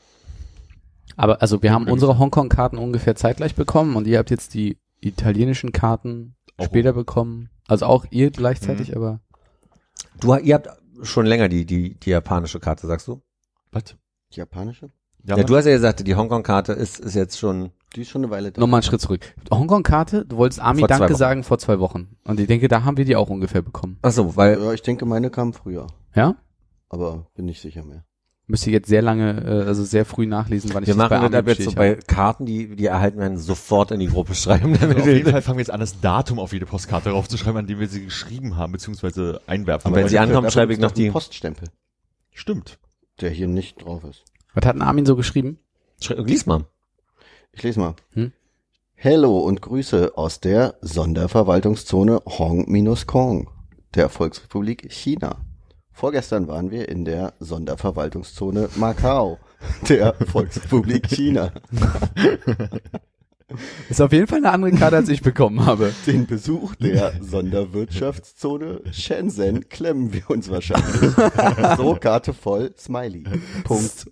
Aber 1.21 1.43
also 1.43 1.62
wir 1.62 1.73
haben 1.73 1.87
unsere 1.87 2.18
Hongkong-Karten 2.18 2.79
ungefähr 2.79 3.14
zeitgleich 3.14 3.55
bekommen 3.55 3.95
und 3.97 4.07
ihr 4.07 4.18
habt 4.18 4.31
jetzt 4.31 4.55
die 4.55 4.79
italienischen 5.01 5.71
Karten 5.73 6.35
Auch. 6.57 6.64
später 6.64 6.93
bekommen. 6.95 7.51
Also 7.68 7.87
auch 7.87 8.07
ihr 8.11 8.31
gleichzeitig, 8.31 8.97
aber 8.97 9.21
Du, 10.18 10.35
ihr 10.37 10.55
habt 10.55 10.68
schon 11.03 11.27
länger 11.27 11.49
die, 11.49 11.66
die, 11.66 11.95
die 11.99 12.11
japanische 12.11 12.59
Karte, 12.59 12.87
sagst 12.87 13.07
du? 13.09 13.21
Was? 13.71 13.85
Die 14.33 14.39
japanische? 14.39 14.91
Ja, 15.25 15.37
du 15.37 15.55
hast 15.57 15.66
ja 15.66 15.73
gesagt, 15.73 16.07
die 16.07 16.14
Hongkong-Karte 16.14 16.73
ist, 16.73 16.99
ist 16.99 17.14
jetzt 17.14 17.39
schon, 17.39 17.71
Die 17.95 18.01
ist 18.03 18.09
schon 18.09 18.23
eine 18.25 18.31
Weile 18.31 18.51
da. 18.53 18.59
nochmal 18.61 18.79
einen 18.79 18.85
Schritt 18.85 19.03
zurück. 19.03 19.35
Hongkong-Karte, 19.51 20.25
du 20.25 20.37
wolltest 20.39 20.61
Ami 20.61 20.81
Vor 20.81 20.89
Danke 20.89 21.05
Wochen. 21.11 21.14
sagen 21.16 21.45
vor 21.45 21.59
zwei 21.59 21.79
Wochen. 21.81 22.16
Und 22.25 22.41
ich 22.41 22.47
denke, 22.47 22.68
da 22.68 22.85
haben 22.85 22.97
wir 22.97 23.05
die 23.05 23.16
auch 23.16 23.29
ungefähr 23.29 23.61
bekommen. 23.61 23.99
ach 24.01 24.12
so, 24.12 24.37
weil, 24.37 24.59
Ja, 24.59 24.73
ich 24.73 24.81
denke, 24.83 25.05
meine 25.05 25.29
kam 25.31 25.53
früher. 25.53 25.87
Ja? 26.14 26.37
Aber 26.89 27.27
bin 27.35 27.45
nicht 27.45 27.61
sicher 27.61 27.85
mehr. 27.85 28.05
Müsst 28.51 28.67
ihr 28.67 28.73
jetzt 28.73 28.89
sehr 28.89 29.01
lange, 29.01 29.45
äh, 29.45 29.67
also 29.69 29.85
sehr 29.85 30.05
früh 30.05 30.27
nachlesen, 30.27 30.75
wann 30.75 30.83
ich 30.83 30.89
wir 30.89 30.95
das 30.95 31.09
machen 31.11 31.31
bei 31.31 31.41
das 31.43 31.59
jetzt 31.59 31.71
so 31.71 31.77
bei 31.77 31.91
habe. 31.93 32.03
Karten, 32.03 32.47
die, 32.47 32.75
die 32.75 32.87
erhalten 32.87 33.19
werden, 33.21 33.39
sofort 33.39 33.93
in 33.93 34.01
die 34.01 34.09
Gruppe 34.09 34.35
schreiben, 34.35 34.73
damit 34.81 34.97
Also 34.97 35.03
auf 35.03 35.07
jeden 35.07 35.27
wir, 35.27 35.33
Fall 35.33 35.43
fangen 35.43 35.59
wir 35.59 35.63
jetzt 35.63 35.71
an, 35.71 35.79
das 35.79 36.01
Datum 36.01 36.41
auf 36.41 36.53
jede 36.53 36.67
Postkarte 36.67 37.11
draufzuschreiben, 37.11 37.59
an 37.61 37.67
dem 37.69 37.79
wir 37.79 37.87
sie 37.89 38.05
geschrieben 38.05 38.57
haben, 38.57 38.73
beziehungsweise 38.73 39.41
einwerfen. 39.47 39.93
Und 39.93 39.97
wenn 39.97 40.09
sie 40.09 40.17
Dafür 40.17 40.51
schreibe 40.51 40.73
ich 40.73 40.81
noch 40.81 40.91
die, 40.91 41.11
Poststempel, 41.11 41.69
Stimmt. 42.33 42.79
der 43.21 43.31
hier 43.31 43.47
nicht 43.47 43.85
drauf 43.85 44.03
ist. 44.03 44.25
Was 44.55 44.67
hat 44.67 44.75
denn 44.75 44.83
Armin 44.83 45.07
so 45.07 45.15
geschrieben? 45.15 45.61
Schrei- 46.03 46.17
lies 46.17 46.45
mal. 46.47 46.65
Ich 47.53 47.63
lese 47.63 47.79
mal. 47.79 47.95
Hm? 48.15 48.33
Hello 48.95 49.39
und 49.39 49.63
Grüße 49.63 50.13
aus 50.17 50.41
der 50.41 50.75
Sonderverwaltungszone 50.81 52.21
Hong-Kong 52.27 53.49
der 53.95 54.09
Volksrepublik 54.09 54.91
China. 54.91 55.37
Vorgestern 56.05 56.49
waren 56.49 56.71
wir 56.71 56.89
in 56.89 57.05
der 57.05 57.35
Sonderverwaltungszone 57.41 58.71
Macau 58.77 59.39
der 59.87 60.15
Volksrepublik 60.15 61.07
China. 61.11 61.53
Ist 63.91 64.01
auf 64.01 64.11
jeden 64.11 64.27
Fall 64.27 64.39
eine 64.39 64.51
andere 64.51 64.73
Karte, 64.73 64.97
als 64.97 65.11
ich 65.11 65.21
bekommen 65.21 65.67
habe. 65.67 65.93
Den 66.07 66.27
Besuch 66.27 66.75
der 66.77 67.13
Sonderwirtschaftszone 67.21 68.81
Shenzhen 68.93 69.69
klemmen 69.69 70.15
wir 70.15 70.31
uns 70.31 70.49
wahrscheinlich. 70.49 71.13
So, 71.77 71.95
Karte 71.97 72.33
voll, 72.33 72.73
Smiley. 72.79 73.25
Punkt. 73.65 74.11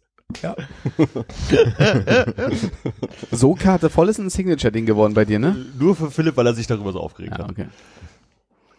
So 3.31 3.55
Karte 3.55 3.89
voll 3.89 4.11
ist 4.11 4.19
ein 4.19 4.29
Signature-Ding 4.29 4.85
geworden 4.85 5.15
bei 5.15 5.25
dir, 5.25 5.39
ne? 5.39 5.57
Nur 5.79 5.97
für 5.97 6.11
Philipp, 6.11 6.37
weil 6.37 6.49
er 6.49 6.55
sich 6.55 6.67
darüber 6.67 6.93
so 6.93 7.01
aufgeregt 7.01 7.37
Ja, 7.39 7.45
hat. 7.45 7.51
okay. 7.51 7.67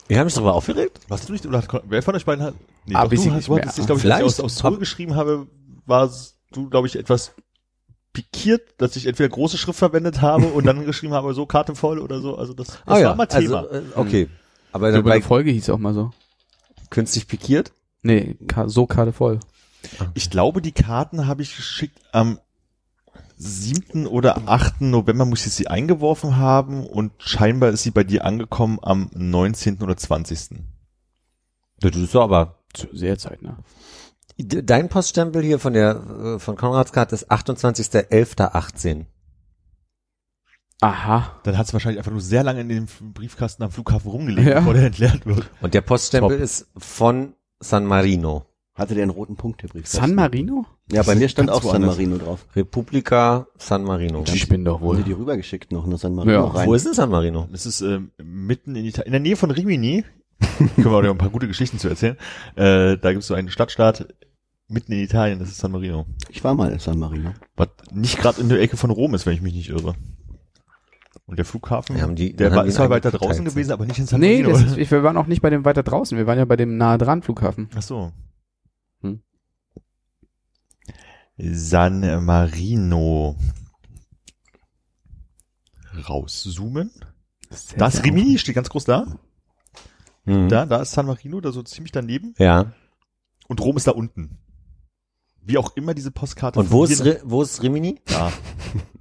Wir 0.10 0.20
haben 0.20 0.26
mich 0.26 0.34
darüber 0.34 0.54
aufgeregt? 0.56 1.00
Hast 1.10 1.30
du 1.30 1.34
nicht, 1.34 1.46
oder 1.46 1.60
hat, 1.60 1.84
wer 1.88 2.04
von 2.04 2.16
euch 2.16 2.26
beiden 2.26 2.44
hat? 2.44 2.56
Nee, 2.86 2.96
Ah, 2.96 3.04
doch, 3.06 3.12
weiß 3.12 3.20
ich 3.20 3.26
du, 3.26 3.32
hast, 3.32 3.36
nicht 3.38 3.48
du 3.50 3.56
hattest 3.56 3.78
dich, 3.78 3.86
glaube 3.86 4.02
ich, 4.02 4.12
als 4.12 4.20
ich 4.20 4.26
aus, 4.26 4.40
aus 4.42 4.58
Seoul 4.58 4.78
geschrieben 4.80 5.16
habe, 5.16 5.48
warst 5.86 6.36
du, 6.52 6.68
glaube 6.70 6.88
ich, 6.88 6.96
etwas 6.98 7.34
pikiert, 8.12 8.74
dass 8.80 8.96
ich 8.96 9.06
entweder 9.06 9.30
große 9.30 9.58
Schrift 9.58 9.78
verwendet 9.80 10.22
habe 10.22 10.48
und 10.48 10.66
dann 10.66 10.84
geschrieben 10.86 11.14
habe, 11.14 11.34
so 11.34 11.46
Karte 11.46 11.76
voll 11.76 12.00
oder 12.00 12.22
so. 12.22 12.36
Also 12.36 12.54
das, 12.54 12.68
das 12.68 12.80
Ah 12.86 13.04
war 13.04 13.16
mal 13.16 13.28
Thema. 13.28 13.60
Also, 13.60 13.70
äh, 13.70 13.82
okay. 13.96 14.30
Aber 14.72 14.90
Ich 14.90 14.94
dann 14.94 15.04
glaube, 15.04 15.10
bei 15.12 15.20
die 15.20 15.24
Folge 15.26 15.52
hieß 15.52 15.70
auch 15.70 15.78
mal 15.78 15.94
so. 15.94 16.12
künstlich 16.90 17.28
pikiert? 17.28 17.72
Nee, 18.02 18.36
Ka 18.48 18.68
so 18.68 18.88
Karte 18.88 19.14
voll. 19.14 19.40
Ich 20.16 20.30
glaube, 20.30 20.62
die 20.62 20.72
Karten 20.72 21.28
habe 21.28 21.42
ich 21.44 21.56
geschickt 21.56 22.00
am 22.12 22.40
7. 23.42 24.06
oder 24.06 24.50
8. 24.50 24.82
November 24.82 25.24
muss 25.26 25.46
ich 25.46 25.54
sie 25.54 25.68
eingeworfen 25.68 26.36
haben 26.38 26.86
und 26.86 27.14
scheinbar 27.20 27.70
ist 27.70 27.84
sie 27.84 27.92
bei 27.92 28.04
dir 28.04 28.26
angekommen 28.26 28.80
am 28.82 29.10
19. 29.14 29.82
oder 29.82 29.96
20. 29.96 30.50
Das 31.80 31.96
ist 31.96 32.12
so, 32.12 32.22
aber 32.22 32.60
Zu 32.74 32.88
sehr 32.92 33.18
zeitnah. 33.18 33.58
de- 34.38 34.62
dein 34.62 34.90
Poststempel 34.90 35.42
hier 35.42 35.58
von 35.60 35.72
der, 35.74 36.36
äh, 36.36 36.40
von 36.40 36.58
Konrads 36.58 36.92
Karte 36.92 37.16
ist 37.16 37.32
28.11.18. 37.32 39.06
Aha. 40.82 41.40
Dann 41.44 41.58
hat 41.58 41.68
es 41.68 41.74
wahrscheinlich 41.74 42.00
einfach 42.00 42.12
nur 42.12 42.22
sehr 42.22 42.44
lange 42.44 42.62
in 42.62 42.70
dem 42.70 42.88
Briefkasten 43.14 43.64
am 43.64 43.72
Flughafen 43.72 44.12
rumgelegen, 44.12 44.50
Ja. 44.52 44.60
bevor 44.60 44.74
der 44.74 44.86
entleert 44.88 45.26
wird. 45.26 45.50
Und 45.62 45.74
der 45.74 45.82
Poststempel 45.82 46.36
Top. 46.38 46.44
ist 46.44 46.68
von 46.78 47.34
San 47.60 47.86
Marino. 47.86 48.46
Hatte 48.80 48.94
der 48.96 49.04
einen 49.04 49.12
roten 49.12 49.36
Punkt, 49.36 49.62
der 49.62 49.68
Brief? 49.68 49.86
San 49.88 50.16
Marino? 50.16 50.66
Ja, 50.92 51.04
bei 51.04 51.14
mir 51.16 51.28
stand 51.30 51.50
auch 51.52 51.62
San. 51.62 51.82
Marino 51.84 52.18
drauf. 52.18 52.46
Republika 52.56 53.48
San 53.58 53.84
Marino. 53.84 54.24
Die 54.24 54.40
spinnen 54.40 54.66
doch 54.66 54.80
Haben 54.82 54.92
die 54.92 54.98
wohl. 55.00 55.04
die 55.04 55.12
rübergeschickt 55.12 55.72
noch 55.72 55.86
nach 55.86 55.98
San 56.00 56.16
Marino 56.16 56.34
Ja. 56.34 56.44
rein? 56.46 56.68
Wo 56.68 56.74
ist 56.74 56.86
denn 56.86 56.94
San 56.94 57.10
Marino? 57.10 57.48
Das 57.52 57.66
ist 57.66 57.82
ähm, 57.82 58.12
mitten 58.24 58.76
in 58.76 58.86
Italien, 58.86 59.08
in 59.08 59.12
der 59.12 59.20
Nähe 59.22 59.36
von 59.36 59.52
Rimini. 59.52 60.04
Können 60.58 60.72
wir 60.86 60.92
auch 60.92 61.02
noch 61.04 61.12
ein 61.12 61.18
paar 61.18 61.30
gute 61.30 61.48
Geschichten 61.48 61.78
zu 61.80 61.90
erzählen. 61.90 62.16
Äh, 62.56 62.98
da 62.98 63.12
gibt 63.12 63.22
es 63.24 63.28
so 63.28 63.34
einen 63.34 63.50
Stadtstaat 63.50 64.08
mitten 64.70 64.92
in 64.94 65.00
Italien, 65.00 65.40
das 65.40 65.50
ist 65.50 65.58
San 65.58 65.72
Marino. 65.72 66.06
Ich 66.30 66.44
war 66.44 66.54
mal 66.54 66.72
in 66.72 66.80
San 66.80 66.98
Marino. 67.00 67.34
Was 67.58 67.70
nicht 67.92 68.18
gerade 68.20 68.40
in 68.40 68.48
der 68.50 68.62
Ecke 68.62 68.78
von 68.78 68.92
Rom 68.92 69.14
ist, 69.16 69.26
wenn 69.26 69.34
ich 69.34 69.42
mich 69.42 69.54
nicht 69.54 69.70
irre. 69.70 69.96
Und 71.26 71.38
der 71.38 71.46
Flughafen, 71.46 72.02
haben 72.02 72.16
die- 72.16 72.34
der 72.36 72.52
war, 72.56 72.66
ist 72.66 72.76
zwar 72.76 72.86
ihn 72.88 72.92
weiter 72.92 73.12
draußen 73.12 73.44
gewesen, 73.46 73.72
aber 73.72 73.86
nicht 73.86 74.00
in 74.00 74.06
San 74.08 74.20
Nee, 74.22 74.42
Marino. 74.42 74.52
das 74.58 74.72
ist, 74.72 74.78
ich, 74.78 74.90
wir 74.90 75.04
waren 75.04 75.18
auch 75.18 75.28
nicht 75.28 75.42
bei 75.42 75.50
dem 75.50 75.66
weiter 75.66 75.84
draußen. 75.84 76.18
Wir 76.18 76.26
waren 76.26 76.38
ja 76.38 76.46
bei 76.46 76.56
dem 76.56 76.78
nahe 76.78 76.98
dran 76.98 77.22
Flughafen. 77.22 77.68
Ach 77.76 77.82
so. 77.82 78.12
Hm. 79.02 79.22
San 81.42 82.26
Marino. 82.26 83.36
Rauszoomen. 86.08 86.92
Da 87.78 87.88
ist 87.88 88.04
Rimini, 88.04 88.38
steht 88.38 88.56
ganz 88.56 88.70
groß 88.70 88.86
da. 88.86 89.20
Mhm. 90.26 90.50
Da, 90.50 90.66
da 90.66 90.82
ist 90.82 90.92
San 90.92 91.06
Marino, 91.06 91.42
da 91.42 91.52
so 91.52 91.64
ziemlich 91.64 91.92
daneben. 91.92 92.36
Ja. 92.38 92.74
Und 93.48 93.62
Rom 93.62 93.78
ist 93.78 93.88
da 93.88 93.92
unten. 93.92 94.38
Wie 95.42 95.58
auch 95.58 95.76
immer 95.76 95.94
diese 95.94 96.12
Postkarte 96.12 96.60
Und 96.60 96.72
wo 96.72 96.84
ist, 96.84 97.04
wo 97.24 97.42
ist 97.42 97.64
Rimini? 97.64 98.00
da. 98.06 98.32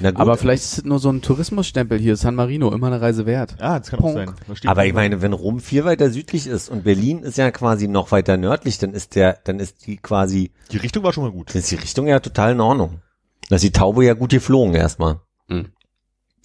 Na 0.00 0.10
gut. 0.10 0.20
Aber 0.20 0.36
vielleicht 0.36 0.62
ist 0.62 0.78
es 0.78 0.84
nur 0.84 0.98
so 0.98 1.10
ein 1.10 1.22
Tourismusstempel 1.22 1.98
hier, 1.98 2.16
San 2.16 2.34
Marino, 2.34 2.72
immer 2.72 2.88
eine 2.88 3.00
Reise 3.00 3.26
wert. 3.26 3.56
Ja, 3.58 3.78
das 3.78 3.90
kann 3.90 4.00
auch 4.00 4.12
Punkt. 4.12 4.34
sein. 4.48 4.68
Aber 4.68 4.84
ich 4.86 4.92
meine, 4.92 5.22
wenn 5.22 5.32
Rom 5.32 5.60
viel 5.60 5.84
weiter 5.84 6.10
südlich 6.10 6.46
ist 6.46 6.68
und 6.68 6.84
Berlin 6.84 7.20
ist 7.20 7.38
ja 7.38 7.50
quasi 7.50 7.88
noch 7.88 8.12
weiter 8.12 8.36
nördlich, 8.36 8.78
dann 8.78 8.92
ist 8.92 9.14
der, 9.14 9.38
dann 9.44 9.60
ist 9.60 9.86
die 9.86 9.96
quasi, 9.96 10.50
die 10.72 10.78
Richtung 10.78 11.02
war 11.02 11.12
schon 11.12 11.24
mal 11.24 11.32
gut. 11.32 11.54
dann 11.54 11.60
ist 11.60 11.70
die 11.70 11.76
Richtung 11.76 12.06
ja 12.06 12.20
total 12.20 12.52
in 12.52 12.60
Ordnung. 12.60 13.00
Da 13.48 13.56
ist 13.56 13.62
die 13.62 13.72
Taube 13.72 14.04
ja 14.04 14.14
gut 14.14 14.30
geflogen 14.30 14.74
erstmal. 14.74 15.20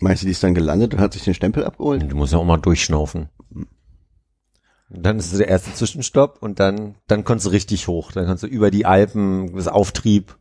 Meinst 0.01 0.23
du, 0.23 0.25
die 0.25 0.31
ist 0.31 0.43
dann 0.43 0.55
gelandet 0.55 0.95
und 0.95 0.99
hat 0.99 1.13
sich 1.13 1.23
den 1.23 1.35
Stempel 1.35 1.63
abgeholt? 1.63 2.11
Du 2.11 2.15
musst 2.15 2.33
ja 2.33 2.39
auch 2.39 2.43
mal 2.43 2.57
durchschnaufen. 2.57 3.29
Dann 4.89 5.19
ist 5.19 5.31
es 5.31 5.37
der 5.37 5.47
erste 5.47 5.73
Zwischenstopp 5.73 6.39
und 6.41 6.59
dann, 6.59 6.95
dann 7.07 7.23
kommst 7.23 7.45
du 7.45 7.49
richtig 7.49 7.87
hoch. 7.87 8.11
Dann 8.11 8.25
kannst 8.25 8.43
du 8.43 8.47
über 8.47 8.71
die 8.71 8.85
Alpen, 8.85 9.55
das 9.55 9.67
Auftrieb. 9.67 10.35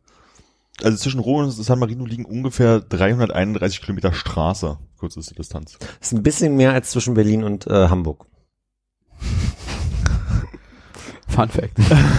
Also 0.83 0.97
zwischen 0.97 1.19
Rom 1.19 1.43
und 1.43 1.51
San 1.51 1.79
Marino 1.79 2.05
liegen 2.05 2.25
ungefähr 2.25 2.79
331 2.79 3.81
Kilometer 3.81 4.13
Straße, 4.13 4.79
kürzeste 4.99 5.35
Distanz. 5.35 5.77
Das 5.77 6.07
ist 6.07 6.13
ein 6.13 6.23
bisschen 6.23 6.55
mehr 6.55 6.73
als 6.73 6.91
zwischen 6.91 7.13
Berlin 7.13 7.43
und 7.43 7.67
äh, 7.67 7.89
Hamburg. 7.89 8.25
Fun 11.27 11.49
Fact. 11.49 11.77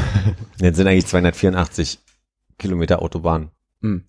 Jetzt 0.60 0.76
sind 0.76 0.86
eigentlich 0.86 1.06
284 1.06 1.98
Kilometer 2.58 3.02
Autobahn. 3.02 3.50
Hm. 3.80 4.04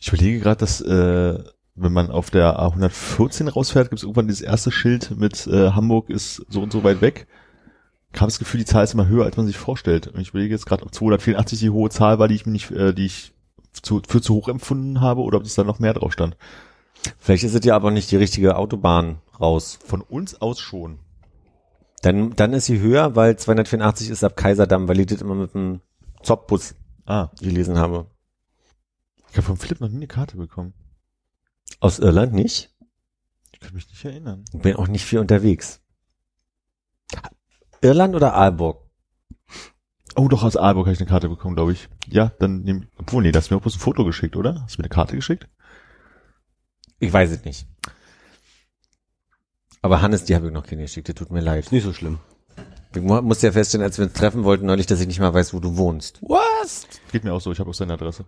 Ich 0.00 0.08
überlege 0.08 0.40
gerade, 0.40 0.60
dass 0.60 0.80
äh, 0.80 1.44
wenn 1.76 1.92
man 1.92 2.10
auf 2.10 2.30
der 2.30 2.58
A114 2.58 3.50
rausfährt, 3.50 3.90
gibt 3.90 3.98
es 3.98 4.04
irgendwann 4.04 4.28
dieses 4.28 4.40
erste 4.40 4.72
Schild 4.72 5.16
mit 5.16 5.46
äh, 5.46 5.72
Hamburg 5.72 6.08
ist 6.08 6.44
so 6.48 6.62
und 6.62 6.72
so 6.72 6.82
weit 6.84 7.00
weg. 7.00 7.26
Ich 8.12 8.20
habe 8.20 8.30
das 8.30 8.38
Gefühl, 8.38 8.60
die 8.60 8.64
Zahl 8.66 8.84
ist 8.84 8.94
immer 8.94 9.08
höher, 9.08 9.24
als 9.24 9.36
man 9.36 9.46
sich 9.46 9.58
vorstellt. 9.58 10.08
Und 10.08 10.20
ich 10.20 10.30
überlege 10.30 10.54
jetzt 10.54 10.66
gerade, 10.66 10.84
ob 10.84 10.94
284 10.94 11.58
die 11.58 11.70
hohe 11.70 11.90
Zahl 11.90 12.18
war, 12.18 12.28
die 12.28 12.34
ich 12.34 12.46
mir 12.46 12.52
nicht, 12.52 12.70
äh, 12.70 12.94
die 12.94 13.06
ich 13.06 13.32
zu, 13.72 14.00
für 14.08 14.22
zu 14.22 14.34
hoch 14.34 14.48
empfunden 14.48 15.00
habe, 15.00 15.20
oder 15.22 15.38
ob 15.38 15.44
es 15.44 15.54
da 15.54 15.64
noch 15.64 15.78
mehr 15.78 15.92
drauf 15.92 16.12
stand. 16.12 16.36
Vielleicht 17.18 17.44
ist 17.44 17.54
es 17.54 17.64
ja 17.64 17.76
aber 17.76 17.90
nicht 17.90 18.10
die 18.10 18.16
richtige 18.16 18.56
Autobahn 18.56 19.20
raus. 19.38 19.78
Von 19.84 20.00
uns 20.00 20.40
aus 20.40 20.60
schon. 20.60 20.98
Dann, 22.02 22.34
dann 22.36 22.52
ist 22.52 22.66
sie 22.66 22.80
höher, 22.80 23.16
weil 23.16 23.36
284 23.36 24.10
ist 24.10 24.24
ab 24.24 24.36
Kaiserdamm, 24.36 24.88
weil 24.88 25.00
ich 25.00 25.06
das 25.06 25.20
immer 25.20 25.34
mit 25.34 25.54
dem 25.54 25.80
Zopbus 26.22 26.74
Ah, 27.08 27.30
gelesen 27.40 27.78
habe. 27.78 28.10
ich 29.30 29.36
habe 29.36 29.46
von 29.46 29.56
Philipp 29.56 29.80
noch 29.80 29.88
nie 29.88 29.96
eine 29.96 30.06
Karte 30.08 30.36
bekommen. 30.36 30.74
Aus 31.78 32.00
Irland 32.00 32.32
nicht? 32.32 32.74
Ich 33.52 33.60
kann 33.60 33.74
mich 33.74 33.88
nicht 33.88 34.04
erinnern. 34.04 34.44
Bin 34.52 34.74
auch 34.74 34.88
nicht 34.88 35.04
viel 35.04 35.20
unterwegs. 35.20 35.80
Irland 37.82 38.14
oder 38.14 38.34
Aalborg? 38.34 38.82
Oh, 40.16 40.28
doch, 40.28 40.42
aus 40.44 40.56
Aalborg 40.56 40.86
habe 40.86 40.94
ich 40.94 41.00
eine 41.00 41.08
Karte 41.08 41.28
bekommen, 41.28 41.54
glaube 41.56 41.72
ich. 41.72 41.88
Ja, 42.08 42.32
dann 42.38 42.62
nehm, 42.62 42.88
obwohl, 42.96 43.22
nee, 43.22 43.32
da 43.32 43.38
hast 43.38 43.50
du 43.50 43.54
mir 43.54 43.58
auch 43.58 43.62
bloß 43.62 43.76
ein 43.76 43.80
Foto 43.80 44.04
geschickt, 44.04 44.34
oder? 44.36 44.62
Hast 44.62 44.76
du 44.76 44.80
mir 44.80 44.84
eine 44.84 44.94
Karte 44.94 45.14
geschickt? 45.16 45.48
Ich 46.98 47.12
weiß 47.12 47.30
es 47.30 47.44
nicht. 47.44 47.66
Aber 49.82 50.00
Hannes, 50.02 50.24
die 50.24 50.34
habe 50.34 50.46
ich 50.46 50.52
noch 50.52 50.66
keine 50.66 50.82
geschickt, 50.82 51.08
das 51.08 51.14
tut 51.16 51.30
mir 51.30 51.40
leid. 51.40 51.64
Ist 51.64 51.72
nicht 51.72 51.84
so 51.84 51.92
schlimm. 51.92 52.18
Ich 52.94 53.02
mu- 53.02 53.20
musste 53.20 53.46
ja 53.48 53.52
feststellen, 53.52 53.84
als 53.84 53.98
wir 53.98 54.06
uns 54.06 54.14
treffen 54.14 54.44
wollten 54.44 54.64
neulich, 54.66 54.86
dass 54.86 55.00
ich 55.00 55.06
nicht 55.06 55.20
mal 55.20 55.34
weiß, 55.34 55.52
wo 55.52 55.60
du 55.60 55.76
wohnst. 55.76 56.18
Was? 56.22 56.86
Geht 57.12 57.24
mir 57.24 57.34
auch 57.34 57.40
so, 57.40 57.52
ich 57.52 57.60
habe 57.60 57.68
auch 57.70 57.74
seine 57.74 57.92
Adresse. 57.92 58.24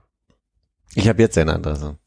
Ich 0.94 1.09
habe 1.09 1.22
jetzt 1.22 1.34
seine 1.34 1.55
Adresse. 1.55 1.99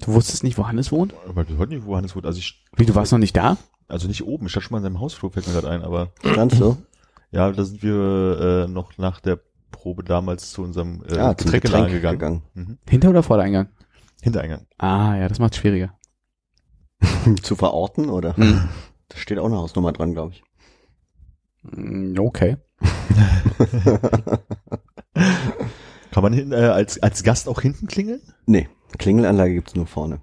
Du 0.00 0.12
wusstest 0.12 0.44
nicht, 0.44 0.58
wo 0.58 0.66
Hannes 0.68 0.92
wohnt? 0.92 1.14
Aber 1.26 1.42
ich 1.48 1.56
heute 1.56 1.74
nicht, 1.74 1.86
wo 1.86 1.96
Hannes 1.96 2.14
wohnt. 2.14 2.26
Also 2.26 2.38
ich, 2.38 2.62
Wie, 2.76 2.84
du 2.84 2.94
warst 2.94 3.12
noch 3.12 3.18
nicht 3.18 3.34
da? 3.36 3.56
Also 3.88 4.08
nicht 4.08 4.24
oben, 4.24 4.46
ich 4.46 4.52
stand 4.52 4.64
schon 4.64 4.72
mal 4.72 4.78
in 4.78 4.84
seinem 4.84 5.00
Hausflur, 5.00 5.30
fällt 5.30 5.46
mir 5.46 5.52
gerade 5.54 5.68
ein, 5.70 5.82
aber 5.82 6.12
Ganz 6.22 6.56
so. 6.56 6.76
ja, 7.30 7.50
da 7.52 7.64
sind 7.64 7.82
wir 7.82 8.64
äh, 8.66 8.70
noch 8.70 8.96
nach 8.98 9.20
der 9.20 9.38
Probe 9.70 10.04
damals 10.04 10.50
zu 10.52 10.62
unserem 10.62 11.02
äh, 11.08 11.16
Ja, 11.16 11.36
zum 11.36 11.50
Getränkeladen 11.50 11.86
Getränk 11.92 12.02
gegangen. 12.18 12.18
gegangen. 12.18 12.42
Mhm. 12.54 12.78
Hinter- 12.88 13.10
oder 13.10 13.22
Vordereingang? 13.22 13.68
Hintereingang. 14.22 14.66
Ah, 14.78 15.16
ja, 15.16 15.28
das 15.28 15.38
macht 15.38 15.56
schwieriger. 15.56 15.92
Zu 17.42 17.56
verorten, 17.56 18.08
oder? 18.08 18.36
Hm. 18.36 18.68
Da 19.08 19.16
steht 19.18 19.38
auch 19.38 19.46
eine 19.46 19.56
Hausnummer 19.58 19.92
dran, 19.92 20.12
glaube 20.14 20.32
ich. 20.32 20.42
Mm, 21.62 22.18
Okay. 22.18 22.56
Kann 26.10 26.22
man 26.22 26.32
hin, 26.32 26.52
äh, 26.52 26.56
als, 26.56 27.02
als 27.02 27.22
Gast 27.22 27.48
auch 27.48 27.60
hinten 27.60 27.86
klingeln? 27.86 28.20
Nee, 28.46 28.68
Klingelanlage 28.98 29.54
gibt's 29.54 29.74
nur 29.74 29.86
vorne. 29.86 30.20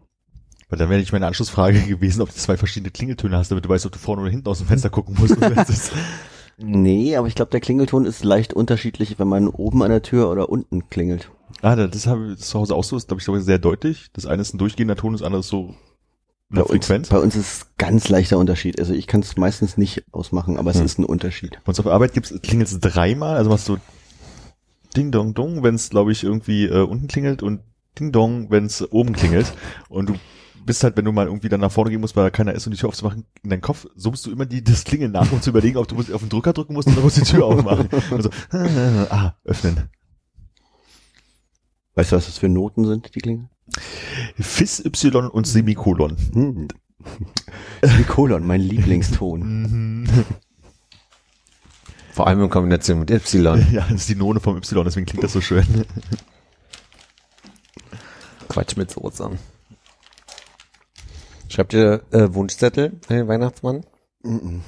Weil 0.72 0.80
dann 0.80 0.90
wäre 0.90 1.00
nicht 1.02 1.12
meine 1.12 1.28
Anschlussfrage 1.28 1.80
gewesen, 1.88 2.22
ob 2.22 2.30
du 2.30 2.36
zwei 2.36 2.58
verschiedene 2.58 2.90
Klingeltöne 2.92 3.38
hast, 3.38 3.52
damit 3.52 3.66
du 3.66 3.70
weißt, 3.70 3.86
ob 3.86 3.92
du 3.92 4.00
vorne 4.00 4.24
oder 4.24 4.32
hinten 4.32 4.48
aus 4.48 4.58
dem 4.58 4.68
Fenster 4.68 4.90
gucken 4.90 5.16
musst. 5.20 5.36
Nee, 6.58 7.16
aber 7.16 7.28
ich 7.28 7.36
glaube, 7.36 7.52
der 7.52 7.60
Klingelton 7.60 8.06
ist 8.06 8.24
leicht 8.24 8.54
unterschiedlich, 8.54 9.20
wenn 9.20 9.28
man 9.28 9.48
oben 9.48 9.84
an 9.84 9.90
der 9.90 10.02
Tür 10.02 10.30
oder 10.30 10.50
unten 10.50 10.90
klingelt. 10.90 11.30
ah, 11.62 11.76
das, 11.76 12.08
habe 12.08 12.34
ich 12.34 12.40
zu 12.40 12.58
Hause 12.60 12.76
auch 12.76 12.84
so, 12.84 12.96
ist 12.98 13.08
glaube 13.10 13.22
ich 13.22 13.44
sehr 13.46 13.60
deutlich. 13.60 14.10
Das 14.14 14.26
eine 14.26 14.42
ist 14.42 14.54
ein 14.54 14.60
durchgehender 14.60 14.96
Ton, 14.96 15.14
das 15.14 15.24
andere 15.24 15.40
ist 15.42 15.48
so 15.50 15.76
Bei 16.50 16.58
eine 16.62 16.66
uns, 16.66 16.86
Frequenz. 16.86 17.10
bei 17.10 17.18
uns 17.20 17.36
ist 17.36 17.78
ganz 17.78 18.10
leichter 18.10 18.38
Unterschied. 18.38 18.80
Also 18.80 18.94
ich 18.94 19.08
kann 19.08 19.22
es 19.22 19.38
meistens 19.38 19.76
nicht 19.78 20.04
ausmachen, 20.12 20.58
aber 20.58 20.72
es 20.72 20.78
Hm. 20.78 20.86
ist 20.86 21.00
ein 21.00 21.06
Unterschied. 21.06 21.60
Bei 21.66 21.70
uns 21.72 21.80
auf 21.80 21.86
der 21.86 21.94
Arbeit 21.94 22.14
gibt's 22.14 22.34
klingelt's 22.44 22.80
dreimal, 22.80 23.36
also 23.38 23.50
machst 23.50 23.68
du 23.68 23.78
Ding 24.96 25.12
Dong 25.12 25.34
Dong, 25.34 25.64
wenn 25.64 25.76
es 25.76 25.90
glaube 25.90 26.12
ich 26.12 26.24
irgendwie 26.24 26.66
äh, 26.66 26.82
unten 26.84 27.08
klingelt 27.08 27.42
und 27.44 27.62
Ding 28.00 28.12
Dong, 28.12 28.52
wenn 28.52 28.66
es 28.66 28.90
oben 28.92 29.14
klingelt 29.14 29.52
und 29.90 30.10
du 30.10 30.16
bist 30.66 30.84
halt, 30.84 30.98
wenn 30.98 31.06
du 31.06 31.12
mal 31.12 31.28
irgendwie 31.28 31.50
dann 31.50 31.62
nach 31.62 31.72
vorne 31.72 31.92
gehen 31.92 32.02
musst, 32.02 32.16
weil 32.16 32.26
da 32.26 32.30
keiner 32.30 32.54
ist 32.54 32.66
und 32.66 32.74
die 32.74 32.80
Tür 32.80 32.90
aufzumachen, 32.90 33.26
in 33.44 33.50
deinem 33.50 33.62
Kopf 33.62 33.88
summst 33.96 34.26
du 34.26 34.32
immer 34.32 34.46
die, 34.46 34.64
das 34.64 34.84
Klingeln 34.84 35.12
nach, 35.12 35.32
um 35.32 35.42
zu 35.42 35.50
überlegen, 35.50 35.78
ob 35.78 35.88
du 35.88 35.96
musst 35.96 36.12
auf 36.12 36.22
den 36.22 36.30
Drücker 36.30 36.54
drücken 36.54 36.74
musst 36.74 36.88
oder 36.88 37.02
musst 37.02 37.18
die 37.18 37.22
Tür 37.22 37.46
aufmachen. 37.46 37.90
Also, 38.12 38.30
ah, 39.10 39.34
öffnen. 39.44 39.90
Weißt 41.96 42.12
du, 42.12 42.16
was 42.16 42.26
das 42.26 42.38
für 42.38 42.50
Noten 42.50 42.86
sind, 42.86 43.14
die 43.16 43.20
Klingel? 43.20 43.50
Fis, 44.40 44.84
Y 44.84 45.28
und 45.28 45.46
Semikolon. 45.46 46.18
Hm. 46.34 46.68
Semikolon, 47.82 48.46
mein 48.46 48.62
Lieblingston. 48.62 50.06
Mhm. 50.12 50.26
Vor 52.14 52.28
allem 52.28 52.44
in 52.44 52.50
Kombination 52.50 53.00
mit 53.00 53.10
Y. 53.10 53.66
Ja, 53.72 53.82
das 53.90 54.02
ist 54.02 54.10
die 54.10 54.16
None 54.16 54.40
vom 54.40 54.58
Y, 54.58 54.84
deswegen 54.84 55.06
klingt 55.06 55.24
das 55.24 55.34
so 55.34 55.42
schön. 55.42 55.86
Quatsch 58.50 58.76
mit 58.76 58.92
Soße. 58.92 59.32
Schreibt 61.52 61.74
ihr 61.74 62.02
äh, 62.12 62.34
Wunschzettel 62.34 62.94
an 63.10 63.16
den 63.18 63.28
Weihnachtsmann? 63.28 63.82
Mhm. 64.24 64.62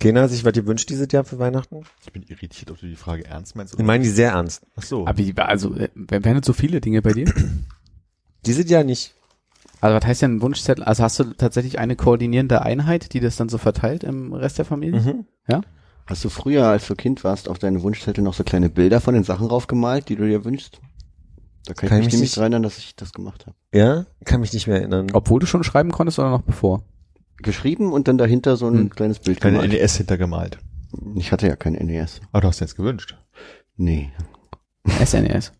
Keiner 0.00 0.22
hat 0.22 0.30
sich 0.30 0.46
was 0.46 0.54
gewünscht 0.54 0.88
dieses 0.88 1.08
Jahr 1.12 1.24
für 1.24 1.38
Weihnachten? 1.38 1.82
Ich 2.04 2.12
bin 2.12 2.22
irritiert, 2.22 2.70
ob 2.70 2.80
du 2.80 2.86
die 2.86 2.96
Frage 2.96 3.26
ernst 3.26 3.54
meinst. 3.54 3.74
Ich 3.78 3.84
meine 3.84 4.02
die 4.02 4.08
sehr 4.08 4.30
ernst. 4.30 4.62
Ach 4.76 4.82
so. 4.82 5.06
Aber 5.06 5.18
wie, 5.18 5.34
also, 5.36 5.74
äh, 5.74 5.90
wären 5.94 6.36
nicht 6.36 6.46
so 6.46 6.54
viele 6.54 6.80
Dinge 6.80 7.02
bei 7.02 7.12
dir? 7.12 7.30
Dieses 8.46 8.70
Jahr 8.70 8.82
nicht. 8.82 9.14
Also, 9.82 9.96
was 9.96 10.06
heißt 10.06 10.22
denn 10.22 10.36
ein 10.36 10.42
Wunschzettel? 10.42 10.84
Also, 10.84 11.02
hast 11.02 11.18
du 11.18 11.24
tatsächlich 11.24 11.78
eine 11.78 11.96
koordinierende 11.96 12.62
Einheit, 12.62 13.12
die 13.12 13.20
das 13.20 13.36
dann 13.36 13.50
so 13.50 13.58
verteilt 13.58 14.04
im 14.04 14.32
Rest 14.32 14.56
der 14.56 14.64
Familie? 14.64 15.00
Mhm. 15.00 15.26
Hast 16.06 16.24
du 16.24 16.30
früher, 16.30 16.66
als 16.66 16.86
du 16.86 16.94
Kind 16.94 17.24
warst, 17.24 17.48
auf 17.48 17.58
deine 17.58 17.82
Wunschzettel 17.82 18.24
noch 18.24 18.34
so 18.34 18.44
kleine 18.44 18.70
Bilder 18.70 19.02
von 19.02 19.12
den 19.12 19.24
Sachen 19.24 19.48
raufgemalt, 19.48 20.08
die 20.08 20.16
du 20.16 20.26
dir 20.26 20.44
wünschst? 20.44 20.80
Da 21.66 21.74
kann, 21.74 21.88
Kann 21.88 21.98
ich 21.98 22.06
ich 22.06 22.06
mich 22.06 22.12
nämlich 22.14 22.30
nicht- 22.30 22.38
erinnern, 22.38 22.62
dass 22.62 22.78
ich 22.78 22.96
das 22.96 23.12
gemacht 23.12 23.46
habe. 23.46 23.56
Ja? 23.74 24.06
Kann 24.24 24.40
mich 24.40 24.52
nicht 24.52 24.66
mehr 24.68 24.78
erinnern. 24.78 25.08
Obwohl 25.12 25.40
du 25.40 25.46
schon 25.46 25.64
schreiben 25.64 25.90
konntest 25.92 26.18
oder 26.18 26.30
noch 26.30 26.42
bevor? 26.42 26.82
Geschrieben 27.38 27.92
und 27.92 28.08
dann 28.08 28.16
dahinter 28.18 28.56
so 28.56 28.68
ein 28.68 28.74
Hm. 28.78 28.90
kleines 28.90 29.18
Bild 29.18 29.40
Keine 29.40 29.58
gemalt. 29.58 29.72
NES 29.72 29.96
hintergemalt. 29.96 30.58
Ich 31.16 31.32
hatte 31.32 31.46
ja 31.48 31.56
kein 31.56 31.74
NES. 31.74 32.20
Aber 32.32 32.42
du 32.42 32.48
hast 32.48 32.60
dir 32.60 32.64
jetzt 32.64 32.76
gewünscht. 32.76 33.16
Nee. 33.76 34.10
SNES. 35.04 35.52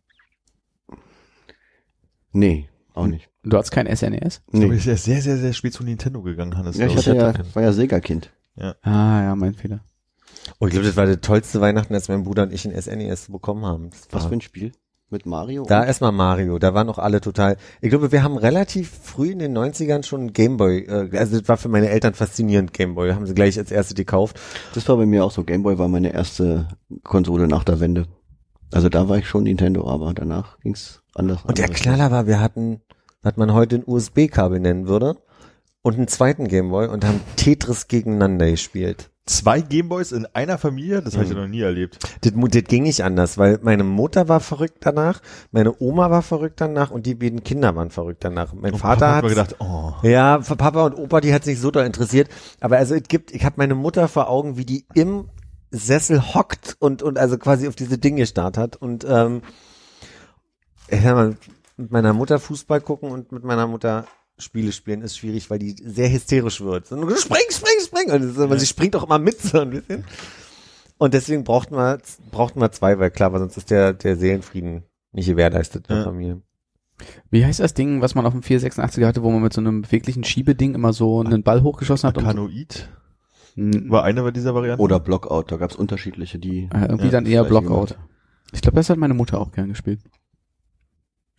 Nee, 2.32 2.68
auch 2.94 3.06
nicht. 3.06 3.28
Du 3.42 3.56
hast 3.56 3.70
kein 3.70 3.86
SNES? 3.86 4.42
Ich 4.46 4.52
glaube, 4.52 4.68
Nee. 4.68 4.76
ist 4.76 4.86
ja 4.86 4.96
sehr, 4.96 5.20
sehr, 5.22 5.36
sehr 5.38 5.52
spät 5.52 5.72
zu 5.72 5.84
Nintendo 5.84 6.22
gegangen, 6.22 6.56
Hannes. 6.56 6.76
Ja, 6.76 6.86
ich 6.86 6.96
hatte 6.96 7.14
ja, 7.16 7.26
hatte- 7.28 7.54
war 7.54 7.62
ja 7.62 7.72
Sega-Kind. 7.72 8.30
Ah, 8.58 8.72
ja, 9.22 9.34
mein 9.36 9.54
Fehler. 9.54 9.80
Oh, 10.60 10.66
ich 10.66 10.72
glaube, 10.72 10.86
das 10.86 10.96
war 10.96 11.06
der 11.06 11.20
tollste 11.20 11.60
Weihnachten, 11.60 11.92
als 11.94 12.08
mein 12.08 12.24
Bruder 12.24 12.44
und 12.44 12.52
ich 12.52 12.64
ein 12.66 12.72
SNES 12.80 13.30
bekommen 13.30 13.64
haben. 13.66 13.90
Das 13.90 14.08
Was 14.10 14.22
war- 14.22 14.28
für 14.30 14.36
ein 14.36 14.40
Spiel? 14.40 14.72
Mit 15.08 15.24
Mario? 15.24 15.64
Da 15.66 15.84
erstmal 15.84 16.10
Mario, 16.10 16.58
da 16.58 16.74
waren 16.74 16.88
auch 16.88 16.98
alle 16.98 17.20
total. 17.20 17.56
Ich 17.80 17.90
glaube, 17.90 18.10
wir 18.10 18.24
haben 18.24 18.36
relativ 18.36 18.90
früh 18.90 19.30
in 19.30 19.38
den 19.38 19.56
90ern 19.56 20.04
schon 20.04 20.32
Gameboy, 20.32 20.78
äh, 20.80 21.16
also 21.16 21.38
das 21.38 21.48
war 21.48 21.56
für 21.56 21.68
meine 21.68 21.88
Eltern 21.88 22.14
faszinierend 22.14 22.72
Gameboy, 22.72 23.12
haben 23.12 23.26
sie 23.26 23.34
gleich 23.34 23.56
als 23.56 23.70
erste 23.70 23.94
gekauft. 23.94 24.40
Das 24.74 24.88
war 24.88 24.96
bei 24.96 25.06
mir 25.06 25.24
auch 25.24 25.30
so. 25.30 25.44
Gameboy 25.44 25.78
war 25.78 25.86
meine 25.86 26.12
erste 26.12 26.68
Konsole 27.04 27.46
nach 27.46 27.62
der 27.62 27.78
Wende. 27.78 28.06
Also 28.72 28.88
da 28.88 29.08
war 29.08 29.18
ich 29.18 29.28
schon 29.28 29.44
Nintendo, 29.44 29.88
aber 29.88 30.12
danach 30.12 30.58
ging's 30.58 31.02
anders. 31.14 31.44
Und 31.44 31.58
der. 31.58 31.68
Knaller 31.68 32.10
war, 32.10 32.26
wir 32.26 32.40
hatten, 32.40 32.80
was 33.22 33.36
man 33.36 33.52
heute 33.52 33.76
ein 33.76 33.84
USB-Kabel 33.86 34.58
nennen 34.58 34.88
würde, 34.88 35.16
und 35.82 35.94
einen 35.94 36.08
zweiten 36.08 36.48
Gameboy 36.48 36.88
und 36.88 37.04
haben 37.04 37.20
Tetris 37.36 37.86
gegeneinander 37.86 38.50
gespielt. 38.50 39.10
Zwei 39.28 39.60
Gameboys 39.60 40.12
in 40.12 40.24
einer 40.34 40.56
Familie, 40.56 41.02
das 41.02 41.14
habe 41.14 41.24
ich 41.24 41.30
Mhm. 41.30 41.36
ja 41.36 41.42
noch 41.42 41.48
nie 41.48 41.60
erlebt. 41.60 41.98
Das, 42.20 42.32
das 42.32 42.64
ging 42.64 42.84
nicht 42.84 43.02
anders, 43.02 43.36
weil 43.38 43.58
meine 43.60 43.82
Mutter 43.82 44.28
war 44.28 44.38
verrückt 44.38 44.78
danach, 44.82 45.20
meine 45.50 45.74
Oma 45.80 46.10
war 46.12 46.22
verrückt 46.22 46.60
danach 46.60 46.92
und 46.92 47.06
die 47.06 47.16
beiden 47.16 47.42
Kinder 47.42 47.74
waren 47.74 47.90
verrückt 47.90 48.22
danach. 48.22 48.52
Mein 48.54 48.74
Und 48.74 48.78
Vater 48.78 49.16
hat 49.16 49.26
gedacht, 49.26 49.56
oh, 49.58 49.94
Ja, 50.02 50.40
für 50.42 50.54
Papa 50.54 50.86
und 50.86 50.94
Opa, 50.94 51.20
die 51.20 51.34
hat 51.34 51.42
sich 51.42 51.58
so 51.58 51.72
doll 51.72 51.84
interessiert. 51.84 52.28
Aber 52.60 52.76
also 52.76 52.94
es 52.94 53.02
gibt, 53.08 53.32
ich 53.32 53.44
habe 53.44 53.56
meine 53.58 53.74
Mutter 53.74 54.06
vor 54.06 54.30
Augen, 54.30 54.56
wie 54.56 54.64
die 54.64 54.86
im 54.94 55.28
Sessel 55.72 56.22
hockt 56.34 56.76
und 56.78 57.02
und 57.02 57.18
also 57.18 57.36
quasi 57.36 57.66
auf 57.66 57.74
diese 57.74 57.98
Dinge 57.98 58.20
gestarrt 58.20 58.56
hat. 58.56 58.76
Und 58.76 59.04
ähm, 59.08 59.42
ich 60.88 61.02
sag 61.02 61.14
mal, 61.16 61.36
mit 61.76 61.90
meiner 61.90 62.12
Mutter 62.12 62.38
Fußball 62.38 62.80
gucken 62.80 63.10
und 63.10 63.32
mit 63.32 63.42
meiner 63.42 63.66
Mutter 63.66 64.06
Spiele 64.38 64.70
spielen 64.72 65.00
ist 65.02 65.16
schwierig, 65.16 65.48
weil 65.48 65.58
die 65.58 65.74
sehr 65.82 66.12
hysterisch 66.12 66.60
wird. 66.60 66.90
Und 66.92 67.10
spring, 67.18 67.38
spring, 67.50 67.80
spring. 67.82 68.10
Und 68.12 68.22
das 68.22 68.30
ist, 68.32 68.38
aber 68.38 68.58
sie 68.58 68.66
springt 68.66 68.94
auch 68.96 69.04
immer 69.04 69.18
mit 69.18 69.40
so 69.40 69.60
ein 69.60 69.70
bisschen. 69.70 70.04
Und 70.98 71.14
deswegen 71.14 71.44
brauchten 71.44 71.74
wir, 71.74 71.98
brauchten 72.30 72.60
wir 72.60 72.70
zwei, 72.72 72.98
weil 72.98 73.10
klar 73.10 73.32
war, 73.32 73.38
sonst 73.40 73.56
ist 73.56 73.70
der, 73.70 73.92
der 73.92 74.16
Seelenfrieden 74.16 74.82
nicht 75.12 75.26
gewährleistet 75.26 75.86
in 75.88 75.94
der 75.94 75.98
Ja. 75.98 76.04
Familie. 76.04 76.42
Wie 77.30 77.44
heißt 77.44 77.60
das 77.60 77.74
Ding, 77.74 78.00
was 78.00 78.14
man 78.14 78.24
auf 78.26 78.32
dem 78.32 78.42
486er 78.42 79.06
hatte, 79.06 79.22
wo 79.22 79.30
man 79.30 79.42
mit 79.42 79.52
so 79.52 79.60
einem 79.60 79.82
beweglichen 79.82 80.24
Schiebeding 80.24 80.74
immer 80.74 80.92
so 80.94 81.20
einen 81.20 81.42
Ball 81.42 81.62
hochgeschossen 81.62 82.08
hat? 82.08 82.16
so- 82.16 82.22
Kanoid 82.22 82.88
war 83.56 84.04
eine 84.04 84.30
dieser 84.32 84.54
Varianten. 84.54 84.82
Oder 84.82 85.00
Blockout, 85.00 85.50
da 85.50 85.56
gab's 85.56 85.76
unterschiedliche, 85.76 86.38
die 86.38 86.68
äh, 86.74 86.82
irgendwie 86.82 87.06
Ja, 87.06 87.10
dann 87.10 87.26
eher 87.26 87.44
Blockout. 87.44 87.98
Ich 88.52 88.60
glaube, 88.60 88.76
das 88.76 88.90
hat 88.90 88.98
meine 88.98 89.14
Mutter 89.14 89.38
auch 89.40 89.50
gern 89.52 89.68
gespielt. 89.70 90.00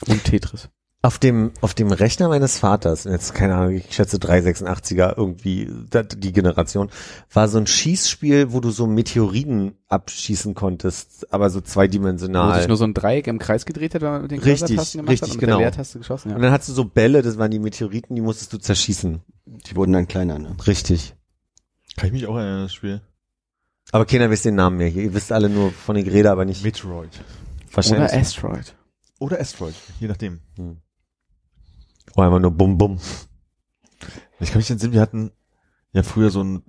Und 0.07 0.23
Tetris. 0.23 0.69
Auf 1.03 1.19
dem, 1.19 1.51
auf 1.61 1.75
dem 1.75 1.91
Rechner 1.91 2.27
meines 2.27 2.57
Vaters, 2.57 3.03
jetzt 3.03 3.35
keine 3.35 3.55
Ahnung, 3.55 3.75
ich 3.75 3.93
schätze 3.93 4.17
386er 4.17 5.13
irgendwie, 5.15 5.69
die 6.17 6.33
Generation, 6.33 6.89
war 7.31 7.47
so 7.47 7.59
ein 7.59 7.67
Schießspiel, 7.67 8.51
wo 8.51 8.59
du 8.61 8.71
so 8.71 8.87
Meteoriten 8.87 9.75
abschießen 9.89 10.55
konntest, 10.55 11.31
aber 11.31 11.51
so 11.51 11.59
Wo 11.59 11.63
zweidimensional. 11.63 12.57
sich 12.59 12.67
nur 12.67 12.77
so 12.77 12.83
ein 12.83 12.95
Dreieck 12.95 13.27
im 13.27 13.37
Kreis 13.37 13.65
gedreht 13.67 13.93
hat, 13.93 14.01
wenn 14.01 14.09
man 14.11 14.21
mit 14.23 14.31
den 14.31 14.39
Richtig, 14.39 14.69
gemacht 14.75 14.95
richtig, 15.07 15.21
hat 15.21 15.35
und 15.35 15.39
genau. 15.39 15.57
mit 15.57 15.65
der 15.65 15.71
Leertaste 15.71 15.99
geschossen. 15.99 16.29
Und 16.31 16.37
Ja. 16.37 16.41
dann 16.41 16.51
hattest 16.51 16.69
du 16.69 16.73
so 16.73 16.85
Bälle, 16.85 17.21
das 17.21 17.37
waren 17.37 17.51
die 17.51 17.59
Meteoriten, 17.59 18.15
die 18.15 18.21
musstest 18.21 18.51
du 18.53 18.57
zerschießen. 18.57 19.21
die 19.45 19.75
wurden 19.75 19.93
dann 19.93 20.07
kleiner, 20.07 20.39
ne? 20.39 20.55
Richtig. 20.65 21.13
Kann 21.95 22.07
ich 22.07 22.13
mich 22.13 22.25
auch 22.27 22.35
erinnern 22.35 22.57
an 22.57 22.63
das 22.63 22.73
Spiel. 22.73 23.01
Aber 23.91 24.05
keiner 24.05 24.29
wisst 24.31 24.45
den 24.45 24.55
Namen 24.55 24.77
mehr. 24.77 24.89
Ihr 24.89 25.13
wisst 25.13 25.31
alle 25.31 25.47
nur 25.49 25.71
von 25.71 25.95
den 25.95 26.03
Geräten, 26.03 26.27
aber 26.27 26.43
nicht 26.43 26.63
Metroid. 26.63 27.09
wahrscheinlich. 27.71 28.09
Oder 28.11 28.19
Asteroid. 28.19 28.75
Oder 29.19 29.39
Asteroid, 29.39 29.75
je 29.99 30.07
nachdem. 30.07 30.39
Hm. 30.57 30.77
Oh, 32.17 32.23
einfach 32.23 32.39
nur 32.39 32.49
Bum 32.49 32.79
Bum. 32.79 32.97
Ich 34.39 34.49
kann 34.49 34.57
mich 34.57 34.71
entsinnen, 34.71 34.93
wir 34.93 35.01
hatten 35.01 35.31
ja 35.93 36.01
früher 36.01 36.31
so 36.31 36.43
ein, 36.43 36.63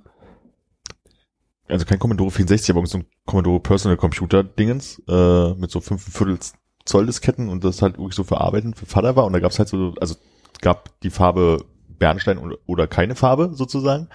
also 1.69 1.87
kein 1.87 1.99
Commodore 1.99 2.31
64, 2.31 2.77
aber 2.77 2.87
so 2.87 2.99
ein 2.99 3.07
Commodore 3.25 3.59
Personal 3.59 3.97
Computer 3.97 4.45
Dingens, 4.45 5.03
äh, 5.09 5.55
mit 5.55 5.71
so 5.71 5.81
5 5.81 6.03
Viertel 6.03 6.39
Zoll 6.85 7.07
Disketten 7.07 7.49
und 7.49 7.65
das 7.65 7.81
halt 7.81 7.97
wirklich 7.97 8.15
so 8.15 8.25
für 8.25 8.43
Arbeiten 8.43 8.75
für 8.75 8.85
Vater 8.85 9.17
war 9.17 9.25
und 9.25 9.33
da 9.33 9.41
gab 9.41 9.53
es 9.53 9.59
halt 9.59 9.71
so, 9.71 9.95
also 10.01 10.17
gab 10.61 11.01
die 11.01 11.11
Farbe 11.11 11.65
Bernstein 11.89 12.39
oder 12.67 12.87
keine 12.87 13.15
Farbe 13.15 13.51
sozusagen. 13.55 14.09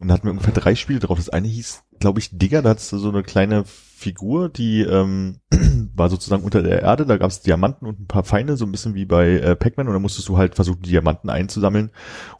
Und 0.00 0.08
da 0.08 0.14
hatten 0.14 0.26
wir 0.26 0.32
ungefähr 0.32 0.54
drei 0.54 0.74
Spiele 0.74 0.98
drauf. 0.98 1.18
Das 1.18 1.28
eine 1.28 1.46
hieß, 1.46 1.84
glaube 2.00 2.20
ich, 2.20 2.30
Digger, 2.36 2.62
da 2.62 2.70
hattest 2.70 2.90
du 2.90 2.98
so 2.98 3.10
eine 3.10 3.22
kleine 3.22 3.64
Figur, 3.66 4.48
die 4.48 4.80
ähm, 4.80 5.40
war 5.94 6.08
sozusagen 6.08 6.42
unter 6.42 6.62
der 6.62 6.80
Erde, 6.80 7.04
da 7.04 7.18
gab 7.18 7.30
es 7.30 7.42
Diamanten 7.42 7.86
und 7.86 8.00
ein 8.00 8.06
paar 8.06 8.24
Feinde, 8.24 8.56
so 8.56 8.64
ein 8.64 8.72
bisschen 8.72 8.94
wie 8.94 9.04
bei 9.04 9.32
äh, 9.32 9.54
Pac-Man 9.54 9.88
und 9.88 9.92
da 9.92 9.98
musstest 9.98 10.26
du 10.30 10.38
halt 10.38 10.54
versuchen, 10.54 10.80
die 10.80 10.88
Diamanten 10.88 11.28
einzusammeln, 11.28 11.90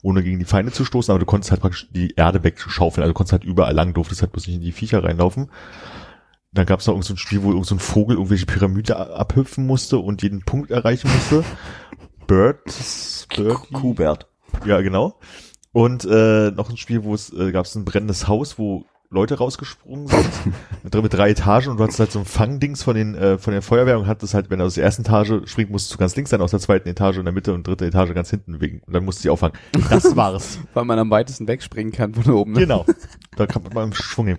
ohne 0.02 0.22
gegen 0.22 0.38
die 0.38 0.46
Feinde 0.46 0.72
zu 0.72 0.86
stoßen, 0.86 1.12
aber 1.12 1.18
du 1.18 1.26
konntest 1.26 1.50
halt 1.50 1.60
praktisch 1.60 1.90
die 1.90 2.14
Erde 2.16 2.42
wegschaufeln, 2.42 3.02
also 3.02 3.12
du 3.12 3.16
konntest 3.16 3.32
halt 3.32 3.44
überall 3.44 3.74
lang, 3.74 3.92
durftest 3.92 4.22
halt 4.22 4.32
bloß 4.32 4.46
nicht 4.46 4.56
in 4.56 4.62
die 4.62 4.72
Viecher 4.72 5.04
reinlaufen. 5.04 5.50
Dann 6.52 6.64
gab 6.64 6.80
es 6.80 6.86
noch 6.86 6.94
irgend 6.94 7.04
so 7.04 7.12
ein 7.12 7.18
Spiel, 7.18 7.42
wo 7.42 7.50
irgend 7.50 7.66
so 7.66 7.74
ein 7.74 7.78
Vogel 7.78 8.16
irgendwelche 8.16 8.46
Pyramide 8.46 8.96
abhüpfen 8.96 9.66
musste 9.66 9.98
und 9.98 10.22
jeden 10.22 10.40
Punkt 10.40 10.70
erreichen 10.70 11.10
musste. 11.12 11.44
Bird, 12.26 12.64
Birdie? 13.36 13.72
Kubert. 13.72 14.28
Ja, 14.64 14.80
genau. 14.80 15.20
Und 15.72 16.04
äh, 16.04 16.50
noch 16.50 16.68
ein 16.70 16.76
Spiel, 16.76 17.04
wo 17.04 17.14
es 17.14 17.32
äh, 17.32 17.52
gab 17.52 17.64
es 17.66 17.74
ein 17.76 17.84
brennendes 17.84 18.26
Haus, 18.26 18.58
wo 18.58 18.84
Leute 19.12 19.38
rausgesprungen 19.38 20.06
sind 20.06 20.24
mit, 20.84 20.94
drei- 20.94 21.00
mit 21.02 21.12
drei 21.12 21.30
Etagen 21.30 21.68
und 21.70 21.78
du 21.78 21.82
hattest 21.82 21.98
halt 21.98 22.12
so 22.12 22.20
ein 22.20 22.24
Fangdings 22.24 22.84
von 22.84 22.94
den 22.94 23.16
äh, 23.16 23.38
von 23.38 23.52
der 23.52 23.60
Feuerwehr 23.60 23.98
und 23.98 24.06
hattest 24.06 24.34
halt, 24.34 24.50
wenn 24.50 24.60
du 24.60 24.64
aus 24.64 24.74
der 24.74 24.84
ersten 24.84 25.02
Etage 25.02 25.48
springt, 25.50 25.70
musstest 25.70 25.94
du 25.94 25.98
ganz 25.98 26.14
links 26.14 26.30
sein, 26.30 26.40
aus 26.40 26.52
der 26.52 26.60
zweiten 26.60 26.88
Etage 26.88 27.16
in 27.18 27.24
der 27.24 27.32
Mitte 27.34 27.52
und 27.52 27.66
dritte 27.66 27.86
Etage 27.86 28.14
ganz 28.14 28.30
hinten 28.30 28.60
wegen 28.60 28.80
und 28.86 28.92
dann 28.92 29.04
musst 29.04 29.18
du 29.18 29.22
sie 29.22 29.30
auffangen. 29.30 29.56
Das 29.90 30.14
war's. 30.16 30.60
Weil 30.74 30.84
man 30.84 30.96
am 31.00 31.10
weitesten 31.10 31.48
wegspringen 31.48 31.92
kann 31.92 32.14
von 32.14 32.32
oben. 32.32 32.52
Ne? 32.52 32.60
genau. 32.60 32.84
Da 33.36 33.46
kann 33.46 33.62
man 33.62 33.72
mal 33.72 33.84
im 33.84 33.92
Schwung 33.94 34.26
nehmen. 34.26 34.38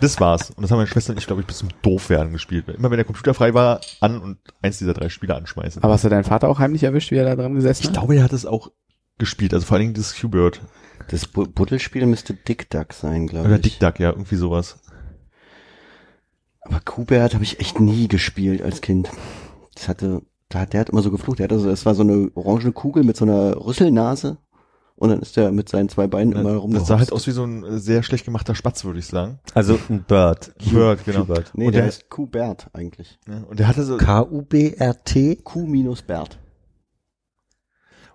Das 0.00 0.18
war's. 0.20 0.50
Und 0.50 0.62
das 0.62 0.70
haben 0.70 0.78
meine 0.78 0.86
Schwester 0.88 1.12
und 1.12 1.18
ich, 1.18 1.26
glaube 1.26 1.42
ich, 1.42 1.46
bis 1.46 1.58
zum 1.58 1.68
Doofwerden 1.82 2.32
gespielt. 2.32 2.66
Immer 2.68 2.88
wenn 2.90 2.96
der 2.96 3.04
Computer 3.04 3.34
frei 3.34 3.52
war, 3.52 3.80
an 4.00 4.20
und 4.22 4.38
eins 4.62 4.78
dieser 4.78 4.94
drei 4.94 5.10
Spiele 5.10 5.34
anschmeißen. 5.34 5.82
Aber 5.82 5.92
hast 5.92 6.04
du 6.04 6.08
deinen 6.08 6.24
Vater 6.24 6.48
auch 6.48 6.58
heimlich 6.58 6.82
erwischt, 6.84 7.10
wie 7.10 7.16
er 7.16 7.24
da 7.24 7.36
dran 7.36 7.54
gesessen 7.54 7.82
ich 7.82 7.88
hat? 7.88 7.94
glaube, 7.94 8.14
er 8.16 8.22
hat 8.24 8.32
es 8.32 8.46
auch 8.46 8.70
gespielt, 9.18 9.52
also 9.54 9.66
vor 9.66 9.76
allen 9.76 9.82
Dingen 9.84 9.94
das 9.94 10.18
Q-Bird. 10.18 10.60
Das 11.10 11.26
Bu- 11.26 11.46
Buddelspiel 11.46 12.04
müsste 12.06 12.34
Dick 12.34 12.68
Duck 12.70 12.92
sein, 12.92 13.26
glaube 13.26 13.46
Oder 13.48 13.56
ich. 13.56 13.62
Dick 13.62 13.80
Duck, 13.80 13.98
ja, 13.98 14.10
irgendwie 14.10 14.36
sowas. 14.36 14.78
Aber 16.62 16.80
Kubert 16.80 17.34
habe 17.34 17.44
ich 17.44 17.60
echt 17.60 17.80
nie 17.80 18.08
gespielt 18.08 18.62
als 18.62 18.80
Kind. 18.80 19.10
Das 19.74 19.88
hatte, 19.88 20.22
da 20.48 20.60
hat, 20.60 20.72
der 20.72 20.80
hat 20.80 20.90
immer 20.90 21.02
so 21.02 21.10
geflucht. 21.10 21.38
Der 21.38 21.44
hatte 21.44 21.58
so, 21.58 21.70
es 21.70 21.86
war 21.86 21.94
so 21.94 22.02
eine 22.02 22.30
orangene 22.34 22.72
Kugel 22.72 23.04
mit 23.04 23.16
so 23.16 23.24
einer 23.24 23.56
Rüsselnase. 23.56 24.38
Und 24.96 25.10
dann 25.10 25.20
ist 25.20 25.36
der 25.36 25.52
mit 25.52 25.68
seinen 25.68 25.88
zwei 25.88 26.08
Beinen 26.08 26.32
immer 26.32 26.54
Das 26.54 26.62
rumgehopst. 26.62 26.88
sah 26.88 26.98
halt 26.98 27.12
aus 27.12 27.26
wie 27.28 27.30
so 27.30 27.44
ein 27.44 27.62
äh, 27.62 27.78
sehr 27.78 28.02
schlecht 28.02 28.24
gemachter 28.24 28.56
Spatz, 28.56 28.84
würde 28.84 28.98
ich 28.98 29.06
sagen. 29.06 29.38
Also 29.54 29.78
ein 29.88 30.02
Bird. 30.02 30.52
Bird, 30.72 31.04
genau. 31.04 31.24
Bird. 31.24 31.52
Nee, 31.54 31.66
Und 31.66 31.72
der 31.74 31.82
der- 31.82 31.86
heißt 31.86 32.10
Kubert 32.10 32.66
eigentlich. 32.72 33.16
Ja, 33.28 33.44
und 33.48 33.60
der 33.60 33.68
hatte 33.68 33.84
so, 33.84 33.96
K-U-B-R-T. 33.96 35.36
Q 35.44 35.66
minus 35.66 36.02
Bert. 36.02 36.40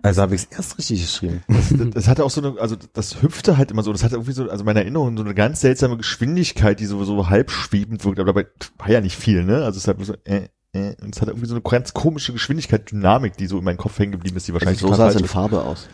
Also 0.04 0.20
habe 0.20 0.34
ich 0.34 0.42
es 0.42 0.48
erst 0.54 0.76
richtig 0.76 1.00
geschrieben. 1.00 1.42
das, 1.48 1.72
das 1.94 2.08
hatte 2.08 2.24
auch 2.26 2.30
so 2.30 2.42
eine, 2.42 2.60
also 2.60 2.76
das 2.92 3.22
hüpfte 3.22 3.56
halt 3.56 3.70
immer 3.70 3.82
so, 3.82 3.90
das 3.90 4.04
hatte 4.04 4.16
irgendwie 4.16 4.32
so, 4.32 4.50
also 4.50 4.62
meine 4.62 4.80
Erinnerung, 4.80 5.16
so 5.16 5.24
eine 5.24 5.34
ganz 5.34 5.62
seltsame 5.62 5.96
Geschwindigkeit, 5.96 6.78
die 6.78 6.84
so, 6.84 7.02
so 7.04 7.30
halb 7.30 7.50
schwebend 7.50 8.04
wirkt, 8.04 8.20
aber 8.20 8.34
dabei 8.34 8.46
war 8.76 8.90
ja 8.90 9.00
nicht 9.00 9.16
viel, 9.16 9.44
ne? 9.44 9.64
Also 9.64 9.78
es 9.78 9.88
hat 9.88 9.96
so, 10.04 10.12
äh, 10.24 10.48
äh, 10.74 10.94
und 11.00 11.14
es 11.14 11.22
hatte 11.22 11.30
irgendwie 11.30 11.46
so 11.46 11.54
eine 11.54 11.62
ganz 11.62 11.94
komische 11.94 12.34
Geschwindigkeit, 12.34 12.90
Dynamik, 12.90 13.38
die 13.38 13.46
so 13.46 13.56
in 13.56 13.64
meinem 13.64 13.78
Kopf 13.78 13.98
hängen 13.98 14.12
geblieben 14.12 14.36
ist, 14.36 14.46
die 14.46 14.52
wahrscheinlich 14.52 14.82
Also 14.82 14.92
so 14.92 14.94
sah 14.94 15.08
es 15.08 15.16
in. 15.16 15.26
Farbe 15.26 15.62
aus. 15.62 15.88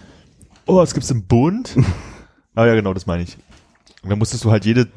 Oh, 0.67 0.83
es 0.83 0.93
gibt's 0.93 1.13
im 1.13 1.29
Bund? 1.29 1.77
ah 2.57 2.67
ja, 2.67 2.75
genau, 2.75 2.93
das 2.93 3.07
meine 3.07 3.23
ich. 3.23 3.39
Und 4.03 4.11
dann 4.11 4.19
musstest 4.19 4.43
du 4.43 4.51
halt 4.51 4.65
jede 4.65 4.89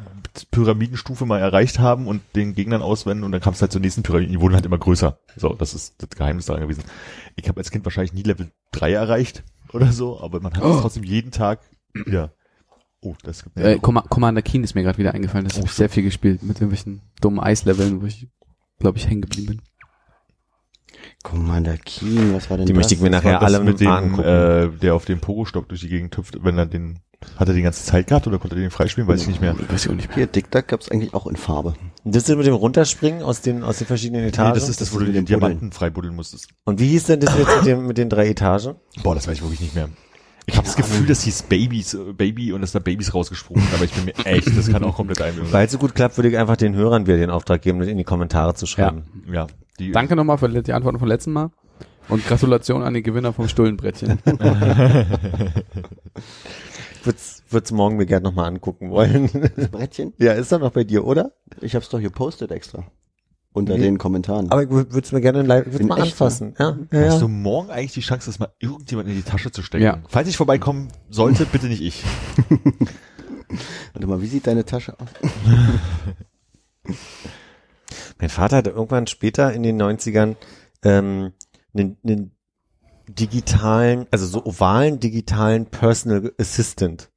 Pyramidenstufe 0.52 1.26
mal 1.26 1.40
erreicht 1.40 1.80
haben 1.80 2.08
und 2.08 2.22
den 2.36 2.56
Gegnern 2.56 2.82
auswenden 2.82 3.24
und 3.24 3.32
dann 3.32 3.42
kamst 3.42 3.62
du 3.62 3.64
halt 3.64 3.72
zur 3.72 3.82
nächsten 3.82 4.04
Pyramide. 4.04 4.32
Die 4.32 4.40
wurden 4.42 4.56
halt 4.56 4.66
immer 4.66 4.78
größer. 4.80 5.20
So, 5.38 5.54
das 5.54 5.74
ist 5.74 5.96
das 6.02 6.10
Geheimnis 6.10 6.46
daran 6.48 6.64
gewesen. 6.64 6.84
Ich 7.36 7.48
habe 7.48 7.60
als 7.60 7.70
Kind 7.72 7.86
wahrscheinlich 7.86 8.14
nie 8.14 8.24
Level 8.24 8.52
3 8.72 8.94
erreicht 8.94 9.44
oder 9.74 9.92
so, 9.92 10.20
aber 10.22 10.40
man 10.40 10.54
hat 10.56 10.64
es 10.64 10.70
Oh. 10.78 10.82
trotzdem 10.82 11.04
jeden 11.04 11.32
Tag 11.32 11.60
wieder. 11.94 12.34
Oh, 13.02 13.16
das 13.24 13.44
gibt 13.44 13.58
Äh, 13.60 13.78
Comma- 13.82 14.08
Commander 14.10 14.42
Keen 14.42 14.64
ist 14.64 14.76
mir 14.76 14.84
gerade 14.84 14.98
wieder 14.98 15.14
eingefallen. 15.14 15.46
Das 15.46 15.58
habe 15.58 15.68
ich 15.68 15.74
sehr 15.74 15.90
viel 15.90 16.04
gespielt 16.04 16.42
mit 16.42 16.58
irgendwelchen 16.58 17.02
dummen 17.22 17.40
Eisleveln, 17.40 18.02
wo 18.02 18.06
ich, 18.06 18.28
glaube 18.80 18.98
ich, 18.98 19.08
hängen 19.08 19.22
geblieben 19.22 19.48
bin. 19.48 19.62
Commander 21.24 21.78
Keen, 21.78 22.34
was 22.34 22.50
war 22.50 22.58
denn 22.58 22.66
Die 22.66 22.74
das? 22.74 22.78
möchte 22.80 22.94
ich 22.96 23.02
mir 23.02 23.10
nachher 23.10 23.42
alle 23.42 23.60
mit 23.62 23.80
dem, 23.80 23.88
angucken. 23.88 24.24
äh, 24.24 24.70
der 24.80 24.96
auf 24.96 25.06
dem 25.06 25.20
Pogo-Stock 25.20 25.68
durch 25.70 25.82
die 25.82 25.90
Gegend 25.90 26.16
hüpft, 26.18 26.44
wenn 26.44 26.58
er 26.58 26.66
den, 26.66 27.00
hat 27.38 27.48
er 27.48 27.54
die 27.54 27.62
ganze 27.62 27.84
Zeit 27.86 28.08
gehabt 28.08 28.28
oder 28.28 28.40
konnte 28.40 28.56
er 28.56 28.62
den 28.62 28.72
freispielen, 28.72 29.08
weiß 29.08 29.22
ich 29.22 29.28
nicht 29.28 29.42
mehr. 29.42 29.56
Weiß 29.70 29.86
ich 29.86 29.92
auch 29.92 29.96
nicht 29.96 30.10
mehr. 30.10 30.18
Hier, 30.18 30.28
Dick 30.28 30.52
Duck 30.52 30.68
gab's 30.68 30.90
eigentlich 30.90 31.14
auch 31.14 31.28
in 31.28 31.36
Farbe. 31.36 31.74
Das 32.04 32.28
ist 32.28 32.36
mit 32.36 32.46
dem 32.46 32.54
Runterspringen 32.54 33.22
aus 33.24 33.42
den, 33.42 33.64
aus 33.64 33.78
den 33.78 33.88
verschiedenen 33.88 34.26
Etagen. 34.26 34.50
Nee, 34.50 34.60
das 34.60 34.70
ist 34.70 34.82
das, 34.82 34.94
wo 34.94 35.00
das 35.00 35.06
du 35.06 35.12
mit 35.12 35.16
den 35.16 35.26
Buddeln. 35.26 35.40
Diamanten 35.40 35.72
freibuddeln 35.72 36.16
musstest. 36.16 36.50
Und 36.66 36.80
wie 36.80 36.88
hieß 36.88 37.06
denn 37.06 37.20
das 37.20 37.38
jetzt 37.38 37.56
mit, 37.58 37.66
dem, 37.66 37.88
mit 37.88 37.98
den 37.98 38.10
drei 38.10 38.28
Etagen? 38.28 38.76
Boah, 39.04 39.16
das 39.16 39.28
weiß 39.28 39.36
ich 39.36 39.42
wirklich 39.42 39.62
nicht 39.62 39.76
mehr. 39.76 39.90
Ich 40.46 40.58
habe 40.58 40.66
das 40.66 40.76
Gefühl, 40.76 41.06
das 41.06 41.24
hieß 41.24 41.44
Babys, 41.44 41.94
äh, 41.94 42.14
Baby 42.14 42.52
und 42.52 42.62
dass 42.62 42.74
da 42.74 42.80
Babys 42.80 43.14
rausgesprungen 43.14 43.64
sind, 43.64 43.74
aber 43.74 43.86
ich 43.86 43.92
bin 43.92 44.06
mir 44.06 44.26
echt, 44.26 44.58
das 44.58 44.70
kann 44.70 44.84
auch 44.84 44.96
komplett 44.96 45.20
sein. 45.20 45.36
Weil 45.52 45.68
es 45.68 45.72
so 45.72 45.78
gut 45.78 45.96
klappt, 45.96 46.18
würde 46.18 46.30
ich 46.30 46.38
einfach 46.38 46.58
den 46.58 46.76
Hörern 46.76 47.08
wieder 47.08 47.18
den 47.18 47.30
Auftrag 47.30 47.62
geben, 47.62 47.80
das 47.80 47.88
in 47.88 47.98
die 47.98 48.04
Kommentare 48.04 48.54
zu 48.54 48.66
schreiben. 48.66 49.04
Ja, 49.32 49.48
die, 49.80 49.92
Danke 49.92 50.18
nochmal 50.18 50.38
für 50.38 50.50
die 50.50 50.74
Antworten 50.74 51.00
vom 51.00 51.08
letzten 51.08 51.32
Mal. 51.32 51.52
Und 52.10 52.28
Gratulation 52.28 52.84
an 52.84 52.94
den 52.94 53.04
Gewinner 53.04 53.32
vom 53.32 53.48
Stullenbrettchen. 53.48 54.20
Würd's, 57.04 57.44
würd's 57.50 57.72
morgen 57.72 57.98
mir 57.98 58.06
gerne 58.06 58.24
nochmal 58.24 58.48
angucken 58.48 58.90
wollen. 58.90 59.30
Das 59.56 59.70
Brettchen? 59.70 60.14
ja, 60.20 60.34
ist 60.34 60.52
doch 60.52 60.60
noch 60.60 60.72
bei 60.72 60.84
dir, 60.84 61.06
oder? 61.06 61.34
Ich 61.62 61.76
hab's 61.76 61.90
doch 61.90 62.00
gepostet 62.02 62.52
extra. 62.52 62.86
Unter 63.52 63.76
Nee. 63.78 63.84
den 63.84 63.98
Kommentaren. 64.00 64.50
Aber 64.52 64.64
ich 64.64 64.70
würde 64.70 65.00
es 65.00 65.12
mir 65.12 65.22
gerne 65.22 65.44
live, 65.44 65.66
würd's 65.68 65.84
mal 65.86 65.98
echt, 66.00 66.14
anfassen. 66.14 66.56
Ja, 66.58 66.78
ja, 66.92 67.06
hast 67.06 67.22
du 67.22 67.28
morgen 67.28 67.70
eigentlich 67.70 67.94
die 67.94 68.02
Chance, 68.02 68.26
das 68.26 68.40
mal 68.40 68.52
irgendjemand 68.60 69.10
in 69.10 69.16
die 69.16 69.22
Tasche 69.22 69.52
zu 69.52 69.62
stecken? 69.62 69.84
Ja. 69.84 70.02
Falls 70.08 70.28
ich 70.28 70.38
vorbeikommen 70.38 70.88
sollte, 71.10 71.46
bitte 71.46 71.68
nicht 71.68 71.82
ich. 71.82 72.04
Warte 73.94 74.08
mal, 74.08 74.22
wie 74.22 74.28
sieht 74.28 74.48
deine 74.48 74.66
Tasche 74.66 75.00
aus? 75.00 75.10
Mein 78.20 78.30
Vater 78.30 78.58
hatte 78.58 78.72
irgendwann 78.72 79.08
später 79.08 79.54
in 79.54 79.64
den 79.64 79.80
90ern 79.82 80.36
ähm, 80.84 81.34
einen, 81.74 81.98
einen 82.04 82.32
digitalen, 83.08 84.06
also 84.12 84.26
so 84.26 84.46
ovalen 84.46 85.00
digitalen 85.00 85.66
Personal 85.66 86.32
Assistant. 86.40 87.10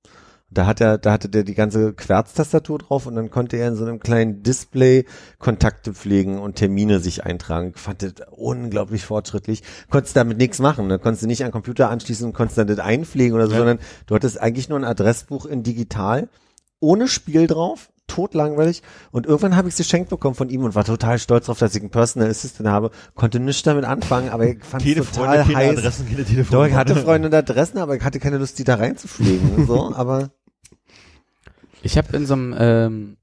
Da 0.49 0.65
hat 0.65 0.81
er, 0.81 0.97
da 0.97 1.11
hatte 1.13 1.29
der 1.29 1.43
die 1.43 1.55
ganze 1.55 1.93
Querztastatur 1.93 2.79
drauf 2.79 3.07
und 3.07 3.17
dann 3.17 3.31
konnte 3.31 3.57
er 3.57 3.67
in 3.69 3.75
so 3.75 3.85
einem 3.85 3.99
kleinen 3.99 4.43
Display 4.45 5.05
Kontakte 5.39 5.93
pflegen 5.93 6.39
und 6.39 6.55
Termine 6.55 7.01
sich 7.01 7.25
eintragen. 7.25 7.73
Ich 7.75 7.81
fand 7.83 8.03
das 8.03 8.15
unglaublich 8.31 9.05
fortschrittlich. 9.05 9.63
Konntest 9.91 10.15
damit 10.17 10.39
nichts 10.39 10.61
machen. 10.61 10.89
Da 10.89 10.99
konntest 10.99 11.25
du 11.25 11.27
nicht 11.27 11.43
an 11.43 11.49
den 11.49 11.53
Computer 11.53 11.91
anschließen 11.91 12.27
und 12.27 12.33
konntest 12.33 12.59
dann 12.59 12.69
das 12.69 12.79
einpflegen 12.79 13.35
oder 13.35 13.47
so, 13.49 13.53
Ja. 13.53 13.59
sondern 13.59 13.79
du 14.07 14.15
hattest 14.15 14.41
eigentlich 14.41 14.69
nur 14.69 14.79
ein 14.79 14.85
Adressbuch 14.85 15.47
in 15.47 15.65
digital, 15.65 16.29
ohne 16.79 17.09
Spiel 17.09 17.49
drauf, 17.49 17.91
totlangweilig. 18.07 18.83
Und 19.11 19.27
irgendwann 19.27 19.57
habe 19.57 19.69
ich 19.69 19.75
es 19.75 19.79
geschenkt 19.79 20.11
bekommen 20.11 20.35
von 20.35 20.49
ihm 20.49 20.65
und 20.65 20.75
war 20.75 20.85
total 20.85 21.19
stolz 21.19 21.47
darauf, 21.47 21.59
dass 21.59 21.75
ich 21.75 21.81
einen 21.83 21.91
Personal 21.91 22.29
Assistant 22.31 22.69
habe. 22.69 22.91
Konnte 23.15 23.41
nichts 23.41 23.63
damit 23.63 23.85
anfangen, 23.85 24.29
aber 24.31 24.47
ich 24.47 24.65
fand 24.65 24.85
es 24.85 24.95
Keine 24.95 25.07
total 25.07 25.45
Freunde, 25.45 25.53
keine 25.53 25.57
heiß. 25.71 25.79
Adressen, 25.79 26.07
keine 26.07 26.23
Doch, 26.23 26.29
Telefonnummer. 26.29 26.69
ich 26.69 26.75
hatte 26.75 26.97
Freunde 26.97 27.29
und 27.29 27.35
Adressen, 27.35 27.79
aber 27.79 27.97
ich 27.97 28.03
hatte 28.03 28.19
keine 28.21 28.39
Lust, 28.39 28.59
die 28.59 28.65
da 28.65 28.77
reinzupflegen. 28.77 29.67
so, 29.67 29.95
aber 29.95 30.31
Ich 31.83 31.99
habe 31.99 32.17
in 32.17 32.27
so 32.27 32.35
einem, 32.35 32.55
ähm, 32.59 33.17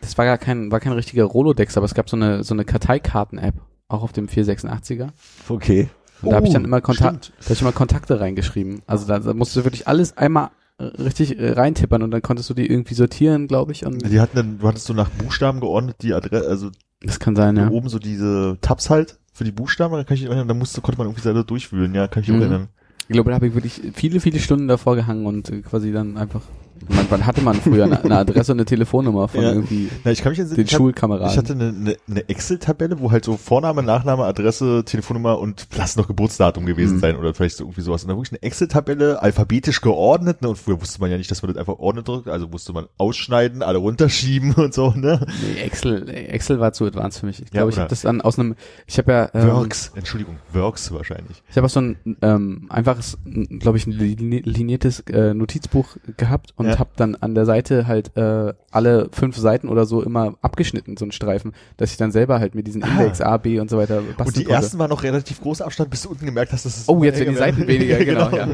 das 0.00 0.16
war 0.18 0.24
gar 0.24 0.38
kein, 0.38 0.70
war 0.70 0.80
kein 0.80 0.92
richtiger 0.92 1.24
Rolodex, 1.24 1.76
aber 1.76 1.86
es 1.86 1.94
gab 1.94 2.08
so 2.08 2.16
eine, 2.16 2.44
so 2.44 2.54
eine 2.54 2.64
Karteikarten-App, 2.64 3.54
auch 3.88 4.02
auf 4.02 4.12
dem 4.12 4.28
486er. 4.28 5.08
okay. 5.48 5.88
Und 6.22 6.30
da 6.30 6.36
habe 6.36 6.46
ich 6.46 6.52
dann 6.54 6.62
Oh, 6.62 6.66
immer 6.66 6.80
Kontakt, 6.80 7.32
da 7.40 7.44
hab 7.44 7.50
ich 7.52 7.60
immer 7.60 7.72
Kontakte 7.72 8.18
reingeschrieben. 8.20 8.80
Also 8.86 9.06
da, 9.06 9.18
da 9.18 9.34
musst 9.34 9.54
du 9.54 9.64
wirklich 9.64 9.86
alles 9.86 10.16
einmal 10.16 10.48
richtig 10.80 11.38
äh, 11.38 11.52
reintippern 11.52 12.02
und 12.02 12.10
dann 12.10 12.22
konntest 12.22 12.50
du 12.50 12.54
die 12.54 12.66
irgendwie 12.66 12.94
sortieren, 12.94 13.46
glaube 13.48 13.72
ich. 13.72 13.84
Und 13.86 14.10
Die 14.10 14.20
hatten 14.20 14.36
dann, 14.36 14.58
du 14.58 14.68
hattest 14.68 14.86
so 14.86 14.92
nach 14.94 15.08
Buchstaben 15.10 15.60
geordnet, 15.60 15.96
die 16.02 16.12
Adresse, 16.14 16.48
also 16.48 16.70
das 17.00 17.18
kann 17.20 17.36
sein, 17.36 17.56
ja. 17.56 17.68
oben 17.70 17.88
so 17.88 17.98
diese 17.98 18.58
Tabs 18.60 18.90
halt 18.90 19.18
für 19.32 19.44
die 19.44 19.52
Buchstaben, 19.52 19.94
dann 19.94 20.06
kann 20.06 20.16
ich 20.16 20.24
erinnern, 20.24 20.48
da 20.48 20.54
musste, 20.54 20.80
konnte 20.80 20.98
man 20.98 21.06
irgendwie 21.08 21.22
selber 21.22 21.44
durchwühlen, 21.44 21.94
ja, 21.94 22.08
kann 22.08 22.22
ich 22.22 22.28
mich 22.28 22.36
Mhm. 22.36 22.42
erinnern. 22.42 22.68
Ich 23.08 23.12
glaube, 23.12 23.30
da 23.30 23.36
habe 23.36 23.46
ich 23.46 23.54
wirklich 23.54 23.80
viele, 23.94 24.18
viele 24.20 24.38
Stunden 24.40 24.66
davor 24.66 24.96
gehangen 24.96 25.26
und 25.26 25.50
quasi 25.64 25.92
dann 25.92 26.16
einfach. 26.16 26.42
Man, 26.88 27.06
wann 27.10 27.26
hatte 27.26 27.40
man 27.42 27.54
früher 27.54 27.84
eine, 27.84 28.02
eine 28.04 28.18
Adresse 28.18 28.52
und 28.52 28.58
eine 28.58 28.64
Telefonnummer 28.64 29.28
von 29.28 29.42
Ja. 29.42 29.52
irgendwie 29.52 29.88
Na, 30.04 30.10
ich 30.12 30.22
kann 30.22 30.30
mich 30.32 30.38
den 30.38 30.50
ich 30.52 30.72
hab- 30.72 30.78
Schulkameraden? 30.78 31.30
Ich 31.32 31.38
hatte 31.38 31.52
eine, 31.54 31.68
eine, 31.68 31.96
eine 32.08 32.28
Excel-Tabelle, 32.28 33.00
wo 33.00 33.10
halt 33.10 33.24
so 33.24 33.36
Vorname, 33.36 33.82
Nachname, 33.82 34.24
Adresse, 34.24 34.82
Telefonnummer 34.84 35.38
und 35.38 35.66
lass 35.76 35.96
noch 35.96 36.06
Geburtsdatum 36.06 36.66
gewesen 36.66 36.96
Mhm. 36.96 37.00
sein 37.00 37.16
oder 37.16 37.34
vielleicht 37.34 37.56
so 37.56 37.64
irgendwie 37.64 37.80
sowas. 37.80 38.02
Und 38.04 38.08
dann 38.08 38.16
wirklich 38.18 38.32
eine 38.32 38.42
Excel-Tabelle, 38.42 39.22
alphabetisch 39.22 39.80
geordnet, 39.80 40.42
ne? 40.42 40.48
Und 40.50 40.56
früher 40.58 40.80
wusste 40.80 41.00
man 41.00 41.10
ja 41.10 41.16
nicht, 41.18 41.30
dass 41.30 41.42
man 41.42 41.52
das 41.52 41.58
einfach 41.58 41.78
ordnet 41.78 42.06
drückt, 42.08 42.28
also 42.28 42.46
musste 42.48 42.72
man 42.72 42.86
ausschneiden, 42.98 43.62
alle 43.62 43.78
runterschieben 43.78 44.52
und 44.54 44.74
so, 44.74 44.90
ne? 44.90 45.26
nee, 45.42 45.60
Excel, 45.62 46.08
Excel 46.08 46.60
war 46.60 46.72
zu 46.72 46.84
advanced 46.84 47.20
für 47.20 47.26
mich. 47.26 47.40
Ich 47.40 47.46
Ja, 47.48 47.60
glaube, 47.60 47.70
ich 47.70 47.76
oder- 47.76 47.82
habe 47.82 47.90
das 47.90 48.02
dann 48.02 48.20
aus 48.20 48.38
einem, 48.38 48.54
ich 48.86 48.98
habe 48.98 49.12
ja, 49.12 49.30
ähm, 49.34 49.48
Works, 49.50 49.92
Entschuldigung, 49.94 50.36
Works 50.52 50.92
wahrscheinlich. 50.92 51.42
ich 51.48 51.56
habe 51.56 51.66
auch 51.66 51.70
so 51.70 51.80
ein 51.80 51.96
ähm, 52.22 52.66
einfaches, 52.68 53.18
glaube 53.58 53.78
ich, 53.78 53.86
ein 53.86 53.92
lini- 53.94 54.42
liniertes 54.44 55.00
äh, 55.08 55.34
Notizbuch 55.34 55.96
gehabt 56.16 56.52
und 56.56 56.65
Ja. 56.70 56.78
habe 56.78 56.90
dann 56.96 57.14
an 57.16 57.34
der 57.34 57.44
Seite 57.46 57.86
halt 57.86 58.16
äh, 58.16 58.52
alle 58.70 59.08
fünf 59.12 59.36
Seiten 59.36 59.68
oder 59.68 59.86
so 59.86 60.02
immer 60.02 60.34
abgeschnitten, 60.42 60.96
so 60.96 61.04
einen 61.04 61.12
Streifen, 61.12 61.52
dass 61.76 61.90
ich 61.92 61.96
dann 61.96 62.12
selber 62.12 62.38
halt 62.40 62.54
mit 62.54 62.66
diesen 62.66 62.82
Ah. 62.84 62.88
Index 62.88 63.20
A, 63.20 63.36
B 63.36 63.58
und 63.60 63.70
so 63.70 63.78
weiter 63.78 64.00
basteln 64.02 64.26
Und 64.26 64.36
die 64.36 64.44
konnte. 64.44 64.56
ersten 64.56 64.78
waren 64.78 64.90
noch 64.90 65.02
relativ 65.02 65.40
großer 65.40 65.64
Abstand, 65.64 65.90
bis 65.90 66.02
du 66.02 66.10
unten 66.10 66.26
gemerkt 66.26 66.52
hast, 66.52 66.64
dass 66.66 66.76
es 66.76 66.88
Oh, 66.88 67.02
jetzt 67.04 67.18
werden 67.18 67.30
die 67.32 67.38
Seiten 67.38 67.66
weniger, 67.66 68.04
genau, 68.04 68.30
genau. 68.30 68.46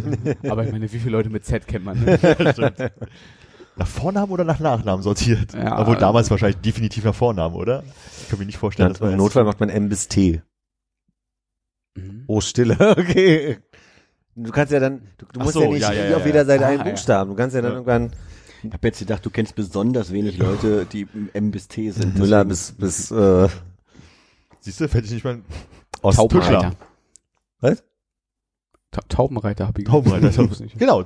ja. 0.43 0.51
Aber 0.51 0.65
ich 0.65 0.73
meine, 0.73 0.93
wie 0.93 0.99
viele 0.99 1.13
Leute 1.13 1.31
mit 1.31 1.45
Z 1.45 1.67
kennt 1.67 1.85
man? 1.85 2.01
Ne? 2.05 2.19
Stimmt. 2.53 2.93
Nach 3.77 3.87
Vornamen 3.87 4.31
oder 4.31 4.45
nach 4.45 4.61
Nachnamen 4.61 5.03
sortiert? 5.03 5.55
Ja. 5.55 5.79
Obwohl 5.81 5.97
damals 5.97 6.31
wahrscheinlich 6.31 6.61
definitiv 6.61 7.05
nach 7.05 7.15
Vornamen, 7.15 7.55
oder? 7.55 7.83
Ich 8.23 8.29
kann 8.29 8.39
mir 8.39 8.45
nicht 8.47 8.59
vorstellen, 8.59 8.89
Ja, 8.89 8.93
dass 8.93 9.01
man 9.01 9.13
Im 9.13 9.17
Notfall 9.19 9.45
macht 9.45 9.61
man 9.61 9.71
M 9.71 9.89
bis 9.89 10.09
T. 10.09 10.43
Mhm. 11.95 12.25
Oh, 12.27 12.41
Stille, 12.41 12.77
okay. 12.99 13.59
Du 14.35 14.51
kannst 14.51 14.73
ja 14.73 14.81
dann, 14.81 15.03
du, 15.19 15.27
du 15.33 15.41
musst 15.41 15.55
so, 15.55 15.63
ja 15.63 15.69
nicht 15.69 15.83
ja, 15.83 15.93
ja, 15.93 16.17
auf 16.17 16.25
jeder 16.27 16.45
Seite 16.47 16.65
Ah, 16.65 16.69
einen. 16.69 16.85
Buchstaben. 16.85 17.31
Du 17.31 17.37
kannst 17.37 17.55
ja 17.55 17.61
dann 17.61 17.73
Ja. 17.73 17.77
irgendwann 17.79 18.13
Ich 18.63 18.73
habe 18.73 18.89
jetzt 18.89 18.99
gedacht, 18.99 19.25
du 19.27 19.31
kennst 19.31 19.55
besonders 19.55 20.13
wenig 20.13 20.39
Leute, 20.39 20.87
die 20.87 21.07
M 21.35 21.51
bis 21.51 21.69
T 21.69 21.91
sind. 21.91 22.19
Müller 22.19 22.45
bis, 22.45 22.73
bis, 22.73 23.11
äh, 23.11 23.49
Siehst 24.61 24.81
du, 24.81 24.89
fällt 24.89 25.05
ich 25.05 25.11
nicht 25.11 25.25
mal 25.25 25.41
Taubenreiter. 26.03 26.73
Was? 27.61 27.83
Ta 28.91 29.03
Taubenreiter 29.09 29.67
habe 29.67 29.81
ich 29.81 29.87
Taubenreiter. 29.89 30.29
Ich 30.29 30.61
nicht. 30.61 30.79
Genau. 30.79 31.05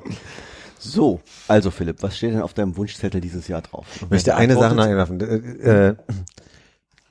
So, 0.78 1.20
also 1.48 1.70
Philipp, 1.70 2.02
was 2.02 2.16
steht 2.16 2.34
denn 2.34 2.42
auf 2.42 2.52
deinem 2.54 2.76
Wunschzettel 2.76 3.20
dieses 3.20 3.48
Jahr 3.48 3.62
drauf? 3.62 3.86
Ich 3.96 4.10
möchte 4.10 4.36
eine 4.36 4.54
Sache 4.54 4.74
noch 4.74 4.84
einwerfen. 4.84 5.20
Äh, 5.20 5.88
äh, 5.88 5.96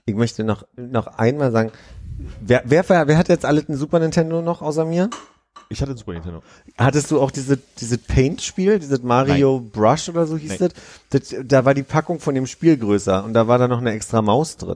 ich 0.06 0.16
möchte 0.16 0.44
noch, 0.44 0.66
noch 0.76 1.08
einmal 1.08 1.52
sagen, 1.52 1.72
wer, 2.42 2.62
wer, 2.66 2.88
wer 2.88 3.18
hat 3.18 3.28
jetzt 3.30 3.44
alle 3.44 3.64
ein 3.68 3.76
Super 3.76 4.00
Nintendo 4.00 4.42
noch 4.42 4.62
außer 4.62 4.86
mir? 4.86 5.10
Ich 5.70 5.82
hatte 5.82 5.92
ein 5.92 5.98
Super 5.98 6.14
Nintendo. 6.14 6.44
Hattest 6.78 7.10
du 7.12 7.20
auch 7.20 7.32
diese, 7.32 7.58
diese 7.80 7.98
Paint-Spiel, 7.98 8.78
dieses 8.80 9.02
Mario 9.02 9.60
Brush 9.60 10.10
oder 10.10 10.28
so 10.28 10.38
hieß 10.38 10.60
Nein. 10.60 10.70
das? 11.10 11.30
das? 11.32 11.36
Da 11.46 11.66
war 11.66 11.74
die 11.74 11.84
Packung 11.84 12.20
von 12.20 12.36
dem 12.36 12.46
Spiel 12.46 12.78
größer 12.78 13.24
und 13.24 13.34
da 13.34 13.48
war 13.48 13.58
da 13.58 13.68
noch 13.68 13.80
eine 13.80 13.92
extra 13.92 14.22
Maus 14.22 14.58
drin. 14.58 14.76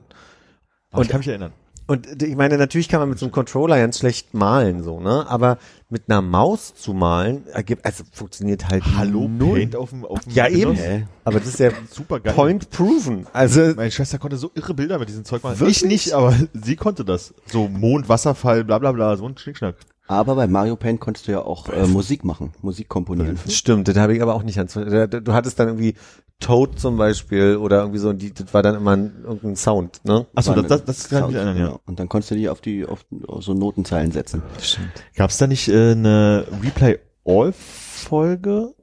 Aber 0.92 1.00
Und- 1.00 1.06
ich 1.06 1.10
kann 1.12 1.20
mich 1.20 1.28
erinnern. 1.28 1.54
Und 1.86 2.22
ich 2.22 2.36
meine, 2.36 2.60
natürlich 2.60 2.88
kann 2.88 3.00
man 3.00 3.10
mit 3.10 3.18
so 3.18 3.26
einem 3.26 3.32
Controller 3.32 3.76
ganz 3.80 3.98
schlecht 3.98 4.36
malen, 4.36 4.84
so, 4.84 5.00
ne? 5.00 5.26
Aber 5.28 5.58
mit 5.90 6.04
einer 6.08 6.22
Maus 6.22 6.76
zu 6.76 6.94
malen, 6.94 7.48
ergibt, 7.48 7.84
also 7.84 8.04
funktioniert 8.12 8.70
halt 8.70 8.84
Hallo, 8.96 9.28
null. 9.28 9.58
Paint 9.58 9.76
auf 9.76 9.90
dem, 9.90 10.06
auf 10.06 10.20
dem 10.20 10.32
Ja, 10.34 10.48
eben. 10.48 10.70
Windows? 10.74 10.86
Hä? 10.86 11.08
Aber 11.24 11.40
das 11.40 11.48
ist 11.50 11.60
ja 11.60 11.72
Super 11.90 12.20
geil. 12.20 12.34
point 12.36 12.70
proven. 12.70 13.26
Also, 13.34 13.74
Meine 13.76 13.90
Schwester 13.90 14.20
konnte 14.20 14.38
so 14.38 14.52
irre 14.54 14.76
Bilder 14.76 15.00
mit 15.00 15.10
diesem 15.10 15.26
Zeug 15.26 15.42
machen. 15.42 15.60
Wirklich? 15.60 15.78
Ich 15.82 15.90
nicht, 15.90 16.14
aber 16.14 16.36
sie 16.54 16.76
konnte 16.76 17.04
das. 17.04 17.34
So 17.48 17.68
Mond, 17.68 18.08
Wasserfall, 18.08 18.64
bla 18.64 18.78
bla 18.78 18.92
bla, 18.92 19.18
so 19.18 19.28
ein 19.28 19.36
Schnickschnack. 19.36 19.74
Aber 20.10 20.34
bei 20.34 20.48
Mario 20.48 20.76
Paint 20.76 21.00
konntest 21.00 21.28
du 21.28 21.34
ja 21.34 21.44
auch 21.44 21.70
äh, 21.70 21.86
Musik 21.86 22.26
machen, 22.26 22.52
Musik 22.64 22.90
komponieren. 22.90 23.38
stimmt, 23.48 23.88
das 23.88 23.96
habe 23.96 24.16
ich 24.16 24.24
aber 24.24 24.34
auch 24.34 24.42
nicht 24.42 24.56
ganz, 24.56 24.74
du 24.74 25.34
hattest 25.34 25.60
dann 25.60 25.68
irgendwie 25.68 25.94
Toad 26.40 26.80
zum 26.80 26.98
Beispiel 26.98 27.58
oder 27.58 27.82
irgendwie 27.82 28.00
so, 28.00 28.12
die, 28.12 28.34
das 28.34 28.52
war 28.52 28.64
dann 28.64 28.74
immer 28.74 28.98
ein, 28.98 29.22
irgendein 29.24 29.56
Sound, 29.56 30.02
ne? 30.06 30.26
Achso, 30.34 30.56
das, 30.56 30.68
das, 30.68 30.84
das 30.86 31.10
kann 31.10 31.30
ich 31.30 31.36
erinnern, 31.36 31.58
ja. 31.58 31.66
genau. 31.68 31.82
Und 31.86 32.00
dann 32.00 32.10
konntest 32.10 32.32
du 32.32 32.36
die 32.36 32.50
auf 32.50 32.60
die 32.60 32.88
auf, 32.88 33.06
auf 33.28 33.44
so 33.44 33.54
Notenzeilen 33.54 34.12
setzen. 34.12 34.42
Stimmt. 34.60 34.90
Gab's 35.16 35.38
da 35.38 35.46
nicht 35.46 35.68
äh, 35.68 35.92
eine 35.92 36.48
Replay 36.64 36.98
All 37.24 37.54
Folge? 37.54 38.74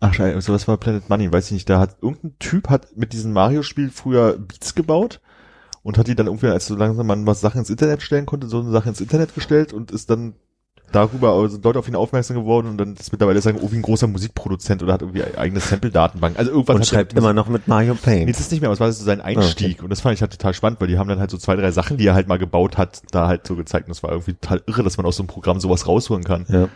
Ach 0.00 0.14
scheiße, 0.14 0.40
so 0.40 0.54
was 0.54 0.66
war 0.68 0.78
Planet 0.78 1.10
Money, 1.10 1.30
weiß 1.30 1.48
ich 1.48 1.52
nicht. 1.52 1.68
Da 1.68 1.80
hat 1.80 1.98
irgendein 2.00 2.38
Typ 2.38 2.70
hat 2.70 2.96
mit 2.96 3.12
diesem 3.12 3.34
Mario-Spiel 3.34 3.90
früher 3.90 4.38
Beats 4.38 4.74
gebaut 4.74 5.20
und 5.82 5.98
hat 5.98 6.06
die 6.06 6.14
dann 6.14 6.28
irgendwie, 6.28 6.46
als 6.46 6.66
so 6.66 6.76
langsam 6.76 7.06
man 7.08 7.26
was 7.26 7.42
Sachen 7.42 7.58
ins 7.58 7.68
Internet 7.68 8.00
stellen 8.00 8.24
konnte, 8.24 8.46
so 8.46 8.60
eine 8.60 8.70
Sache 8.70 8.88
ins 8.88 9.02
Internet 9.02 9.34
gestellt 9.34 9.74
und 9.74 9.90
ist 9.90 10.08
dann 10.08 10.34
darüber 10.92 11.32
also 11.32 11.58
Leute 11.62 11.78
auf 11.78 11.88
ihn 11.88 11.96
aufmerksam 11.96 12.36
geworden 12.36 12.68
und 12.68 12.78
dann 12.78 12.94
ist 12.94 13.10
mittlerweile 13.12 13.40
sagen, 13.40 13.58
oh, 13.60 13.72
wie 13.72 13.76
ein 13.76 13.82
großer 13.82 14.06
Musikproduzent 14.06 14.82
oder 14.82 14.92
hat 14.92 15.02
irgendwie 15.02 15.24
eigene 15.36 15.60
Sample-Datenbank. 15.60 16.38
Also 16.38 16.50
irgendwas 16.52 16.76
Und 16.76 16.86
schreibt 16.86 17.12
er- 17.14 17.18
immer 17.18 17.32
noch 17.32 17.48
mit 17.48 17.66
Mario 17.68 17.94
Nee, 17.94 18.00
Paint. 18.02 18.30
das 18.30 18.40
ist 18.40 18.52
nicht 18.52 18.60
mehr, 18.60 18.68
aber 18.68 18.74
es 18.74 18.80
war 18.80 18.92
so 18.92 19.04
sein 19.04 19.20
Einstieg 19.20 19.82
und 19.82 19.90
das 19.90 20.00
fand 20.00 20.14
ich 20.14 20.20
halt 20.22 20.32
total 20.32 20.54
spannend, 20.54 20.80
weil 20.80 20.88
die 20.88 20.98
haben 20.98 21.08
dann 21.08 21.18
halt 21.20 21.30
so 21.30 21.38
zwei, 21.38 21.56
drei 21.56 21.70
Sachen, 21.72 21.96
die 21.96 22.06
er 22.06 22.14
halt 22.14 22.28
mal 22.28 22.38
gebaut 22.38 22.76
hat, 22.78 23.02
da 23.10 23.26
halt 23.26 23.46
so 23.46 23.56
gezeigt 23.56 23.86
und 23.88 23.90
das 23.90 24.02
war 24.02 24.10
irgendwie 24.12 24.34
total 24.34 24.62
irre, 24.66 24.82
dass 24.82 24.96
man 24.96 25.06
aus 25.06 25.16
so 25.16 25.22
einem 25.22 25.28
Programm 25.28 25.58
sowas 25.60 25.86
rausholen 25.88 26.24
kann. 26.24 26.46
Ja. 26.48 26.68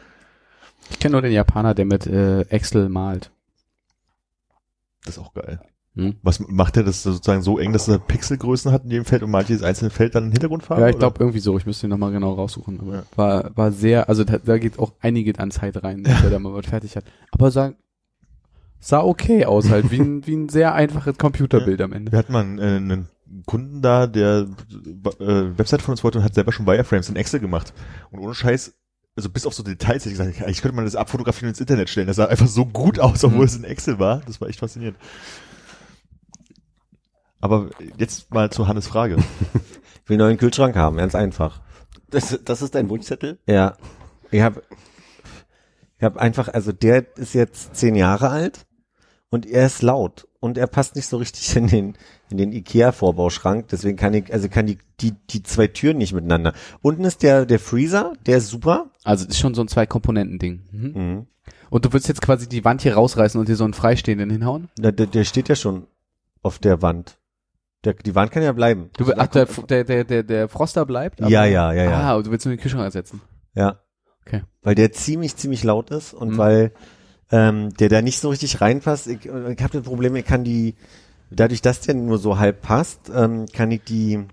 Ich 0.91 0.99
kenne 0.99 1.13
nur 1.13 1.23
den 1.23 1.33
Japaner, 1.33 1.75
der 1.75 1.85
mit 1.85 2.07
äh, 2.07 2.43
Excel 2.43 2.89
malt. 2.89 3.31
Das 5.05 5.17
ist 5.17 5.23
auch 5.23 5.35
geil. 5.35 5.61
Hm? 5.97 6.17
Was 6.23 6.41
macht 6.41 6.77
er 6.77 6.85
das 6.85 7.03
sozusagen 7.03 7.41
so 7.43 7.59
eng, 7.59 7.73
dass 7.73 7.89
er 7.89 7.99
Pixelgrößen 7.99 8.71
hat 8.71 8.85
in 8.85 8.91
jedem 8.91 9.05
Feld 9.07 9.23
und 9.23 9.31
malt 9.31 9.49
jedes 9.49 9.63
einzelne 9.63 9.91
Feld 9.91 10.15
dann 10.15 10.25
in 10.27 10.33
Hintergrundfarbe? 10.33 10.83
Ja, 10.83 10.89
ich 10.91 10.99
glaube 10.99 11.17
irgendwie 11.21 11.39
so. 11.41 11.57
Ich 11.57 11.65
müsste 11.65 11.87
ihn 11.87 11.91
nochmal 11.91 12.13
genau 12.13 12.35
raussuchen. 12.35 12.79
Aber 12.81 12.95
Ja. 12.97 13.03
war, 13.17 13.57
war 13.57 13.73
sehr, 13.73 14.09
also 14.09 14.23
da, 14.23 14.37
da 14.39 14.59
geht 14.59 14.79
auch 14.79 14.93
einige 15.01 15.39
an 15.39 15.51
Zeit 15.51 15.83
rein, 15.83 16.03
bis 16.03 16.23
er 16.23 16.29
da 16.31 16.39
mal 16.39 16.53
was 16.53 16.67
fertig 16.67 16.97
hat. 16.97 17.05
Aber 17.33 17.51
sah, 17.51 17.73
sah 18.79 19.03
okay 19.03 19.47
aus 19.47 19.71
halt, 19.71 19.91
wie 19.91 19.99
ein, 20.01 20.27
wie 20.27 20.35
ein 20.37 20.49
sehr 20.51 20.75
einfaches 20.75 21.17
Computerbild 21.17 21.81
am 21.81 21.93
Ende. 21.95 22.13
Wir 22.13 22.19
hatten 22.19 22.33
mal 22.33 22.45
einen, 22.45 22.59
äh, 22.59 22.63
einen 22.77 23.09
Kunden 23.47 23.81
da, 23.81 24.07
der 24.07 24.47
äh, 25.19 25.59
Website 25.59 25.81
von 25.83 25.93
uns 25.93 26.05
wollte 26.05 26.19
und 26.19 26.25
hat 26.25 26.35
selber 26.35 26.53
schon 26.53 26.67
Wireframes 26.67 27.09
in 27.09 27.17
Excel 27.17 27.41
gemacht. 27.41 27.73
Und 28.11 28.21
ohne 28.21 28.35
Scheiß, 28.35 28.75
also 29.17 29.31
bis 29.31 29.47
auf 29.47 29.55
so 29.55 29.63
Details 29.63 30.05
hätte 30.05 30.13
ich 30.13 30.19
gesagt, 30.19 30.43
eigentlich 30.43 30.61
könnte 30.61 30.77
man 30.77 30.85
das 30.85 30.95
abfotografieren 30.95 31.47
und 31.49 31.53
ins 31.53 31.61
Internet 31.61 31.89
stellen. 31.89 32.07
Das 32.07 32.17
sah 32.17 32.27
einfach 32.27 32.47
so 32.49 32.67
gut 32.67 33.01
aus, 33.01 33.25
obwohl 33.25 33.39
Mhm. 33.41 33.45
es 33.47 33.57
in 33.57 33.65
Excel 33.65 33.99
war. 33.99 34.21
Das 34.27 34.43
war 34.43 34.49
echt 34.49 34.61
faszinierend. 34.61 34.99
Aber 37.41 37.71
jetzt 37.99 38.33
mal 38.33 38.51
zu 38.51 38.69
Hannes 38.69 38.87
Frage. 38.87 39.17
Ich 40.05 40.11
will 40.11 40.21
einen 40.21 40.29
neuen 40.29 40.39
Kühlschrank 40.39 40.77
haben, 40.77 40.99
ganz 40.99 41.17
einfach. 41.17 41.61
Das, 42.11 42.39
das 42.45 42.63
ist 42.63 42.77
dein 42.77 42.89
Wunschzettel? 42.89 43.41
Ja. 43.49 43.77
Ich 44.31 44.41
habe 44.41 44.63
ich 45.99 46.05
hab 46.05 46.17
einfach, 46.17 46.47
also 46.47 46.71
der 46.71 47.19
ist 47.19 47.35
jetzt 47.35 47.75
zehn 47.75 47.97
Jahre 47.97 48.29
alt 48.29 48.67
und 49.31 49.47
er 49.47 49.67
ist 49.67 49.83
laut 49.83 50.29
und 50.39 50.59
er 50.59 50.69
passt 50.69 50.95
nicht 50.95 51.07
so 51.07 51.17
richtig 51.17 51.57
in 51.57 51.67
den 51.67 51.99
in 52.31 52.37
den 52.39 52.53
Ikea 52.53 52.93
Vorbauschrank, 52.93 53.67
deswegen 53.69 53.97
kann 53.97 54.15
ich 54.15 54.33
also 54.33 54.49
kann 54.49 54.67
die 54.67 54.79
die 55.01 55.13
die 55.31 55.43
zwei 55.43 55.67
Türen 55.67 55.99
nicht 55.99 56.13
miteinander. 56.13 56.53
Unten 56.83 57.05
ist 57.05 57.25
der 57.25 57.45
der 57.45 57.59
Freezer, 57.59 58.13
der 58.27 58.39
ist 58.39 58.49
super. 58.49 58.91
Also 59.03 59.27
ist 59.27 59.39
schon 59.39 59.55
so 59.55 59.63
ein 59.63 59.69
Zwei-Komponenten-Ding. 59.69 60.63
Mhm. 60.71 60.93
Mhm. 60.95 61.27
Und 61.71 61.85
du 61.85 61.93
willst 61.93 62.09
jetzt 62.09 62.23
quasi 62.23 62.49
die 62.49 62.65
Wand 62.65 62.83
hier 62.83 62.95
rausreißen 62.95 63.41
und 63.41 63.49
dir 63.49 63.57
so 63.57 63.65
einen 63.65 63.75
freistehenden 63.75 64.31
hinhauen? 64.31 64.69
Der, 64.79 64.93
der, 64.93 65.07
der 65.07 65.25
steht 65.25 65.49
ja 65.49 65.57
schon 65.57 65.87
auf 66.43 66.59
der 66.59 66.83
Wand. 66.83 67.19
Der, 67.87 67.95
die 67.95 68.15
Wand 68.15 68.31
kann 68.33 68.43
ja 68.43 68.53
bleiben. 68.53 68.91
Du, 68.99 69.07
will- 69.07 69.15
ach, 69.17 69.29
der, 69.29 69.47
der, 69.47 69.85
der, 69.85 70.05
der, 70.05 70.23
der 70.23 70.49
Froster 70.49 70.85
bleibt? 70.85 71.21
Ja, 71.21 71.45
ja, 71.47 71.73
ja, 71.73 71.85
ja. 71.85 72.01
Ah, 72.17 72.21
du 72.23 72.31
willst 72.31 72.45
nur 72.45 72.55
den 72.55 72.61
Kühlschrank 72.61 72.85
ersetzen. 72.85 73.23
Ja. 73.55 73.81
Okay. 74.27 74.43
Weil 74.63 74.75
der 74.75 74.91
ziemlich, 74.93 75.37
ziemlich 75.37 75.63
laut 75.65 75.91
ist 75.91 76.13
und 76.13 76.31
Mhm. 76.33 76.39
weil 76.39 76.73
ähm, 77.31 77.73
der 77.75 77.89
da 77.89 78.03
nicht 78.03 78.21
so 78.21 78.29
richtig 78.29 78.61
reinpasst. 78.61 79.07
Ich, 79.07 79.25
ich 79.27 79.31
habe 79.31 79.73
das 79.73 79.83
Problem, 79.83 80.15
ich 80.17 80.25
kann 80.27 80.45
die, 80.45 80.75
dadurch, 81.31 81.63
dass 81.63 81.81
der 81.81 81.95
nur 81.95 82.19
so 82.19 82.39
halb 82.39 82.61
passt, 82.63 83.11
ähm, 83.15 83.47
kann 83.53 83.71
ich 83.71 83.83
die 83.85 84.27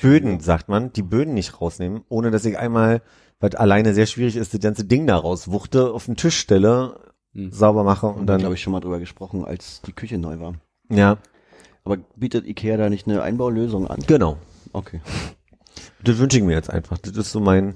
Böden, 0.00 0.40
sagt 0.40 0.68
man, 0.68 0.92
die 0.92 1.02
Böden 1.02 1.34
nicht 1.34 1.60
rausnehmen, 1.60 2.02
ohne 2.08 2.30
dass 2.30 2.44
ich 2.44 2.56
einmal, 2.58 3.02
was 3.40 3.54
alleine 3.54 3.94
sehr 3.94 4.06
schwierig 4.06 4.36
ist, 4.36 4.54
das 4.54 4.60
ganze 4.60 4.84
Ding 4.84 5.06
da 5.06 5.16
rauswuchte, 5.16 5.90
auf 5.92 6.06
den 6.06 6.16
Tisch 6.16 6.38
stelle, 6.38 7.00
Mhm. 7.34 7.52
sauber 7.52 7.84
mache 7.84 8.06
und 8.06 8.12
Und 8.12 8.18
dann 8.20 8.26
dann, 8.34 8.40
glaube 8.40 8.54
ich 8.54 8.62
schon 8.62 8.72
mal 8.72 8.80
drüber 8.80 8.98
gesprochen, 9.00 9.44
als 9.44 9.82
die 9.82 9.92
Küche 9.92 10.16
neu 10.18 10.38
war. 10.40 10.54
ja, 10.90 11.18
Aber 11.84 11.96
bietet 12.16 12.46
Ikea 12.46 12.76
da 12.76 12.90
nicht 12.90 13.06
eine 13.06 13.22
Einbaulösung 13.22 13.86
an? 13.88 14.00
genau. 14.06 14.36
Okay. 14.72 15.00
Das 16.04 16.18
wünsche 16.18 16.38
ich 16.38 16.44
mir 16.44 16.52
jetzt 16.54 16.70
einfach. 16.70 16.96
Das 16.98 17.16
ist 17.16 17.32
so 17.32 17.40
mein, 17.40 17.74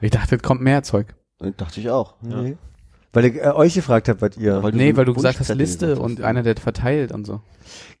Ich 0.00 0.10
dachte, 0.10 0.36
es 0.36 0.42
kommt 0.42 0.62
mehr 0.62 0.82
Zeug. 0.82 1.14
Äh, 1.42 1.52
Dachte 1.56 1.80
ich 1.80 1.90
auch. 1.90 2.14
nee. 2.22 2.56
Weil 3.14 3.26
ich 3.26 3.34
äh, 3.36 3.48
euch 3.50 3.74
gefragt 3.74 4.08
habe, 4.08 4.22
was 4.22 4.38
ihr. 4.38 4.62
Weil 4.62 4.72
Nee, 4.72 4.92
so 4.92 4.96
weil 4.96 5.04
du 5.04 5.12
gesagt 5.12 5.38
hast 5.38 5.54
Liste 5.54 5.98
und 5.98 6.22
einer, 6.22 6.42
der 6.42 6.56
verteilt 6.56 7.12
und 7.12 7.26
so. 7.26 7.40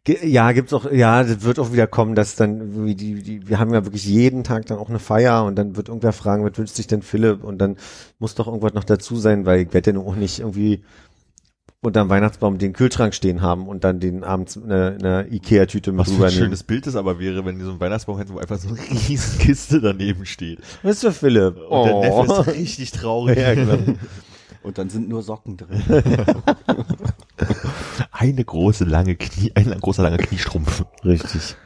Ge- 0.04 0.26
Ja, 0.26 0.52
gibt's 0.52 0.72
auch, 0.72 0.90
ja, 0.90 1.22
das 1.22 1.42
wird 1.42 1.58
auch 1.58 1.72
wieder 1.72 1.86
kommen, 1.86 2.14
dass 2.14 2.34
dann, 2.36 2.86
wie 2.86 2.94
die, 2.94 3.22
die, 3.22 3.46
wir 3.46 3.58
haben 3.58 3.74
ja 3.74 3.84
wirklich 3.84 4.06
jeden 4.06 4.42
Tag 4.44 4.64
dann 4.66 4.78
auch 4.78 4.88
eine 4.88 4.98
Feier 4.98 5.44
und 5.44 5.56
dann 5.56 5.76
wird 5.76 5.88
irgendwer 5.88 6.14
fragen, 6.14 6.44
was 6.44 6.56
wünscht 6.56 6.74
sich 6.76 6.86
denn 6.86 7.02
Philipp? 7.02 7.44
Und 7.44 7.58
dann 7.58 7.76
muss 8.18 8.34
doch 8.34 8.46
irgendwas 8.46 8.72
noch 8.72 8.84
dazu 8.84 9.16
sein, 9.16 9.44
weil 9.44 9.60
ich 9.66 9.74
werde 9.74 9.92
ja 9.92 9.98
auch 9.98 10.16
nicht 10.16 10.38
irgendwie 10.40 10.82
unterm 11.82 12.08
Weihnachtsbaum 12.08 12.58
den 12.58 12.72
Kühlschrank 12.72 13.12
stehen 13.12 13.42
haben 13.42 13.66
und 13.66 13.82
dann 13.82 13.98
den 13.98 14.22
abends 14.22 14.56
in 14.56 14.64
einer, 14.70 14.94
in 14.94 15.04
einer 15.04 15.32
Ikea-Tüte 15.32 15.90
mit 15.90 16.00
Was 16.00 16.08
für 16.08 16.12
ein 16.12 16.16
rübernehmen. 16.20 16.44
schönes 16.44 16.62
Bild 16.62 16.86
das 16.86 16.94
aber 16.94 17.18
wäre, 17.18 17.44
wenn 17.44 17.58
die 17.58 17.64
so 17.64 17.72
ein 17.72 17.80
Weihnachtsbaum 17.80 18.18
hätten, 18.18 18.32
wo 18.34 18.38
einfach 18.38 18.56
so 18.58 18.68
eine 18.68 18.78
riesen 18.78 19.38
Kiste 19.40 19.80
daneben 19.80 20.24
steht. 20.24 20.60
Was 20.82 20.96
ist 20.96 21.00
für 21.00 21.12
Philipp? 21.12 21.56
Und 21.56 21.84
der 21.84 22.00
Neffe 22.00 22.32
ist 22.40 22.46
richtig 22.56 22.92
traurig. 22.92 23.36
ja, 23.36 23.54
genau. 23.54 23.78
Und 24.62 24.78
dann 24.78 24.90
sind 24.90 25.08
nur 25.08 25.22
Socken 25.22 25.56
drin. 25.56 25.82
Eine 28.12 28.44
große 28.44 28.84
lange 28.84 29.16
Knie, 29.16 29.50
ein 29.56 29.68
großer 29.80 30.04
langer 30.04 30.18
Kniestrumpf. 30.18 30.84
Richtig. 31.04 31.56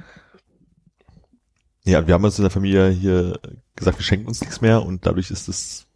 Ja, 1.84 2.06
wir 2.06 2.14
haben 2.14 2.24
uns 2.24 2.38
in 2.38 2.44
der 2.44 2.51
Familie 2.51 2.88
hier 2.88 3.38
gesagt, 3.76 3.98
wir 3.98 4.05
schenken 4.05 4.26
uns 4.28 4.40
nichts 4.40 4.62
mehr 4.62 4.82
und 4.82 5.05
dadurch 5.05 5.30
ist 5.30 5.48
es, 5.48 5.86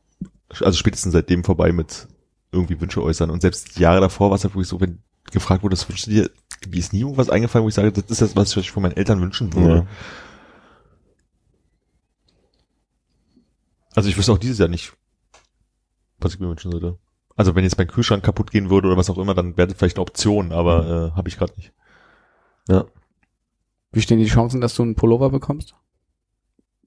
also 0.50 0.76
spätestens 0.76 1.14
seitdem 1.14 1.42
vorbei 1.42 1.72
mit 1.72 2.06
irgendwie 2.52 2.80
Wünsche 2.80 3.02
äußern. 3.02 3.30
Und 3.30 3.42
selbst 3.42 3.78
Jahre 3.78 4.00
davor 4.00 4.30
war 4.30 4.36
es 4.36 4.44
halt 4.44 4.54
wirklich 4.54 4.68
so, 4.68 4.80
wenn 4.80 5.02
gefragt 5.30 5.62
wurde, 5.62 5.72
was 5.72 5.88
wünschst 5.88 6.06
du 6.06 6.10
dir, 6.10 6.30
mir 6.68 6.78
ist 6.78 6.92
nie 6.92 7.00
irgendwas 7.00 7.30
eingefallen, 7.30 7.64
wo 7.64 7.68
ich 7.68 7.74
sage, 7.74 7.92
das 7.92 8.04
ist 8.04 8.20
das, 8.20 8.36
was 8.36 8.50
ich 8.50 8.58
euch 8.58 8.70
von 8.70 8.82
meinen 8.82 8.96
Eltern 8.96 9.20
wünschen 9.20 9.54
würde. 9.54 9.74
Ja. 9.74 9.86
Also 13.94 14.08
ich 14.08 14.16
wüsste 14.16 14.32
auch 14.32 14.38
dieses 14.38 14.58
Jahr 14.58 14.68
nicht, 14.68 14.92
was 16.18 16.34
ich 16.34 16.40
mir 16.40 16.48
wünschen 16.48 16.72
würde. 16.72 16.98
Also 17.36 17.54
wenn 17.54 17.64
jetzt 17.64 17.78
mein 17.78 17.88
Kühlschrank 17.88 18.22
kaputt 18.22 18.50
gehen 18.50 18.70
würde 18.70 18.88
oder 18.88 18.96
was 18.96 19.10
auch 19.10 19.18
immer, 19.18 19.34
dann 19.34 19.56
wäre 19.56 19.68
das 19.68 19.78
vielleicht 19.78 19.96
eine 19.96 20.02
Option, 20.02 20.52
aber 20.52 21.12
äh, 21.12 21.16
habe 21.16 21.28
ich 21.28 21.38
gerade 21.38 21.54
nicht. 21.56 21.72
Ja. 22.68 22.84
Wie 23.92 24.02
stehen 24.02 24.18
die 24.18 24.26
Chancen, 24.26 24.60
dass 24.60 24.74
du 24.74 24.82
einen 24.82 24.94
Pullover 24.94 25.30
bekommst? 25.30 25.74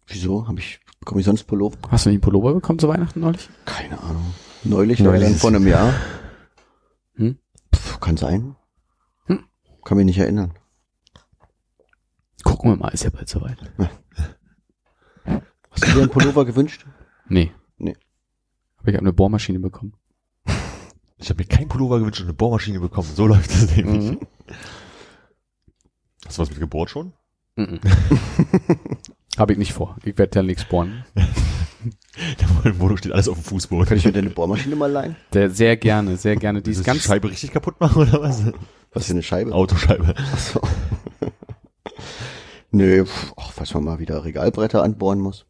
Wieso? 0.08 0.48
Hab 0.48 0.58
ich, 0.60 0.80
bekomme 1.00 1.22
ich 1.22 1.26
sonst 1.26 1.44
Pullover? 1.46 1.78
Hast 1.90 2.06
du 2.06 2.10
nicht 2.10 2.18
einen 2.18 2.22
Pullover 2.22 2.54
bekommen 2.54 2.80
zu 2.80 2.88
Weihnachten 2.88 3.22
neulich? 3.22 3.50
Keine 3.66 4.00
Ahnung. 4.02 4.34
Neulich, 4.64 5.00
Neulich 5.00 5.38
vor 5.38 5.50
einem 5.50 5.68
Jahr? 5.68 5.94
Hm? 7.16 7.38
Pff, 7.76 8.00
kann 8.00 8.18
sein. 8.18 8.56
Hm. 9.28 9.46
Kann 9.86 9.98
mich 9.98 10.06
nicht 10.08 10.18
erinnern. 10.18 10.54
Gucken 12.44 12.72
wir 12.72 12.76
mal, 12.76 12.90
ist 12.90 13.04
ja 13.04 13.12
bald 13.12 13.30
soweit. 13.30 13.58
Hast 15.70 15.88
du 15.88 15.92
dir 15.92 16.02
einen 16.02 16.10
Pullover 16.10 16.44
gewünscht? 16.46 16.88
Nee. 17.28 17.52
Nee. 17.78 17.96
Aber 18.78 18.88
ich 18.88 18.96
habe 18.96 19.04
eine 19.04 19.14
Bohrmaschine 19.14 19.60
bekommen. 19.60 19.94
Ich 21.18 21.30
habe 21.30 21.42
mir 21.42 21.48
keinen 21.48 21.70
Pullover 21.70 22.00
gewünscht 22.00 22.20
und 22.20 22.26
eine 22.26 22.34
Bohrmaschine 22.34 22.82
bekommen. 22.82 23.08
So 23.16 23.28
läuft 23.28 23.52
das 23.52 23.74
nämlich. 23.74 24.12
Mhm. 24.12 24.20
Hast 26.26 26.38
du 26.38 26.42
was 26.42 26.50
mit 26.50 26.60
gebohrt 26.60 26.90
schon? 26.90 27.14
Mhm. 27.56 27.80
habe 29.38 29.54
ich 29.54 29.58
nicht 29.58 29.72
vor. 29.72 29.96
Ich 30.04 30.18
werde 30.18 30.40
ja 30.40 30.44
nichts 30.44 30.66
bohren. 30.66 31.06
Der 32.64 32.74
Modo 32.74 32.96
steht 32.96 33.12
alles 33.12 33.28
auf 33.28 33.38
dem 33.38 33.44
Fußboden. 33.44 33.86
Kann 33.86 33.98
ich 33.98 34.06
mir 34.06 34.12
deine 34.12 34.30
Bohrmaschine 34.30 34.76
mal 34.76 34.92
leihen? 34.92 35.16
Der 35.34 35.50
sehr 35.50 35.78
gerne, 35.78 36.18
sehr 36.18 36.36
gerne. 36.36 36.62
Die 36.62 36.72
ist 36.72 36.84
ganz 36.84 37.02
die 37.02 37.08
Scheibe 37.08 37.30
richtig 37.30 37.52
kaputt 37.52 37.80
machen 37.80 38.04
oder 38.04 38.22
was? 38.22 38.44
Was 38.92 39.08
für 39.08 39.14
eine 39.14 39.24
Scheibe? 39.24 39.54
Autoscheibe. 39.54 40.14
Achso. 40.32 40.62
Nö, 42.72 43.06
ach, 43.36 43.52
falls 43.52 43.74
man 43.74 43.84
mal 43.84 44.00
wieder 44.00 44.24
Regalbretter 44.24 44.84
anbohren 44.84 45.20
muss. 45.20 45.46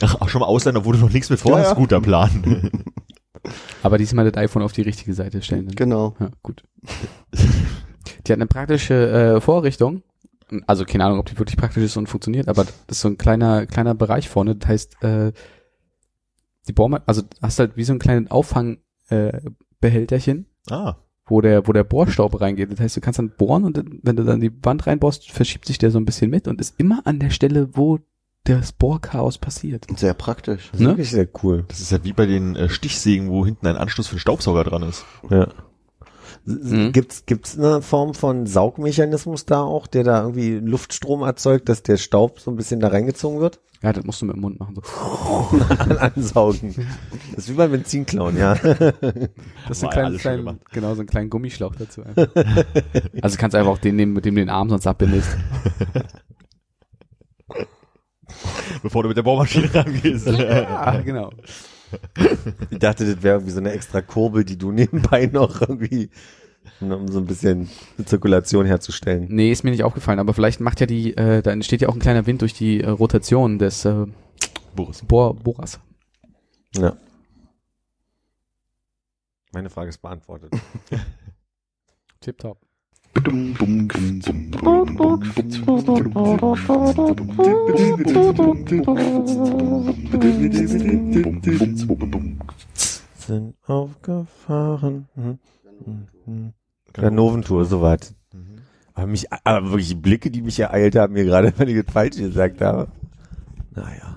Ach, 0.00 0.20
auch 0.20 0.28
schon 0.28 0.40
mal 0.40 0.46
Ausländer, 0.46 0.84
wo 0.84 0.92
du 0.92 0.98
noch 0.98 1.10
nichts 1.10 1.30
mit 1.30 1.40
vorhast. 1.40 1.64
Ja, 1.64 1.70
ja. 1.70 1.74
Guter 1.74 2.00
Plan. 2.00 2.70
Aber 3.82 3.98
diesmal 3.98 4.30
das 4.30 4.40
iPhone 4.40 4.62
auf 4.62 4.72
die 4.72 4.82
richtige 4.82 5.14
Seite 5.14 5.42
stellen. 5.42 5.66
Dann. 5.66 5.74
Genau. 5.74 6.14
Ja, 6.20 6.30
gut. 6.42 6.62
Die 7.32 8.32
hat 8.32 8.38
eine 8.38 8.46
praktische 8.46 9.36
äh, 9.36 9.40
Vorrichtung. 9.40 10.02
Also 10.66 10.84
keine 10.84 11.04
Ahnung, 11.04 11.18
ob 11.18 11.26
die 11.26 11.38
wirklich 11.38 11.56
praktisch 11.56 11.82
ist 11.84 11.96
und 11.96 12.08
funktioniert, 12.08 12.48
aber 12.48 12.64
das 12.64 12.96
ist 12.98 13.00
so 13.00 13.08
ein 13.08 13.18
kleiner 13.18 13.66
kleiner 13.66 13.94
Bereich 13.94 14.28
vorne. 14.28 14.56
Das 14.56 14.68
heißt, 14.68 15.02
äh, 15.02 15.32
die 16.68 16.72
Bohrma 16.72 17.02
also 17.06 17.22
hast 17.40 17.58
halt 17.58 17.76
wie 17.76 17.84
so 17.84 17.92
einen 17.92 18.00
kleinen 18.00 18.28
Auffangbehälterchen, 18.28 19.46
äh, 19.46 19.50
Behälterchen, 19.80 20.46
ah. 20.70 20.96
wo 21.26 21.40
der 21.40 21.66
wo 21.66 21.72
der 21.72 21.84
Bohrstaub 21.84 22.40
reingeht. 22.40 22.70
Das 22.72 22.80
heißt, 22.80 22.96
du 22.96 23.00
kannst 23.00 23.18
dann 23.18 23.30
bohren 23.36 23.64
und 23.64 23.76
dann, 23.76 23.98
wenn 24.02 24.16
du 24.16 24.24
dann 24.24 24.40
die 24.40 24.52
Wand 24.64 24.86
reinbohrst, 24.86 25.30
verschiebt 25.30 25.66
sich 25.66 25.78
der 25.78 25.90
so 25.90 25.98
ein 25.98 26.04
bisschen 26.04 26.30
mit 26.30 26.48
und 26.48 26.60
ist 26.60 26.78
immer 26.78 27.00
an 27.06 27.18
der 27.18 27.30
Stelle, 27.30 27.70
wo 27.76 27.98
das 28.44 28.72
Bohrchaos 28.72 29.38
passiert. 29.38 29.86
Sehr 29.96 30.14
praktisch. 30.14 30.70
Das 30.70 30.80
ist 30.80 30.84
Ne? 30.84 30.92
wirklich 30.92 31.10
sehr 31.10 31.28
cool. 31.42 31.64
Das 31.68 31.80
ist 31.80 31.92
ja 31.92 32.02
wie 32.04 32.12
bei 32.12 32.26
den 32.26 32.56
äh, 32.56 32.68
Stichsägen, 32.68 33.28
wo 33.30 33.44
hinten 33.44 33.66
ein 33.66 33.76
Anschluss 33.76 34.08
für 34.08 34.16
den 34.16 34.20
Staubsauger 34.20 34.64
dran 34.64 34.82
ist. 34.82 35.04
Ja. 35.30 35.48
Mhm. 36.44 36.92
Gibt's 36.92 37.26
gibt's 37.26 37.58
eine 37.58 37.82
Form 37.82 38.14
von 38.14 38.46
Saugmechanismus 38.46 39.46
da 39.46 39.62
auch, 39.62 39.86
der 39.86 40.04
da 40.04 40.22
irgendwie 40.22 40.58
Luftstrom 40.58 41.22
erzeugt, 41.22 41.68
dass 41.68 41.82
der 41.82 41.96
Staub 41.96 42.40
so 42.40 42.50
ein 42.50 42.56
bisschen 42.56 42.80
da 42.80 42.88
reingezogen 42.88 43.40
wird? 43.40 43.60
Ja, 43.82 43.94
das 43.94 44.04
musst 44.04 44.20
du 44.20 44.26
mit 44.26 44.36
dem 44.36 44.42
Mund 44.42 44.60
machen. 44.60 44.74
So. 44.74 45.94
Ansaugen. 45.98 46.74
Das 47.34 47.44
ist 47.44 47.50
wie 47.50 47.54
beim 47.54 47.70
Benzinklauen, 47.70 48.36
ja. 48.36 48.54
Das 49.68 49.78
ist 49.78 49.84
ein 49.84 49.88
wir 49.88 49.88
ja 49.88 49.88
kleiner, 49.88 50.06
alles 50.08 50.22
schon 50.22 50.32
klein, 50.32 50.36
gemacht. 50.38 50.58
genau, 50.72 50.94
so 50.94 51.00
ein 51.00 51.06
kleinen 51.06 51.30
Gummischlauch 51.30 51.74
dazu. 51.76 52.02
einfach. 52.02 52.28
also 53.22 53.38
kannst 53.38 53.54
einfach 53.54 53.72
auch 53.72 53.78
den 53.78 53.96
nehmen, 53.96 54.12
mit 54.12 54.24
dem 54.26 54.34
du 54.34 54.42
den 54.42 54.50
Arm 54.50 54.68
sonst 54.68 54.86
abbindest. 54.86 55.34
Bevor 58.82 59.02
du 59.02 59.08
mit 59.08 59.16
der 59.16 59.22
Bohrmaschine 59.22 59.74
rangehst. 59.74 60.28
Ah, 60.28 61.00
genau. 61.00 61.30
Ich 62.70 62.78
dachte, 62.78 63.04
das 63.04 63.22
wäre 63.22 63.36
irgendwie 63.36 63.52
so 63.52 63.60
eine 63.60 63.72
extra 63.72 64.00
Kurbel, 64.02 64.44
die 64.44 64.58
du 64.58 64.72
nebenbei 64.72 65.26
noch 65.26 65.60
irgendwie, 65.60 66.10
um 66.80 67.08
so 67.08 67.18
ein 67.18 67.26
bisschen 67.26 67.68
eine 67.96 68.06
Zirkulation 68.06 68.66
herzustellen. 68.66 69.26
Nee, 69.28 69.50
ist 69.50 69.64
mir 69.64 69.70
nicht 69.70 69.84
aufgefallen, 69.84 70.18
aber 70.18 70.34
vielleicht 70.34 70.60
macht 70.60 70.80
ja 70.80 70.86
die, 70.86 71.16
äh, 71.16 71.42
da 71.42 71.50
entsteht 71.50 71.80
ja 71.80 71.88
auch 71.88 71.94
ein 71.94 72.00
kleiner 72.00 72.26
Wind 72.26 72.42
durch 72.42 72.54
die 72.54 72.80
äh, 72.80 72.88
Rotation 72.88 73.58
des 73.58 73.84
äh, 73.84 74.06
Boris. 74.74 75.02
Bohr, 75.02 75.34
Bohrers. 75.34 75.80
Ja. 76.76 76.96
Meine 79.52 79.70
Frage 79.70 79.88
ist 79.88 79.98
beantwortet. 79.98 80.52
Tipptopp. 82.20 82.69
Sind 93.16 93.54
aufgefahren. 93.66 95.08
Mhm. 95.14 95.38
Mhm. 96.26 96.52
Ganoventour, 96.92 97.64
soweit. 97.64 98.14
Mhm. 98.32 98.60
Aber 98.94 99.06
mich, 99.06 99.26
aber 99.44 99.70
wirklich 99.70 99.88
die 99.88 99.94
Blicke, 99.94 100.30
die 100.30 100.42
mich 100.42 100.58
ereilt 100.58 100.96
haben, 100.96 101.12
mir 101.12 101.24
gerade, 101.24 101.52
wenn 101.58 101.68
ich 101.68 101.84
das 101.84 101.92
falsch 101.92 102.16
gesagt 102.16 102.60
habe. 102.60 102.88
Naja. 103.74 104.10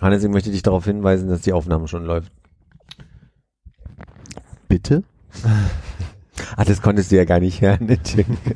Hannes, 0.00 0.22
ich 0.22 0.30
möchte 0.30 0.50
dich 0.50 0.62
darauf 0.62 0.84
hinweisen, 0.84 1.28
dass 1.28 1.42
die 1.42 1.52
Aufnahme 1.52 1.88
schon 1.88 2.04
läuft. 2.04 2.32
Bitte? 4.68 5.02
ah, 6.56 6.64
das 6.64 6.82
konntest 6.82 7.10
du 7.12 7.16
ja 7.16 7.24
gar 7.24 7.40
nicht 7.40 7.60
hören. 7.60 7.98
Tim? 8.02 8.26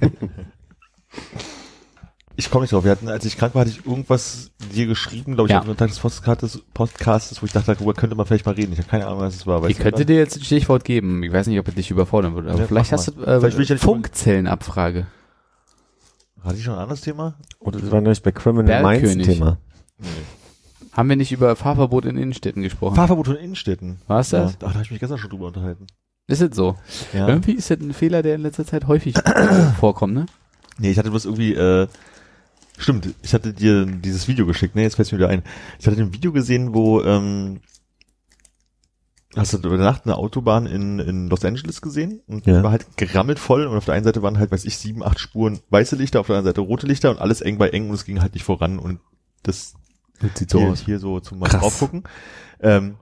Ich 2.35 2.51
komme 2.51 2.63
nicht 2.63 2.73
drauf. 2.73 2.83
Wir 2.85 2.93
hatten, 2.93 3.09
als 3.09 3.27
ich 3.27 3.37
krank 3.37 3.55
war, 3.55 3.61
hatte 3.61 3.71
ich 3.71 3.85
irgendwas 3.85 4.51
dir 4.75 4.87
geschrieben, 4.87 5.35
glaube 5.35 5.49
ich, 5.49 5.53
Ja. 5.53 5.61
am 5.61 5.77
Tag 5.77 5.89
des 5.91 5.99
Podcastes, 6.01 6.63
Podcastes, 6.73 7.43
wo 7.43 7.47
ich 7.47 7.53
dachte, 7.53 7.75
darüber 7.75 7.93
könnte 7.93 8.17
man 8.17 8.25
vielleicht 8.25 8.47
mal 8.47 8.55
reden. 8.55 8.73
Ich 8.73 8.79
habe 8.79 8.89
keine 8.89 9.07
Ahnung, 9.07 9.21
was 9.21 9.35
es 9.35 9.47
war. 9.47 9.61
Weißt 9.61 9.71
Ich 9.73 9.77
du 9.77 9.83
könnte 9.83 10.07
dir 10.07 10.17
jetzt 10.17 10.39
ein 10.39 10.43
Stichwort 10.43 10.85
geben. 10.85 11.23
Ich 11.23 11.31
weiß 11.33 11.47
nicht, 11.47 11.59
ob 11.59 11.69
er 11.69 11.75
dich 11.75 11.91
überfordern 11.91 12.35
würde, 12.35 12.51
aber 12.51 12.61
Ja, 12.61 12.67
vielleicht 12.67 12.91
hast 12.91 13.09
du 13.09 13.13
äh, 13.23 13.39
Vielleicht 13.39 13.57
will 13.59 13.65
ich 13.65 13.69
ja 13.69 13.75
nicht- 13.75 13.85
Funkzellenabfrage. 13.85 15.07
Hatte 16.43 16.57
ich 16.57 16.65
schon 16.65 16.73
ein 16.75 16.81
anderes 16.81 17.03
Thema? 17.03 17.35
Oder 17.61 17.81
das 17.81 17.91
war 17.93 18.01
neulich 18.01 18.23
bei 18.23 18.33
Criminal 18.33 18.83
Minds. 18.83 19.27
Thema. 19.27 19.59
Nee. 19.99 20.07
Haben 20.93 21.09
wir 21.11 21.17
nicht 21.17 21.33
über 21.33 21.55
Fahrverbot 21.55 22.07
in 22.07 22.17
Innenstädten 22.17 22.63
gesprochen? 22.63 22.97
Fahrverbot 22.97 23.29
in 23.29 23.37
Innenstädten. 23.37 24.01
War's 24.09 24.31
Ja, 24.31 24.45
das? 24.45 24.59
da 24.59 24.73
habe 24.73 24.83
ich 24.83 24.91
mich 24.91 25.01
gestern 25.01 25.19
schon 25.19 25.31
drüber 25.31 25.49
unterhalten. 25.49 25.87
Ist 26.29 26.41
es 26.41 26.55
so? 26.57 26.77
Ja. 27.13 27.29
Irgendwie 27.29 27.53
ist 27.53 27.71
das 27.71 27.81
ein 27.81 27.93
Fehler, 27.93 28.23
der 28.23 28.37
in 28.37 28.43
letzter 28.43 28.65
Zeit 28.65 28.87
häufig 28.87 29.17
äh, 29.17 29.73
vorkommt, 29.81 30.15
ne? 30.15 30.27
Nee, 30.79 30.91
ich 30.91 30.99
hatte 30.99 31.11
bloß 31.11 31.25
irgendwie, 31.27 31.55
äh, 31.55 31.87
stimmt, 32.79 33.15
ich 33.23 33.35
hatte 33.35 33.53
dir 33.53 33.85
dieses 33.87 34.29
Video 34.29 34.47
geschickt, 34.47 34.75
ne, 34.75 34.83
jetzt 34.83 34.97
fällt 34.97 35.11
mir 35.13 35.19
wieder 35.19 35.29
ein. 35.29 35.43
Ich 35.79 35.87
hatte 35.87 36.01
ein 36.01 36.13
Video 36.15 36.33
gesehen, 36.33 36.75
wo, 36.75 37.03
ähm, 37.03 37.61
hast 39.37 39.53
du 39.55 39.59
über 39.59 39.77
Nacht 39.79 40.05
eine 40.05 40.17
Autobahn 40.17 40.67
in, 40.67 40.99
in 40.99 41.29
Los 41.29 41.45
Angeles 41.45 41.81
gesehen 41.81 42.21
und 42.27 42.47
Ja. 42.47 42.59
die 42.59 42.63
war 42.63 42.71
halt 42.71 42.87
gerammelt 42.97 43.39
voll 43.39 43.67
und 43.67 43.77
auf 43.77 43.85
der 43.87 43.95
einen 43.95 44.05
Seite 44.05 44.23
waren 44.23 44.39
halt, 44.39 44.51
weiß 44.53 44.65
ich, 44.65 44.77
sieben, 44.79 45.03
acht 45.03 45.19
Spuren 45.19 45.61
weiße 45.71 45.97
Lichter, 45.97 46.21
auf 46.21 46.27
der 46.27 46.37
anderen 46.37 46.55
Seite 46.55 46.61
rote 46.61 46.87
Lichter 46.87 47.11
und 47.11 47.19
alles 47.19 47.41
eng 47.41 47.59
bei 47.59 47.71
eng 47.71 47.89
und 47.89 47.95
es 47.95 48.05
ging 48.05 48.21
halt 48.21 48.35
nicht 48.35 48.45
voran 48.45 48.79
und 48.79 49.01
das 49.43 49.75
Das 50.21 50.39
sieht 50.39 50.53
hier, 50.53 50.75
hier 50.75 50.99
so 50.99 51.19
zum 51.21 51.39
mal 51.39 51.49
drauf 51.49 51.79
gucken. 51.79 52.05
Ähm, 52.61 52.97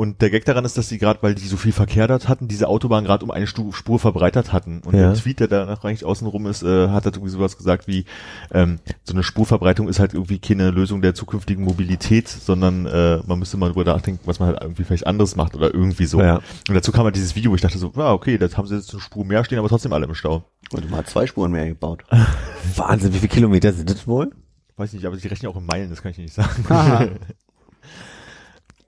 Und 0.00 0.22
der 0.22 0.30
Gag 0.30 0.46
daran 0.46 0.64
ist, 0.64 0.78
dass 0.78 0.88
sie 0.88 0.96
gerade, 0.96 1.22
weil 1.22 1.34
die 1.34 1.46
so 1.46 1.58
viel 1.58 1.72
Verkehr 1.72 2.08
dort 2.08 2.26
hatten, 2.26 2.48
diese 2.48 2.68
Autobahn 2.68 3.04
gerade 3.04 3.22
um 3.22 3.30
eine 3.30 3.46
Spur 3.46 3.98
verbreitert 3.98 4.50
hatten. 4.50 4.80
Und 4.82 4.94
Ja. 4.94 5.12
der 5.12 5.14
Tweet, 5.14 5.40
der 5.40 5.48
danach 5.48 5.84
eigentlich 5.84 6.06
außenrum 6.06 6.46
ist, 6.46 6.62
äh, 6.62 6.88
hat 6.88 7.04
halt 7.04 7.16
irgendwie 7.16 7.28
sowas 7.28 7.58
gesagt 7.58 7.86
wie, 7.86 8.06
ähm, 8.50 8.78
so 9.04 9.12
eine 9.12 9.22
Spurverbreitung 9.22 9.90
ist 9.90 10.00
halt 10.00 10.14
irgendwie 10.14 10.38
keine 10.38 10.70
Lösung 10.70 11.02
der 11.02 11.14
zukünftigen 11.14 11.66
Mobilität, 11.66 12.28
sondern 12.28 12.86
äh, 12.86 13.18
man 13.26 13.38
müsste 13.38 13.58
mal 13.58 13.68
drüber 13.70 13.84
nachdenken, 13.92 14.22
was 14.24 14.38
man 14.40 14.48
halt 14.48 14.62
irgendwie 14.62 14.84
vielleicht 14.84 15.06
anderes 15.06 15.36
macht 15.36 15.54
oder 15.54 15.74
irgendwie 15.74 16.06
so. 16.06 16.22
Ja. 16.22 16.36
Und 16.66 16.74
dazu 16.74 16.92
kam 16.92 17.04
halt 17.04 17.16
dieses 17.16 17.36
Video, 17.36 17.50
wo 17.50 17.54
ich 17.54 17.60
dachte 17.60 17.76
so, 17.76 17.92
ah, 17.96 18.14
okay, 18.14 18.38
das 18.38 18.56
haben 18.56 18.66
sie 18.68 18.76
jetzt 18.76 18.90
eine 18.94 19.02
Spur 19.02 19.26
mehr 19.26 19.44
stehen, 19.44 19.58
aber 19.58 19.68
trotzdem 19.68 19.92
alle 19.92 20.06
im 20.06 20.14
Stau. 20.14 20.44
Und 20.72 20.88
man 20.88 21.00
hat 21.00 21.10
zwei 21.10 21.26
Spuren 21.26 21.52
mehr 21.52 21.66
gebaut. 21.68 22.04
Wahnsinn, 22.74 23.12
wie 23.12 23.18
viele 23.18 23.28
Kilometer 23.28 23.70
sind 23.74 23.90
das 23.90 24.06
wohl? 24.06 24.30
Weiß 24.78 24.94
nicht, 24.94 25.04
aber 25.04 25.18
die 25.18 25.28
rechnen 25.28 25.52
auch 25.52 25.56
in 25.58 25.66
Meilen, 25.66 25.90
das 25.90 26.00
kann 26.00 26.12
ich 26.12 26.16
nicht 26.16 26.32
sagen. 26.32 27.18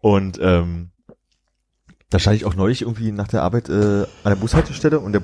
Und 0.00 0.38
ähm, 0.42 0.91
da 2.12 2.18
stand 2.18 2.36
ich 2.36 2.44
auch 2.44 2.54
neulich 2.54 2.82
irgendwie 2.82 3.12
nach 3.12 3.28
der 3.28 3.42
Arbeit 3.42 3.68
äh, 3.68 4.02
an 4.02 4.06
der 4.24 4.36
Bushaltestelle 4.36 5.00
und 5.00 5.12
der 5.12 5.22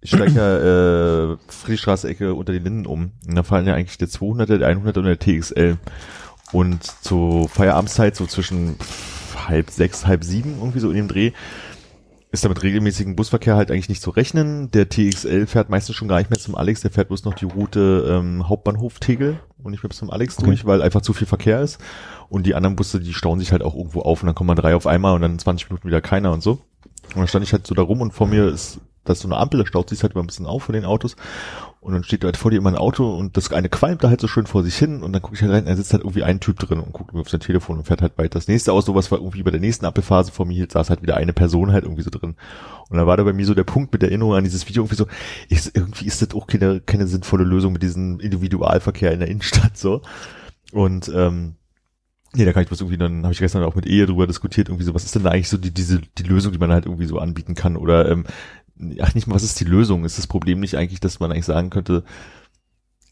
ich 0.00 0.10
steige 0.10 0.32
ja 0.32 1.32
äh, 1.32 1.36
Friedrichstraße-Ecke 1.48 2.32
unter 2.32 2.52
den 2.52 2.64
Linden 2.64 2.86
um. 2.86 3.12
Und 3.26 3.34
da 3.34 3.42
fallen 3.42 3.66
ja 3.66 3.74
eigentlich 3.74 3.98
der 3.98 4.08
200er, 4.08 4.58
der 4.58 4.76
100er 4.76 4.98
und 4.98 5.04
der 5.04 5.18
TXL. 5.18 5.76
Und 6.52 6.84
zur 6.84 7.48
Feierabendszeit, 7.48 8.16
so 8.16 8.24
zwischen 8.26 8.76
halb 9.48 9.70
sechs, 9.70 10.06
halb 10.06 10.24
sieben, 10.24 10.56
irgendwie 10.58 10.78
so 10.78 10.88
in 10.90 10.96
dem 10.96 11.08
Dreh, 11.08 11.32
ist 12.30 12.44
da 12.44 12.48
mit 12.48 12.62
regelmäßigen 12.62 13.16
Busverkehr 13.16 13.56
halt 13.56 13.70
eigentlich 13.70 13.88
nicht 13.88 14.02
zu 14.02 14.10
rechnen. 14.10 14.70
Der 14.70 14.88
TXL 14.88 15.46
fährt 15.46 15.70
meistens 15.70 15.96
schon 15.96 16.08
gar 16.08 16.18
nicht 16.18 16.30
mehr 16.30 16.38
zum 16.38 16.54
Alex, 16.54 16.82
der 16.82 16.90
fährt 16.90 17.08
bloß 17.08 17.24
noch 17.24 17.34
die 17.34 17.46
Route 17.46 18.06
ähm, 18.08 18.48
Hauptbahnhof 18.48 18.98
Tegel 19.00 19.40
und 19.62 19.72
nicht 19.72 19.82
mehr 19.82 19.88
bis 19.88 19.98
zum 19.98 20.10
Alex 20.10 20.36
durch, 20.36 20.66
weil 20.66 20.82
einfach 20.82 21.00
zu 21.00 21.12
viel 21.12 21.26
Verkehr 21.26 21.60
ist. 21.60 21.78
Und 22.28 22.46
die 22.46 22.54
anderen 22.54 22.76
Busse, 22.76 23.00
die 23.00 23.14
stauen 23.14 23.38
sich 23.38 23.52
halt 23.52 23.62
auch 23.62 23.74
irgendwo 23.74 24.02
auf 24.02 24.22
und 24.22 24.26
dann 24.26 24.34
kommen 24.34 24.48
mal 24.48 24.54
drei 24.54 24.74
auf 24.74 24.86
einmal 24.86 25.14
und 25.14 25.22
dann 25.22 25.32
in 25.32 25.38
20 25.38 25.70
Minuten 25.70 25.88
wieder 25.88 26.00
keiner 26.00 26.32
und 26.32 26.42
so. 26.42 26.60
Und 27.14 27.16
dann 27.16 27.28
stand 27.28 27.44
ich 27.44 27.52
halt 27.52 27.66
so 27.66 27.74
da 27.74 27.82
rum 27.82 28.00
und 28.00 28.12
vor 28.12 28.26
mir 28.26 28.48
ist 28.48 28.80
das 29.08 29.18
ist 29.18 29.22
so 29.22 29.28
eine 29.28 29.38
Ampel, 29.38 29.60
da 29.60 29.66
staut 29.66 29.88
sich 29.88 30.02
halt 30.02 30.12
immer 30.12 30.22
ein 30.22 30.26
bisschen 30.26 30.46
auf 30.46 30.64
von 30.64 30.74
den 30.74 30.84
Autos. 30.84 31.16
Und 31.80 31.94
dann 31.94 32.04
steht 32.04 32.24
halt 32.24 32.36
vor 32.36 32.50
dir 32.50 32.58
immer 32.58 32.70
ein 32.70 32.76
Auto 32.76 33.14
und 33.14 33.36
das 33.36 33.52
eine 33.52 33.68
qualmt 33.68 34.02
da 34.04 34.08
halt 34.10 34.20
so 34.20 34.28
schön 34.28 34.46
vor 34.46 34.62
sich 34.62 34.76
hin 34.76 35.02
und 35.02 35.12
dann 35.12 35.22
gucke 35.22 35.36
ich 35.36 35.42
halt 35.42 35.52
rein, 35.52 35.64
da 35.64 35.76
sitzt 35.76 35.92
halt 35.92 36.02
irgendwie 36.02 36.24
ein 36.24 36.40
Typ 36.40 36.58
drin 36.58 36.80
und 36.80 36.92
guckt 36.92 37.10
irgendwie 37.10 37.20
auf 37.20 37.30
sein 37.30 37.40
Telefon 37.40 37.78
und 37.78 37.84
fährt 37.84 38.02
halt 38.02 38.18
weiter. 38.18 38.38
Das 38.38 38.48
nächste 38.48 38.72
Auto, 38.72 38.94
was 38.94 39.10
war 39.10 39.18
irgendwie 39.18 39.42
bei 39.42 39.52
der 39.52 39.60
nächsten 39.60 39.86
Ampelphase 39.86 40.32
vor 40.32 40.44
mir 40.44 40.54
hielt, 40.54 40.72
saß 40.72 40.90
halt 40.90 41.02
wieder 41.02 41.16
eine 41.16 41.32
Person 41.32 41.72
halt 41.72 41.84
irgendwie 41.84 42.02
so 42.02 42.10
drin. 42.10 42.36
Und 42.90 42.98
da 42.98 43.06
war 43.06 43.16
da 43.16 43.22
bei 43.22 43.32
mir 43.32 43.46
so 43.46 43.54
der 43.54 43.64
Punkt 43.64 43.92
mit 43.92 44.02
der 44.02 44.10
Erinnerung 44.10 44.34
an 44.34 44.44
dieses 44.44 44.68
Video 44.68 44.82
irgendwie 44.82 44.96
so, 44.96 45.06
ich, 45.48 45.74
irgendwie 45.74 46.06
ist 46.06 46.20
das 46.20 46.34
auch 46.34 46.46
keine, 46.46 46.80
keine 46.80 47.06
sinnvolle 47.06 47.44
Lösung 47.44 47.72
mit 47.72 47.82
diesem 47.82 48.20
Individualverkehr 48.20 49.12
in 49.12 49.20
der 49.20 49.28
Innenstadt 49.28 49.78
so. 49.78 50.02
Und 50.72 51.10
ähm, 51.14 51.54
Nee, 52.34 52.44
da 52.44 52.52
kann 52.52 52.62
ich 52.62 52.68
bloß 52.68 52.80
irgendwie, 52.80 52.98
dann 52.98 53.22
habe 53.22 53.32
ich 53.32 53.38
gestern 53.38 53.64
auch 53.64 53.74
mit 53.74 53.86
Ehe 53.86 54.06
drüber 54.06 54.26
diskutiert, 54.26 54.68
irgendwie 54.68 54.84
so, 54.84 54.94
was 54.94 55.04
ist 55.04 55.14
denn 55.14 55.22
da 55.22 55.30
eigentlich 55.30 55.48
so 55.48 55.56
die, 55.56 55.72
diese, 55.72 56.00
die 56.18 56.24
Lösung, 56.24 56.52
die 56.52 56.58
man 56.58 56.70
halt 56.70 56.84
irgendwie 56.84 57.06
so 57.06 57.18
anbieten 57.18 57.54
kann? 57.54 57.76
Oder 57.76 58.10
ähm, 58.10 58.24
ach 59.00 59.14
nicht 59.14 59.26
mal, 59.26 59.34
was 59.34 59.42
ist 59.42 59.58
die 59.60 59.64
Lösung? 59.64 60.04
Ist 60.04 60.18
das 60.18 60.26
Problem 60.26 60.60
nicht 60.60 60.76
eigentlich, 60.76 61.00
dass 61.00 61.20
man 61.20 61.32
eigentlich 61.32 61.46
sagen 61.46 61.70
könnte, 61.70 62.04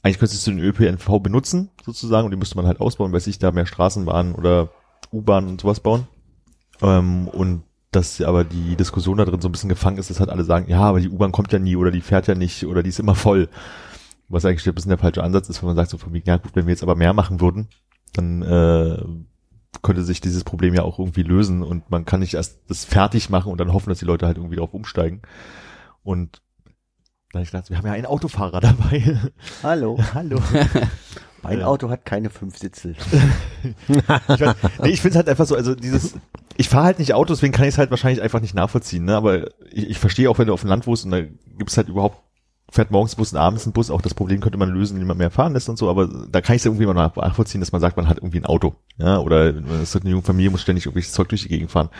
eigentlich 0.02 0.18
könntest 0.18 0.47
du 0.47 0.51
den 0.51 0.60
ÖPNV 0.60 1.20
benutzen, 1.20 1.70
sozusagen, 1.84 2.26
und 2.26 2.30
den 2.30 2.38
müsste 2.38 2.56
man 2.56 2.66
halt 2.66 2.80
ausbauen, 2.80 3.12
weil 3.12 3.20
sich 3.20 3.38
da 3.38 3.51
mehr 3.52 3.66
Straßenbahnen 3.66 4.34
oder 4.34 4.68
U-Bahnen 5.12 5.48
und 5.48 5.60
sowas 5.60 5.80
bauen. 5.80 6.06
Ähm, 6.82 7.28
und 7.28 7.62
dass 7.90 8.20
aber 8.20 8.44
die 8.44 8.76
Diskussion 8.76 9.16
da 9.16 9.24
drin 9.24 9.40
so 9.40 9.48
ein 9.48 9.52
bisschen 9.52 9.70
gefangen 9.70 9.98
ist, 9.98 10.10
dass 10.10 10.20
halt 10.20 10.30
alle 10.30 10.44
sagen, 10.44 10.68
ja, 10.68 10.80
aber 10.80 11.01
die 11.01 11.09
U-Bahn 11.09 11.32
kommt 11.32 11.52
ja 11.52 11.59
nie 11.59 11.76
oder 11.76 11.90
die 11.90 12.02
fährt 12.02 12.26
ja 12.26 12.34
nicht 12.34 12.66
oder 12.66 12.82
die 12.82 12.90
ist 12.90 13.01
immer 13.01 13.14
voll. 13.14 13.48
Was 14.28 14.44
eigentlich 14.44 14.66
ein 14.66 14.74
bisschen 14.74 14.90
der 14.90 14.98
falsche 14.98 15.22
Ansatz 15.22 15.48
ist, 15.48 15.62
wenn 15.62 15.68
man 15.68 15.76
sagt 15.76 15.90
so 15.90 15.98
von 15.98 16.12
mir, 16.12 16.20
ja 16.24 16.36
gut, 16.36 16.55
wenn 16.55 16.66
wir 16.66 16.72
jetzt 16.72 16.82
aber 16.82 16.97
mehr 16.97 17.12
machen 17.12 17.40
würden, 17.40 17.68
dann 18.12 18.43
äh, 18.43 19.03
könnte 19.83 20.03
sich 20.03 20.20
dieses 20.20 20.45
Problem 20.45 20.74
ja 20.74 20.83
auch 20.83 20.99
irgendwie 20.99 21.23
lösen 21.23 21.62
und 21.62 21.91
man 21.91 22.05
kann 22.05 22.20
nicht 22.20 22.35
erst 22.35 22.59
das 22.69 22.85
fertig 22.85 23.31
machen 23.31 23.53
und 23.53 23.59
dann 23.59 23.73
hoffen, 23.73 23.91
dass 23.91 23.99
die 23.99 24.05
Leute 24.05 24.27
halt 24.27 24.37
irgendwie 24.37 24.57
darauf 24.57 24.74
umsteigen. 24.74 25.23
Und 26.03 26.43
dann 27.33 27.43
ich 27.43 27.51
gedacht, 27.51 27.70
wir 27.70 27.78
haben 27.78 27.87
ja 27.87 27.93
einen 27.93 28.07
Autofahrer 28.07 28.61
dabei. 28.61 29.20
Hallo. 29.62 29.99
Hallo. 30.15 30.41
Mein. 31.43 31.62
Auto 31.62 31.91
hat 31.91 32.05
keine 32.05 32.31
fünf 32.31 32.59
Sitze. 32.59 32.95
Ich, 33.89 34.41
mein, 34.41 34.55
nee, 34.83 34.89
ich 34.91 35.01
finde 35.01 35.11
es 35.11 35.16
halt 35.16 35.28
einfach 35.28 35.47
so, 35.47 35.55
also 35.55 35.74
dieses, 35.74 36.15
ich 36.57 36.69
fahre 36.69 36.87
halt 36.87 36.99
nicht 36.99 37.15
Auto, 37.15 37.33
deswegen 37.33 37.53
kann 37.53 37.65
ich 37.65 37.74
es 37.74 37.78
halt 37.78 37.91
wahrscheinlich 37.91 38.23
einfach 38.23 38.41
nicht 38.41 38.55
nachvollziehen, 38.55 39.05
ne? 39.05 39.16
Aber 39.16 39.49
ich, 39.73 39.91
ich 39.91 39.99
verstehe 39.99 40.31
auch, 40.31 40.39
wenn 40.39 40.47
du 40.47 40.53
auf 40.53 40.61
dem 40.61 40.70
Land 40.70 40.87
wohnst 40.87 41.05
und 41.05 41.11
da 41.11 41.20
gibt 41.20 41.70
es 41.70 41.77
halt 41.77 41.89
überhaupt, 41.89 42.23
fährt 42.70 42.90
morgens 42.90 43.14
ein 43.14 43.18
Bus 43.18 43.32
und 43.32 43.38
abends 43.38 43.66
ein 43.66 43.72
Bus, 43.72 43.90
auch 43.90 44.02
das 44.02 44.14
Problem 44.14 44.40
könnte 44.40 44.59
man 44.59 44.70
lösen, 44.70 44.94
indem 44.94 45.09
man 45.09 45.18
mehr 45.18 45.30
fahren 45.30 45.52
lässt 45.52 45.68
und 45.68 45.78
so, 45.78 45.88
aber 45.88 46.09
da 46.28 46.40
kann 46.40 46.56
ich 46.56 46.62
es 46.62 46.66
irgendwie 46.66 46.86
mal 46.86 46.94
nachvollziehen, 46.94 47.60
dass 47.60 47.72
man 47.72 47.80
sagt, 47.80 47.97
man 47.97 48.09
hat 48.09 48.18
irgendwie 48.18 48.38
ein 48.38 48.47
Auto, 48.47 48.74
ja, 48.98 49.18
oder 49.18 49.55
ist 49.80 49.94
halt 49.94 50.05
eine 50.05 50.10
junge 50.10 50.24
Familie, 50.24 50.51
muss 50.51 50.62
ständig 50.62 50.86
irgendwelches 50.86 51.12
Zeug 51.12 51.28
durch 51.28 51.43
die 51.43 51.48
Gegend 51.48 51.70
fahren. 51.70 51.90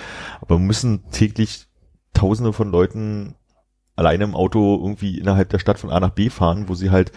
Aber 0.40 0.59
müssen 0.59 1.09
täglich 1.10 1.66
Tausende 2.14 2.55
von 2.55 2.70
Leuten 2.70 3.34
alleine 3.94 4.24
im 4.24 4.34
Auto 4.34 4.78
irgendwie 4.80 5.18
innerhalb 5.18 5.51
der 5.51 5.59
Stadt 5.59 5.78
von 5.78 5.90
A 5.90 6.01
nach 6.01 6.10
B 6.10 6.30
fahren, 6.30 6.68
wo 6.68 6.74
sie 6.74 6.90
halt 6.90 7.12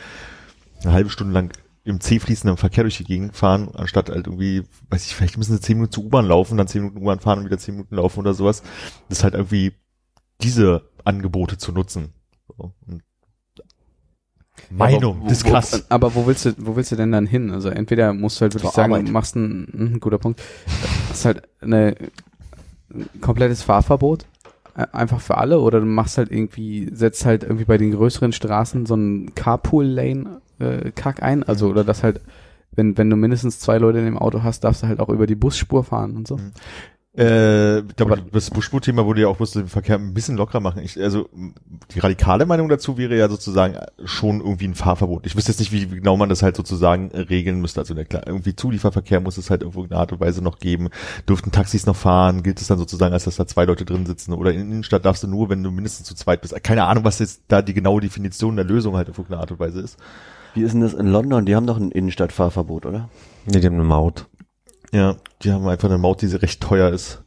eine 0.83 0.91
halbe 0.91 1.09
Stunde 1.09 1.33
lang 1.33 1.53
im 1.85 2.01
zäh 2.01 2.19
fließenden 2.19 2.57
Verkehr 2.57 2.83
durch 2.83 2.97
die 2.97 3.05
Gegend 3.05 3.35
fahren, 3.35 3.69
anstatt 3.75 4.09
halt 4.09 4.27
irgendwie, 4.27 4.63
weiß 4.89 5.05
ich, 5.05 5.15
vielleicht 5.15 5.37
müssen 5.37 5.53
sie 5.53 5.61
zehn 5.61 5.77
Minuten 5.77 5.93
zur 5.93 6.03
U-Bahn 6.03 6.25
laufen, 6.25 6.57
dann 6.57 6.67
zehn 6.67 6.81
Minuten 6.81 7.01
U-Bahn 7.01 7.19
fahren 7.19 7.39
und 7.39 7.45
wieder 7.45 7.57
zehn 7.57 7.75
Minuten 7.75 7.95
laufen 7.95 8.19
oder 8.19 8.33
sowas. 8.33 8.61
Das 9.07 9.19
ist 9.19 9.23
halt 9.23 9.33
irgendwie 9.35 9.73
diese 10.41 10.89
Angebote 11.05 11.57
zu 11.57 11.71
nutzen. 11.71 12.13
Und 12.57 13.03
Meinung, 14.69 15.21
wo- 15.21 15.27
Discuss. 15.27 15.85
Aber 15.89 16.13
wo 16.15 16.25
willst 16.27 16.45
du, 16.45 16.53
wo 16.57 16.75
willst 16.75 16.91
du 16.91 16.95
denn 16.95 17.11
dann 17.11 17.25
hin? 17.25 17.51
Also 17.51 17.69
entweder 17.69 18.13
musst 18.13 18.37
du 18.37 18.41
halt 18.43 18.53
wirklich 18.53 18.71
Zur 18.71 18.75
sagen, 18.83 18.93
Arbeit. 18.93 19.07
du 19.07 19.11
machst 19.11 19.35
ein, 19.35 19.67
ein 19.95 19.99
guter 19.99 20.17
Punkt, 20.19 20.41
hast 21.09 21.25
halt 21.25 21.43
eine, 21.61 21.95
ein 22.93 23.09
komplettes 23.21 23.63
Fahrverbot, 23.63 24.25
äh, 24.77 24.85
einfach 24.91 25.21
für 25.21 25.37
alle, 25.37 25.59
oder 25.59 25.79
du 25.79 25.85
machst 25.85 26.17
halt 26.17 26.31
irgendwie, 26.31 26.89
setzt 26.93 27.25
halt 27.25 27.43
irgendwie 27.43 27.65
bei 27.65 27.77
den 27.77 27.91
größeren 27.91 28.31
Straßen 28.31 28.85
so 28.85 28.93
einen 28.95 29.33
Carpool-Lane 29.35 30.41
äh, 30.59 30.91
Kack 30.91 31.23
ein, 31.23 31.43
also 31.43 31.67
oder 31.69 31.83
das 31.83 32.03
halt, 32.03 32.21
wenn, 32.71 32.97
wenn 32.97 33.09
du 33.09 33.15
mindestens 33.15 33.59
zwei 33.59 33.77
Leute 33.79 33.99
in 33.99 34.05
dem 34.05 34.17
Auto 34.17 34.43
hast, 34.43 34.63
darfst 34.63 34.83
du 34.83 34.87
halt 34.87 34.99
auch 34.99 35.09
über 35.09 35.25
die 35.27 35.35
Busspur 35.35 35.83
fahren 35.83 36.15
und 36.15 36.27
so. 36.27 36.39
Äh, 37.17 37.79
ich 37.79 37.95
glaube, 37.95 38.23
das 38.31 38.51
Buschspur-Thema 38.51 39.05
würde 39.07 39.21
ja 39.21 39.27
auch 39.27 39.37
bloß 39.37 39.51
den 39.51 39.67
Verkehr 39.67 39.95
ein 39.95 40.13
bisschen 40.13 40.37
lockerer 40.37 40.59
machen. 40.59 40.83
Ich, 40.83 41.01
also 41.01 41.27
die 41.91 41.99
radikale 41.99 42.45
Meinung 42.45 42.69
dazu 42.69 42.97
wäre 42.99 43.17
ja 43.17 43.27
sozusagen 43.27 43.77
schon 44.05 44.41
irgendwie 44.41 44.67
ein 44.67 44.75
Fahrverbot. 44.75 45.25
Ich 45.25 45.35
wüsste 45.35 45.51
jetzt 45.51 45.59
nicht, 45.59 45.71
wie 45.71 45.87
genau 45.87 46.17
man 46.17 46.29
das 46.29 46.43
halt 46.43 46.55
sozusagen 46.55 47.09
regeln 47.09 47.61
müsste. 47.61 47.79
Also 47.79 47.95
klar, 47.95 48.27
irgendwie 48.27 48.55
Zulieferverkehr 48.55 49.21
muss 49.21 49.37
es 49.37 49.49
halt 49.49 49.61
irgendwo 49.61 49.83
in 49.83 49.91
einer 49.91 50.01
Art 50.01 50.11
und 50.11 50.19
Weise 50.19 50.43
noch 50.43 50.59
geben. 50.59 50.89
Dürften 51.27 51.51
Taxis 51.51 51.87
noch 51.87 51.95
fahren? 51.95 52.43
Gilt 52.43 52.61
es 52.61 52.67
dann 52.67 52.77
sozusagen, 52.77 53.13
als 53.13 53.23
dass 53.23 53.37
da 53.37 53.47
zwei 53.47 53.65
Leute 53.65 53.85
drin 53.85 54.05
sitzen? 54.05 54.33
Oder 54.33 54.51
in 54.51 54.57
der 54.57 54.65
Innenstadt 54.65 55.03
darfst 55.03 55.23
du 55.23 55.27
nur, 55.27 55.49
wenn 55.49 55.63
du 55.63 55.71
mindestens 55.71 56.05
zu 56.05 56.13
zweit 56.13 56.41
bist. 56.41 56.63
Keine 56.63 56.85
Ahnung, 56.85 57.05
was 57.05 57.17
jetzt 57.17 57.41
da 57.47 57.63
die 57.63 57.73
genaue 57.73 58.01
Definition 58.01 58.55
der 58.55 58.65
Lösung 58.65 58.95
halt 58.95 59.09
auf 59.09 59.17
irgendeine 59.17 59.41
Art 59.41 59.51
und 59.51 59.59
Weise 59.59 59.81
ist. 59.81 59.97
Wie 60.53 60.61
ist 60.61 60.73
denn 60.73 60.81
das 60.81 60.93
in 60.93 61.07
London? 61.07 61.45
Die 61.45 61.55
haben 61.55 61.65
doch 61.65 61.77
ein 61.77 61.91
Innenstadtfahrverbot, 61.91 62.85
oder? 62.85 63.09
Nee, 63.45 63.59
die 63.59 63.65
haben 63.65 63.75
eine 63.75 63.83
Maut. 63.83 64.27
Ja, 64.91 65.15
die 65.43 65.51
haben 65.51 65.67
einfach 65.67 65.89
eine 65.89 65.97
Maut, 65.97 66.21
die 66.21 66.27
recht 66.27 66.61
teuer 66.61 66.89
ist. 66.91 67.23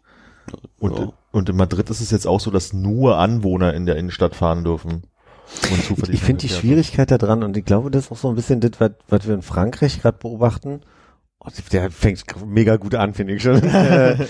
Und, 0.78 0.98
Ja. 0.98 1.12
und 1.30 1.48
in 1.48 1.56
Madrid 1.56 1.88
ist 1.90 2.00
es 2.00 2.10
jetzt 2.10 2.26
auch 2.26 2.40
so, 2.40 2.50
dass 2.50 2.72
nur 2.72 3.18
Anwohner 3.18 3.74
in 3.74 3.86
der 3.86 3.96
Innenstadt 3.96 4.34
fahren 4.34 4.64
dürfen. 4.64 5.04
Und 5.70 5.98
Ich, 6.08 6.08
ich 6.08 6.22
finde 6.22 6.40
die 6.40 6.48
Schwierigkeit 6.48 7.10
da 7.10 7.18
dran 7.18 7.42
und 7.42 7.56
ich 7.56 7.64
glaube, 7.64 7.90
das 7.90 8.06
ist 8.06 8.12
auch 8.12 8.16
so 8.16 8.28
ein 8.28 8.34
bisschen 8.34 8.60
das, 8.60 8.72
was, 9.08 9.26
wir 9.26 9.34
in 9.34 9.42
Frankreich 9.42 10.00
gerade 10.00 10.18
beobachten. 10.18 10.80
Oh, 11.40 11.48
der 11.72 11.90
fängt 11.90 12.24
mega 12.46 12.76
gut 12.76 12.94
an, 12.94 13.14
finde 13.14 13.34
ich 13.34 13.42
schon. 13.42 13.62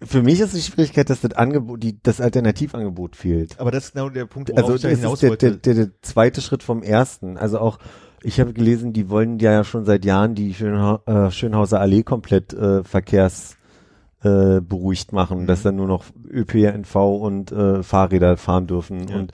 Äh, 0.00 0.06
Für 0.06 0.22
mich 0.22 0.40
ist 0.40 0.54
die 0.54 0.62
Schwierigkeit, 0.62 1.10
dass 1.10 1.20
das 1.20 1.32
Angebot, 1.34 1.82
die, 1.82 2.02
das 2.02 2.22
Alternativangebot 2.22 3.16
fehlt. 3.16 3.60
Aber 3.60 3.70
das 3.70 3.86
ist 3.86 3.92
genau 3.92 4.08
der 4.08 4.24
Punkt, 4.24 4.48
worauf 4.48 4.62
Also 4.62 4.74
ich 4.76 4.82
da 4.82 4.88
hinaus 4.88 5.22
ist 5.22 5.42
der, 5.42 5.50
der, 5.50 5.50
der, 5.58 5.74
der 5.74 5.90
zweite 6.00 6.40
Schritt 6.40 6.62
vom 6.62 6.82
ersten. 6.82 7.36
Also 7.36 7.58
auch, 7.58 7.78
ich 8.22 8.40
habe 8.40 8.52
gelesen, 8.52 8.92
die 8.92 9.08
wollen 9.08 9.38
ja 9.38 9.64
schon 9.64 9.84
seit 9.84 10.04
Jahren 10.04 10.34
die 10.34 10.54
Schönha 10.54 11.00
äh, 11.06 11.30
Schönhauser 11.30 11.80
Allee 11.80 12.02
komplett 12.02 12.52
äh, 12.52 12.84
verkehrs 12.84 13.56
äh, 14.22 14.60
beruhigt 14.60 15.12
machen, 15.12 15.42
Mhm. 15.42 15.46
dass 15.46 15.62
dann 15.62 15.76
nur 15.76 15.86
noch 15.86 16.04
ÖPNV 16.28 16.94
und 16.96 17.52
äh, 17.52 17.82
Fahrräder 17.82 18.36
fahren 18.36 18.66
dürfen. 18.66 19.08
Ja. 19.08 19.16
Und 19.16 19.32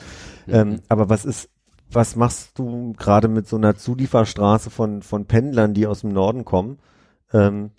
ähm, 0.48 0.80
aber 0.88 1.08
was 1.08 1.24
ist, 1.24 1.48
was 1.90 2.16
machst 2.16 2.58
du 2.58 2.92
gerade 2.96 3.28
mit 3.28 3.48
so 3.48 3.56
einer 3.56 3.76
Zulieferstraße 3.76 4.70
von 4.70 5.02
von 5.02 5.26
Pendlern, 5.26 5.74
die 5.74 5.86
aus 5.86 6.02
dem 6.02 6.12
Norden 6.12 6.44
kommen? 6.44 6.78
Ähm, 7.32 7.70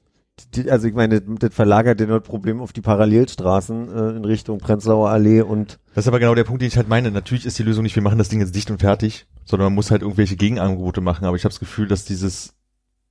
die, 0.56 0.70
also 0.70 0.88
ich 0.88 0.94
meine, 0.94 1.22
das 1.22 1.54
verlagert 1.54 2.00
das 2.00 2.24
Problem 2.24 2.62
auf 2.62 2.74
die 2.74 2.82
Parallelstraßen 2.82 3.90
äh, 3.92 4.10
in 4.18 4.26
Richtung 4.26 4.60
Prenzlauer 4.60 5.10
Allee 5.10 5.42
und 5.42 5.80
Das 5.96 6.06
ist 6.06 6.08
aber 6.08 6.20
genau 6.20 6.36
der 6.36 6.44
Punkt, 6.44 6.62
den 6.62 6.68
ich 6.68 6.78
halt 6.78 6.88
meine. 6.90 7.12
Natürlich 7.12 7.46
ist 7.46 7.58
die 7.60 7.64
Lösung 7.64 7.84
nicht, 7.84 7.96
wir 7.96 8.04
machen 8.04 8.18
das 8.18 8.30
Ding 8.30 8.40
jetzt 8.40 8.56
dicht 8.56 8.70
und 8.72 8.80
fertig, 8.80 9.28
sondern 9.46 9.66
man 9.68 9.76
muss 9.76 9.92
halt 9.92 10.02
irgendwelche 10.02 10.36
Gegenangebote 10.36 11.02
machen. 11.02 11.26
Aber 11.26 11.36
ich 11.36 11.44
habe 11.44 11.52
das 11.54 11.60
Gefühl, 11.60 11.88
dass 11.88 12.06
dieses 12.06 12.54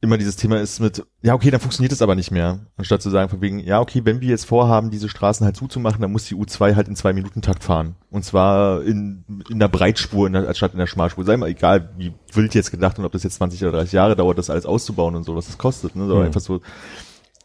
immer 0.02 0.18
dieses 0.18 0.36
Thema 0.36 0.60
ist 0.60 0.78
mit, 0.78 1.04
ja 1.22 1.32
okay, 1.34 1.50
dann 1.50 1.58
funktioniert 1.58 1.90
es 1.90 2.02
aber 2.02 2.14
nicht 2.14 2.30
mehr. 2.30 2.66
Anstatt 2.76 3.00
zu 3.00 3.08
sagen 3.08 3.30
von 3.30 3.40
wegen, 3.40 3.58
ja 3.60 3.80
okay, 3.80 4.02
wenn 4.04 4.20
wir 4.20 4.28
jetzt 4.28 4.44
vorhaben, 4.44 4.90
diese 4.90 5.08
Straßen 5.08 5.44
halt 5.44 5.56
zuzumachen, 5.56 6.02
dann 6.02 6.12
muss 6.12 6.26
die 6.26 6.34
U2 6.34 6.76
halt 6.76 6.86
in 6.86 6.96
zwei 6.96 7.14
Minuten 7.14 7.40
Takt 7.40 7.64
fahren. 7.64 7.96
Und 8.10 8.22
zwar 8.24 8.82
in, 8.82 9.24
in 9.48 9.58
der 9.58 9.68
Breitspur 9.68 10.26
in 10.26 10.34
der, 10.34 10.46
anstatt 10.48 10.74
in 10.74 10.78
der 10.78 10.86
Schmalspur. 10.86 11.24
Sei 11.24 11.36
mal 11.38 11.48
egal, 11.48 11.94
wie 11.96 12.12
wild 12.34 12.54
jetzt 12.54 12.70
gedacht 12.70 12.98
und 12.98 13.06
ob 13.06 13.12
das 13.12 13.22
jetzt 13.22 13.36
20 13.36 13.62
oder 13.62 13.72
30 13.72 13.92
Jahre 13.92 14.16
dauert, 14.16 14.36
das 14.36 14.50
alles 14.50 14.66
auszubauen 14.66 15.16
und 15.16 15.24
so, 15.24 15.34
was 15.34 15.46
das 15.46 15.56
kostet. 15.56 15.96
Ne? 15.96 16.02
Sondern 16.02 16.20
Mhm. 16.20 16.26
einfach 16.26 16.42
so, 16.42 16.60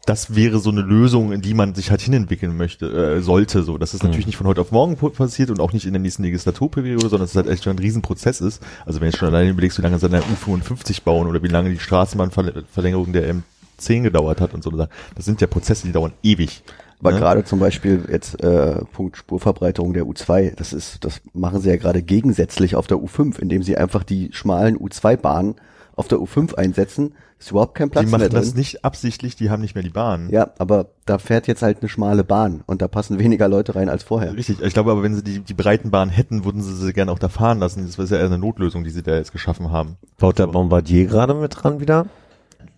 das 0.04 0.34
wäre 0.34 0.58
so 0.58 0.70
eine 0.70 0.80
Lösung, 0.80 1.32
in 1.32 1.42
die 1.42 1.54
man 1.54 1.74
sich 1.74 1.90
halt 1.90 2.00
hinentwickeln 2.00 2.56
möchte, 2.56 2.86
äh, 2.86 3.20
sollte. 3.20 3.62
So, 3.62 3.78
dass 3.78 3.94
es 3.94 4.02
natürlich 4.02 4.26
nicht 4.26 4.36
von 4.36 4.48
heute 4.48 4.60
auf 4.60 4.72
morgen 4.72 4.96
passiert 4.96 5.50
und 5.50 5.60
auch 5.60 5.72
nicht 5.72 5.86
in 5.86 5.92
der 5.92 6.02
nächsten 6.02 6.24
Legislaturperiode, 6.24 7.08
sondern 7.08 7.26
es 7.26 7.36
halt 7.36 7.46
echt 7.46 7.64
schon 7.64 7.76
ein 7.76 7.78
Riesenprozess 7.78 8.40
ist. 8.40 8.62
Also 8.84 9.00
wenn 9.00 9.06
du 9.06 9.12
jetzt 9.12 9.18
schon 9.18 9.28
alleine 9.28 9.50
überlegst, 9.50 9.78
wie 9.78 9.82
lange 9.82 9.98
sie 9.98 10.06
an 10.06 10.12
der 10.12 10.22
U55 10.22 11.04
bauen 11.04 11.28
oder 11.28 11.42
wie 11.42 11.48
lange 11.48 11.70
die 11.70 11.78
Straßenbahnverlängerung 11.78 13.12
der 13.12 13.32
M10 13.78 14.02
gedauert 14.02 14.40
hat 14.40 14.54
und 14.54 14.64
so, 14.64 14.70
das 14.70 14.88
sind 15.24 15.40
ja 15.40 15.46
Prozesse, 15.46 15.86
die 15.86 15.92
dauern 15.92 16.12
ewig. 16.22 16.64
Aber 16.98 17.12
Ne? 17.12 17.18
gerade 17.18 17.44
zum 17.44 17.58
Beispiel 17.58 18.04
jetzt 18.10 18.42
äh, 18.42 18.84
Punkt 18.92 19.16
Spurverbreiterung 19.16 19.92
der 19.92 20.04
U2, 20.04 20.54
das 20.54 20.72
ist, 20.72 21.04
das 21.04 21.20
machen 21.32 21.60
sie 21.60 21.68
ja 21.68 21.76
gerade 21.76 22.02
gegensätzlich 22.02 22.76
auf 22.76 22.86
der 22.86 22.98
U5, 22.98 23.40
indem 23.40 23.62
sie 23.62 23.76
einfach 23.76 24.04
die 24.04 24.30
schmalen 24.32 24.78
U2-Bahnen 24.78 25.56
auf 25.96 26.08
der 26.08 26.18
U5 26.18 26.54
einsetzen. 26.54 27.14
Ist 27.42 27.50
überhaupt 27.50 27.74
kein 27.74 27.90
Platz 27.90 28.04
Die 28.04 28.10
mehr 28.10 28.20
machen 28.20 28.30
drin. 28.30 28.40
das 28.40 28.54
nicht 28.54 28.84
absichtlich, 28.84 29.34
die 29.34 29.50
haben 29.50 29.62
nicht 29.62 29.74
mehr 29.74 29.82
die 29.82 29.90
Bahn. 29.90 30.30
Ja, 30.30 30.52
aber 30.58 30.90
da 31.06 31.18
fährt 31.18 31.48
jetzt 31.48 31.60
halt 31.60 31.80
eine 31.80 31.88
schmale 31.88 32.22
Bahn 32.22 32.62
und 32.66 32.80
da 32.80 32.86
passen 32.86 33.18
weniger 33.18 33.48
Leute 33.48 33.74
rein 33.74 33.88
als 33.88 34.04
vorher. 34.04 34.36
Richtig, 34.36 34.60
ich 34.60 34.72
glaube 34.72 34.92
aber, 34.92 35.02
wenn 35.02 35.16
sie 35.16 35.24
die, 35.24 35.40
die 35.40 35.54
breiten 35.54 35.90
Bahnen 35.90 36.12
hätten, 36.12 36.44
würden 36.44 36.62
sie 36.62 36.72
sie 36.72 36.92
gerne 36.92 37.10
auch 37.10 37.18
da 37.18 37.28
fahren 37.28 37.58
lassen. 37.58 37.84
Das 37.84 37.98
ist 37.98 38.10
ja 38.10 38.18
eher 38.18 38.26
eine 38.26 38.38
Notlösung, 38.38 38.84
die 38.84 38.90
sie 38.90 39.02
da 39.02 39.16
jetzt 39.16 39.32
geschaffen 39.32 39.72
haben. 39.72 39.96
Baut 40.18 40.38
der 40.38 40.46
Bombardier 40.46 41.06
gerade 41.06 41.34
mit 41.34 41.52
dran 41.60 41.80
wieder? 41.80 42.06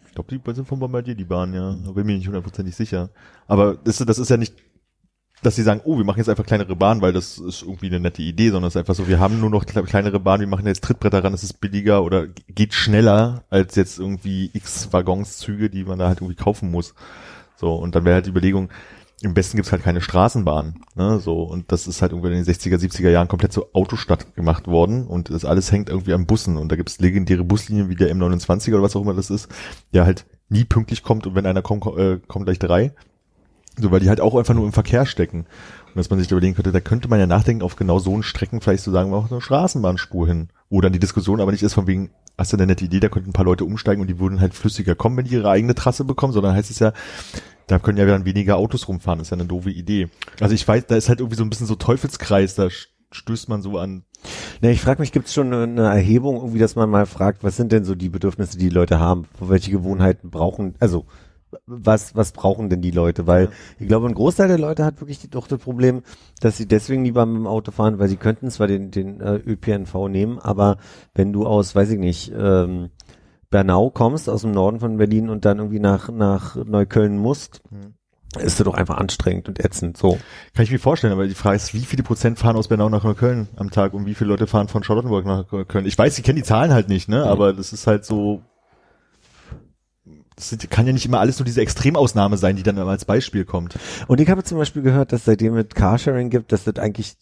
Ich 0.06 0.14
glaube, 0.14 0.34
die 0.34 0.54
sind 0.54 0.66
von 0.66 0.78
Bombardier, 0.78 1.14
die 1.14 1.24
Bahn, 1.24 1.52
ja. 1.52 1.76
Da 1.84 1.92
bin 1.92 2.06
mir 2.06 2.16
nicht 2.16 2.26
hundertprozentig 2.26 2.74
sicher. 2.74 3.10
Aber 3.46 3.76
das, 3.84 3.98
das 3.98 4.18
ist 4.18 4.30
ja 4.30 4.38
nicht, 4.38 4.54
dass 5.42 5.56
sie 5.56 5.62
sagen, 5.62 5.82
oh, 5.84 5.98
wir 5.98 6.04
machen 6.04 6.18
jetzt 6.18 6.28
einfach 6.30 6.46
kleinere 6.46 6.74
Bahnen, 6.74 7.02
weil 7.02 7.12
das 7.12 7.36
ist 7.38 7.62
irgendwie 7.62 7.88
eine 7.88 8.00
nette 8.00 8.22
Idee, 8.22 8.50
sondern 8.50 8.68
es 8.68 8.74
ist 8.74 8.78
einfach 8.78 8.94
so, 8.94 9.08
wir 9.08 9.18
haben 9.20 9.40
nur 9.40 9.50
noch 9.50 9.64
kle- 9.64 9.82
kleinere 9.84 10.18
Bahnen, 10.20 10.40
wir 10.40 10.48
machen 10.48 10.66
jetzt 10.66 10.82
Trittbretter 10.84 11.22
ran, 11.22 11.32
das 11.32 11.42
ist 11.42 11.60
billiger 11.60 12.02
oder 12.02 12.26
geht 12.48 12.72
schneller 12.72 13.44
als 13.50 13.74
jetzt 13.74 13.98
irgendwie 13.98 14.50
x 14.54 14.92
Waggonszüge, 14.92 15.68
die 15.68 15.84
man 15.84 15.98
da 15.98 16.08
halt 16.08 16.20
irgendwie 16.22 16.36
kaufen 16.42 16.70
muss. 16.70 16.94
So, 17.56 17.74
und 17.74 17.94
dann 17.94 18.04
wäre 18.04 18.14
halt 18.16 18.26
die 18.26 18.30
Überlegung, 18.30 18.70
im 19.22 19.32
Besten 19.34 19.56
gibt's 19.56 19.70
halt 19.72 19.82
keine 19.82 20.00
Straßenbahn. 20.00 20.80
Ne, 20.96 21.18
so, 21.20 21.42
und 21.42 21.70
das 21.72 21.86
ist 21.86 22.00
halt 22.02 22.12
irgendwie 22.12 22.28
in 22.36 22.42
den 22.42 22.44
60er, 22.44 22.76
70er 22.78 23.10
Jahren 23.10 23.28
komplett 23.28 23.52
zur 23.52 23.68
Autostadt 23.74 24.34
gemacht 24.34 24.66
worden 24.66 25.06
und 25.06 25.30
das 25.30 25.44
alles 25.44 25.70
hängt 25.72 25.88
irgendwie 25.88 26.14
an 26.14 26.26
Bussen 26.26 26.56
und 26.56 26.70
da 26.72 26.76
gibt's 26.76 27.00
legendäre 27.00 27.44
Buslinien 27.44 27.88
wie 27.90 27.96
der 27.96 28.14
M29 28.14 28.70
oder 28.72 28.82
was 28.82 28.96
auch 28.96 29.02
immer 29.02 29.14
das 29.14 29.30
ist, 29.30 29.48
der 29.92 30.04
halt 30.04 30.26
nie 30.48 30.64
pünktlich 30.64 31.02
kommt 31.02 31.26
und 31.26 31.34
wenn 31.34 31.46
einer 31.46 31.62
kommt, 31.62 31.82
ko- 31.82 31.96
äh, 31.96 32.18
kommt 32.26 32.46
gleich 32.46 32.58
drei. 32.58 32.92
So, 33.78 33.90
weil 33.90 34.00
die 34.00 34.08
halt 34.08 34.20
auch 34.20 34.36
einfach 34.36 34.54
nur 34.54 34.66
im 34.66 34.72
Verkehr 34.72 35.04
stecken. 35.06 35.46
Und 35.86 35.96
dass 35.96 36.10
man 36.10 36.18
sich 36.18 36.30
überlegen 36.30 36.54
könnte, 36.54 36.72
da 36.72 36.80
könnte 36.80 37.08
man 37.08 37.18
ja 37.18 37.26
nachdenken, 37.26 37.62
auf 37.62 37.76
genau 37.76 37.98
so 37.98 38.12
einen 38.12 38.22
Strecken 38.22 38.60
vielleicht 38.60 38.84
zu 38.84 38.90
sagen, 38.90 39.10
wir 39.10 39.20
machen 39.20 39.32
eine 39.32 39.40
Straßenbahnspur 39.40 40.26
hin. 40.26 40.48
Wo 40.70 40.80
dann 40.80 40.92
die 40.92 40.98
Diskussion 40.98 41.40
aber 41.40 41.52
nicht 41.52 41.62
ist 41.62 41.74
von 41.74 41.86
wegen, 41.86 42.10
hast 42.38 42.52
du 42.52 42.56
eine 42.56 42.66
nette 42.66 42.84
Idee, 42.84 43.00
da 43.00 43.08
könnten 43.08 43.30
ein 43.30 43.34
paar 43.34 43.44
Leute 43.44 43.64
umsteigen 43.64 44.00
und 44.00 44.08
die 44.08 44.18
würden 44.18 44.40
halt 44.40 44.54
flüssiger 44.54 44.94
kommen, 44.94 45.16
wenn 45.16 45.24
die 45.24 45.34
ihre 45.34 45.50
eigene 45.50 45.74
Trasse 45.74 46.04
bekommen, 46.04 46.32
sondern 46.32 46.54
heißt 46.54 46.70
es 46.70 46.78
ja, 46.78 46.92
da 47.66 47.78
können 47.78 47.98
ja 47.98 48.06
dann 48.06 48.24
weniger 48.24 48.56
Autos 48.56 48.88
rumfahren, 48.88 49.20
ist 49.20 49.30
ja 49.30 49.36
eine 49.36 49.46
doofe 49.46 49.70
Idee. 49.70 50.08
Also 50.40 50.54
ich 50.54 50.66
weiß, 50.66 50.86
da 50.86 50.96
ist 50.96 51.08
halt 51.08 51.20
irgendwie 51.20 51.36
so 51.36 51.44
ein 51.44 51.50
bisschen 51.50 51.66
so 51.66 51.76
Teufelskreis, 51.76 52.54
da 52.54 52.68
stößt 53.10 53.48
man 53.48 53.62
so 53.62 53.78
an. 53.78 54.04
Ne, 54.60 54.72
ich 54.72 54.80
frage 54.80 55.00
mich, 55.00 55.12
gibt 55.12 55.28
es 55.28 55.34
schon 55.34 55.52
eine, 55.52 55.62
eine 55.62 55.94
Erhebung, 55.94 56.36
irgendwie, 56.36 56.58
dass 56.58 56.76
man 56.76 56.90
mal 56.90 57.06
fragt, 57.06 57.44
was 57.44 57.56
sind 57.56 57.72
denn 57.72 57.84
so 57.84 57.94
die 57.94 58.08
Bedürfnisse, 58.08 58.58
die 58.58 58.68
die 58.68 58.74
Leute 58.74 58.98
haben? 58.98 59.26
Welche 59.40 59.70
Gewohnheiten 59.70 60.30
brauchen, 60.30 60.74
also 60.80 61.06
was, 61.66 62.14
was 62.14 62.32
brauchen 62.32 62.70
denn 62.70 62.80
die 62.80 62.90
Leute? 62.90 63.26
Weil 63.26 63.50
ich 63.78 63.88
glaube, 63.88 64.06
ein 64.06 64.14
Großteil 64.14 64.48
der 64.48 64.58
Leute 64.58 64.84
hat 64.84 65.00
wirklich 65.00 65.18
doch 65.30 65.46
das 65.46 65.60
Problem, 65.60 66.02
dass 66.40 66.56
sie 66.56 66.66
deswegen 66.66 67.04
lieber 67.04 67.26
mit 67.26 67.36
dem 67.36 67.46
Auto 67.46 67.70
fahren, 67.70 67.98
weil 67.98 68.08
sie 68.08 68.16
könnten 68.16 68.50
zwar 68.50 68.66
den, 68.66 68.90
den 68.90 69.20
äh, 69.20 69.36
ÖPNV 69.36 70.08
nehmen, 70.08 70.38
aber 70.38 70.78
wenn 71.14 71.32
du 71.32 71.46
aus, 71.46 71.74
weiß 71.74 71.90
ich 71.90 71.98
nicht, 71.98 72.32
ähm, 72.36 72.90
Bernau 73.50 73.90
kommst, 73.90 74.28
aus 74.28 74.42
dem 74.42 74.50
Norden 74.50 74.80
von 74.80 74.96
Berlin 74.96 75.28
und 75.28 75.44
dann 75.44 75.58
irgendwie 75.58 75.80
nach, 75.80 76.10
nach 76.10 76.56
Neukölln 76.56 77.18
musst, 77.18 77.62
ist 78.40 78.58
das 78.58 78.64
doch 78.64 78.74
einfach 78.74 78.98
anstrengend 78.98 79.48
und 79.48 79.64
ätzend, 79.64 79.96
so. 79.96 80.18
Kann 80.54 80.64
ich 80.64 80.72
mir 80.72 80.78
vorstellen, 80.78 81.12
aber 81.12 81.26
die 81.26 81.34
Frage 81.34 81.56
ist, 81.56 81.72
wie 81.74 81.80
viele 81.80 82.02
Prozent 82.02 82.38
fahren 82.38 82.56
aus 82.56 82.68
Bernau 82.68 82.88
nach 82.88 83.04
Neukölln 83.04 83.48
am 83.56 83.70
Tag 83.70 83.94
und 83.94 84.06
wie 84.06 84.14
viele 84.14 84.30
Leute 84.30 84.46
fahren 84.46 84.68
von 84.68 84.82
Charlottenburg 84.82 85.24
nach 85.24 85.50
Neukölln? 85.50 85.86
Ich 85.86 85.96
weiß, 85.96 86.18
ich 86.18 86.24
kenne 86.24 86.40
die 86.40 86.46
Zahlen 86.46 86.72
halt 86.72 86.88
nicht, 86.88 87.08
ne, 87.08 87.24
aber 87.24 87.52
das 87.52 87.72
ist 87.72 87.86
halt 87.86 88.04
so, 88.04 88.42
das 90.36 90.56
kann 90.70 90.86
ja 90.86 90.92
nicht 90.92 91.06
immer 91.06 91.20
alles 91.20 91.38
nur 91.38 91.46
diese 91.46 91.60
Extremausnahme 91.60 92.36
sein, 92.36 92.56
die 92.56 92.62
dann 92.62 92.76
immer 92.76 92.90
als 92.90 93.04
Beispiel 93.04 93.44
kommt. 93.44 93.78
Und 94.08 94.20
ich 94.20 94.28
habe 94.28 94.42
zum 94.42 94.58
Beispiel 94.58 94.82
gehört, 94.82 95.12
dass 95.12 95.24
seitdem 95.24 95.56
es 95.56 95.68
Carsharing 95.68 96.30
gibt, 96.30 96.52
dass 96.52 96.64
das 96.64 96.76
eigentlich 96.76 97.16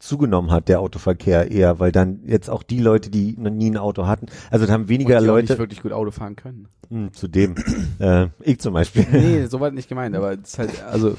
zugenommen 0.00 0.50
hat, 0.50 0.68
der 0.68 0.80
Autoverkehr 0.80 1.50
eher, 1.50 1.78
weil 1.78 1.92
dann 1.92 2.20
jetzt 2.24 2.48
auch 2.48 2.62
die 2.62 2.80
Leute, 2.80 3.10
die 3.10 3.36
noch 3.38 3.50
nie 3.50 3.70
ein 3.70 3.76
Auto 3.76 4.06
hatten, 4.06 4.26
also 4.50 4.66
da 4.66 4.72
haben 4.72 4.88
weniger 4.88 5.16
Und 5.16 5.22
die 5.22 5.28
auch 5.28 5.34
Leute, 5.34 5.52
nicht 5.52 5.58
wirklich 5.58 5.82
gut 5.82 5.92
Auto 5.92 6.10
fahren 6.10 6.36
können. 6.36 6.68
hm, 6.88 7.12
zu 7.12 7.28
dem, 7.28 7.54
äh, 7.98 8.28
ich 8.40 8.58
zum 8.60 8.72
Beispiel. 8.72 9.06
Nee, 9.12 9.46
so 9.46 9.60
weit 9.60 9.74
nicht 9.74 9.88
gemeint, 9.88 10.16
aber 10.16 10.32
es 10.32 10.50
ist 10.50 10.58
halt, 10.58 10.82
also, 10.84 11.10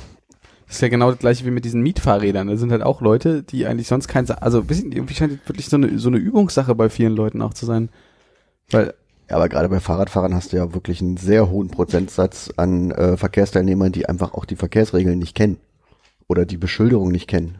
das 0.65 0.75
ist 0.75 0.81
ja 0.81 0.87
genau 0.87 1.11
das 1.11 1.19
gleiche 1.19 1.45
wie 1.45 1.51
mit 1.51 1.63
diesen 1.63 1.81
Mietfahrrädern. 1.81 2.47
Da 2.47 2.57
sind 2.57 2.71
halt 2.71 2.81
auch 2.81 3.01
Leute, 3.01 3.43
die 3.43 3.67
eigentlich 3.67 3.87
sonst 3.87 4.07
kein, 4.07 4.29
also, 4.31 4.61
ein 4.61 4.67
bisschen, 4.67 4.91
irgendwie 4.91 5.13
scheint 5.13 5.33
es 5.33 5.47
wirklich 5.47 5.69
so 5.69 5.77
eine, 5.77 5.99
so 5.99 6.09
eine 6.09 6.17
Übungssache 6.17 6.73
bei 6.73 6.89
vielen 6.89 7.15
Leuten 7.15 7.41
auch 7.41 7.53
zu 7.53 7.67
sein. 7.67 7.89
Weil, 8.71 8.95
Ja, 9.29 9.37
aber 9.37 9.49
gerade 9.49 9.69
bei 9.69 9.79
Fahrradfahrern 9.79 10.35
hast 10.35 10.51
du 10.51 10.57
ja 10.57 10.73
wirklich 10.73 11.01
einen 11.01 11.17
sehr 11.17 11.49
hohen 11.49 11.69
Prozentsatz 11.69 12.51
an 12.57 12.91
äh, 12.91 13.17
Verkehrsteilnehmern, 13.17 13.91
die 13.91 14.07
einfach 14.09 14.33
auch 14.33 14.45
die 14.45 14.57
Verkehrsregeln 14.57 15.19
nicht 15.19 15.35
kennen 15.35 15.57
oder 16.27 16.45
die 16.45 16.57
Beschilderung 16.57 17.11
nicht 17.11 17.27
kennen. 17.27 17.59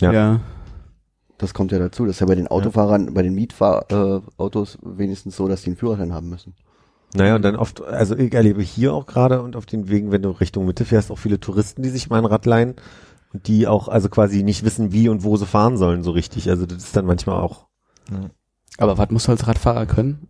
Ja. 0.00 0.12
ja, 0.12 0.40
Das 1.38 1.54
kommt 1.54 1.72
ja 1.72 1.78
dazu. 1.78 2.04
Das 2.04 2.16
ist 2.16 2.20
ja 2.20 2.26
bei 2.26 2.36
den 2.36 2.46
Autofahrern, 2.48 3.14
bei 3.14 3.22
den 3.22 3.34
Mietfahrautos 3.34 4.22
äh, 4.24 4.30
Autos 4.36 4.78
wenigstens 4.82 5.36
so, 5.36 5.48
dass 5.48 5.62
die 5.62 5.70
einen 5.70 5.76
Führerschein 5.76 6.12
haben 6.12 6.28
müssen. 6.28 6.54
Naja, 7.14 7.36
und 7.36 7.42
dann 7.42 7.56
oft, 7.56 7.82
also 7.82 8.16
ich 8.16 8.34
erlebe 8.34 8.60
hier 8.62 8.92
auch 8.92 9.06
gerade 9.06 9.40
und 9.42 9.56
auf 9.56 9.66
den 9.66 9.88
Wegen, 9.88 10.12
wenn 10.12 10.22
du 10.22 10.30
Richtung 10.30 10.66
Mitte 10.66 10.84
fährst, 10.84 11.10
auch 11.10 11.18
viele 11.18 11.40
Touristen, 11.40 11.82
die 11.82 11.88
sich 11.88 12.10
mal 12.10 12.18
ein 12.18 12.26
Rad 12.26 12.44
leihen 12.44 12.74
und 13.32 13.48
die 13.48 13.66
auch 13.66 13.88
also 13.88 14.08
quasi 14.10 14.42
nicht 14.42 14.62
wissen, 14.64 14.92
wie 14.92 15.08
und 15.08 15.24
wo 15.24 15.36
sie 15.36 15.46
fahren 15.46 15.78
sollen 15.78 16.02
so 16.02 16.10
richtig. 16.10 16.50
Also 16.50 16.66
das 16.66 16.78
ist 16.84 16.96
dann 16.96 17.06
manchmal 17.06 17.40
auch, 17.40 17.66
aber 18.76 18.98
was 18.98 19.10
musst 19.10 19.26
du 19.28 19.32
als 19.32 19.46
Radfahrer 19.46 19.86
können? 19.86 20.28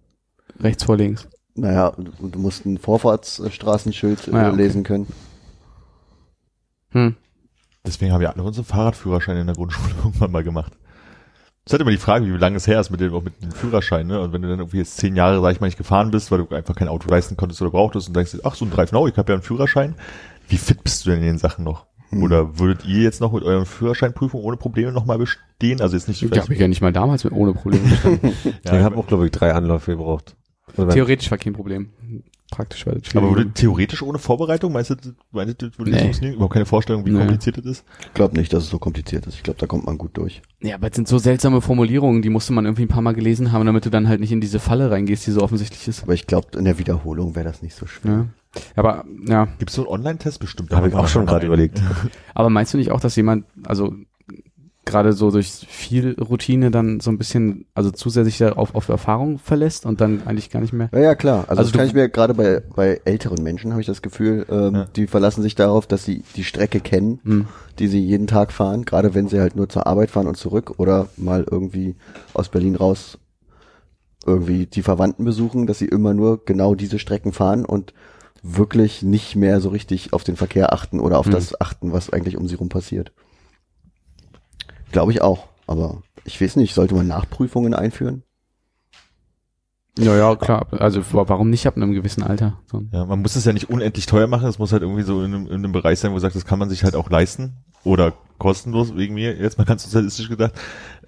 Rechts 0.60 0.84
vor 0.84 0.96
links. 0.96 1.28
Naja, 1.54 1.92
du, 1.96 2.28
du 2.28 2.38
musst 2.38 2.64
ein 2.66 2.78
Vorfahrtsstraßenschild 2.78 4.28
äh, 4.28 4.32
Ah 4.32 4.42
ja, 4.42 4.48
okay. 4.48 4.56
lesen 4.56 4.82
können. 4.84 5.06
Hm. 6.90 7.16
Deswegen 7.86 8.12
haben 8.12 8.20
wir 8.20 8.32
alle 8.32 8.42
unsere 8.42 8.64
Fahrradführerscheine 8.64 9.40
in 9.40 9.46
der 9.46 9.56
Grundschule 9.56 9.94
irgendwann 10.04 10.30
mal 10.32 10.44
gemacht. 10.44 10.72
Es 11.64 11.72
ist 11.72 11.72
halt 11.72 11.82
immer 11.82 11.90
die 11.90 11.98
Frage, 11.98 12.24
wie 12.26 12.36
lange 12.38 12.56
es 12.56 12.66
her 12.66 12.80
ist 12.80 12.90
mit 12.90 13.00
dem, 13.00 13.12
auch 13.12 13.22
mit 13.22 13.42
dem 13.42 13.52
Führerschein, 13.52 14.06
ne? 14.06 14.20
Und 14.20 14.32
wenn 14.32 14.40
du 14.40 14.48
dann 14.48 14.58
irgendwie 14.58 14.78
jetzt 14.78 14.96
zehn 14.96 15.16
Jahre, 15.16 15.40
sag 15.42 15.52
ich 15.52 15.60
mal, 15.60 15.66
nicht 15.66 15.76
gefahren 15.76 16.10
bist, 16.10 16.30
weil 16.30 16.38
du 16.38 16.54
einfach 16.54 16.74
kein 16.74 16.88
Auto 16.88 17.10
leisten 17.10 17.36
konntest 17.36 17.60
oder 17.60 17.70
brauchtest 17.70 18.08
und 18.08 18.16
denkst, 18.16 18.38
ach, 18.42 18.54
so 18.54 18.64
ein 18.64 18.70
Drive 18.70 18.92
Now, 18.92 19.06
ich 19.06 19.16
habe 19.18 19.32
ja 19.32 19.36
einen 19.36 19.42
Führerschein. 19.42 19.94
Wie 20.48 20.56
fit 20.56 20.82
bist 20.82 21.04
du 21.04 21.10
denn 21.10 21.18
in 21.18 21.26
den 21.26 21.38
Sachen 21.38 21.64
noch? 21.64 21.86
Hm. 22.08 22.22
Oder 22.22 22.58
würdet 22.58 22.86
ihr 22.86 23.02
jetzt 23.02 23.20
noch 23.20 23.32
mit 23.32 23.42
euren 23.42 23.66
Führerscheinprüfungen 23.66 24.46
ohne 24.46 24.56
Probleme 24.56 24.92
nochmal 24.92 25.18
bestehen? 25.18 25.82
Also 25.82 25.94
jetzt 25.94 26.08
nicht 26.08 26.22
Ich 26.22 26.38
habe 26.38 26.54
ich 26.54 26.58
ja 26.58 26.68
nicht 26.68 26.80
mal 26.80 26.92
damals 26.92 27.24
mit 27.24 27.34
ohne 27.34 27.52
Probleme 27.52 27.86
bestanden. 27.90 28.32
ich 28.64 28.70
habe 28.70 28.96
auch 28.96 29.06
glaube 29.06 29.26
ich 29.26 29.32
drei 29.32 29.52
Anläufe 29.52 29.90
gebraucht. 29.90 30.37
Oder 30.78 30.92
Theoretisch 30.94 31.30
war 31.30 31.38
kein 31.38 31.52
Problem. 31.52 31.90
Praktisch 32.50 32.86
war 32.86 32.94
das 32.94 33.02
aber 33.14 33.20
schwierig. 33.26 33.36
würde 33.36 33.50
theoretisch 33.52 34.02
ohne 34.02 34.18
Vorbereitung, 34.18 34.72
meinst 34.72 34.88
du, 34.90 34.94
meinst 35.32 35.60
du 35.60 35.68
das 35.68 35.78
würde 35.78 35.90
das 35.90 36.00
Nee. 36.00 36.04
funktionieren? 36.06 36.34
Überhaupt 36.36 36.54
keine 36.54 36.64
Vorstellung, 36.64 37.04
wie 37.04 37.10
Nee. 37.10 37.18
kompliziert 37.18 37.58
das 37.58 37.66
ist? 37.66 37.84
Ich 38.06 38.14
glaube 38.14 38.38
nicht, 38.38 38.50
dass 38.54 38.62
es 38.64 38.70
so 38.70 38.78
kompliziert 38.78 39.26
ist. 39.26 39.34
Ich 39.34 39.42
glaube, 39.42 39.58
da 39.60 39.66
kommt 39.66 39.84
man 39.84 39.98
gut 39.98 40.16
durch. 40.16 40.40
Ja, 40.62 40.76
aber 40.76 40.88
es 40.88 40.94
sind 40.96 41.08
so 41.08 41.18
seltsame 41.18 41.60
Formulierungen, 41.60 42.22
die 42.22 42.30
musste 42.30 42.54
man 42.54 42.64
irgendwie 42.64 42.82
ein 42.84 42.88
paar 42.88 43.02
Mal 43.02 43.12
gelesen 43.12 43.52
haben, 43.52 43.66
damit 43.66 43.84
du 43.84 43.90
dann 43.90 44.08
halt 44.08 44.20
nicht 44.20 44.32
in 44.32 44.40
diese 44.40 44.60
Falle 44.60 44.90
reingehst, 44.90 45.26
die 45.26 45.30
so 45.30 45.42
offensichtlich 45.42 45.86
ist. 45.88 46.02
Aber 46.04 46.14
ich 46.14 46.26
glaube, 46.26 46.56
in 46.56 46.64
der 46.64 46.78
Wiederholung 46.78 47.34
wäre 47.36 47.44
das 47.44 47.60
nicht 47.60 47.74
so 47.74 47.84
schwer. 47.86 48.12
Ja. 48.12 48.26
Aber, 48.76 49.04
ja. 49.26 49.44
Gibt 49.58 49.68
es 49.70 49.76
so 49.76 49.82
einen 49.82 49.90
Online-Test 49.92 50.40
bestimmt? 50.40 50.72
habe 50.72 50.88
ich 50.88 50.94
auch 50.94 51.06
schon 51.06 51.26
gerade 51.26 51.44
überlegt. 51.46 51.82
Aber 52.34 52.48
meinst 52.48 52.72
du 52.72 52.78
nicht 52.78 52.90
auch, 52.92 53.00
dass 53.00 53.14
jemand, 53.14 53.44
also 53.64 53.94
gerade 54.88 55.12
so 55.12 55.30
durch 55.30 55.48
viel 55.68 56.14
Routine 56.20 56.70
dann 56.70 57.00
so 57.00 57.10
ein 57.10 57.18
bisschen, 57.18 57.66
also 57.74 57.90
zu 57.90 58.10
sehr 58.10 58.24
sich 58.24 58.42
auf, 58.44 58.74
auf 58.74 58.88
Erfahrung 58.88 59.38
verlässt 59.38 59.86
und 59.86 60.00
dann 60.00 60.22
eigentlich 60.26 60.50
gar 60.50 60.60
nicht 60.60 60.72
mehr? 60.72 60.88
Ja, 60.92 61.00
ja, 61.00 61.14
klar. 61.14 61.44
Also, 61.48 61.60
Also 61.60 61.62
das 61.70 61.72
kann 61.78 61.86
ich 61.86 61.94
mir 61.94 62.08
gerade 62.08 62.34
bei, 62.34 62.62
bei 62.74 63.00
älteren 63.04 63.42
Menschen 63.42 63.70
habe 63.72 63.80
ich 63.80 63.86
das 63.86 64.02
Gefühl, 64.02 64.46
ähm, 64.50 64.74
Ja. 64.74 64.84
die 64.96 65.06
verlassen 65.06 65.42
sich 65.42 65.54
darauf, 65.54 65.86
dass 65.86 66.04
sie 66.04 66.22
die 66.36 66.44
Strecke 66.44 66.80
kennen, 66.80 67.20
Hm. 67.24 67.46
die 67.78 67.88
sie 67.88 68.00
jeden 68.00 68.26
Tag 68.26 68.52
fahren, 68.52 68.84
gerade 68.84 69.14
wenn 69.14 69.28
sie 69.28 69.40
halt 69.40 69.56
nur 69.56 69.68
zur 69.68 69.86
Arbeit 69.86 70.10
fahren 70.10 70.26
und 70.26 70.36
zurück 70.36 70.74
oder 70.78 71.08
mal 71.16 71.46
irgendwie 71.50 71.94
aus 72.34 72.48
Berlin 72.48 72.76
raus 72.76 73.18
irgendwie 74.26 74.66
die 74.66 74.82
Verwandten 74.82 75.24
besuchen, 75.24 75.66
dass 75.66 75.78
sie 75.78 75.86
immer 75.86 76.12
nur 76.12 76.44
genau 76.44 76.74
diese 76.74 76.98
Strecken 76.98 77.32
fahren 77.32 77.64
und 77.64 77.94
wirklich 78.42 79.02
nicht 79.02 79.36
mehr 79.36 79.60
so 79.60 79.68
richtig 79.70 80.12
auf 80.12 80.22
den 80.24 80.36
Verkehr 80.36 80.72
achten 80.72 81.00
oder 81.00 81.18
auf 81.18 81.26
Hm. 81.26 81.32
das 81.32 81.60
achten, 81.60 81.92
was 81.92 82.10
eigentlich 82.10 82.36
um 82.36 82.46
sie 82.46 82.54
rum 82.56 82.68
passiert. 82.68 83.12
Glaube 84.92 85.12
ich 85.12 85.22
auch. 85.22 85.46
Aber 85.66 86.02
ich 86.24 86.40
weiß 86.40 86.56
nicht, 86.56 86.74
sollte 86.74 86.94
man 86.94 87.06
Nachprüfungen 87.06 87.74
einführen? 87.74 88.22
Ja, 89.98 90.16
ja, 90.16 90.36
klar. 90.36 90.66
Also 90.70 91.00
wa- 91.12 91.28
warum 91.28 91.50
nicht 91.50 91.66
ab 91.66 91.76
einem 91.76 91.92
gewissen 91.92 92.22
Alter? 92.22 92.58
So. 92.70 92.84
Ja, 92.92 93.04
man 93.04 93.20
muss 93.20 93.34
es 93.34 93.44
ja 93.44 93.52
nicht 93.52 93.68
unendlich 93.68 94.06
teuer 94.06 94.28
machen, 94.28 94.46
es 94.48 94.58
muss 94.60 94.72
halt 94.72 94.82
irgendwie 94.82 95.02
so 95.02 95.22
in 95.24 95.34
einem, 95.34 95.46
in 95.46 95.54
einem 95.54 95.72
Bereich 95.72 95.98
sein, 95.98 96.10
wo 96.10 96.14
man 96.14 96.20
sagt, 96.20 96.36
das 96.36 96.44
kann 96.46 96.58
man 96.60 96.68
sich 96.70 96.84
halt 96.84 96.94
auch 96.94 97.10
leisten 97.10 97.56
oder 97.82 98.12
kostenlos, 98.38 98.94
wegen 98.96 99.14
mir, 99.14 99.36
jetzt 99.36 99.58
mal 99.58 99.64
ganz 99.64 99.82
sozialistisch 99.82 100.28
gedacht. 100.28 100.52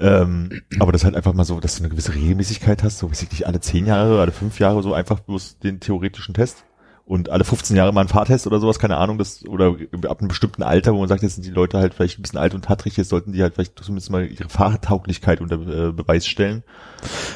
Ähm, 0.01 0.61
aber 0.81 0.91
das 0.91 1.05
halt 1.05 1.15
einfach 1.15 1.35
mal 1.35 1.45
so, 1.45 1.61
dass 1.61 1.77
du 1.77 1.83
eine 1.85 1.91
gewisse 1.91 2.15
Regelmäßigkeit 2.15 2.83
hast, 2.83 2.99
so 2.99 3.09
weiß 3.09 3.23
ich 3.23 3.31
nicht, 3.31 3.47
alle 3.47 3.61
zehn 3.61 3.87
Jahre, 3.87 4.21
alle 4.21 4.33
fünf 4.33 4.59
Jahre 4.59 4.83
so 4.83 4.93
einfach 4.93 5.21
bloß 5.21 5.59
den 5.61 5.79
theoretischen 5.79 6.35
Test 6.35 6.65
und 7.11 7.29
alle 7.29 7.43
15 7.43 7.77
Jahre 7.77 7.93
mal 7.93 8.03
ein 8.03 8.09
Fahrtest 8.09 8.47
oder 8.47 8.61
sowas, 8.61 8.79
keine 8.79 8.97
Ahnung, 8.97 9.19
das, 9.19 9.45
oder 9.45 9.75
ab 10.09 10.21
einem 10.21 10.29
bestimmten 10.29 10.63
Alter, 10.63 10.95
wo 10.95 11.01
man 11.01 11.09
sagt, 11.09 11.25
jetzt 11.25 11.35
sind 11.35 11.45
die 11.45 11.51
Leute 11.51 11.77
halt 11.79 11.93
vielleicht 11.93 12.21
ein 12.21 12.23
bisschen 12.23 12.39
alt 12.39 12.55
und 12.55 12.67
tattrig, 12.67 12.97
jetzt 12.97 13.09
sollten 13.09 13.33
die 13.33 13.43
halt 13.43 13.55
vielleicht 13.55 13.77
zumindest 13.83 14.13
mal 14.13 14.25
ihre 14.25 14.49
Fahrtauglichkeit 14.49 15.41
unter 15.41 15.57
äh, 15.57 15.91
Beweis 15.91 16.29
stellen. 16.29 16.63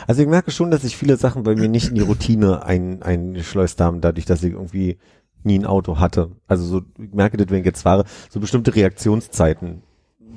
Also 0.07 0.23
ich 0.23 0.29
merke 0.29 0.53
schon, 0.53 0.71
dass 0.71 0.83
sich 0.83 0.97
viele 0.97 1.17
Sachen 1.17 1.43
bei 1.43 1.57
mir 1.57 1.69
nicht 1.69 1.89
in 1.89 1.97
die 1.97 2.03
Routine 2.03 2.65
ein, 2.65 3.03
eingeschleust 3.03 3.81
haben, 3.81 4.01
dadurch, 4.01 4.27
dass 4.27 4.45
ich 4.45 4.53
irgendwie 4.53 4.99
nie 5.43 5.59
ein 5.59 5.67
Auto 5.67 5.99
hatte. 5.99 6.31
Also 6.47 6.65
so, 6.65 6.83
ich 6.97 7.13
merke 7.13 7.37
das, 7.37 7.49
wenn 7.51 7.59
ich 7.59 7.67
jetzt 7.67 7.83
fahre, 7.83 8.05
so 8.31 8.39
bestimmte 8.39 8.77
Reaktionszeiten 8.77 9.83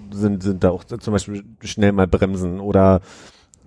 sind, 0.09 0.41
sind 0.41 0.63
da 0.63 0.71
auch 0.71 0.83
zum 0.83 1.13
Beispiel 1.13 1.43
schnell 1.61 1.91
mal 1.91 2.07
bremsen 2.07 2.59
oder 2.59 3.01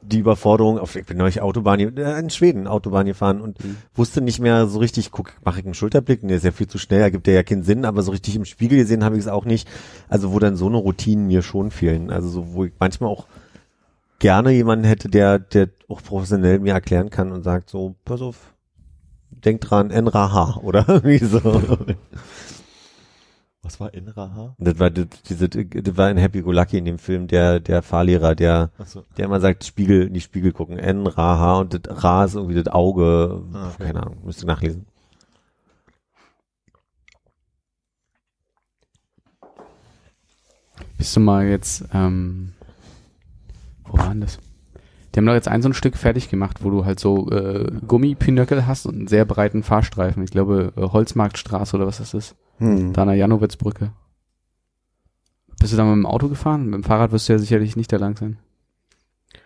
die 0.03 0.19
Überforderung, 0.19 0.79
auf, 0.79 0.97
ich 0.97 1.07
bin 1.07 1.19
neulich 1.19 1.41
Autobahn, 1.41 1.79
äh, 1.81 2.19
in 2.19 2.31
Schweden 2.31 2.67
Autobahn 2.67 3.07
gefahren 3.07 3.41
und 3.41 3.63
Mhm. 3.65 3.77
wusste 3.95 4.21
nicht 4.21 4.41
mehr 4.41 4.67
so 4.67 4.79
richtig, 4.79 5.11
guck, 5.11 5.33
mache 5.45 5.61
ich 5.61 5.65
einen 5.65 5.75
Schulterblick? 5.75 6.23
Nee, 6.23 6.37
ist 6.37 6.45
ja 6.45 6.53
viel 6.53 6.67
zu 6.69 6.79
schnell, 6.79 7.01
ergibt 7.01 7.27
ja 7.27 7.43
keinen 7.43 7.63
Sinn, 7.63 7.85
aber 7.85 8.03
so 8.03 8.11
richtig 8.11 8.37
im 8.37 8.45
Spiegel 8.45 8.79
gesehen 8.79 9.05
habe 9.05 9.17
ich 9.17 9.23
es 9.23 9.29
auch 9.29 9.45
nicht. 9.45 9.69
Also 10.09 10.33
wo 10.33 10.39
dann 10.39 10.57
so 10.57 10.67
eine 10.67 10.79
Routinen 10.79 11.27
mir 11.27 11.43
schon 11.43 11.71
fehlen. 11.71 12.11
Also 12.11 12.29
so, 12.29 12.53
wo 12.55 12.65
ich 12.65 12.73
manchmal 12.79 13.11
auch 13.11 13.27
gerne 14.19 14.51
jemanden 14.51 14.85
hätte, 14.85 15.09
der, 15.09 15.39
der 15.39 15.69
auch 15.89 16.03
professionell 16.03 16.59
mir 16.59 16.73
erklären 16.75 17.11
kann 17.11 17.33
und 17.33 17.43
sagt 17.43 17.71
so, 17.71 17.95
pass 18.05 18.21
auf, 18.21 18.37
denk 19.31 19.61
dran, 19.61 19.91
NRAH 19.91 20.59
oder 20.63 20.85
irgendwie 20.89 21.19
so. 21.25 21.41
Was 23.71 23.79
war 23.79 23.95
NRAH? 23.95 24.57
Das 24.59 24.81
war 24.81 24.91
das, 24.91 25.07
diese, 25.29 25.49
das 25.49 25.97
war 25.97 26.09
ein 26.09 26.17
Happy 26.17 26.43
Go 26.43 26.51
Lucky 26.51 26.77
in 26.79 26.85
dem 26.87 26.99
Film, 26.99 27.29
der, 27.29 27.61
der 27.61 27.83
Fahrlehrer, 27.83 28.35
der, 28.35 28.71
Achso. 28.79 29.05
der 29.17 29.27
immer 29.27 29.39
sagt, 29.39 29.65
Spiegel, 29.65 30.09
in 30.09 30.13
die 30.15 30.21
Spiegel 30.21 30.51
gucken, 30.51 30.77
N, 30.77 31.07
Ra, 31.07 31.39
H 31.39 31.59
und 31.61 31.87
das 31.87 32.03
Ra 32.03 32.25
ist 32.25 32.35
irgendwie 32.35 32.57
das 32.61 32.67
Auge, 32.67 33.45
Ah, 33.53 33.69
okay. 33.69 33.85
keine 33.85 34.03
Ahnung, 34.03 34.25
müsste 34.25 34.45
nachlesen. 34.45 34.87
Bist 40.99 41.17
du 41.17 41.21
mal 41.21 41.47
jetzt, 41.47 41.85
ähm, 41.93 42.53
wo 43.85 43.99
war 43.99 44.09
denn 44.11 44.21
das? 44.21 44.39
Die 45.15 45.19
haben 45.19 45.27
doch 45.27 45.35
jetzt 45.35 45.49
ein 45.49 45.63
so 45.63 45.69
ein 45.69 45.75
Stück 45.75 45.97
fertig 45.97 46.29
gemacht, 46.31 46.63
wo 46.63 46.71
du 46.71 46.85
halt 46.85 47.01
so 47.01 47.29
äh, 47.31 47.67
Gummipinöckel 47.87 48.67
hast 48.67 48.87
und 48.87 48.95
einen 48.95 49.07
sehr 49.09 49.25
breiten 49.25 49.63
Fahrstreifen. 49.63 50.23
Ich 50.23 50.31
glaube, 50.31 50.73
äh, 50.77 50.81
Holzmarktstraße 50.83 51.77
oder 51.77 51.87
was 51.87 51.99
das 51.99 52.15
ist. 52.15 52.37
Hm. 52.59 52.93
Da 52.93 53.03
an 53.03 53.09
der 53.09 53.17
Janowitzbrücke. 53.17 53.93
Bist 55.59 55.73
du 55.73 55.77
da 55.77 55.85
mit 55.85 55.93
dem 55.95 56.07
Auto 56.07 56.29
gefahren? 56.29 56.67
Mit 56.67 56.75
dem 56.75 56.85
Fahrrad 56.85 57.13
wirst 57.13 57.29
du 57.29 57.33
ja 57.35 57.39
sicherlich 57.39 57.77
nicht 57.77 57.93
da 57.93 57.97
lang 57.97 58.17
sein. 58.17 58.39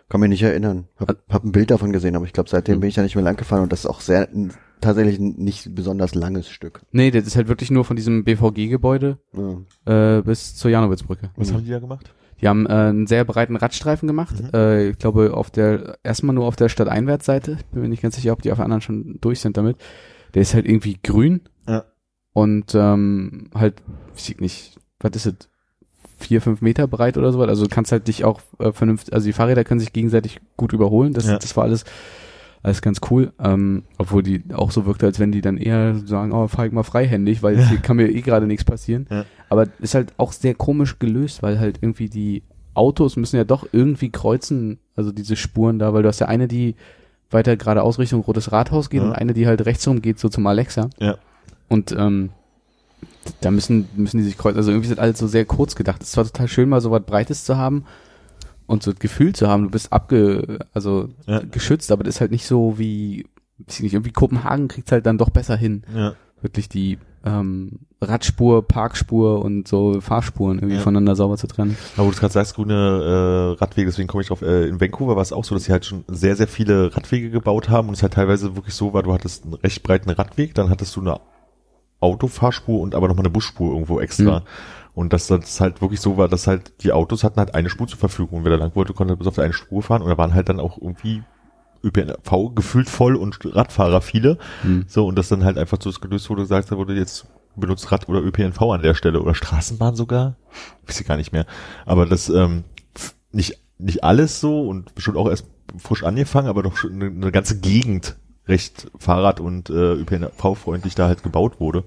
Kann 0.07 0.21
mich 0.21 0.29
nicht 0.29 0.43
erinnern. 0.43 0.87
Hab, 0.97 1.17
hab 1.29 1.43
ein 1.43 1.51
Bild 1.51 1.71
davon 1.71 1.91
gesehen, 1.91 2.15
aber 2.15 2.25
ich 2.25 2.33
glaube, 2.33 2.49
seitdem 2.49 2.75
Hm. 2.75 2.79
bin 2.81 2.89
ich 2.89 2.95
da 2.95 3.01
nicht 3.01 3.15
mehr 3.15 3.23
lang 3.23 3.35
gefahren 3.37 3.63
und 3.63 3.71
das 3.71 3.79
ist 3.81 3.85
auch 3.87 4.01
sehr 4.01 4.29
tatsächlich 4.81 5.17
ein 5.19 5.35
nicht 5.37 5.73
besonders 5.73 6.13
langes 6.13 6.47
Stück. 6.49 6.81
Nee, 6.91 7.09
das 7.09 7.25
ist 7.25 7.35
halt 7.35 7.47
wirklich 7.47 7.71
nur 7.71 7.85
von 7.85 7.95
diesem 7.95 8.23
BVG-Gebäude 8.23 9.17
Ja. 9.35 10.17
äh, 10.17 10.21
bis 10.21 10.55
zur 10.55 10.69
Janowitzbrücke. 10.69 11.31
Was 11.35 11.49
Mhm. 11.49 11.55
haben 11.55 11.63
die 11.65 11.71
da 11.71 11.79
gemacht? 11.79 12.13
Die 12.45 12.49
haben 12.49 12.67
äh, 12.67 12.73
einen 12.73 13.07
sehr 13.07 13.25
breiten 13.25 13.55
Radstreifen 13.55 14.05
gemacht. 14.05 14.35
Mhm. 14.39 14.49
Äh, 14.53 14.89
ich 14.89 14.99
glaube, 14.99 15.33
auf 15.33 15.49
der, 15.49 15.97
erstmal 16.03 16.35
nur 16.35 16.45
auf 16.45 16.55
der 16.55 16.69
Stadteinwärtsseite. 16.69 17.57
Bin 17.71 17.81
mir 17.81 17.89
nicht 17.89 18.03
ganz 18.03 18.17
sicher, 18.17 18.33
ob 18.33 18.43
die 18.43 18.51
auf 18.51 18.59
der 18.59 18.65
anderen 18.65 18.81
schon 18.81 19.17
durch 19.19 19.39
sind 19.39 19.57
damit. 19.57 19.77
Der 20.35 20.43
ist 20.43 20.53
halt 20.53 20.67
irgendwie 20.67 20.99
grün. 21.01 21.41
Ja. 21.67 21.85
Und 22.33 22.75
ähm, 22.75 23.49
halt, 23.55 23.81
ich 24.15 24.39
nicht, 24.39 24.77
was 24.99 25.15
ist 25.15 25.25
es? 25.25 25.33
Vier, 26.19 26.39
fünf 26.39 26.61
Meter 26.61 26.87
breit 26.87 27.17
oder 27.17 27.31
so. 27.31 27.41
Also 27.41 27.63
du 27.63 27.69
kannst 27.73 27.91
halt 27.91 28.07
dich 28.07 28.23
auch 28.23 28.41
äh, 28.59 28.71
vernünftig, 28.71 29.11
also 29.15 29.25
die 29.25 29.33
Fahrräder 29.33 29.63
können 29.63 29.79
sich 29.79 29.91
gegenseitig 29.91 30.39
gut 30.55 30.71
überholen. 30.71 31.13
Das, 31.13 31.25
Ja. 31.25 31.39
das 31.39 31.57
war 31.57 31.63
alles, 31.63 31.83
alles 32.65 32.81
ganz 32.81 32.99
cool. 33.09 33.31
Ähm, 33.39 33.83
obwohl 33.97 34.23
die 34.23 34.43
auch 34.53 34.71
so 34.71 34.85
wirkte, 34.85 35.05
als 35.05 35.19
wenn 35.19 35.31
die 35.31 35.41
dann 35.41 35.57
eher 35.57 35.95
sagen, 36.05 36.31
oh, 36.33 36.47
fahr 36.47 36.65
ich 36.65 36.71
mal 36.71 36.83
freihändig, 36.83 37.43
weil 37.43 37.59
Ja. 37.59 37.67
hier 37.69 37.77
kann 37.77 37.97
mir 37.97 38.09
eh 38.09 38.21
gerade 38.21 38.47
nichts 38.47 38.63
passieren. 38.65 39.07
Ja. 39.09 39.25
Aber 39.49 39.67
ist 39.79 39.93
halt 39.95 40.13
auch 40.17 40.31
sehr 40.31 40.55
komisch 40.55 40.97
gelöst, 40.99 41.43
weil 41.43 41.59
halt 41.59 41.77
irgendwie 41.81 42.09
die 42.09 42.43
Autos 42.73 43.15
müssen 43.15 43.37
ja 43.37 43.43
doch 43.43 43.65
irgendwie 43.71 44.09
kreuzen, 44.09 44.79
also 44.95 45.11
diese 45.11 45.35
Spuren 45.35 45.79
da, 45.79 45.93
weil 45.93 46.01
du 46.03 46.09
hast 46.09 46.19
ja 46.19 46.27
eine, 46.27 46.47
die 46.47 46.75
weiter 47.31 47.55
geradeaus 47.55 47.99
Richtung 47.99 48.21
Rotes 48.21 48.51
Rathaus 48.51 48.89
geht 48.89 49.01
Ja. 49.01 49.07
und 49.07 49.13
eine, 49.13 49.33
die 49.33 49.47
halt 49.47 49.65
rechts 49.65 49.87
rum 49.87 50.01
geht, 50.01 50.19
so 50.19 50.27
zum 50.29 50.45
Alexa. 50.47 50.89
Ja. 50.99 51.17
Und 51.69 51.95
ähm, 51.97 52.31
da 53.41 53.51
müssen, 53.51 53.87
müssen 53.95 54.17
die 54.17 54.23
sich 54.23 54.37
kreuzen. 54.37 54.57
Also 54.57 54.71
irgendwie 54.71 54.87
sind 54.87 54.99
alles 54.99 55.17
so 55.19 55.27
sehr 55.27 55.45
kurz 55.45 55.75
gedacht. 55.75 56.01
Es 56.03 56.15
war 56.17 56.23
total 56.25 56.47
schön, 56.47 56.69
mal 56.69 56.81
so 56.81 56.91
was 56.91 57.03
Breites 57.03 57.43
zu 57.45 57.57
haben 57.57 57.85
und 58.67 58.83
so 58.83 58.91
das 58.91 58.99
Gefühl 58.99 59.33
zu 59.33 59.47
haben, 59.47 59.63
du 59.63 59.69
bist 59.69 59.91
abge, 59.93 60.59
also 60.73 61.09
Ja. 61.27 61.39
geschützt, 61.39 61.91
aber 61.91 62.03
das 62.03 62.15
ist 62.15 62.21
halt 62.21 62.31
nicht 62.31 62.45
so 62.47 62.77
wie, 62.79 63.25
weiß 63.59 63.77
ich 63.77 63.83
nicht, 63.83 63.93
irgendwie 63.93 64.11
Kopenhagen 64.11 64.67
kriegt 64.67 64.91
halt 64.91 65.05
dann 65.05 65.17
doch 65.17 65.29
besser 65.29 65.55
hin. 65.55 65.83
Ja. 65.95 66.13
Wirklich 66.41 66.67
die 66.69 66.97
ähm, 67.27 67.79
Radspur, 68.01 68.67
Parkspur 68.67 69.43
und 69.43 69.67
so 69.67 69.99
Fahrspuren 69.99 70.57
irgendwie 70.59 70.75
Ja. 70.75 70.81
voneinander 70.81 71.15
sauber 71.15 71.37
zu 71.37 71.47
trennen. 71.47 71.75
Aber 71.97 72.05
wo 72.07 72.11
du 72.11 72.17
gerade 72.17 72.33
sagst, 72.33 72.53
grüne 72.55 72.73
äh, 73.57 73.59
Radwege, 73.59 73.87
deswegen 73.89 74.07
komme 74.07 74.21
ich 74.21 74.27
drauf, 74.27 74.43
äh, 74.43 74.67
in 74.67 74.79
Vancouver 74.79 75.15
war 75.15 75.23
es 75.23 75.33
auch 75.33 75.43
so, 75.43 75.55
dass 75.55 75.63
sie 75.63 75.71
halt 75.71 75.85
schon 75.85 76.03
sehr, 76.07 76.35
sehr 76.35 76.47
viele 76.47 76.95
Radwege 76.95 77.31
gebaut 77.31 77.69
haben 77.69 77.87
und 77.87 77.95
es 77.95 78.03
halt 78.03 78.13
teilweise 78.13 78.55
wirklich 78.55 78.75
so 78.75 78.93
war, 78.93 79.01
du 79.01 79.11
hattest 79.13 79.43
einen 79.45 79.55
recht 79.55 79.81
breiten 79.81 80.11
Radweg, 80.11 80.53
dann 80.53 80.69
hattest 80.69 80.95
du 80.95 81.01
eine 81.01 81.19
Autofahrspur 81.99 82.79
und 82.81 82.93
aber 82.93 83.07
nochmal 83.07 83.23
eine 83.25 83.31
Busspur 83.31 83.73
irgendwo 83.73 83.99
extra. 83.99 84.39
Mhm. 84.41 84.45
Und 84.95 85.11
dass 85.11 85.27
das 85.27 85.59
halt 85.59 85.81
wirklich 85.81 85.99
so 85.99 86.17
war, 86.17 86.29
dass 86.29 86.47
halt 86.47 86.81
die 86.81 86.93
Autos 86.93 87.23
hatten 87.23 87.37
halt 87.37 87.53
eine 87.53 87.69
Spur 87.69 87.87
zur 87.87 87.99
Verfügung. 87.99 88.39
Und 88.39 88.43
wer 88.45 88.51
da 88.51 88.57
lang 88.57 88.75
wollte, 88.75 88.93
konnte 88.93 89.17
bis 89.17 89.27
auf 89.27 89.37
eine 89.37 89.53
Spur 89.53 89.83
fahren 89.83 90.01
und 90.01 90.09
da 90.09 90.17
waren 90.17 90.33
halt 90.33 90.47
dann 90.47 90.61
auch 90.61 90.77
irgendwie 90.81 91.21
ÖPNV 91.83 92.55
gefühlt 92.55 92.89
voll 92.89 93.15
und 93.15 93.37
Radfahrer 93.43 94.01
viele. 94.01 94.37
Mhm. 94.63 94.85
So, 94.87 95.05
und 95.05 95.17
das 95.17 95.27
dann 95.27 95.43
halt 95.43 95.57
einfach 95.57 95.77
so 95.81 95.91
gelöst 95.91 96.29
wurde, 96.29 96.43
gesagt 96.43 96.71
wurde, 96.71 96.95
jetzt 96.95 97.27
benutzt 97.57 97.91
Rad 97.91 98.07
oder 98.09 98.21
ÖPNV 98.21 98.61
an 98.61 98.81
der 98.81 98.95
Stelle 98.95 99.21
oder 99.21 99.35
Straßenbahn 99.35 99.95
sogar. 99.95 100.37
Weiß 100.87 100.99
ich 100.99 101.07
gar 101.07 101.17
nicht 101.17 101.33
mehr. 101.33 101.45
Aber 101.85 102.05
das, 102.05 102.29
ähm, 102.29 102.63
nicht, 103.31 103.59
nicht 103.77 104.03
alles 104.03 104.39
so 104.39 104.67
und 104.67 104.95
bestimmt 104.95 105.17
auch 105.17 105.29
erst 105.29 105.45
frisch 105.77 106.03
angefangen, 106.03 106.47
aber 106.47 106.63
doch 106.63 106.77
schon 106.77 106.93
eine, 106.93 107.05
eine 107.05 107.31
ganze 107.31 107.59
Gegend 107.59 108.15
recht 108.47 108.89
Fahrrad- 108.97 109.39
und 109.39 109.69
äh, 109.69 109.93
ÖPNV-freundlich 109.93 110.95
da 110.95 111.07
halt 111.07 111.23
gebaut 111.23 111.59
wurde. 111.59 111.83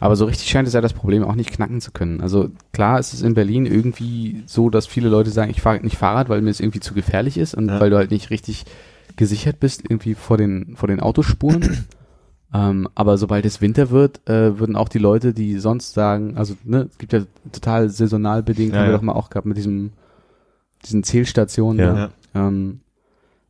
Aber 0.00 0.16
so 0.16 0.24
richtig 0.24 0.48
scheint 0.48 0.66
es 0.66 0.74
ja 0.74 0.80
das 0.80 0.94
Problem 0.94 1.22
auch 1.22 1.34
nicht 1.34 1.52
knacken 1.52 1.80
zu 1.80 1.92
können. 1.92 2.20
Also 2.22 2.48
klar 2.72 2.98
ist 2.98 3.12
es 3.12 3.20
in 3.22 3.34
Berlin 3.34 3.66
irgendwie 3.66 4.42
so, 4.46 4.70
dass 4.70 4.86
viele 4.86 5.08
Leute 5.10 5.30
sagen, 5.30 5.50
ich 5.50 5.60
fahre 5.60 5.80
nicht 5.80 5.98
Fahrrad, 5.98 6.28
weil 6.30 6.40
mir 6.40 6.50
es 6.50 6.60
irgendwie 6.60 6.80
zu 6.80 6.94
gefährlich 6.94 7.36
ist 7.36 7.54
und 7.54 7.68
Ja. 7.68 7.78
weil 7.80 7.90
du 7.90 7.96
halt 7.96 8.10
nicht 8.10 8.30
richtig 8.30 8.64
gesichert 9.16 9.60
bist 9.60 9.82
irgendwie 9.88 10.14
vor 10.14 10.38
den 10.38 10.74
vor 10.76 10.88
den 10.88 11.00
Autospuren. 11.00 11.86
ähm, 12.54 12.88
aber 12.94 13.18
sobald 13.18 13.44
es 13.44 13.60
Winter 13.60 13.90
wird, 13.90 14.26
äh, 14.28 14.58
würden 14.58 14.74
auch 14.74 14.88
die 14.88 14.98
Leute, 14.98 15.34
die 15.34 15.58
sonst 15.58 15.92
sagen, 15.92 16.36
also 16.38 16.54
ne, 16.64 16.88
es 16.90 16.96
gibt 16.98 17.12
ja 17.12 17.20
total 17.52 17.90
saisonal 17.90 18.42
bedingt, 18.42 18.72
Ja, 18.72 18.78
haben 18.78 18.86
wir 18.86 18.92
ja. 18.92 18.96
doch 18.96 19.02
mal 19.04 19.12
auch 19.12 19.28
gehabt 19.30 19.46
mit 19.46 19.56
diesem 19.58 19.92
diesen 20.86 21.04
Zählstationen, 21.04 21.78
Ja. 21.78 21.92
ne? 21.92 22.10
ähm, 22.34 22.80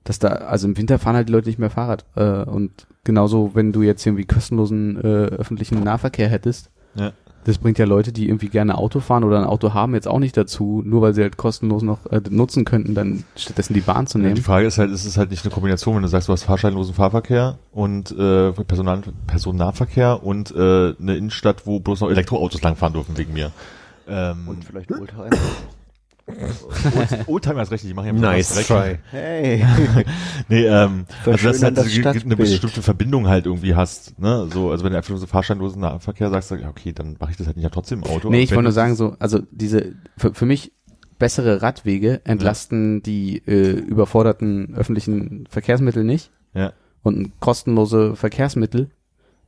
dass 0.03 0.19
da, 0.19 0.29
also 0.29 0.67
im 0.67 0.77
Winter 0.77 0.99
fahren 0.99 1.15
halt 1.15 1.29
die 1.29 1.33
Leute 1.33 1.49
nicht 1.49 1.61
mehr 1.61 1.71
Fahrrad. 1.71 2.05
Äh, 2.17 2.43
und 2.43 2.89
genauso, 3.05 3.51
wenn 3.55 3.73
du 3.73 3.83
jetzt 3.83 4.05
irgendwie 4.07 4.25
kostenlosen 4.27 4.97
äh, 4.97 5.07
öffentlichen 5.27 5.83
Nahverkehr 5.83 6.29
hättest, 6.29 6.71
Ja. 6.95 7.13
das 7.45 7.59
bringt 7.59 7.79
ja 7.79 7.87
Leute, 7.87 8.13
die 8.13 8.27
irgendwie 8.29 8.49
gerne 8.49 8.77
Auto 8.77 9.01
fahren 9.01 9.25
oder 9.25 9.39
ein 9.39 9.45
Auto 9.45 9.73
haben, 9.75 9.95
jetzt 9.95 10.07
auch 10.09 10.19
nicht 10.19 10.37
dazu, 10.37 10.83
nur 10.85 11.01
weil 11.03 11.15
sie 11.15 11.23
halt 11.23 11.37
kostenlos 11.37 11.83
noch 11.83 12.05
äh, 12.11 12.21
nutzen 12.29 12.65
könnten, 12.65 12.95
dann 12.95 13.25
stattdessen 13.37 13.73
die 13.75 13.81
Bahn 13.81 14.07
zu 14.07 14.19
Ja, 14.19 14.25
nehmen. 14.25 14.35
die 14.37 14.43
Frage 14.43 14.67
ist 14.67 14.79
halt, 14.79 14.91
ist 14.91 15.07
es 15.07 15.17
halt 15.17 15.31
nicht 15.31 15.45
eine 15.45 15.53
Kombination, 15.55 15.95
wenn 15.97 16.03
du 16.03 16.09
sagst, 16.09 16.29
du 16.29 16.33
hast 16.33 16.45
fahrscheinlosen 16.45 16.95
Fahrverkehr 16.95 17.59
und 17.73 18.11
äh, 18.13 18.53
Personal 18.53 19.03
Personennahverkehr 19.27 20.23
und 20.23 20.51
äh, 20.55 20.95
eine 21.01 21.17
Innenstadt, 21.17 21.67
wo 21.67 21.81
bloß 21.81 22.01
noch 22.01 22.11
Elektroautos 22.11 22.61
langfahren 22.63 22.93
dürfen 22.93 23.17
wegen 23.17 23.33
mir. 23.33 23.51
Ähm, 24.09 24.49
Und 24.49 24.65
vielleicht 24.65 24.91
Oldtimer. 24.93 25.27
Old- 26.31 27.29
Oldtimer 27.29 27.63
ist 27.63 27.71
recht, 27.71 27.85
die 27.85 27.95
machen 27.95 28.07
ja 28.07 28.13
Nice 28.13 28.67
try. 28.67 28.99
Hey. 29.11 29.65
Nee, 30.49 30.65
ähm, 30.67 31.07
also 31.27 31.49
dass 31.49 31.59
du 31.59 31.65
halt 31.65 31.77
das 31.77 31.85
eine 31.87 31.93
Stadtbild. 31.95 32.37
bestimmte 32.39 32.83
Verbindung 32.83 33.29
halt 33.29 33.47
irgendwie 33.47 33.75
hast. 33.75 34.19
Ne? 34.19 34.49
So, 34.53 34.71
also 34.71 34.85
wenn 34.85 34.93
du 34.93 34.97
einfach 34.97 35.11
nur 35.11 35.19
so 35.19 35.27
fahrscheinlosen 35.27 35.81
Nahverkehr 35.81 36.31
sagst, 36.31 36.49
sag, 36.49 36.59
ich, 36.59 36.65
ja, 36.65 36.71
okay, 36.71 36.93
dann 36.93 37.17
mache 37.21 37.31
ich 37.33 37.37
das 37.37 37.47
halt 37.47 37.57
nicht 37.57 37.65
ja 37.65 37.71
trotzdem 37.71 38.01
im 38.03 38.05
Auto. 38.11 38.31
Nee, 38.31 38.43
ich 38.43 38.51
wollte 38.51 38.65
nur 38.65 38.73
sagen, 38.73 38.97
so, 38.97 39.17
also 39.19 39.41
diese, 39.51 39.95
für, 40.17 40.35
für 40.35 40.47
mich 40.47 40.73
bessere 41.19 41.61
Radwege 41.63 42.23
entlasten 42.25 43.03
die 43.03 43.43
äh, 43.47 43.73
überforderten 43.73 44.75
öffentlichen 44.75 45.47
Verkehrsmittel 45.51 46.03
nicht 46.03 46.31
Ja. 46.55 46.73
und 47.03 47.39
kostenlose 47.41 48.17
Verkehrsmittel 48.17 48.91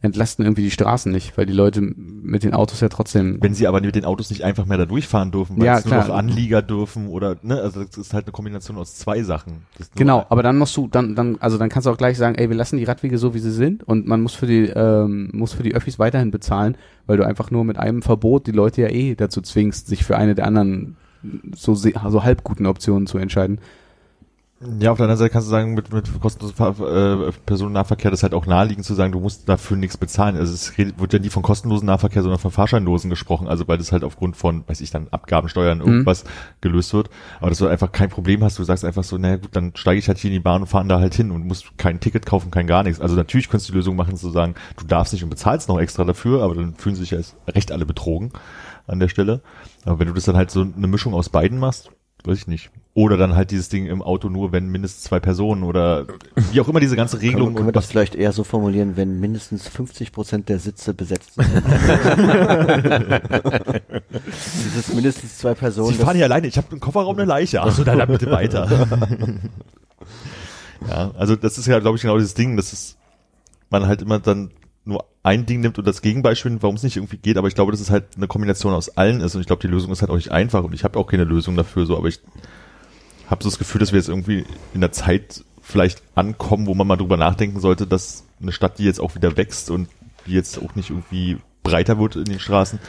entlasten 0.02 0.44
irgendwie 0.44 0.62
die 0.62 0.70
Straßen 0.70 1.10
nicht, 1.12 1.38
weil 1.38 1.46
die 1.46 1.52
Leute 1.52 1.80
mit 1.80 2.42
den 2.42 2.54
Autos 2.54 2.80
ja 2.80 2.88
trotzdem 2.88 3.38
Wenn 3.40 3.54
sie 3.54 3.66
aber 3.66 3.80
mit 3.80 3.94
den 3.94 4.04
Autos 4.04 4.30
nicht 4.30 4.42
einfach 4.42 4.66
mehr 4.66 4.76
da 4.78 4.84
durchfahren 4.84 5.30
dürfen, 5.30 5.58
weil 5.58 5.66
Ja, 5.66 5.78
es 5.78 5.84
nur 5.84 5.94
noch 5.94 6.10
Anlieger 6.10 6.60
dürfen 6.60 7.08
oder, 7.08 7.36
ne, 7.42 7.60
also 7.60 7.84
das 7.84 7.96
ist 7.96 8.12
halt 8.12 8.26
eine 8.26 8.32
Kombination 8.32 8.76
aus 8.76 8.96
zwei 8.96 9.22
Sachen. 9.22 9.62
Genau, 9.94 10.26
aber 10.28 10.42
dann 10.42 10.58
musst 10.58 10.76
du, 10.76 10.88
dann, 10.88 11.14
dann, 11.14 11.36
also 11.40 11.56
dann 11.56 11.68
kannst 11.68 11.86
du 11.86 11.90
auch 11.90 11.96
gleich 11.96 12.18
sagen, 12.18 12.34
ey, 12.34 12.48
wir 12.48 12.56
lassen 12.56 12.76
die 12.76 12.84
Radwege 12.84 13.16
so, 13.16 13.32
wie 13.34 13.38
sie 13.38 13.52
sind 13.52 13.84
und 13.84 14.06
man 14.06 14.20
muss 14.20 14.34
für 14.34 14.46
die, 14.46 14.64
ähm, 14.66 15.30
muss 15.32 15.52
für 15.52 15.62
die 15.62 15.74
Öffis 15.74 15.98
weiterhin 15.98 16.32
bezahlen, 16.32 16.76
weil 17.06 17.16
du 17.16 17.24
einfach 17.24 17.50
nur 17.50 17.64
mit 17.64 17.78
einem 17.78 18.02
Verbot 18.02 18.46
die 18.48 18.52
Leute 18.52 18.82
ja 18.82 18.88
eh 18.88 19.14
dazu 19.14 19.40
zwingst, 19.40 19.86
sich 19.86 20.04
für 20.04 20.16
eine 20.16 20.34
der 20.34 20.46
anderen 20.46 20.96
so, 21.54 21.74
so 21.74 22.24
halb 22.24 22.42
guten 22.42 22.66
Optionen 22.66 23.06
zu 23.06 23.18
entscheiden. 23.18 23.60
Ja, 24.78 24.92
auf 24.92 24.98
der 24.98 25.04
anderen 25.04 25.18
Seite 25.18 25.30
kannst 25.30 25.48
du 25.48 25.50
sagen, 25.50 25.74
mit, 25.74 25.92
mit 25.92 26.20
kostenlosem 26.20 26.84
äh, 26.86 27.32
Personennahverkehr 27.46 28.12
das 28.12 28.20
ist 28.20 28.22
halt 28.22 28.34
auch 28.34 28.46
naheliegend 28.46 28.84
zu 28.84 28.94
sagen, 28.94 29.10
du 29.10 29.18
musst 29.18 29.48
dafür 29.48 29.76
nichts 29.76 29.96
bezahlen. 29.96 30.36
Also 30.36 30.54
es 30.54 30.78
wird 30.78 31.12
ja 31.12 31.18
nie 31.18 31.30
von 31.30 31.42
kostenlosen 31.42 31.86
Nahverkehr, 31.86 32.22
sondern 32.22 32.38
von 32.38 32.52
fahrscheinlosen 32.52 33.10
gesprochen. 33.10 33.48
Also 33.48 33.66
weil 33.66 33.78
das 33.78 33.90
halt 33.90 34.04
aufgrund 34.04 34.36
von, 34.36 34.62
weiß 34.68 34.80
ich 34.80 34.90
dann, 34.90 35.08
Abgaben, 35.10 35.48
Steuern, 35.48 35.80
irgendwas 35.80 36.24
gelöst 36.60 36.94
wird. 36.94 37.10
Aber 37.40 37.50
dass 37.50 37.58
du 37.58 37.66
einfach 37.66 37.90
kein 37.90 38.08
Problem 38.08 38.44
hast, 38.44 38.58
du 38.58 38.64
sagst 38.64 38.84
einfach 38.84 39.02
so, 39.02 39.18
naja 39.18 39.36
gut, 39.36 39.50
dann 39.52 39.72
steige 39.74 39.98
ich 39.98 40.06
halt 40.06 40.18
hier 40.18 40.30
in 40.30 40.34
die 40.34 40.40
Bahn 40.40 40.62
und 40.62 40.68
fahre 40.68 40.86
da 40.86 41.00
halt 41.00 41.14
hin 41.14 41.32
und 41.32 41.44
musst 41.44 41.76
kein 41.76 41.98
Ticket 41.98 42.24
kaufen, 42.24 42.52
kein 42.52 42.68
gar 42.68 42.84
nichts. 42.84 43.00
Also 43.00 43.16
natürlich 43.16 43.48
könntest 43.48 43.68
du 43.68 43.72
die 43.72 43.78
Lösung 43.78 43.96
machen, 43.96 44.16
zu 44.16 44.30
sagen, 44.30 44.54
du 44.76 44.86
darfst 44.86 45.12
nicht 45.12 45.24
und 45.24 45.30
bezahlst 45.30 45.68
noch 45.68 45.80
extra 45.80 46.04
dafür, 46.04 46.42
aber 46.42 46.54
dann 46.54 46.74
fühlen 46.74 46.94
sich 46.94 47.10
ja 47.10 47.18
recht 47.48 47.72
alle 47.72 47.84
betrogen 47.84 48.32
an 48.86 49.00
der 49.00 49.08
Stelle. 49.08 49.40
Aber 49.84 49.98
wenn 49.98 50.06
du 50.06 50.14
das 50.14 50.24
dann 50.24 50.36
halt 50.36 50.50
so 50.50 50.60
eine 50.60 50.86
Mischung 50.86 51.14
aus 51.14 51.30
beiden 51.30 51.58
machst, 51.58 51.90
weiß 52.24 52.38
ich 52.38 52.46
nicht. 52.46 52.70
Oder 52.94 53.16
dann 53.16 53.34
halt 53.34 53.50
dieses 53.50 53.68
Ding 53.70 53.86
im 53.86 54.02
Auto 54.02 54.28
nur, 54.28 54.52
wenn 54.52 54.68
mindestens 54.68 55.04
zwei 55.04 55.18
Personen 55.18 55.62
oder 55.62 56.06
wie 56.52 56.60
auch 56.60 56.68
immer 56.68 56.78
diese 56.78 56.94
ganze 56.94 57.16
Können, 57.16 57.28
Regelung. 57.30 57.48
wir- 57.50 57.54
können 57.56 57.68
wir 57.68 57.72
das 57.72 57.86
vielleicht 57.86 58.14
eher 58.14 58.32
so 58.32 58.44
formulieren, 58.44 58.96
wenn 58.96 59.18
mindestens 59.18 59.66
50 59.66 60.12
Prozent 60.12 60.48
der 60.50 60.58
Sitze 60.58 60.92
besetzt 60.92 61.34
sind? 61.34 61.48
Dieses 64.64 64.92
mindestens 64.94 65.38
zwei 65.38 65.54
Personen. 65.54 65.88
Sie 65.96 66.02
fahren 66.02 66.16
hier 66.16 66.24
alleine, 66.26 66.46
ich 66.46 66.56
habe 66.56 66.66
im 66.72 66.80
Kofferraum 66.80 67.16
eine 67.16 67.24
Leiche. 67.24 67.62
Also 67.62 67.84
dann, 67.84 67.98
dann 67.98 68.08
bitte 68.08 68.30
weiter. 68.30 68.68
ja, 70.88 71.10
also 71.16 71.36
das 71.36 71.58
ist 71.58 71.66
ja, 71.66 71.78
glaube 71.78 71.96
ich, 71.96 72.02
genau 72.02 72.16
dieses 72.18 72.34
Ding, 72.34 72.56
dass 72.56 72.72
es 72.72 72.96
man 73.70 73.86
halt 73.86 74.02
immer 74.02 74.18
dann 74.18 74.50
nur 74.84 75.06
ein 75.22 75.46
Ding 75.46 75.60
nimmt 75.60 75.78
und 75.78 75.86
das 75.86 76.02
Gegenbeispiel 76.02 76.50
nimmt, 76.50 76.62
warum 76.62 76.76
es 76.76 76.82
nicht 76.82 76.96
irgendwie 76.96 77.18
geht, 77.18 77.36
aber 77.36 77.48
ich 77.48 77.54
glaube, 77.54 77.72
dass 77.72 77.80
es 77.80 77.90
halt 77.90 78.04
eine 78.16 78.26
Kombination 78.26 78.74
aus 78.74 78.96
allen 78.96 79.20
ist 79.20 79.34
und 79.34 79.40
ich 79.40 79.46
glaube, 79.46 79.62
die 79.62 79.68
Lösung 79.68 79.92
ist 79.92 80.02
halt 80.02 80.10
auch 80.10 80.16
nicht 80.16 80.32
einfach 80.32 80.64
und 80.64 80.74
ich 80.74 80.84
habe 80.84 80.98
auch 80.98 81.06
keine 81.06 81.24
Lösung 81.24 81.56
dafür, 81.56 81.86
so, 81.86 81.96
aber 81.96 82.08
ich 82.08 82.20
habe 83.28 83.42
so 83.42 83.48
das 83.48 83.58
Gefühl, 83.58 83.78
dass 83.78 83.92
wir 83.92 83.98
jetzt 83.98 84.08
irgendwie 84.08 84.44
in 84.74 84.80
der 84.80 84.92
Zeit 84.92 85.44
vielleicht 85.60 86.02
ankommen, 86.14 86.66
wo 86.66 86.74
man 86.74 86.86
mal 86.86 86.96
drüber 86.96 87.16
nachdenken 87.16 87.60
sollte, 87.60 87.86
dass 87.86 88.24
eine 88.40 88.52
Stadt, 88.52 88.78
die 88.78 88.84
jetzt 88.84 89.00
auch 89.00 89.14
wieder 89.14 89.36
wächst 89.36 89.70
und 89.70 89.88
die 90.26 90.32
jetzt 90.32 90.58
auch 90.60 90.74
nicht 90.74 90.90
irgendwie 90.90 91.38
breiter 91.62 91.98
wird 91.98 92.16
in 92.16 92.24
den 92.24 92.40
Straßen, 92.40 92.80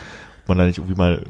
man 0.47 0.57
da 0.57 0.65
nicht 0.65 0.79
irgendwie 0.79 0.99
mal 0.99 1.23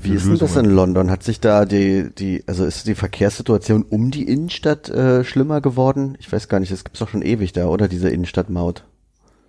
Wie 0.00 0.12
ist 0.12 0.26
denn 0.26 0.38
das 0.38 0.56
in 0.56 0.66
London? 0.66 1.10
Hat 1.10 1.24
sich 1.24 1.40
da 1.40 1.64
die, 1.64 2.10
die, 2.16 2.44
also 2.46 2.64
ist 2.64 2.86
die 2.86 2.94
Verkehrssituation 2.94 3.82
um 3.82 4.12
die 4.12 4.28
Innenstadt 4.28 4.88
äh, 4.88 5.24
schlimmer 5.24 5.60
geworden? 5.60 6.16
Ich 6.20 6.30
weiß 6.30 6.48
gar 6.48 6.60
nicht, 6.60 6.72
das 6.72 6.84
gibt's 6.84 7.00
doch 7.00 7.08
schon 7.08 7.22
ewig 7.22 7.52
da, 7.52 7.66
oder? 7.66 7.88
Diese 7.88 8.08
Innenstadtmaut. 8.08 8.84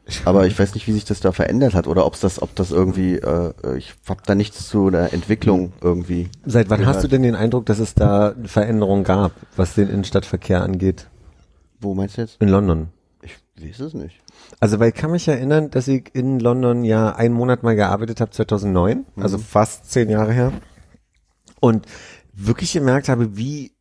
Aber 0.26 0.48
ich 0.48 0.58
weiß 0.58 0.74
nicht, 0.74 0.88
wie 0.88 0.92
sich 0.92 1.06
das 1.06 1.20
da 1.20 1.32
verändert 1.32 1.74
hat 1.74 1.88
oder 1.88 2.06
ob's 2.06 2.20
das, 2.20 2.42
ob 2.42 2.56
das 2.56 2.72
irgendwie, 2.72 3.16
äh, 3.16 3.54
ich 3.78 3.94
hab 4.08 4.24
da 4.26 4.36
nichts 4.36 4.68
zu 4.68 4.90
der 4.90 5.14
Entwicklung 5.14 5.74
irgendwie. 5.82 6.30
Seit 6.46 6.70
wann 6.70 6.80
gehört. 6.80 6.96
hast 6.96 7.04
du 7.04 7.08
denn 7.08 7.24
den 7.24 7.36
Eindruck, 7.36 7.66
dass 7.66 7.80
es 7.80 7.94
da 7.94 8.34
Veränderungen 8.44 9.04
gab, 9.04 9.32
was 9.56 9.76
den 9.76 9.90
Innenstadtverkehr 9.90 10.62
angeht? 10.62 11.08
Wo 11.80 11.94
meinst 11.94 12.18
du 12.18 12.22
jetzt? 12.22 12.42
In 12.42 12.50
London. 12.50 12.90
Ich 13.22 13.36
weiß 13.62 13.80
es 13.80 13.94
nicht. 13.94 14.22
Also, 14.60 14.80
weil 14.80 14.90
ich 14.90 14.96
kann 14.96 15.12
mich 15.12 15.28
erinnern, 15.28 15.70
dass 15.70 15.88
ich 15.88 16.14
in 16.14 16.40
London 16.40 16.84
ja 16.84 17.16
einen 17.16 17.34
Monat 17.34 17.64
mal 17.64 17.76
gearbeitet 17.76 18.22
habe, 18.22 18.32
2009, 18.32 19.06
also 19.18 19.38
fast 19.38 19.92
zehn 19.92 20.10
Jahre 20.10 20.34
her. 20.34 20.54
Und 21.60 21.86
wirklich 22.34 22.74
gemerkt 22.74 23.10
habe, 23.10 23.38
wie 23.38 23.74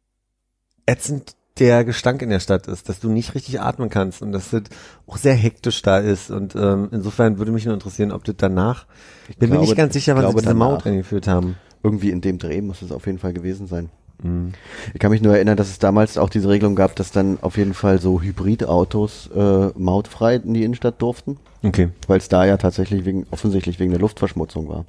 ätzend 0.87 1.37
der 1.59 1.85
Gestank 1.85 2.23
in 2.23 2.31
der 2.31 2.41
Stadt 2.41 2.67
ist, 2.67 2.89
dass 2.89 3.01
du 3.01 3.09
nicht 3.11 3.35
richtig 3.35 3.61
atmen 3.61 3.91
kannst 3.91 4.23
und 4.23 4.33
dass 4.33 4.51
das 4.51 4.63
auch 5.07 5.17
sehr 5.17 5.35
hektisch 5.35 5.83
da 5.83 5.99
ist. 5.99 6.31
Und 6.31 6.55
ähm, 6.55 6.89
insofern 6.93 7.39
würde 7.39 7.53
mich 7.53 7.65
nur 7.65 7.75
interessieren, 7.75 8.13
ob 8.13 8.25
das 8.25 8.37
danach, 8.39 8.87
ich 9.29 9.37
bin 9.37 9.51
mir 9.51 9.59
nicht 9.59 9.77
ganz 9.77 9.93
sicher, 9.95 10.17
ich 10.17 10.23
wann 10.23 10.31
sie 10.33 10.39
diese 10.43 10.55
Maut 10.55 10.87
eingeführt 10.87 11.29
haben. 11.29 11.57
Irgendwie 11.83 12.11
in 12.11 12.21
dem 12.21 12.39
Dreh 12.39 12.61
muss 12.61 12.83
es 12.83 12.91
auf 12.93 13.07
jeden 13.07 13.19
Fall 13.19 13.33
gewesen 13.33 13.67
sein. 13.67 13.91
Ich 14.95 14.99
kann 14.99 15.13
mich 15.13 15.23
nur 15.23 15.37
erinnern, 15.37 15.57
dass 15.57 15.69
es 15.69 15.79
damals 15.79 16.19
auch 16.19 16.29
diese 16.29 16.49
Regelung 16.49 16.75
gab, 16.75 16.97
dass 16.97 17.13
dann 17.13 17.39
auf 17.41 17.57
jeden 17.57 17.73
Fall 17.73 18.01
so 18.01 18.21
Hybridautos 18.21 19.31
äh, 19.33 19.69
mautfrei 19.79 20.35
in 20.35 20.55
die 20.55 20.65
Innenstadt 20.65 21.01
durften, 21.01 21.37
Okay. 21.63 21.91
weil 22.09 22.19
es 22.19 22.29
da 22.29 22.45
ja 22.45 22.57
tatsächlich 22.57 23.05
wegen, 23.05 23.27
offensichtlich 23.31 23.79
wegen 23.79 23.93
der 23.93 24.01
Luftverschmutzung 24.01 24.69
war. 24.69 24.85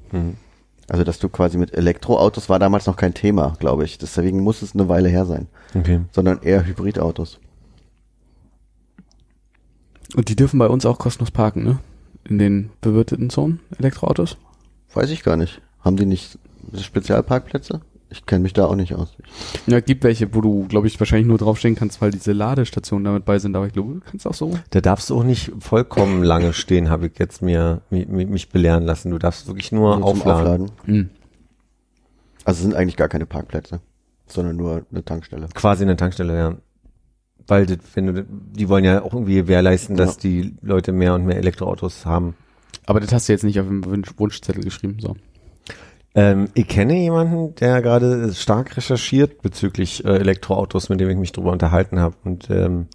Also 0.89 1.03
dass 1.03 1.19
du 1.19 1.29
quasi 1.29 1.57
mit 1.57 1.73
Elektroautos 1.75 2.49
war 2.49 2.57
damals 2.59 2.87
noch 2.87 2.95
kein 2.97 3.13
Thema, 3.13 3.55
glaube 3.59 3.85
ich. 3.85 3.97
Deswegen 3.99 4.39
muss 4.41 4.61
es 4.63 4.73
eine 4.73 4.89
Weile 4.89 5.07
her 5.09 5.25
sein, 5.25 5.47
Okay. 5.75 6.01
sondern 6.11 6.41
eher 6.41 6.65
Hybridautos. 6.65 7.39
Und 10.15 10.29
die 10.29 10.35
dürfen 10.35 10.57
bei 10.59 10.67
uns 10.67 10.85
auch 10.85 10.97
kostenlos 10.97 11.31
parken, 11.31 11.63
ne? 11.63 11.79
In 12.23 12.39
den 12.39 12.71
bewirteten 12.81 13.29
Zonen, 13.29 13.59
Elektroautos. 13.77 14.37
Weiß 14.93 15.09
ich 15.11 15.23
gar 15.23 15.37
nicht. 15.37 15.61
Haben 15.81 15.97
die 15.97 16.05
nicht 16.07 16.37
Spezialparkplätze? 16.75 17.81
Ich 18.11 18.25
kenne 18.25 18.41
mich 18.41 18.53
da 18.53 18.65
auch 18.65 18.75
nicht 18.75 18.95
aus. 18.95 19.15
Ja, 19.67 19.79
gibt 19.81 20.03
welche, 20.03 20.33
wo 20.33 20.41
du, 20.41 20.67
glaube 20.67 20.87
ich, 20.87 20.99
wahrscheinlich 20.99 21.27
nur 21.27 21.37
draufstehen 21.37 21.75
kannst, 21.75 22.01
weil 22.01 22.09
diese 22.09 22.31
Ladestationen 22.31 23.03
damit 23.05 23.23
bei 23.23 23.37
sind, 23.37 23.55
aber 23.55 23.67
ich 23.67 23.73
glaube, 23.73 23.93
du 23.95 23.99
kannst 23.99 24.25
auch 24.25 24.33
so. 24.33 24.57
Da 24.71 24.81
darfst 24.81 25.09
du 25.11 25.15
auch 25.19 25.23
nicht 25.23 25.51
vollkommen 25.59 26.23
lange 26.23 26.53
stehen, 26.53 26.89
habe 26.89 27.07
ich 27.07 27.19
jetzt 27.19 27.43
mir 27.43 27.81
mi- 27.91 28.07
mi- 28.07 28.25
mich 28.25 28.49
belehren 28.49 28.83
lassen. 28.83 29.11
Du 29.11 29.19
darfst 29.19 29.45
wirklich 29.47 29.71
nur, 29.71 29.97
Nur 29.99 30.09
zum 30.15 30.21
aufladen. 30.23 30.71
Hm. 30.85 31.09
Also 32.45 32.59
es 32.59 32.63
sind 32.63 32.73
eigentlich 32.75 32.95
gar 32.97 33.09
keine 33.09 33.27
Parkplätze, 33.27 33.79
sondern 34.25 34.55
nur 34.55 34.85
eine 34.91 35.05
Tankstelle. 35.05 35.47
Quasi 35.53 35.83
eine 35.83 35.95
Tankstelle, 35.97 36.35
ja. 36.37 36.55
Weil 37.45 37.65
das, 37.67 37.77
wenn 37.93 38.07
du, 38.07 38.25
die 38.25 38.69
wollen 38.69 38.85
ja 38.85 39.03
auch 39.03 39.13
irgendwie 39.13 39.35
gewährleisten, 39.35 39.95
dass 39.95 40.15
Ja. 40.15 40.21
die 40.21 40.55
Leute 40.61 40.91
mehr 40.91 41.13
und 41.13 41.25
mehr 41.25 41.37
Elektroautos 41.37 42.05
haben. 42.05 42.35
Aber 42.87 42.99
das 42.99 43.11
hast 43.13 43.27
du 43.29 43.33
jetzt 43.33 43.43
nicht 43.43 43.59
auf 43.59 43.67
dem 43.67 43.85
Wunsch 43.85 44.09
Wunschzettel 44.17 44.63
geschrieben, 44.63 44.97
so. 44.99 45.15
Ähm, 46.19 46.49
ich 46.53 46.67
kenne 46.67 46.95
jemanden, 46.95 47.55
der 47.55 47.81
gerade 47.81 48.33
stark 48.33 48.75
recherchiert 48.75 49.41
bezüglich 49.41 50.03
äh, 50.03 50.17
Elektroautos, 50.17 50.89
mit 50.89 50.99
dem 50.99 51.09
ich 51.09 51.15
mich 51.15 51.31
drüber 51.31 51.53
unterhalten 51.53 51.97
habe. 51.97 52.15
Und 52.25 52.49
ähm, 52.49 52.87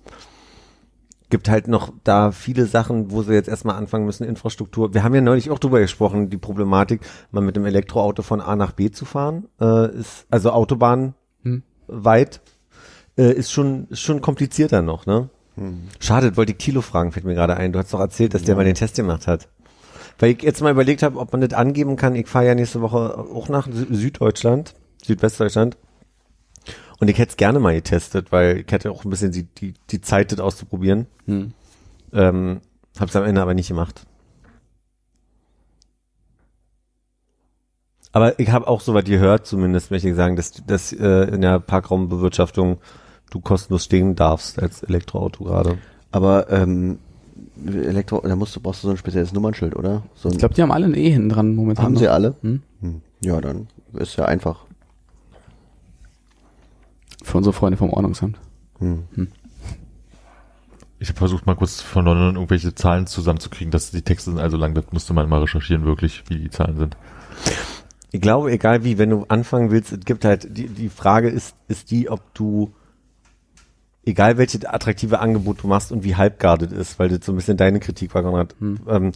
gibt 1.30 1.48
halt 1.48 1.66
noch 1.66 1.90
da 2.04 2.32
viele 2.32 2.66
Sachen, 2.66 3.10
wo 3.10 3.22
sie 3.22 3.32
jetzt 3.32 3.48
erstmal 3.48 3.76
anfangen 3.76 4.04
müssen, 4.04 4.24
Infrastruktur. 4.24 4.92
Wir 4.92 5.04
haben 5.04 5.14
ja 5.14 5.22
neulich 5.22 5.50
auch 5.50 5.58
drüber 5.58 5.80
gesprochen, 5.80 6.28
die 6.28 6.36
Problematik, 6.36 7.00
mal 7.30 7.40
mit 7.40 7.56
dem 7.56 7.64
Elektroauto 7.64 8.20
von 8.20 8.42
A 8.42 8.56
nach 8.56 8.72
B 8.72 8.90
zu 8.90 9.06
fahren, 9.06 9.48
äh, 9.58 9.90
ist, 9.94 10.26
also 10.30 10.50
Autobahn 10.50 11.14
Hm. 11.44 11.62
weit, 11.86 12.42
äh, 13.16 13.32
ist 13.32 13.52
schon, 13.52 13.86
ist 13.88 14.00
schon 14.00 14.20
komplizierter 14.20 14.82
noch, 14.82 15.06
ne? 15.06 15.30
Schade, 15.98 16.28
das 16.28 16.36
wollte 16.36 16.52
ich 16.52 16.58
Kilo 16.58 16.82
fragen, 16.82 17.10
fällt 17.10 17.24
mir 17.24 17.34
gerade 17.34 17.56
ein. 17.56 17.72
Du 17.72 17.78
hast 17.78 17.94
doch 17.94 18.00
erzählt, 18.00 18.34
dass 18.34 18.42
der 18.42 18.54
mal 18.54 18.64
den 18.64 18.74
Test 18.74 18.96
gemacht 18.96 19.26
hat. 19.26 19.48
Weil 20.18 20.30
ich 20.32 20.42
jetzt 20.42 20.60
mal 20.60 20.70
überlegt 20.70 21.02
habe, 21.02 21.18
ob 21.18 21.32
man 21.32 21.40
das 21.40 21.52
angeben 21.52 21.96
kann. 21.96 22.14
Ich 22.14 22.28
fahre 22.28 22.46
ja 22.46 22.54
nächste 22.54 22.80
Woche 22.80 23.18
auch 23.18 23.48
nach 23.48 23.66
Sü 23.70 23.86
Süddeutschland, 23.90 24.74
Südwestdeutschland. 25.02 25.76
Und 27.00 27.08
ich 27.08 27.18
hätte 27.18 27.30
es 27.30 27.36
gerne 27.36 27.58
mal 27.58 27.74
getestet, 27.74 28.30
weil 28.30 28.60
ich 28.60 28.72
hätte 28.72 28.90
auch 28.90 29.04
ein 29.04 29.10
bisschen 29.10 29.32
die, 29.32 29.42
die, 29.42 29.74
die 29.90 30.00
Zeit, 30.00 30.32
das 30.32 30.40
auszuprobieren. 30.40 31.06
Hm. 31.26 31.52
Ähm, 32.12 32.60
hab's 32.98 33.16
am 33.16 33.24
Ende 33.24 33.42
aber 33.42 33.54
nicht 33.54 33.68
gemacht. 33.68 34.06
Aber 38.12 38.38
ich 38.38 38.50
habe 38.50 38.68
auch 38.68 38.80
soweit 38.80 39.06
gehört, 39.06 39.44
zumindest 39.44 39.90
möchte 39.90 40.08
ich 40.08 40.14
sagen, 40.14 40.36
dass, 40.36 40.52
dass 40.64 40.92
äh, 40.92 41.24
in 41.34 41.40
der 41.40 41.58
Parkraumbewirtschaftung 41.58 42.78
du 43.30 43.40
kostenlos 43.40 43.84
stehen 43.84 44.14
darfst 44.14 44.62
als 44.62 44.84
Elektroauto 44.84 45.42
gerade. 45.42 45.78
Aber 46.12 46.48
ähm, 46.48 47.00
Elektro, 47.66 48.20
da 48.20 48.34
musst 48.36 48.54
du, 48.56 48.60
brauchst 48.60 48.82
du 48.82 48.88
so 48.88 48.92
ein 48.92 48.96
spezielles 48.96 49.32
Nummernschild, 49.32 49.76
oder? 49.76 50.02
So 50.14 50.28
ein, 50.28 50.32
Ich 50.32 50.38
glaube, 50.38 50.54
die 50.54 50.62
haben 50.62 50.72
alle 50.72 50.86
ein 50.86 50.94
E 50.94 51.10
hinten 51.10 51.28
dran 51.28 51.54
momentan. 51.54 51.84
haben 51.84 51.92
noch. 51.94 52.00
sie 52.00 52.08
alle? 52.08 52.34
Hm? 52.42 52.62
Hm. 52.80 53.00
Ja, 53.20 53.40
dann 53.40 53.68
ist 53.94 54.16
ja 54.16 54.24
einfach. 54.24 54.64
Für 57.22 57.38
unsere 57.38 57.52
Freunde 57.54 57.76
vom 57.78 57.90
Ordnungsamt. 57.90 58.38
Hm. 58.80 59.04
Ich 60.98 61.08
habe 61.08 61.18
versucht 61.18 61.46
mal 61.46 61.54
kurz 61.54 61.80
von 61.80 62.04
London 62.04 62.34
irgendwelche 62.36 62.74
Zahlen 62.74 63.06
zusammenzukriegen, 63.06 63.70
dass 63.70 63.90
die 63.90 64.02
Texte 64.02 64.30
sind 64.30 64.40
also 64.40 64.56
lang, 64.56 64.74
das 64.74 64.84
musste 64.92 65.12
man 65.14 65.28
mal 65.28 65.40
recherchieren 65.40 65.84
wirklich, 65.84 66.24
wie 66.28 66.38
die 66.38 66.50
Zahlen 66.50 66.76
sind. 66.76 66.96
Ich 68.10 68.20
glaube, 68.20 68.50
egal 68.52 68.84
wie, 68.84 68.96
wenn 68.98 69.10
du 69.10 69.24
anfangen 69.28 69.70
willst, 69.70 69.92
es 69.92 70.00
gibt 70.04 70.24
halt, 70.24 70.56
die, 70.56 70.68
die 70.68 70.88
Frage 70.88 71.28
ist, 71.28 71.56
ist 71.68 71.90
die, 71.90 72.08
ob 72.10 72.20
du, 72.34 72.72
egal 74.06 74.38
welche 74.38 74.72
attraktive 74.72 75.20
Angebot 75.20 75.62
du 75.62 75.66
machst 75.66 75.92
und 75.92 76.04
wie 76.04 76.16
halbgardet 76.16 76.72
ist, 76.72 76.98
weil 76.98 77.08
das 77.08 77.24
so 77.24 77.32
ein 77.32 77.36
bisschen 77.36 77.56
deine 77.56 77.80
Kritik 77.80 78.14
war, 78.14 78.22
Konrad, 78.22 78.54
ähm, 78.60 79.12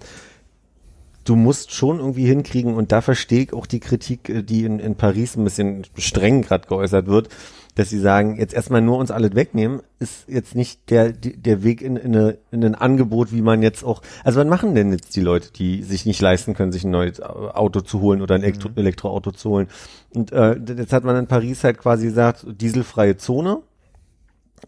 du 1.24 1.36
musst 1.36 1.72
schon 1.72 1.98
irgendwie 1.98 2.26
hinkriegen 2.26 2.74
und 2.74 2.90
da 2.90 3.00
verstehe 3.00 3.42
ich 3.42 3.52
auch 3.52 3.66
die 3.66 3.80
Kritik, 3.80 4.28
äh, 4.28 4.42
die 4.42 4.64
in, 4.64 4.78
in 4.78 4.94
Paris 4.94 5.36
ein 5.36 5.44
bisschen 5.44 5.84
streng 5.96 6.42
gerade 6.42 6.66
geäußert 6.66 7.06
wird, 7.06 7.28
dass 7.74 7.90
sie 7.90 8.00
sagen, 8.00 8.36
jetzt 8.38 8.54
erstmal 8.54 8.80
nur 8.80 8.98
uns 8.98 9.12
alles 9.12 9.36
wegnehmen, 9.36 9.82
ist 10.00 10.24
jetzt 10.26 10.56
nicht 10.56 10.90
der, 10.90 11.12
der 11.12 11.62
Weg 11.62 11.80
in, 11.80 11.96
in, 11.96 12.16
eine, 12.16 12.38
in 12.50 12.64
ein 12.64 12.74
Angebot, 12.74 13.32
wie 13.32 13.42
man 13.42 13.62
jetzt 13.62 13.84
auch, 13.84 14.02
also 14.24 14.40
was 14.40 14.48
machen 14.48 14.74
denn 14.74 14.90
jetzt 14.90 15.14
die 15.14 15.20
Leute, 15.20 15.52
die 15.52 15.84
sich 15.84 16.04
nicht 16.04 16.20
leisten 16.20 16.54
können, 16.54 16.72
sich 16.72 16.82
ein 16.82 16.90
neues 16.90 17.20
Auto 17.20 17.80
zu 17.80 18.00
holen 18.00 18.20
oder 18.20 18.34
ein 18.34 18.42
Elektro, 18.42 18.70
Elektroauto 18.74 19.30
zu 19.30 19.50
holen? 19.50 19.68
Und 20.10 20.32
äh, 20.32 20.58
jetzt 20.76 20.92
hat 20.92 21.04
man 21.04 21.14
in 21.16 21.26
Paris 21.28 21.62
halt 21.62 21.78
quasi 21.78 22.06
gesagt, 22.06 22.46
dieselfreie 22.48 23.16
Zone 23.16 23.60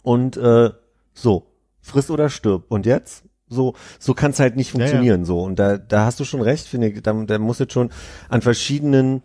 und 0.03 0.37
äh, 0.37 0.71
so, 1.15 1.47
friss 1.81 2.11
oder 2.11 2.29
stirb. 2.29 2.65
Und 2.69 2.87
jetzt? 2.87 3.25
So, 3.49 3.75
so 3.99 4.15
kann 4.15 4.31
es 4.31 4.39
halt 4.39 4.57
nicht 4.57 4.73
Ja, 4.73 4.81
ja. 4.81 4.87
funktionieren, 4.87 5.25
so. 5.25 5.43
Und 5.43 5.59
da, 5.59 5.77
da 5.77 6.05
hast 6.05 6.21
du 6.21 6.25
schon 6.25 6.41
recht, 6.41 6.67
finde 6.67 6.89
ich, 6.89 7.03
da, 7.03 7.13
da 7.13 7.39
muss 7.39 7.59
jetzt 7.59 7.73
schon 7.73 7.91
an 8.29 8.43
verschiedenen 8.43 9.23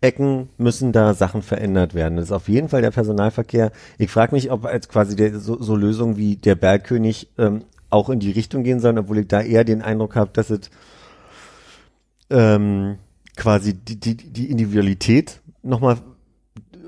Ecken 0.00 0.50
müssen 0.58 0.92
da 0.92 1.14
Sachen 1.14 1.42
verändert 1.42 1.94
werden. 1.94 2.16
Das 2.16 2.26
ist 2.26 2.32
auf 2.32 2.48
jeden 2.48 2.68
Fall 2.68 2.82
der 2.82 2.90
Personalverkehr. 2.90 3.72
Ich 3.98 4.10
frage 4.10 4.34
mich, 4.34 4.50
ob 4.50 4.64
als 4.66 4.88
quasi 4.88 5.16
der, 5.16 5.40
so, 5.40 5.60
so 5.60 5.74
Lösungen 5.74 6.16
wie 6.16 6.36
der 6.36 6.54
Bergkönig 6.54 7.30
ähm, 7.38 7.64
auch 7.90 8.10
in 8.10 8.20
die 8.20 8.30
Richtung 8.30 8.62
gehen 8.62 8.78
sollen, 8.78 8.98
obwohl 8.98 9.18
ich 9.18 9.28
da 9.28 9.40
eher 9.40 9.64
den 9.64 9.82
Eindruck 9.82 10.14
habe, 10.14 10.30
dass 10.32 10.50
es 10.50 10.70
ähm, 12.30 12.98
quasi 13.36 13.74
die, 13.74 13.98
die, 13.98 14.16
die 14.16 14.50
Individualität 14.50 15.40
nochmal 15.62 15.98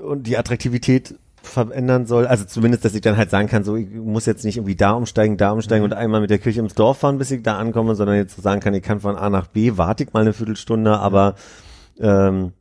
und 0.01 0.27
die 0.27 0.37
Attraktivität 0.37 1.15
verändern 1.41 2.05
soll. 2.05 2.27
Also 2.27 2.45
zumindest, 2.45 2.85
dass 2.85 2.93
ich 2.95 3.01
dann 3.01 3.17
halt 3.17 3.29
sagen 3.29 3.47
kann, 3.47 3.63
so 3.63 3.75
ich 3.75 3.89
muss 3.89 4.25
jetzt 4.25 4.45
nicht 4.45 4.57
irgendwie 4.57 4.75
da 4.75 4.91
umsteigen, 4.91 5.37
da 5.37 5.51
umsteigen 5.51 5.83
und 5.83 5.93
einmal 5.93 6.21
mit 6.21 6.29
der 6.29 6.39
Kirche 6.39 6.59
ins 6.59 6.75
Dorf 6.75 6.99
fahren, 6.99 7.17
bis 7.17 7.31
ich 7.31 7.43
da 7.43 7.57
ankomme, 7.57 7.95
sondern 7.95 8.17
jetzt 8.17 8.35
so 8.35 8.41
sagen 8.41 8.61
kann, 8.61 8.73
ich 8.73 8.83
kann 8.83 8.99
von 8.99 9.15
A 9.15 9.29
nach 9.29 9.47
B, 9.47 9.73
warte 9.75 10.03
ich 10.03 10.13
mal 10.13 10.21
eine 10.21 10.33
Viertelstunde, 10.33 10.99
aber 10.99 11.35
ähm, 11.99 12.53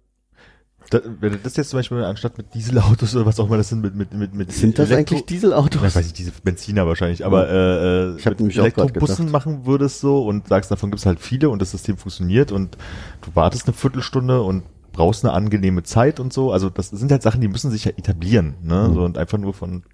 Da, 0.90 1.00
wenn 1.20 1.32
du 1.32 1.38
das 1.38 1.55
jetzt 1.56 1.68
zum 1.70 1.80
Beispiel 1.80 2.02
anstatt 2.02 2.38
mit 2.38 2.55
Dieselautos 2.55 3.14
oder 3.14 3.26
was 3.26 3.38
auch 3.38 3.46
immer 3.46 3.59
das 3.59 3.68
sind, 3.68 3.82
mit, 3.82 3.94
mit, 3.94 4.14
mit, 4.14 4.32
mit 4.34 4.52
Sind 4.52 4.78
das 4.78 4.88
Elektro- 4.88 4.96
eigentlich 4.98 5.26
Dieselautos? 5.26 5.82
Ich 5.82 5.94
weiß 5.96 6.05
nicht, 6.05 6.18
diese 6.18 6.32
Benziner 6.42 6.86
wahrscheinlich, 6.86 7.26
aber 7.26 7.46
äh, 7.48 8.14
äh, 8.14 8.16
Ich 8.16 8.24
hab 8.24 8.32
mit 8.32 8.40
nämlich 8.40 8.59
Elektrobussen 8.59 9.30
machen 9.30 9.66
würdest 9.66 10.00
so 10.00 10.24
und 10.24 10.48
sagst, 10.48 10.70
davon 10.70 10.90
gibt's 10.90 11.05
halt 11.05 11.20
viele 11.20 11.50
und 11.50 11.60
das 11.60 11.72
System 11.72 11.98
funktioniert 11.98 12.52
und 12.52 12.78
du 13.20 13.30
wartest 13.34 13.66
eine 13.66 13.74
Viertelstunde 13.74 14.40
und 14.40 14.62
brauchst 14.98 15.24
eine 15.24 15.32
angenehme 15.32 15.84
Zeit 15.84 16.18
und 16.18 16.32
so. 16.32 16.50
Also 16.52 16.70
das 16.70 16.90
sind 16.90 17.10
halt 17.12 17.22
Sachen, 17.22 17.40
die 17.40 17.48
müssen 17.48 17.70
sich 17.70 17.84
ja 17.84 17.92
etablieren, 17.96 18.54
ne? 18.62 18.90
So 18.92 19.04
und 19.04 19.16
einfach 19.16 19.38
nur 19.38 19.54
von 19.54 19.84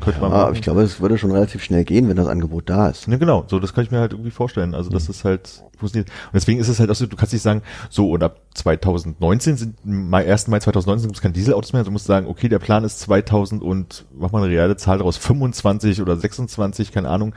könnte 0.00 0.20
man 0.20 0.30
Ah, 0.30 0.34
aber 0.34 0.42
machen. 0.44 0.54
ich 0.54 0.62
glaube, 0.62 0.82
es 0.82 1.00
würde 1.00 1.18
schon 1.18 1.32
relativ 1.32 1.64
schnell 1.64 1.82
gehen, 1.84 2.08
wenn 2.08 2.16
das 2.16 2.28
Angebot 2.28 2.68
da 2.70 2.88
ist. 2.88 3.08
Ne, 3.08 3.18
genau, 3.18 3.44
so 3.48 3.58
das 3.58 3.72
kann 3.74 3.82
ich 3.82 3.90
mir 3.90 3.98
halt 3.98 4.12
irgendwie 4.12 4.30
vorstellen. 4.30 4.74
Also 4.74 4.90
dass 4.90 5.08
es 5.08 5.24
halt 5.24 5.64
funktioniert. 5.76 6.08
Und 6.26 6.34
deswegen 6.34 6.60
ist 6.60 6.68
es 6.68 6.78
halt 6.78 6.88
auch 6.90 6.94
so, 6.94 7.06
du 7.06 7.16
kannst 7.16 7.32
nicht 7.32 7.42
sagen, 7.42 7.62
so 7.90 8.10
und 8.12 8.22
ab 8.22 8.40
2019 8.54 9.56
sind 9.56 9.74
Mai, 9.84 10.30
1. 10.30 10.46
Mai 10.48 10.60
2019 10.60 11.08
gibt 11.08 11.16
es 11.16 11.22
kein 11.22 11.32
Dieselautos 11.32 11.72
mehr. 11.72 11.82
Du 11.82 11.90
musst 11.90 12.06
sagen, 12.06 12.28
okay, 12.28 12.48
der 12.48 12.60
Plan 12.60 12.84
ist 12.84 13.00
2000 13.00 13.62
und 13.62 14.04
mach 14.16 14.30
mal 14.30 14.42
eine 14.44 14.52
reale 14.52 14.76
Zahl 14.76 14.98
daraus, 14.98 15.16
25 15.16 16.00
oder 16.00 16.16
26, 16.16 16.92
keine 16.92 17.08
Ahnung. 17.08 17.34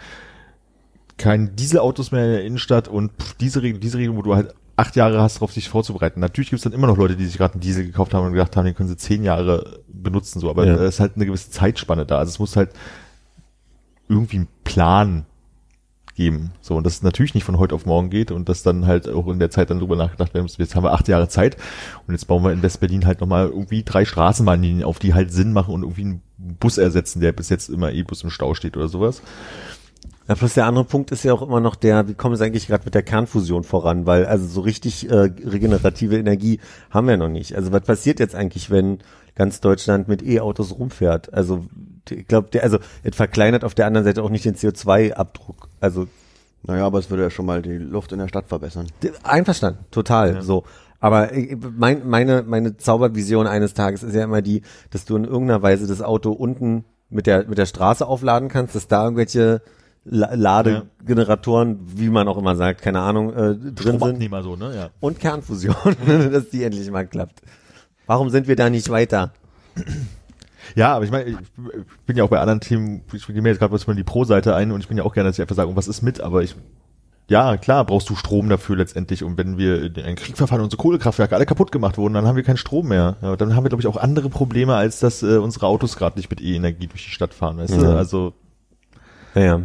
Kein 1.18 1.56
Dieselautos 1.56 2.11
mehr 2.11 2.26
in 2.26 2.31
der 2.31 2.45
Innenstadt 2.45 2.88
und 2.88 3.11
pff, 3.19 3.34
diese 3.36 3.61
Regel, 3.64 3.80
diese 3.80 3.98
Regel, 3.98 4.15
wo 4.15 4.22
du 4.22 4.36
halt 4.36 4.53
acht 4.80 4.96
Jahre 4.96 5.22
hast, 5.22 5.36
darauf 5.36 5.52
sich 5.52 5.70
vorzubereiten. 5.70 6.20
Natürlich 6.20 6.50
gibt 6.50 6.60
es 6.60 6.64
dann 6.64 6.74
immer 6.74 6.88
noch 6.88 6.98
Leute, 6.98 7.16
die 7.16 7.26
sich 7.26 7.38
gerade 7.38 7.54
einen 7.54 7.62
Diesel 7.62 7.86
gekauft 7.86 8.14
haben 8.14 8.26
und 8.26 8.34
gedacht 8.34 8.56
haben, 8.56 8.66
den 8.66 8.76
können 8.76 8.90
sie 8.90 8.98
zehn 8.98 9.24
Jahre 9.24 9.82
benutzen, 9.88 10.40
so, 10.40 10.50
aber 10.50 10.66
Ja. 10.66 10.76
da 10.76 10.86
ist 10.86 11.00
halt 11.00 11.16
eine 11.16 11.26
gewisse 11.26 11.52
Zeitspanne 11.52 12.06
da. 12.06 12.18
Also 12.18 12.30
es 12.30 12.40
muss 12.40 12.56
halt 12.56 12.72
irgendwie 14.08 14.38
einen 14.38 14.48
Plan 14.64 15.26
geben. 16.16 16.52
So, 16.60 16.76
und 16.76 16.84
das 16.86 16.96
ist 16.96 17.04
natürlich 17.04 17.34
nicht 17.34 17.46
von 17.46 17.58
heute 17.60 17.74
auf 17.76 17.86
morgen 17.86 18.10
geht 18.10 18.32
und 18.32 18.50
das 18.50 18.62
dann 18.62 18.86
halt 18.86 19.08
auch 19.08 19.28
in 19.28 19.40
der 19.40 19.52
Zeit 19.52 19.70
dann 19.70 19.80
drüber 19.80 19.96
nachgedacht 19.96 20.34
werden 20.34 20.44
muss. 20.44 20.58
Jetzt 20.58 20.76
haben 20.76 20.84
wir 20.84 20.92
acht 20.94 21.08
Jahre 21.08 21.30
Zeit 21.30 21.56
und 22.08 22.14
jetzt 22.14 22.26
bauen 22.28 22.44
wir 22.44 22.52
in 22.52 22.62
West-Berlin 22.62 23.06
halt 23.06 23.22
nochmal 23.22 23.48
irgendwie 23.48 23.84
drei 23.84 24.04
Straßenbahnlinien 24.04 24.84
auf, 24.84 25.00
die 25.00 25.14
halt 25.14 25.32
Sinn 25.32 25.54
machen 25.54 25.74
und 25.74 25.84
irgendwie 25.84 26.02
einen 26.02 26.22
Bus 26.38 26.78
ersetzen, 26.78 27.22
der 27.22 27.32
bis 27.32 27.50
jetzt 27.50 27.70
immer 27.70 27.92
E-Bus 27.94 28.24
im 28.24 28.30
Stau 28.32 28.54
steht 28.54 28.76
oder 28.76 28.90
sowas. 28.90 29.22
Ja, 30.30 30.36
plus 30.36 30.54
der 30.54 30.68
andere 30.68 30.86
Punkt 30.86 31.12
ist 31.12 31.24
ja 31.24 31.34
auch 31.34 31.42
immer 31.42 31.60
noch 31.60 31.76
der, 31.76 32.08
wie 32.08 32.14
kommen 32.14 32.36
sie 32.36 32.46
eigentlich 32.46 32.68
gerade 32.68 32.86
mit 32.86 32.94
der 32.94 33.02
Kernfusion 33.02 33.64
voran? 33.64 34.06
Weil 34.06 34.28
also 34.28 34.46
so 34.46 34.62
richtig 34.62 35.10
äh, 35.10 35.16
regenerative 35.16 36.18
Energie 36.20 36.60
haben 36.92 37.08
wir 37.08 37.18
noch 37.18 37.30
nicht. 37.30 37.56
Also 37.56 37.72
was 37.72 37.82
passiert 37.82 38.20
jetzt 38.20 38.36
eigentlich, 38.36 38.70
wenn 38.70 39.00
ganz 39.34 39.60
Deutschland 39.60 40.08
mit 40.08 40.22
E-Autos 40.22 40.78
rumfährt? 40.78 41.34
Also 41.34 41.66
ich 42.12 42.28
glaube, 42.28 42.50
der, 42.52 42.62
also 42.64 42.78
es 43.02 43.16
verkleinert 43.16 43.64
auf 43.64 43.74
der 43.74 43.88
anderen 43.88 44.06
Seite 44.06 44.22
auch 44.22 44.30
nicht 44.30 44.46
den 44.46 44.54
CO2-Abdruck. 44.56 45.68
Also 45.80 46.06
Naja, 46.62 46.86
aber 46.86 47.00
es 47.00 47.10
würde 47.10 47.24
ja 47.24 47.30
schon 47.32 47.48
mal 47.48 47.64
die 47.64 47.78
Luft 47.78 48.12
in 48.12 48.20
der 48.20 48.28
Stadt 48.28 48.46
verbessern. 48.46 48.86
einverstanden, 49.24 49.80
total 49.90 50.44
so. 50.44 50.64
Aber 51.00 51.34
ich- 51.34 51.58
mein, 51.76 52.08
meine, 52.08 52.44
meine 52.44 52.78
Zaubervision 52.78 53.48
eines 53.48 53.74
Tages 53.74 54.04
ist 54.04 54.14
ja 54.14 54.26
immer 54.26 54.44
die, 54.44 54.62
dass 54.92 55.06
du 55.06 55.16
in 55.16 55.24
irgendeiner 55.24 55.64
Weise 55.64 55.88
das 55.88 56.04
Auto 56.04 56.32
unten 56.34 56.86
mit 57.10 57.26
der, 57.26 57.48
mit 57.48 57.58
der 57.58 57.66
Straße 57.66 58.06
aufladen 58.06 58.48
kannst, 58.50 58.76
dass 58.76 58.88
da 58.88 59.04
irgendwelche 59.06 59.62
La 60.11 60.34
Ladegeneratoren, 60.34 61.80
wie 61.95 62.10
man 62.10 62.27
auch 62.27 62.38
immer 62.38 62.56
sagt, 62.56 62.81
keine 62.81 62.99
Ahnung, 62.99 63.31
äh, 63.31 63.36
drin 63.36 63.76
sind. 63.76 63.80
Stromabnehmer 63.80 64.41
so, 64.44 64.56
ne? 64.56 64.76
Ja. 64.76 64.90
Und 64.99 65.19
Kernfusion, 65.19 65.76
dass 66.31 66.49
die 66.49 66.64
endlich 66.64 66.90
mal 66.90 67.06
klappt. 67.06 67.41
Warum 68.07 68.30
sind 68.31 68.48
wir 68.48 68.56
da 68.56 68.69
nicht 68.69 68.90
weiter? 68.90 69.34
Ja, 70.76 70.95
aber 70.95 71.06
ich 71.06 71.11
meine, 71.11 71.30
ich 71.30 71.38
bin 72.06 72.18
ja 72.18 72.23
auch 72.23 72.30
bei 72.30 72.40
anderen 72.40 72.60
Themen, 72.60 73.02
ich 73.14 73.26
gehe 73.27 73.41
mir 73.41 73.49
jetzt 73.49 73.60
gerade 73.60 73.72
was 73.72 73.84
von 73.84 73.95
die 73.95 74.03
Pro-Seite 74.03 74.56
ein 74.56 74.72
und 74.72 74.80
ich 74.81 74.88
bin 74.88 74.98
ja 74.98 75.03
auch 75.03 75.14
gerne, 75.14 75.30
dass 75.30 75.38
ich 75.38 75.41
einfach 75.41 75.56
sage, 75.56 75.76
was 75.76 75.88
ist 75.88 76.02
mit, 76.02 76.22
aber 76.22 76.44
ich, 76.44 76.56
ja, 77.27 77.57
klar, 77.57 77.86
brauchst 77.86 78.10
du 78.10 78.15
Strom 78.15 78.49
dafür 78.49 78.76
letztendlich 78.77 79.23
und 79.23 79.38
wenn 79.38 79.57
wir 79.57 79.84
in 79.84 80.03
einen 80.03 80.15
Krieg 80.15 80.38
verfallen 80.38 80.61
und 80.61 80.65
unsere 80.65 80.81
Kohlekraftwerke 80.81 81.36
alle 81.36 81.45
kaputt 81.45 81.72
gemacht 81.72 81.98
wurden, 81.98 82.15
dann 82.15 82.26
haben 82.26 82.36
wir 82.36 82.44
keinen 82.44 82.57
Strom 82.57 82.88
mehr. 82.88 83.18
Ja, 83.22 83.36
dann 83.36 83.56
haben 83.56 83.64
wir, 83.64 83.69
glaube 83.69 83.81
ich, 83.81 83.88
auch 83.88 83.98
andere 83.98 84.30
Probleme, 84.30 84.76
als 84.76 84.99
dass 84.99 85.22
äh, 85.22 85.38
unsere 85.38 85.68
Autos 85.68 85.95
gerade 85.95 86.18
nicht 86.18 86.30
mit 86.30 86.41
E-Energie 86.41 86.88
durch 86.88 87.06
die 87.06 87.11
Stadt 87.11 87.34
fahren, 87.34 87.57
weißt 87.57 87.76
du? 87.76 87.81
Ja. 87.84 87.95
Also, 87.95 88.34
Ja, 89.36 89.41
ja. 89.41 89.61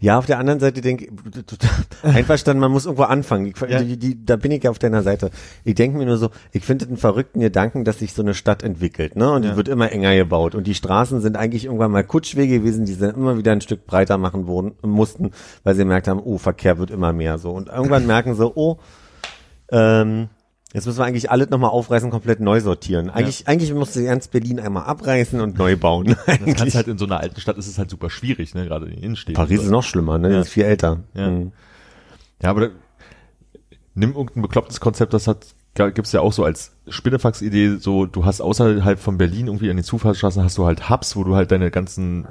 Ja, 0.00 0.18
auf 0.18 0.26
der 0.26 0.38
anderen 0.38 0.60
Seite 0.60 0.80
denke 0.80 1.06
ich, 1.06 1.10
einverstanden, 2.02 2.60
man 2.60 2.72
muss 2.72 2.84
irgendwo 2.86 3.04
anfangen. 3.04 3.46
Ich, 3.46 3.60
Ja. 3.68 3.82
die, 3.82 3.96
die, 3.96 4.24
da 4.24 4.36
bin 4.36 4.50
ich 4.52 4.62
ja 4.64 4.70
auf 4.70 4.78
deiner 4.78 5.02
Seite. 5.02 5.30
Ich 5.64 5.74
denke 5.74 5.98
mir 5.98 6.06
nur 6.06 6.16
so, 6.16 6.30
ich 6.52 6.64
finde 6.64 6.86
einen 6.86 6.96
verrückten 6.96 7.40
Gedanken, 7.40 7.84
dass 7.84 7.98
sich 8.00 8.12
so 8.12 8.22
eine 8.22 8.34
Stadt 8.34 8.62
entwickelt, 8.62 9.16
ne? 9.16 9.30
Und 9.32 9.44
Ja. 9.44 9.50
die 9.50 9.56
wird 9.56 9.68
immer 9.68 9.90
enger 9.92 10.14
gebaut. 10.16 10.54
Und 10.54 10.66
die 10.66 10.74
Straßen 10.74 11.20
sind 11.20 11.36
eigentlich 11.36 11.64
irgendwann 11.66 11.90
mal 11.90 12.04
Kutschwege 12.04 12.58
gewesen, 12.60 12.84
die 12.84 12.92
sie 12.94 13.08
immer 13.08 13.38
wieder 13.38 13.52
ein 13.52 13.60
Stück 13.60 13.86
breiter 13.86 14.18
machen 14.18 14.46
wurden, 14.46 14.72
mussten, 14.82 15.30
weil 15.64 15.74
sie 15.74 15.82
gemerkt 15.82 16.08
haben, 16.08 16.20
oh, 16.22 16.38
Verkehr 16.38 16.78
wird 16.78 16.90
immer 16.90 17.12
mehr 17.12 17.38
so. 17.38 17.50
Und 17.52 17.68
irgendwann 17.68 18.06
merken 18.06 18.34
sie, 18.34 18.46
oh, 18.54 18.78
ähm, 19.70 20.28
Jetzt 20.72 20.86
müssen 20.86 20.98
wir 20.98 21.04
eigentlich 21.04 21.30
alles 21.30 21.50
nochmal 21.50 21.70
aufreißen, 21.70 22.10
komplett 22.10 22.40
neu 22.40 22.60
sortieren. 22.60 23.10
Eigentlich, 23.10 23.46
eigentlich 23.46 23.74
musste 23.74 24.02
ganz 24.04 24.28
Berlin 24.28 24.58
einmal 24.58 24.84
abreißen 24.84 25.40
und 25.40 25.58
neu 25.58 25.76
bauen. 25.76 26.16
das 26.26 26.56
kannst 26.56 26.74
halt 26.74 26.88
in 26.88 26.96
so 26.96 27.04
einer 27.04 27.20
alten 27.20 27.40
Stadt 27.40 27.58
ist 27.58 27.66
es 27.66 27.78
halt 27.78 27.90
super 27.90 28.08
schwierig, 28.08 28.54
ne, 28.54 28.64
gerade 28.64 28.86
in 28.86 28.92
den 28.92 29.02
Innenstädten. 29.02 29.34
Paris 29.34 29.62
ist 29.62 29.70
noch 29.70 29.82
schlimmer, 29.82 30.18
ne? 30.18 30.32
Ja. 30.32 30.40
Ist 30.40 30.48
viel 30.48 30.64
älter. 30.64 31.00
Ja. 31.14 31.30
Mhm. 31.30 31.52
Ja, 32.42 32.50
aber 32.50 32.60
da, 32.60 32.68
nimm 33.94 34.14
irgendein 34.14 34.42
beklopptes 34.42 34.80
Konzept, 34.80 35.12
das 35.12 35.26
hat 35.26 35.46
gibt's 35.74 36.12
ja 36.12 36.20
auch 36.20 36.32
so 36.32 36.44
als 36.44 36.72
Spinnefax-Idee, 36.88 37.76
so 37.78 38.04
du 38.04 38.24
hast 38.24 38.40
außerhalb 38.40 38.98
von 38.98 39.16
Berlin 39.16 39.46
irgendwie 39.46 39.70
an 39.70 39.76
den 39.76 39.84
Zufahrtsstraßen 39.84 40.42
hast 40.42 40.58
du 40.58 40.66
halt 40.66 40.90
Hubs, 40.90 41.16
wo 41.16 41.24
du 41.24 41.34
halt 41.34 41.50
deine 41.50 41.70
ganzen 41.70 42.26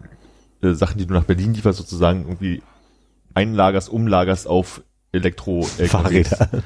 äh, 0.61 0.73
Sachen, 0.73 0.99
die 0.99 1.07
du 1.07 1.13
nach 1.13 1.23
Berlin 1.23 1.53
lieferst, 1.53 1.79
sozusagen 1.79 2.23
irgendwie 2.27 2.61
einlagerst, 3.33 3.89
umlagerst 3.89 4.47
auf 4.47 4.83
Elektro 5.13 5.63
Fahrräder. 5.63 6.63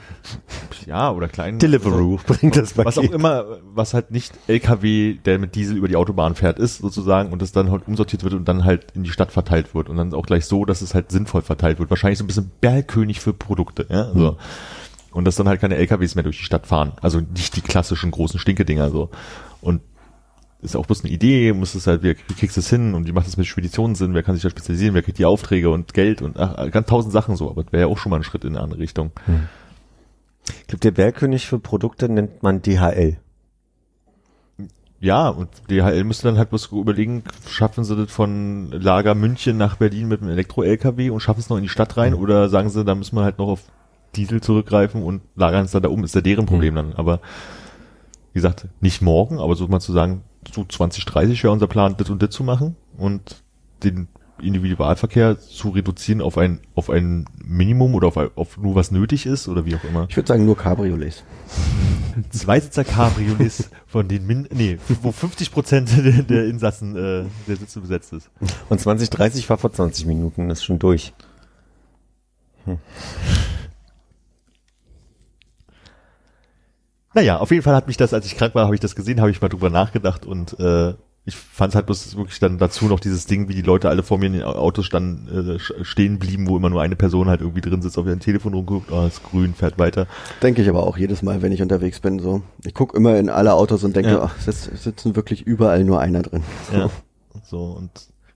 Ja, 0.86 1.12
oder 1.12 1.28
kleinen 1.28 1.58
Deliveroo 1.58 2.20
bringt 2.28 2.56
das 2.56 2.78
was 2.78 3.00
auch 3.00 3.02
Paket. 3.02 3.16
immer, 3.16 3.46
was 3.74 3.96
halt 3.96 4.12
nicht 4.12 4.34
LKW, 4.48 5.16
der 5.16 5.40
mit 5.40 5.56
Diesel 5.56 5.78
über 5.78 5.88
die 5.88 5.96
Autobahn 5.96 6.36
fährt, 6.36 6.60
ist 6.60 6.78
sozusagen 6.78 7.34
und 7.34 7.42
das 7.42 7.52
dann 7.54 7.72
halt 7.72 7.88
umsortiert 7.88 8.24
wird 8.24 8.36
und 8.36 8.48
dann 8.48 8.64
halt 8.64 8.92
in 8.94 9.04
die 9.04 9.10
Stadt 9.10 9.32
verteilt 9.32 9.74
wird 9.74 9.90
und 9.90 9.98
dann 9.98 10.14
auch 10.14 10.28
gleich 10.28 10.46
so, 10.46 10.64
dass 10.64 10.84
es 10.84 10.94
halt 10.94 11.12
sinnvoll 11.12 11.42
verteilt 11.42 11.80
wird. 11.80 11.90
Wahrscheinlich 11.90 12.20
so 12.20 12.24
ein 12.24 12.28
bisschen 12.28 12.52
Bergkönig 12.62 13.20
für 13.20 13.34
Produkte, 13.34 13.88
ja, 13.90 14.12
so. 14.14 14.38
Und 15.12 15.26
dass 15.26 15.38
dann 15.38 15.48
halt 15.48 15.62
keine 15.62 15.78
LKWs 15.78 16.14
mehr 16.14 16.24
durch 16.24 16.38
die 16.38 16.44
Stadt 16.44 16.68
fahren. 16.68 16.92
Also 17.02 17.22
nicht 17.22 17.56
die 17.56 17.62
klassischen 17.62 18.12
großen 18.12 18.40
Stinkedinger 18.40 18.92
so. 18.92 19.10
Und 19.62 19.82
ist 20.66 20.76
auch 20.76 20.86
bloß 20.86 21.04
eine 21.04 21.14
Idee, 21.14 21.54
muss 21.54 21.76
es 21.76 21.88
halt, 21.88 22.04
wie 22.04 22.14
kriegst 22.14 22.58
du 22.58 22.60
es 22.60 22.70
hin 22.70 22.94
und 22.94 23.08
wie 23.08 23.12
macht 23.12 23.28
es 23.28 23.38
mit 23.38 23.46
Speditionen 23.46 23.96
Sinn, 23.96 24.14
wer 24.14 24.24
kann 24.24 24.36
sich 24.36 24.44
da 24.44 24.50
spezialisieren, 24.50 24.96
wer 24.96 25.04
kriegt 25.04 25.18
die 25.18 25.26
Aufträge 25.26 25.70
und 25.70 25.94
Geld 25.94 26.22
und 26.22 26.38
ach, 26.38 26.70
ganz 26.72 26.88
tausend 26.88 27.14
Sachen 27.14 27.36
so, 27.36 27.50
aber 27.50 27.64
das 27.64 27.72
wäre 27.72 27.88
ja 27.88 27.88
auch 27.88 27.98
schon 27.98 28.10
mal 28.10 28.18
ein 28.18 28.24
Schritt 28.24 28.44
in 28.44 28.56
eine 28.56 28.64
andere 28.64 28.80
Richtung. 28.80 29.12
Ich 30.48 30.68
glaube, 30.68 30.82
der 30.82 30.92
Bergkönig 30.92 31.48
für 31.48 31.60
Produkte 31.60 32.10
nennt 32.10 32.44
man 32.44 32.62
DHL. 32.62 33.18
Ja, 35.00 35.30
und 35.30 35.50
DHL 35.70 36.04
müsste 36.04 36.28
dann 36.28 36.38
halt 36.38 36.50
bloß 36.50 36.72
überlegen, 36.72 37.24
schaffen 37.48 37.84
sie 37.84 37.96
das 37.96 38.12
von 38.12 38.72
Lager 38.72 39.14
München 39.14 39.58
nach 39.58 39.78
Berlin 39.78 40.08
mit 40.08 40.22
einem 40.22 40.32
Elektro-LKW 40.32 41.10
und 41.10 41.20
schaffen 41.20 41.42
es 41.42 41.50
noch 41.50 41.58
in 41.58 41.64
die 41.64 41.70
Stadt 41.70 41.98
rein 41.98 42.14
oder 42.14 42.50
sagen 42.50 42.70
sie, 42.70 42.84
da 42.84 42.96
müssen 42.96 43.16
wir 43.16 43.24
halt 43.24 43.38
noch 43.38 43.48
auf 43.48 43.62
Diesel 44.16 44.42
zurückgreifen 44.42 45.04
und 45.04 45.22
lagern 45.36 45.66
es 45.66 45.72
dann 45.72 45.84
da 45.84 45.90
um, 45.90 46.04
ist 46.04 46.16
ja 46.16 46.22
deren 46.22 46.46
Problem 46.46 46.76
dann. 46.76 46.94
Aber 46.94 47.20
wie 48.34 48.40
gesagt, 48.40 48.68
nicht 48.82 49.02
morgen, 49.02 49.40
aber 49.40 49.56
so 49.56 49.68
mal 49.68 49.80
zu 49.80 49.94
sagen, 49.94 50.24
so 50.54 50.66
2030 50.66 51.44
wäre 51.44 51.54
unser 51.54 51.68
Plan, 51.68 51.96
das 51.98 52.10
und 52.10 52.22
das 52.22 52.30
zu 52.32 52.44
machen 52.44 52.76
und 52.98 53.44
den 53.84 54.08
Individualverkehr 54.42 55.40
zu 55.40 55.70
reduzieren 55.70 56.22
auf 56.22 56.38
ein, 56.38 56.60
auf 56.76 56.90
ein 56.90 57.26
Minimum 57.44 57.96
oder 57.96 58.08
auf, 58.08 58.18
auf 58.18 58.58
nur 58.58 58.76
was 58.76 58.92
nötig 58.92 59.26
ist 59.26 59.48
oder 59.48 59.66
wie 59.66 59.76
auch 59.76 59.84
immer. 59.84 60.08
Ich 60.10 60.16
würde 60.18 60.28
sagen 60.28 60.46
nur 60.46 60.58
Cabriolets. 60.58 61.24
Zweisitzer 62.30 62.84
Cabriolets 62.84 63.70
von 63.88 64.08
den 64.08 64.26
Min 64.26 64.48
nee, 64.54 64.78
wo 65.02 65.12
50 65.12 65.52
Prozent 65.52 65.90
der, 65.98 66.24
der 66.24 66.46
Insassen 66.48 66.96
äh, 66.96 67.26
der 67.48 67.56
Sitze 67.56 67.80
besetzt 67.82 68.14
ist. 68.14 68.30
Und 68.70 68.80
2030 68.80 69.50
war 69.50 69.58
vor 69.58 69.72
20 69.72 70.06
Minuten, 70.06 70.50
das 70.50 70.60
ist 70.60 70.66
schon 70.66 70.80
durch. 70.80 71.14
Naja, 77.16 77.38
auf 77.40 77.50
jeden 77.50 77.64
Fall 77.64 77.74
hat 77.76 77.88
mich 77.88 77.98
das, 77.98 78.14
als 78.14 78.26
ich 78.28 78.38
krank 78.38 78.54
war, 78.54 78.66
habe 78.66 78.76
ich 78.76 78.82
das 78.82 78.96
gesehen, 78.96 79.20
habe 79.22 79.32
ich 79.32 79.42
mal 79.42 79.48
drüber 79.50 79.70
nachgedacht 79.72 80.26
und 80.26 80.60
äh, 80.60 80.94
ich 81.28 81.36
fand 81.36 81.74
halt 81.74 81.88
bloß 81.88 82.18
wirklich 82.18 82.38
dann 82.40 82.60
dazu 82.60 82.86
noch 82.86 83.00
dieses 83.00 83.26
Ding, 83.26 83.48
wie 83.50 83.56
die 83.56 83.64
Leute 83.64 83.90
alle 83.90 84.04
vor 84.04 84.20
mir 84.20 84.28
in 84.28 84.34
den 84.34 84.44
Autos 84.44 84.86
standen, 84.86 85.56
äh, 85.56 85.84
stehen 85.84 86.20
blieben, 86.20 86.48
wo 86.48 86.56
immer 86.58 86.70
nur 86.70 86.82
eine 86.84 86.96
Person 86.96 87.30
halt 87.30 87.42
irgendwie 87.42 87.62
drin 87.62 87.82
sitzt, 87.82 87.98
auf 87.98 88.06
ihrem 88.06 88.20
Telefon 88.20 88.54
rumguckt, 88.54 88.92
oh, 88.92 89.08
ist 89.08 89.24
grün, 89.24 89.56
fährt 89.56 89.80
weiter. 89.80 90.06
Denke 90.44 90.62
ich 90.62 90.70
aber 90.70 90.84
auch 90.86 90.98
jedes 90.98 91.24
Mal, 91.24 91.42
wenn 91.42 91.52
ich 91.52 91.64
unterwegs 91.64 92.00
bin. 92.00 92.20
So, 92.20 92.44
ich 92.64 92.76
gucke 92.76 92.96
immer 92.96 93.18
in 93.18 93.30
alle 93.30 93.54
Autos 93.54 93.84
und 93.84 93.96
denke, 93.96 94.12
Ja. 94.12 94.24
ach, 94.26 94.38
sitz, 94.40 94.66
sitzen 94.84 95.16
wirklich 95.16 95.42
überall 95.48 95.84
nur 95.84 96.00
einer 96.00 96.22
drin. 96.22 96.44
Ja. 96.72 96.90
So, 97.44 97.64
und 97.66 97.92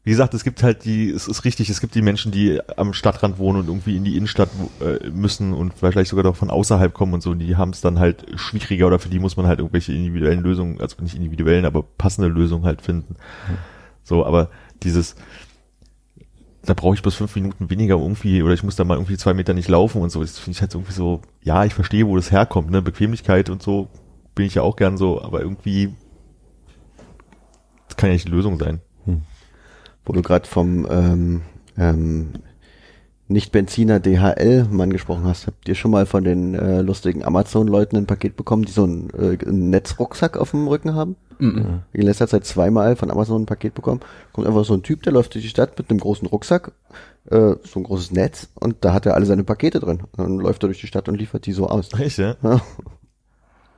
wie 0.10 0.14
gesagt, 0.14 0.34
es 0.34 0.44
gibt 0.44 0.64
halt 0.64 0.86
die, 0.86 1.11
es 1.11 1.27
ist 1.27 1.45
richtig, 1.45 1.69
es 1.69 1.81
gibt 1.81 1.94
die 1.94 2.02
Menschen, 2.02 2.31
die 2.31 2.60
am 2.77 2.94
Stadtrand 2.94 3.38
wohnen 3.38 3.60
und 3.60 3.68
irgendwie 3.68 3.95
in 3.95 4.03
die 4.03 4.18
Innenstadt 4.18 4.49
äh, 4.81 5.07
müssen 5.11 5.53
und 5.53 5.76
vielleicht 5.76 6.10
sogar 6.10 6.23
doch 6.23 6.36
von 6.36 6.49
außerhalb 6.49 6.91
kommen 6.95 7.14
und 7.14 7.22
so, 7.22 7.30
und 7.30 7.38
die 7.38 7.57
haben 7.57 7.69
es 7.69 7.81
dann 7.81 7.99
halt 7.99 8.26
schwieriger 8.34 8.88
oder 8.88 8.98
für 8.98 9.10
die 9.10 9.19
muss 9.19 9.38
man 9.38 9.45
halt 9.45 9.60
irgendwelche 9.60 9.94
individuellen 9.94 10.41
Lösungen, 10.41 10.81
also 10.81 10.99
nicht 11.03 11.14
individuellen, 11.14 11.64
aber 11.64 11.84
passende 11.84 12.27
Lösungen 12.27 12.65
halt 12.65 12.81
finden. 12.81 13.18
So, 14.02 14.26
aber 14.26 14.49
dieses, 14.81 15.15
da 16.64 16.73
brauche 16.73 16.95
ich 16.95 17.03
bloß 17.03 17.14
fünf 17.14 17.36
Minuten 17.36 17.69
weniger 17.69 17.98
irgendwie, 17.98 18.41
oder 18.41 18.56
ich 18.56 18.64
muss 18.64 18.76
da 18.76 18.86
mal 18.86 18.95
irgendwie 18.95 19.18
zwei 19.18 19.36
Meter 19.36 19.53
nicht 19.53 19.69
laufen 19.69 20.02
und 20.02 20.10
so, 20.10 20.22
das 20.22 20.40
finde 20.40 20.56
ich 20.56 20.61
halt 20.61 20.73
irgendwie 20.73 20.94
so, 20.94 21.22
ja, 21.44 21.65
ich 21.65 21.76
verstehe, 21.76 22.07
wo 22.07 22.15
das 22.15 22.31
herkommt, 22.31 22.72
ne, 22.72 22.81
Bequemlichkeit 22.81 23.52
und 23.52 23.61
so, 23.61 23.90
bin 24.34 24.48
ich 24.48 24.56
ja 24.56 24.64
auch 24.64 24.76
gern 24.76 24.98
so, 24.98 25.22
aber 25.22 25.41
irgendwie, 25.41 25.94
das 27.88 27.95
kann 27.95 28.10
ja 28.10 28.14
nicht 28.14 28.27
die 28.27 28.31
Lösung 28.31 28.57
sein. 28.57 28.81
Wo 30.05 30.13
du 30.13 30.21
gerade 30.21 30.47
vom 30.47 30.88
ähm, 30.89 31.41
ähm, 31.77 32.30
Nicht-Benziner 33.27 33.99
DHL-Mann 33.99 34.91
gesprochen 34.91 35.26
hast, 35.26 35.47
habt 35.47 35.67
ihr 35.67 35.76
schon 35.76 35.91
mal 35.91 36.05
von 36.05 36.23
den 36.23 36.55
äh, 36.55 36.81
lustigen 36.81 37.23
Amazon-Leuten 37.23 37.97
ein 37.97 38.07
Paket 38.07 38.35
bekommen, 38.35 38.63
die 38.63 38.71
so 38.71 38.84
einen, 38.84 39.09
äh, 39.11 39.38
einen 39.45 39.69
Netzrucksack 39.69 40.38
auf 40.38 40.51
dem 40.51 40.67
Rücken 40.67 40.95
haben? 40.95 41.15
Mhm. 41.38 41.84
In 41.93 42.01
letzter 42.01 42.27
Zeit 42.27 42.45
zweimal 42.45 42.95
von 42.95 43.11
Amazon 43.11 43.43
ein 43.43 43.45
Paket 43.45 43.73
bekommen. 43.73 44.01
Kommt 44.34 44.47
einfach 44.47 44.65
so 44.65 44.73
ein 44.73 44.84
Typ, 44.84 45.03
der 45.03 45.13
läuft 45.13 45.34
durch 45.34 45.43
die 45.43 45.49
Stadt 45.49 45.77
mit 45.77 45.89
einem 45.89 45.99
großen 45.99 46.27
Rucksack, 46.27 46.71
äh, 47.30 47.55
so 47.63 47.80
ein 47.80 47.84
großes 47.84 48.11
Netz, 48.11 48.49
und 48.55 48.77
da 48.81 48.93
hat 48.93 49.05
er 49.05 49.15
alle 49.15 49.26
seine 49.26 49.43
Pakete 49.43 49.80
drin. 49.80 50.01
Dann 50.17 50.38
läuft 50.39 50.63
er 50.63 50.67
durch 50.67 50.81
die 50.81 50.88
Stadt 50.88 51.07
und 51.07 51.15
liefert 51.15 51.45
die 51.45 51.53
so 51.53 51.67
aus. 51.67 51.89
Echt, 51.97 52.17
ja? 52.17 52.35
Ja. 52.41 52.61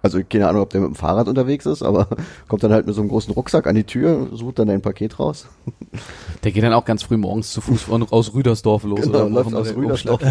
Also 0.04 0.20
keine 0.28 0.48
Ahnung, 0.48 0.64
ob 0.64 0.70
der 0.72 0.82
mit 0.82 0.90
dem 0.90 0.96
Fahrrad 0.96 1.28
unterwegs 1.28 1.66
ist, 1.66 1.84
aber 1.84 2.08
kommt 2.48 2.64
dann 2.64 2.72
halt 2.72 2.88
mit 2.88 2.96
so 2.96 3.02
einem 3.02 3.10
großen 3.10 3.34
Rucksack 3.34 3.68
an 3.68 3.76
die 3.76 3.84
Tür, 3.84 4.30
sucht 4.34 4.60
dann 4.60 4.70
ein 4.70 4.82
Paket 4.82 5.20
raus. 5.20 5.48
Der 6.44 6.52
geht 6.52 6.64
dann 6.64 6.74
auch 6.74 6.86
ganz 6.86 7.04
früh 7.04 7.18
morgens 7.18 7.52
zu 7.52 7.62
Fuß 7.62 7.84
von, 7.84 8.04
aus 8.10 8.34
Rüdersdorf 8.34 8.84
los. 8.84 9.02
Genau, 9.02 9.20
oder 9.26 9.30
läuft 9.30 9.54
aus 9.54 9.68
der 9.68 9.78
Rüdersdorf, 9.78 10.22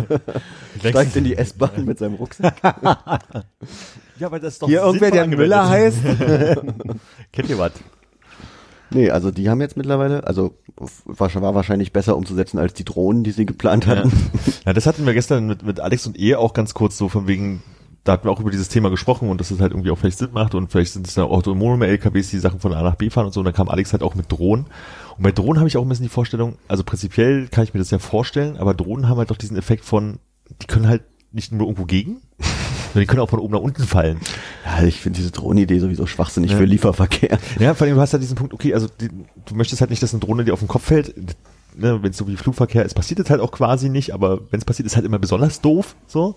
steigt 0.78 1.16
in 1.16 1.24
die 1.24 1.36
S-Bahn 1.36 1.84
mit 1.84 1.98
seinem 1.98 2.14
Rucksack. 2.14 2.54
Ja, 4.18 4.26
aber 4.26 4.38
das 4.38 4.52
ist 4.52 4.62
doch 4.62 4.68
Hier 4.68 4.82
irgendwer, 4.82 5.10
der 5.10 5.26
Müller 5.26 5.66
heißt. 5.66 5.96
Kennt 7.32 7.48
ihr 7.48 7.56
was? 7.56 7.72
Nee, 8.90 9.10
also 9.10 9.30
die 9.30 9.48
haben 9.48 9.60
jetzt 9.62 9.76
mittlerweile, 9.78 10.26
also 10.26 10.58
war, 11.06 11.54
wahrscheinlich 11.54 11.92
besser 11.92 12.16
umzusetzen 12.16 12.58
als 12.58 12.74
die 12.74 12.84
Drohnen, 12.84 13.24
die 13.24 13.30
sie 13.30 13.46
geplant 13.46 13.86
Ja. 13.86 13.96
hatten. 13.96 14.12
ja, 14.66 14.72
das 14.72 14.86
hatten 14.86 15.06
wir 15.06 15.14
gestern 15.14 15.46
mit, 15.46 15.62
mit 15.62 15.80
Alex 15.80 16.06
und 16.06 16.18
E 16.18 16.34
auch 16.34 16.52
ganz 16.52 16.74
kurz 16.74 16.98
so 16.98 17.08
von 17.08 17.28
wegen, 17.28 17.62
da 18.04 18.12
hatten 18.12 18.24
wir 18.26 18.32
auch 18.32 18.40
über 18.40 18.50
dieses 18.50 18.68
Thema 18.68 18.88
gesprochen 18.90 19.28
und 19.28 19.40
dass 19.40 19.50
es 19.50 19.60
halt 19.60 19.72
irgendwie 19.72 19.90
auch 19.90 19.98
vielleicht 19.98 20.18
Sinn 20.18 20.30
macht 20.32 20.54
und 20.54 20.70
vielleicht 20.72 20.92
sind 20.94 21.06
es 21.06 21.14
dann 21.14 21.24
auch 21.26 21.44
so 21.44 21.54
Monomer-LKWs, 21.54 22.30
die 22.30 22.38
Sachen 22.38 22.58
von 22.60 22.72
A 22.72 22.82
nach 22.82 22.94
B 22.94 23.10
fahren 23.10 23.26
und 23.26 23.32
so. 23.32 23.40
Und 23.40 23.44
dann 23.44 23.54
kam 23.54 23.68
Alex 23.68 23.92
halt 23.92 24.02
auch 24.02 24.14
mit 24.14 24.32
Drohnen. 24.32 24.66
Und 25.16 25.22
bei 25.22 25.32
Drohnen 25.32 25.58
habe 25.58 25.68
ich 25.68 25.76
auch 25.76 25.82
ein 25.82 25.88
bisschen 25.88 26.04
die 26.04 26.08
Vorstellung, 26.10 26.56
also 26.66 26.82
prinzipiell 26.82 27.48
kann 27.48 27.64
ich 27.64 27.74
mir 27.74 27.80
das 27.80 27.90
ja 27.90 27.98
vorstellen, 27.98 28.56
aber 28.56 28.72
Drohnen 28.74 29.08
haben 29.08 29.18
halt 29.18 29.30
doch 29.30 29.36
diesen 29.36 29.56
Effekt 29.58 29.84
von, 29.84 30.18
die 30.62 30.66
können 30.66 30.88
halt 30.88 31.02
nicht 31.32 31.52
nur 31.52 31.66
irgendwo 31.68 31.84
gegen, 31.84 32.22
sondern 32.38 33.00
die 33.02 33.06
können 33.06 33.20
auch 33.20 33.28
von 33.30 33.38
oben 33.38 33.52
nach 33.54 33.60
unten 33.60 33.84
fallen. 33.84 34.18
Ja, 34.64 34.82
ich 34.84 35.00
finde 35.00 35.18
diese 35.18 35.30
Drohnenidee 35.30 35.78
sowieso 35.78 36.06
schwachsinnig 36.06 36.52
Ja. 36.52 36.56
für 36.56 36.64
Lieferverkehr. 36.64 37.38
Ja, 37.58 37.74
vor 37.74 37.86
allem, 37.86 37.96
du 37.96 38.00
hast 38.00 38.14
halt 38.14 38.22
diesen 38.22 38.34
Punkt, 38.36 38.54
okay, 38.54 38.72
also 38.74 38.88
die, 39.00 39.08
du 39.44 39.54
möchtest 39.54 39.80
halt 39.82 39.90
nicht, 39.90 40.02
dass 40.02 40.12
eine 40.14 40.20
Drohne 40.20 40.44
dir 40.44 40.54
auf 40.54 40.58
den 40.60 40.68
Kopf 40.68 40.84
fällt. 40.86 41.14
Ne, 41.76 42.02
wenn 42.02 42.10
es 42.10 42.16
so 42.16 42.26
wie 42.26 42.36
Flugverkehr 42.36 42.84
ist, 42.84 42.94
passiert 42.94 43.20
es 43.20 43.30
halt 43.30 43.40
auch 43.40 43.52
quasi 43.52 43.90
nicht, 43.90 44.12
aber 44.12 44.40
wenn 44.50 44.58
es 44.58 44.64
passiert, 44.64 44.86
ist 44.86 44.96
halt 44.96 45.06
immer 45.06 45.20
besonders 45.20 45.60
doof. 45.60 45.94
so. 46.08 46.34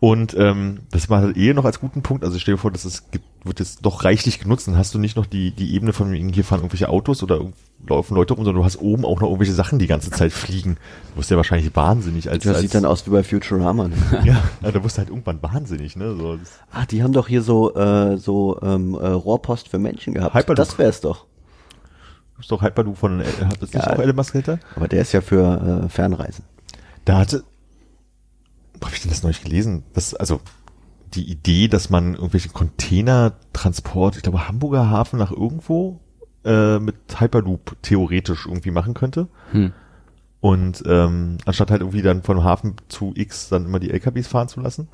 Und 0.00 0.36
ähm, 0.38 0.80
das 0.92 1.10
war 1.10 1.22
halt 1.22 1.36
eh 1.36 1.52
noch 1.54 1.64
als 1.64 1.80
guten 1.80 2.02
Punkt. 2.02 2.22
Also 2.22 2.36
ich 2.36 2.42
stell 2.42 2.54
dir 2.54 2.58
vor, 2.60 2.70
dass 2.70 2.84
es 2.84 3.10
gibt, 3.10 3.24
wird 3.44 3.58
jetzt 3.58 3.84
doch 3.84 4.04
reichlich 4.04 4.38
genutzt. 4.38 4.68
Dann 4.68 4.76
hast 4.76 4.94
du 4.94 4.98
nicht 5.00 5.16
noch 5.16 5.26
die, 5.26 5.50
die 5.50 5.74
Ebene 5.74 5.92
von 5.92 6.14
hier 6.14 6.44
fahren 6.44 6.60
irgendwelche 6.60 6.88
Autos 6.88 7.20
oder 7.24 7.40
laufen 7.88 8.14
Leute 8.14 8.34
rum, 8.34 8.44
sondern 8.44 8.60
du 8.62 8.64
hast 8.64 8.80
oben 8.80 9.04
auch 9.04 9.20
noch 9.20 9.26
irgendwelche 9.26 9.54
Sachen 9.54 9.80
die 9.80 9.88
ganze 9.88 10.10
Zeit 10.12 10.32
fliegen. 10.32 10.76
Du 11.12 11.18
wirst 11.18 11.32
ja 11.32 11.36
wahrscheinlich 11.36 11.74
wahnsinnig 11.74 12.30
als, 12.30 12.44
Das 12.44 12.54
als 12.54 12.62
sieht 12.62 12.76
dann 12.76 12.84
aus 12.84 13.06
wie 13.06 13.10
bei 13.10 13.24
Futurama. 13.24 13.88
Ne? 13.88 13.96
ja, 14.24 14.40
ja, 14.62 14.70
da 14.70 14.84
wirst 14.84 14.98
du 14.98 15.00
halt 15.00 15.08
irgendwann 15.08 15.42
wahnsinnig, 15.42 15.96
ne? 15.96 16.14
So, 16.14 16.38
Ah, 16.70 16.86
die 16.86 17.02
haben 17.02 17.12
doch 17.12 17.26
hier 17.26 17.42
so 17.42 17.74
äh, 17.74 18.18
so 18.18 18.60
ähm, 18.62 18.94
äh, 18.94 19.04
Rohrpost 19.04 19.68
für 19.68 19.80
Menschen 19.80 20.14
gehabt. 20.14 20.32
Hyperloop. 20.34 20.56
Das 20.56 20.78
wär's 20.78 21.00
doch. 21.00 21.26
ist 22.38 22.52
doch 22.52 22.62
Hyperloop 22.62 22.96
von, 22.98 23.20
äh, 23.20 23.24
hat 23.24 23.60
das 23.60 23.72
nicht 23.72 23.84
Ja. 23.84 23.94
auch 23.94 23.98
Elon 23.98 24.14
Musk 24.14 24.30
hinter? 24.32 24.60
Aber 24.76 24.86
der 24.86 25.00
ist 25.02 25.10
ja 25.10 25.20
für 25.22 25.82
äh, 25.86 25.88
Fernreisen. 25.88 26.44
Da 27.04 27.18
hatte, 27.18 27.42
wo 28.80 28.86
habe 28.86 28.94
ich 28.94 29.02
denn 29.02 29.10
das 29.10 29.22
neulich 29.22 29.42
gelesen? 29.42 29.84
Das, 29.94 30.14
also 30.14 30.40
die 31.14 31.30
Idee, 31.30 31.68
dass 31.68 31.90
man 31.90 32.14
irgendwelche 32.14 32.50
Containertransport, 32.50 34.16
ich 34.16 34.22
glaube 34.22 34.48
Hamburger 34.48 34.90
Hafen 34.90 35.18
nach 35.18 35.32
irgendwo 35.32 36.00
äh, 36.44 36.78
mit 36.78 36.96
Hyperloop 37.18 37.76
theoretisch 37.82 38.46
irgendwie 38.46 38.70
machen 38.70 38.94
könnte. 38.94 39.28
Hm. 39.52 39.72
Und 40.40 40.84
ähm, 40.86 41.38
anstatt 41.46 41.70
halt 41.70 41.80
irgendwie 41.80 42.02
dann 42.02 42.22
von 42.22 42.44
Hafen 42.44 42.76
zu 42.88 43.12
X 43.16 43.48
dann 43.48 43.64
immer 43.64 43.80
die 43.80 43.90
LKWs 43.90 44.28
fahren 44.28 44.48
zu 44.48 44.60
lassen. 44.60 44.88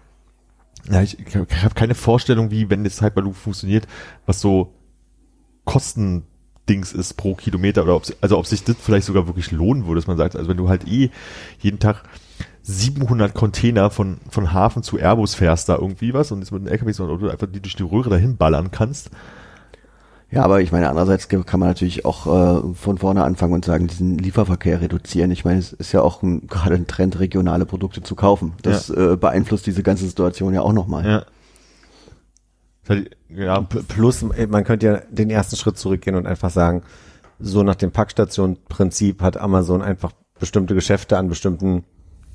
Ja, 0.91 1.03
ich, 1.03 1.19
ich 1.19 1.37
habe 1.37 1.75
keine 1.75 1.95
Vorstellung, 1.95 2.51
wie, 2.51 2.71
wenn 2.71 2.85
das 2.85 3.01
Hyperloop 3.01 3.37
funktioniert, 3.37 3.87
was 4.27 4.41
so 4.41 4.75
Kostendings 5.65 6.93
ist 6.93 7.15
pro 7.15 7.35
Kilometer 7.35 7.83
oder 7.85 7.97
ob, 7.97 8.05
also 8.21 8.39
ob 8.39 8.47
sich 8.47 8.65
das 8.65 8.77
vielleicht 8.79 9.07
sogar 9.07 9.27
wirklich 9.27 9.51
lohnen 9.51 9.87
würde, 9.87 10.01
dass 10.01 10.07
man 10.07 10.17
sagt, 10.17 10.37
also 10.37 10.49
wenn 10.49 10.57
du 10.57 10.69
halt 10.69 10.87
eh 10.87 11.11
jeden 11.61 11.79
Tag 11.79 12.05
700 12.67 13.35
Container 13.35 13.91
von, 13.91 14.17
von 14.31 14.53
Hafen 14.55 14.83
zu 14.83 14.97
Airbus 14.99 15.35
fährst 15.35 15.69
da 15.69 15.77
irgendwie 15.77 16.15
was 16.15 16.33
und 16.33 16.41
jetzt 16.41 16.51
mit 16.51 16.63
den 16.63 16.69
LKWs 16.69 16.99
oder 17.01 17.19
du 17.19 17.29
einfach 17.29 17.47
die 17.47 17.61
durch 17.61 17.77
die 17.77 17.83
Röhre 17.83 18.09
dahin 18.11 18.37
ballern 18.39 18.71
kannst. 18.71 19.11
Ja, 20.31 20.43
aber 20.43 20.63
ich 20.63 20.73
meine, 20.73 20.89
andererseits 20.89 21.29
kann 21.29 21.61
man 21.61 21.69
natürlich 21.69 22.05
auch 22.07 22.27
äh, 22.27 22.75
von 22.75 22.99
vorne 22.99 23.23
anfangen 23.23 23.53
und 23.53 23.65
sagen, 23.67 23.87
diesen 23.87 24.19
Lieferverkehr 24.19 24.81
reduzieren. 24.81 25.31
Ich 25.31 25.45
meine, 25.45 25.59
es 25.61 25.73
ist 25.75 25.93
ja 25.93 26.01
auch 26.01 26.23
ein, 26.23 26.47
gerade 26.49 26.75
ein 26.75 26.87
Trend, 26.87 27.21
regionale 27.21 27.67
Produkte 27.67 28.03
zu 28.03 28.15
kaufen. 28.17 28.55
Das 28.63 28.89
äh, 28.91 29.17
beeinflusst 29.21 29.67
diese 29.67 29.83
ganze 29.83 30.07
Situation 30.07 30.55
ja 30.55 30.63
auch 30.63 30.73
nochmal. 30.73 31.07
Ja. 31.07 31.25
Hat- 32.89 33.11
Ja, 33.29 33.61
Plus, 33.61 34.23
äh, 34.23 34.47
man 34.47 34.65
könnte 34.65 34.87
ja 34.87 34.97
den 35.11 35.29
ersten 35.31 35.57
Schritt 35.57 35.77
zurückgehen 35.79 36.17
und 36.17 36.27
einfach 36.27 36.51
sagen, 36.51 36.83
so 37.39 37.63
nach 37.63 37.75
dem 37.77 37.91
Packstation-Prinzip 37.93 39.21
hat 39.23 39.37
Amazon 39.37 39.83
einfach 39.83 40.13
bestimmte 40.41 40.75
Geschäfte 40.75 41.19
an 41.19 41.29
bestimmten 41.29 41.85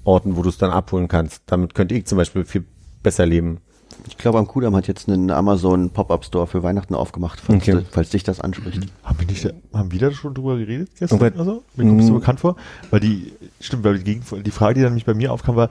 Orten, 0.03 0.35
wo 0.37 0.41
du 0.41 0.49
es 0.49 0.57
dann 0.57 0.71
abholen 0.71 1.07
kannst. 1.07 1.43
Damit 1.47 1.73
könnte 1.75 1.95
ich 1.95 2.05
zum 2.05 2.17
Beispiel 2.17 2.45
viel 2.45 2.65
besser 3.03 3.25
leben. 3.25 3.59
Ich 4.07 4.17
glaube, 4.17 4.37
am 4.39 4.47
Kudamm 4.47 4.75
hat 4.75 4.87
jetzt 4.87 5.09
einen 5.09 5.29
Amazon 5.29 5.89
Pop-Up-Store 5.89 6.47
für 6.47 6.63
Weihnachten 6.63 6.95
aufgemacht, 6.95 7.39
falls, 7.41 7.61
Okay. 7.67 7.81
falls 7.91 8.09
dich 8.09 8.23
das 8.23 8.39
anspricht. 8.39 8.87
Haben 9.03 9.19
wir 9.19 9.27
nicht, 9.27 9.53
haben 9.73 9.91
wir 9.91 9.99
da 9.99 10.11
schon 10.11 10.33
drüber 10.33 10.57
geredet 10.57 10.89
gestern? 10.97 11.19
Irgendwann- 11.19 11.39
Also, 11.39 11.63
mir 11.75 11.85
kommt 11.87 11.99
das 11.99 12.07
so 12.07 12.13
bekannt 12.13 12.39
vor. 12.39 12.55
Weil 12.91 12.99
die, 13.01 13.33
stimmt, 13.59 13.83
weil 13.83 13.97
die, 13.99 14.03
Gegen 14.19 14.43
die 14.43 14.51
Frage, 14.51 14.75
die 14.75 14.81
dann 14.81 14.91
nämlich 14.91 15.05
bei 15.05 15.13
mir 15.13 15.33
aufkam, 15.33 15.55
war, 15.55 15.69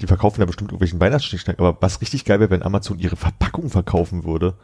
die 0.00 0.06
verkaufen 0.06 0.40
da 0.40 0.46
bestimmt 0.46 0.70
irgendwelchen 0.70 1.00
Weihnachtsschnickschnack, 1.00 1.58
aber 1.58 1.76
was 1.80 2.00
richtig 2.00 2.24
geil 2.24 2.40
wäre, 2.40 2.50
wenn 2.50 2.62
Amazon 2.62 2.98
ihre 2.98 3.16
Verpackung 3.16 3.70
verkaufen 3.70 4.24
würde. 4.24 4.54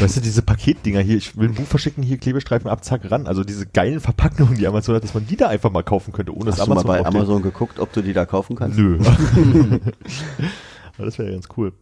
Weißt 0.00 0.16
du, 0.16 0.20
diese 0.22 0.40
Paketdinger 0.40 1.00
hier, 1.00 1.18
ich 1.18 1.36
will 1.36 1.48
ein 1.48 1.54
Buch 1.54 1.66
verschicken, 1.66 2.02
hier 2.02 2.16
Klebestreifen 2.16 2.70
ab, 2.70 2.82
zack, 2.82 3.10
ran. 3.10 3.26
Also 3.26 3.44
diese 3.44 3.66
geilen 3.66 4.00
Verpackungen, 4.00 4.56
die 4.56 4.66
Amazon 4.66 4.94
hat, 4.94 5.04
dass 5.04 5.12
man 5.12 5.26
die 5.26 5.36
da 5.36 5.48
einfach 5.48 5.70
mal 5.70 5.82
kaufen 5.82 6.12
könnte, 6.12 6.34
ohne 6.34 6.50
Hast 6.50 6.60
dass 6.60 6.66
du 6.66 6.74
mal 6.74 6.80
Amazon 6.80 7.02
bei 7.02 7.06
Amazon 7.06 7.42
geguckt, 7.42 7.78
ob 7.78 7.92
du 7.92 8.00
die 8.00 8.14
da 8.14 8.24
kaufen 8.24 8.56
kannst? 8.56 8.78
Nö. 8.78 8.98
das 10.98 11.18
wäre 11.18 11.28
ja 11.28 11.34
ganz 11.34 11.48
cool. 11.56 11.72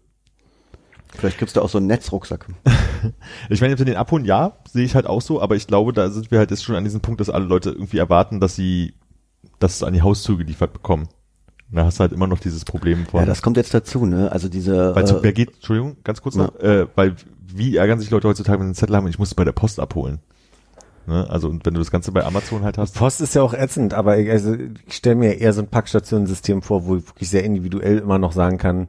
Vielleicht 1.17 1.39
gibt's 1.39 1.55
da 1.55 1.61
auch 1.61 1.69
so 1.69 1.79
einen 1.79 1.87
Netzrucksack. 1.87 2.47
Ich 3.51 3.61
meine, 3.61 3.73
jetzt 3.73 3.81
in 3.81 3.87
den 3.87 3.97
Abholen, 3.97 4.25
ja, 4.25 4.57
sehe 4.67 4.87
ich 4.87 4.95
halt 4.95 5.05
auch 5.05 5.21
so, 5.21 5.43
aber 5.43 5.57
ich 5.57 5.67
glaube, 5.67 5.93
da 5.93 6.09
sind 6.09 6.31
wir 6.31 6.39
halt 6.39 6.51
jetzt 6.51 6.65
schon 6.65 6.75
an 6.75 6.85
diesem 6.85 7.03
Punkt, 7.03 7.21
dass 7.21 7.29
alle 7.29 7.45
Leute 7.45 7.69
irgendwie 7.69 7.99
erwarten, 7.99 8.41
dass 8.41 8.57
sie 8.57 8.95
das 9.59 9.83
an 9.83 9.93
die 9.93 10.01
Haustür 10.01 10.39
geliefert 10.39 10.73
bekommen. 10.73 11.11
Und 11.75 11.79
da 11.79 11.87
hast 11.87 11.99
du 11.99 12.03
halt 12.03 12.13
immer 12.13 12.29
noch 12.29 12.39
dieses 12.39 12.65
Problem 12.65 13.05
von. 13.05 13.19
Ja, 13.19 13.27
das 13.27 13.43
kommt 13.43 13.57
jetzt 13.57 13.75
dazu, 13.75 14.07
ne? 14.07 14.31
Also 14.31 14.49
diese. 14.49 14.95
weil 14.95 15.09
zu, 15.09 15.17
äh, 15.17 15.23
wer 15.25 15.33
geht, 15.33 15.55
Entschuldigung, 15.55 15.97
ganz 16.05 16.23
kurz 16.23 16.37
noch, 16.37 16.55
äh, 16.61 16.87
weil 16.95 17.17
wie 17.53 17.77
ärgern 17.77 17.99
sich 17.99 18.11
Leute 18.11 18.29
heutzutage, 18.29 18.61
wenn 18.61 18.67
sie 18.67 18.69
einen 18.69 18.75
Zettel 18.77 18.95
haben 18.95 19.07
und 19.07 19.11
ich 19.11 19.19
muss 19.19 19.31
es 19.31 19.35
bei 19.35 19.43
der 19.43 19.51
Post 19.51 19.81
abholen. 19.81 20.21
Ne? 21.09 21.29
Also 21.29 21.49
und 21.49 21.67
wenn 21.67 21.75
du 21.75 21.81
das 21.81 21.91
Ganze 21.91 22.13
bei 22.13 22.25
Amazon 22.25 22.63
halt 22.63 22.79
hast. 22.79 22.95
Post 22.95 23.21
ist 23.21 23.35
ja 23.35 23.43
auch 23.43 23.55
ätzend, 23.55 23.93
aber 23.93 24.19
ich, 24.19 24.31
also, 24.31 24.55
ich 24.87 24.95
stelle 24.95 25.17
mir 25.17 25.41
eher 25.41 25.53
so 25.53 25.63
ein 25.63 25.67
Packstationensystem 25.67 26.63
vor, 26.63 26.87
wo 26.87 26.95
ich 26.95 27.09
wirklich 27.09 27.29
sehr 27.29 27.43
individuell 27.43 27.99
immer 27.99 28.21
noch 28.21 28.31
sagen 28.31 28.57
kann, 28.57 28.87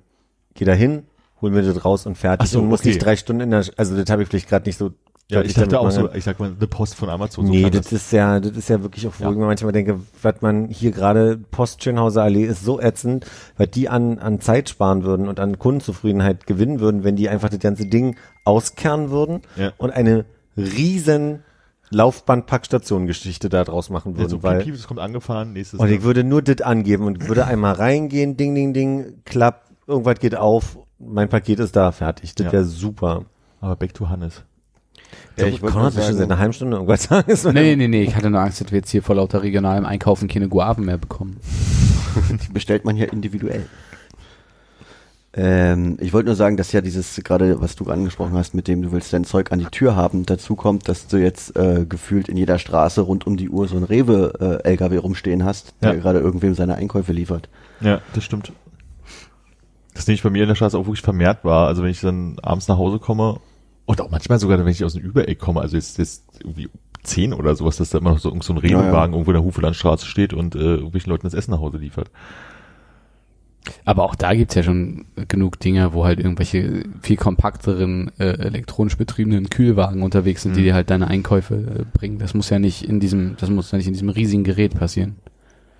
geh 0.54 0.66
da 0.66 0.74
hin, 0.74 1.08
hol 1.42 1.50
mir 1.50 1.64
das 1.64 1.86
raus 1.86 2.06
und 2.06 2.20
fertig 2.20 2.48
Ach 2.48 2.52
so, 2.52 2.60
und 2.60 2.68
muss 2.68 2.82
okay. 2.82 2.90
nicht 2.90 3.04
drei 3.04 3.16
Stunden 3.16 3.42
in 3.42 3.50
der, 3.50 3.66
also 3.78 3.98
das 3.98 4.08
habe 4.12 4.22
ich 4.22 4.30
vielleicht 4.30 4.48
gerade 4.48 4.70
nicht 4.70 4.78
so 4.78 4.92
Ja, 5.30 5.38
deutlich 5.38 5.58
ich 5.58 5.64
dachte 5.64 5.80
auch 5.80 5.90
so, 5.90 6.12
ich 6.14 6.24
sag 6.24 6.40
mal, 6.40 6.52
eine 6.56 6.68
Post 6.68 6.94
von 6.94 7.10
Amazon. 7.10 7.48
so 7.48 7.52
Nee, 7.52 7.62
klang 7.62 7.72
das 7.72 7.92
ist 7.92 8.12
ja, 8.12 8.40
das 8.40 8.56
ist 8.56 8.70
ja 8.70 8.84
wirklich 8.84 9.08
auch, 9.08 9.14
wo 9.18 9.24
Ja. 9.24 9.32
ich 9.32 9.38
mir 9.38 9.46
manchmal 9.48 9.72
denke, 9.72 10.00
was 10.22 10.42
man 10.42 10.68
hier 10.70 10.92
gerade 10.92 11.38
Post 11.38 11.84
Schönhauser 11.84 12.22
Allee 12.22 12.44
ist 12.46 12.64
so 12.64 12.80
ätzend, 12.80 13.26
weil 13.58 13.66
die 13.66 13.90
an, 13.90 14.20
an 14.20 14.40
Zeit 14.40 14.70
sparen 14.70 15.04
würden 15.04 15.28
und 15.28 15.40
an 15.40 15.58
Kundenzufriedenheit 15.58 16.46
gewinnen 16.46 16.80
würden, 16.80 17.04
wenn 17.04 17.16
die 17.16 17.28
einfach 17.28 17.50
das 17.50 17.58
ganze 17.60 17.88
Ding 17.88 18.18
auskernen 18.44 19.10
würden 19.10 19.42
Ja. 19.56 19.72
und 19.78 19.90
eine 19.92 20.26
riesen 20.56 21.44
Laufband-Packstation-Geschichte 21.90 23.50
da 23.50 23.64
draus 23.64 23.90
machen 23.90 24.14
Ja, 24.14 24.20
würden, 24.20 24.30
so 24.30 24.44
weil 24.44 24.64
piep, 24.64 24.76
es 24.76 24.88
kommt 24.88 25.00
angefahren, 25.00 25.54
nächstes 25.54 25.80
und 25.80 25.90
ich 25.90 26.04
würde 26.04 26.24
nur 26.24 26.42
das 26.42 26.62
angeben 26.62 27.06
und 27.06 27.28
würde 27.28 27.46
einmal 27.46 27.74
reingehen, 27.74 28.38
ding, 28.38 28.54
ding, 28.56 28.74
ding, 28.74 29.22
klapp, 29.26 29.64
irgendwas 29.88 30.20
geht 30.20 30.36
auf, 30.36 30.78
mein 31.00 31.30
Paket 31.30 31.60
ist 31.60 31.76
da, 31.76 31.92
fertig. 31.92 32.36
Das 32.36 32.46
Ja. 32.48 32.52
wäre 32.54 32.64
super. 32.66 33.26
aber 33.62 33.76
back 33.76 33.94
to 33.94 34.08
Hannes. 34.10 34.44
Ja, 35.38 35.48
ich 35.48 35.62
wollte 35.62 35.74
Konrad 35.76 35.94
schon 35.94 36.02
sagen- 36.04 36.18
seit 36.18 36.32
einer 36.32 36.40
halben 36.40 36.54
Stunde 36.54 36.78
irgendwas 36.78 37.04
sagen. 37.10 37.34
Nee, 37.54 37.76
nee, 37.76 37.88
nee, 37.88 38.04
ich 38.04 38.16
hatte 38.16 38.30
nur 38.30 38.40
Angst, 38.42 38.62
dass 38.62 38.72
wir 38.72 38.80
jetzt 38.80 38.90
hier 38.92 39.04
vor 39.04 39.16
lauter 39.16 39.44
regionalem 39.44 39.86
Einkaufen 39.86 40.28
keine 40.28 40.48
Guaven 40.50 40.86
mehr 40.86 40.98
bekommen. 40.98 41.38
Die 42.48 42.52
bestellt 42.54 42.86
man 42.86 42.96
ja 42.96 43.06
individuell. 43.06 43.66
Ähm, 45.38 45.98
ich 46.00 46.14
wollte 46.14 46.28
nur 46.28 46.36
sagen, 46.36 46.56
dass 46.56 46.72
ja 46.72 46.80
dieses, 46.80 47.16
gerade 47.26 47.60
was 47.60 47.76
du 47.76 47.84
angesprochen 47.92 48.34
hast, 48.36 48.54
mit 48.56 48.70
dem 48.70 48.82
du 48.82 48.94
willst 48.94 49.12
dein 49.12 49.26
Zeug 49.26 49.52
an 49.52 49.60
die 49.60 49.66
Tür 49.66 49.94
haben, 49.98 50.26
dazu 50.26 50.56
kommt, 50.56 50.88
dass 50.88 51.08
du 51.08 51.18
jetzt 51.18 51.58
äh, 51.58 51.86
gefühlt 51.88 52.30
in 52.30 52.38
jeder 52.38 52.58
Straße 52.58 53.02
rund 53.02 53.28
um 53.28 53.36
die 53.36 53.50
Uhr 53.50 53.68
so 53.68 53.76
ein 53.76 53.84
Rewe-LKW 53.84 54.96
rumstehen 54.98 55.44
hast, 55.44 55.74
der 55.84 55.94
Ja. 55.96 56.00
gerade 56.00 56.20
irgendwem 56.20 56.56
seine 56.56 56.76
Einkäufe 56.76 57.12
liefert. 57.12 57.50
Ja, 57.82 58.00
das 58.14 58.24
stimmt. 58.24 58.54
Das 59.94 60.08
nämlich 60.08 60.24
bei 60.24 60.30
mir 60.30 60.44
in 60.44 60.48
der 60.50 60.56
Straße 60.56 60.78
auch 60.78 60.86
wirklich 60.86 61.02
vermehrt 61.02 61.44
war. 61.44 61.68
Also 61.68 61.84
wenn 61.84 61.90
ich 61.92 62.00
dann 62.00 62.38
abends 62.42 62.70
nach 62.70 62.78
Hause 62.78 63.00
komme 63.00 63.42
und 63.86 64.02
auch 64.02 64.10
manchmal 64.10 64.40
sogar, 64.40 64.58
wenn 64.60 64.68
ich 64.68 64.84
aus 64.84 64.94
dem 64.94 65.04
Übereck 65.04 65.40
komme, 65.40 65.62
also 65.62 65.76
jetzt, 65.76 65.98
jetzt 65.98 66.24
irgendwie 66.40 66.70
zehn 67.04 67.34
oder 67.34 67.56
sowas, 67.56 67.78
dass 67.78 67.92
da 67.92 68.00
immer 68.00 68.12
noch 68.12 68.20
so, 68.20 68.36
so 68.42 68.54
ein 68.54 68.60
Ja, 68.64 68.70
ja. 68.70 68.80
Rewe-Wagen 68.82 69.14
irgendwo 69.14 69.32
in 69.32 69.36
der 69.36 69.44
Hufelandstraße 69.44 70.06
steht 70.08 70.34
und 70.34 70.56
äh, 70.56 70.60
irgendwelchen 70.60 71.10
Leuten 71.12 71.28
das 71.28 71.34
Essen 71.36 71.52
nach 71.52 71.60
Hause 71.60 71.78
liefert. 71.78 72.10
Aber 73.84 74.04
auch 74.04 74.14
da 74.14 74.34
gibt's 74.36 74.54
ja 74.54 74.62
schon 74.62 75.06
genug 75.28 75.60
Dinge, 75.60 75.94
wo 75.94 76.06
halt 76.06 76.20
irgendwelche 76.20 76.84
viel 77.02 77.16
kompakteren 77.18 78.12
äh, 78.20 78.26
elektronisch 78.38 78.96
betriebenen 78.96 79.50
Kühlwagen 79.50 80.04
unterwegs 80.04 80.44
sind, 80.44 80.56
die 80.56 80.62
Mhm. 80.62 80.66
dir 80.66 80.74
halt 80.76 80.90
deine 80.92 81.08
Einkäufe 81.08 81.56
äh, 81.56 81.98
bringen. 81.98 82.20
Das 82.20 82.36
muss 82.36 82.50
ja 82.52 82.60
nicht 82.60 82.84
in 82.88 83.00
diesem, 83.00 83.36
das 83.40 83.50
muss 83.50 83.72
ja 83.72 83.78
nicht 83.80 83.88
in 83.88 83.94
diesem 83.94 84.10
riesigen 84.10 84.44
Gerät 84.44 84.76
passieren. 84.78 85.16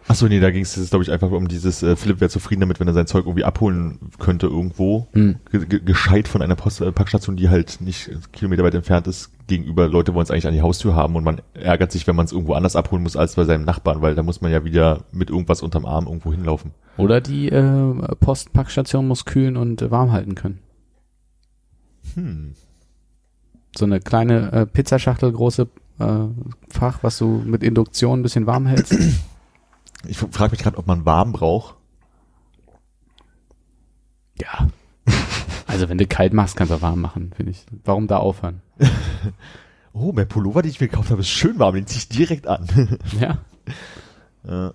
Ach 0.08 0.14
so, 0.14 0.28
nee, 0.28 0.40
da 0.40 0.52
ging 0.52 0.62
es, 0.62 0.90
glaube 0.90 1.04
ich, 1.04 1.12
einfach 1.12 1.32
um 1.32 1.48
dieses, 1.48 1.82
äh, 1.82 1.96
Philipp 1.96 2.22
wäre 2.22 2.30
zufrieden 2.30 2.62
damit, 2.62 2.80
wenn 2.80 2.88
er 2.88 2.94
sein 2.94 3.08
Zeug 3.08 3.26
irgendwie 3.26 3.44
abholen 3.44 3.98
könnte 4.20 4.46
irgendwo. 4.46 5.08
Hm. 5.14 5.38
Ge 5.52 5.66
ge 5.66 5.80
gescheit 5.84 6.28
von 6.28 6.44
einer 6.44 6.56
Post 6.56 6.82
äh, 6.82 6.92
Packstation, 6.92 7.36
die 7.36 7.50
halt 7.50 7.82
nicht 7.82 8.12
kilometerweit 8.32 8.76
entfernt 8.76 9.08
ist, 9.08 9.32
gegenüber 9.48 9.88
Leute 9.88 10.14
wollen 10.14 10.24
es 10.24 10.30
eigentlich 10.30 10.48
an 10.48 10.54
die 10.54 10.62
Haustür 10.62 10.96
haben 10.96 11.16
und 11.16 11.24
man 11.24 11.42
ärgert 11.56 11.92
sich, 11.92 12.06
wenn 12.06 12.16
man 12.16 12.26
es 12.26 12.32
irgendwo 12.32 12.54
anders 12.54 12.76
abholen 12.76 13.02
muss 13.02 13.16
als 13.16 13.36
bei 13.36 13.46
seinem 13.46 13.66
Nachbarn, 13.66 14.02
weil 14.02 14.14
da 14.14 14.22
muss 14.22 14.42
man 14.42 14.52
ja 14.52 14.64
wieder 14.64 15.02
mit 15.12 15.32
irgendwas 15.32 15.64
unterm 15.64 15.86
Arm 15.86 16.06
irgendwo 16.06 16.32
hinlaufen. 16.32 16.72
Oder 16.98 17.20
die 17.20 17.50
äh, 17.50 18.16
Postpackstation 18.20 19.08
muss 19.08 19.26
kühlen 19.26 19.58
und 19.58 19.82
äh, 19.82 19.90
warm 19.90 20.12
halten 20.12 20.36
können. 20.36 20.60
Hm. 22.14 22.54
So 23.76 23.86
eine 23.86 24.00
kleine 24.00 24.52
äh, 24.52 24.66
Pizzaschachtel, 24.68 25.32
große 25.32 25.68
äh, 26.00 26.06
Fach, 26.70 27.00
was 27.02 27.18
du 27.18 27.42
mit 27.44 27.64
Induktion 27.64 28.20
ein 28.20 28.24
bisschen 28.24 28.46
warm 28.46 28.68
hältst. 28.68 28.96
Ich 30.08 30.18
frage 30.18 30.52
mich 30.52 30.62
gerade, 30.62 30.78
ob 30.78 30.88
man 30.88 31.06
warm 31.06 31.32
braucht. 31.34 31.76
ja. 34.40 34.68
Also 35.68 35.90
wenn 35.90 35.98
du 35.98 36.06
kalt 36.08 36.32
machst, 36.32 36.56
kannst 36.56 36.72
du 36.72 36.76
auch 36.78 36.82
warm 36.82 37.02
machen, 37.02 37.34
finde 37.36 37.52
ich. 37.52 37.66
Warum 37.84 38.08
da 38.08 38.18
aufhören? 38.18 38.62
Oh, 39.98 40.12
mein 40.14 40.28
Pullover, 40.28 40.62
den 40.62 40.72
ich 40.72 40.82
mir 40.82 40.90
gekauft 40.90 41.10
habe, 41.10 41.22
ist 41.22 41.30
schön 41.30 41.58
warm, 41.58 41.76
den 41.76 41.88
zieh 41.88 42.00
ich 42.00 42.10
direkt 42.10 42.48
an. 42.48 42.68
Ja. 43.20 43.40
äh, 44.68 44.74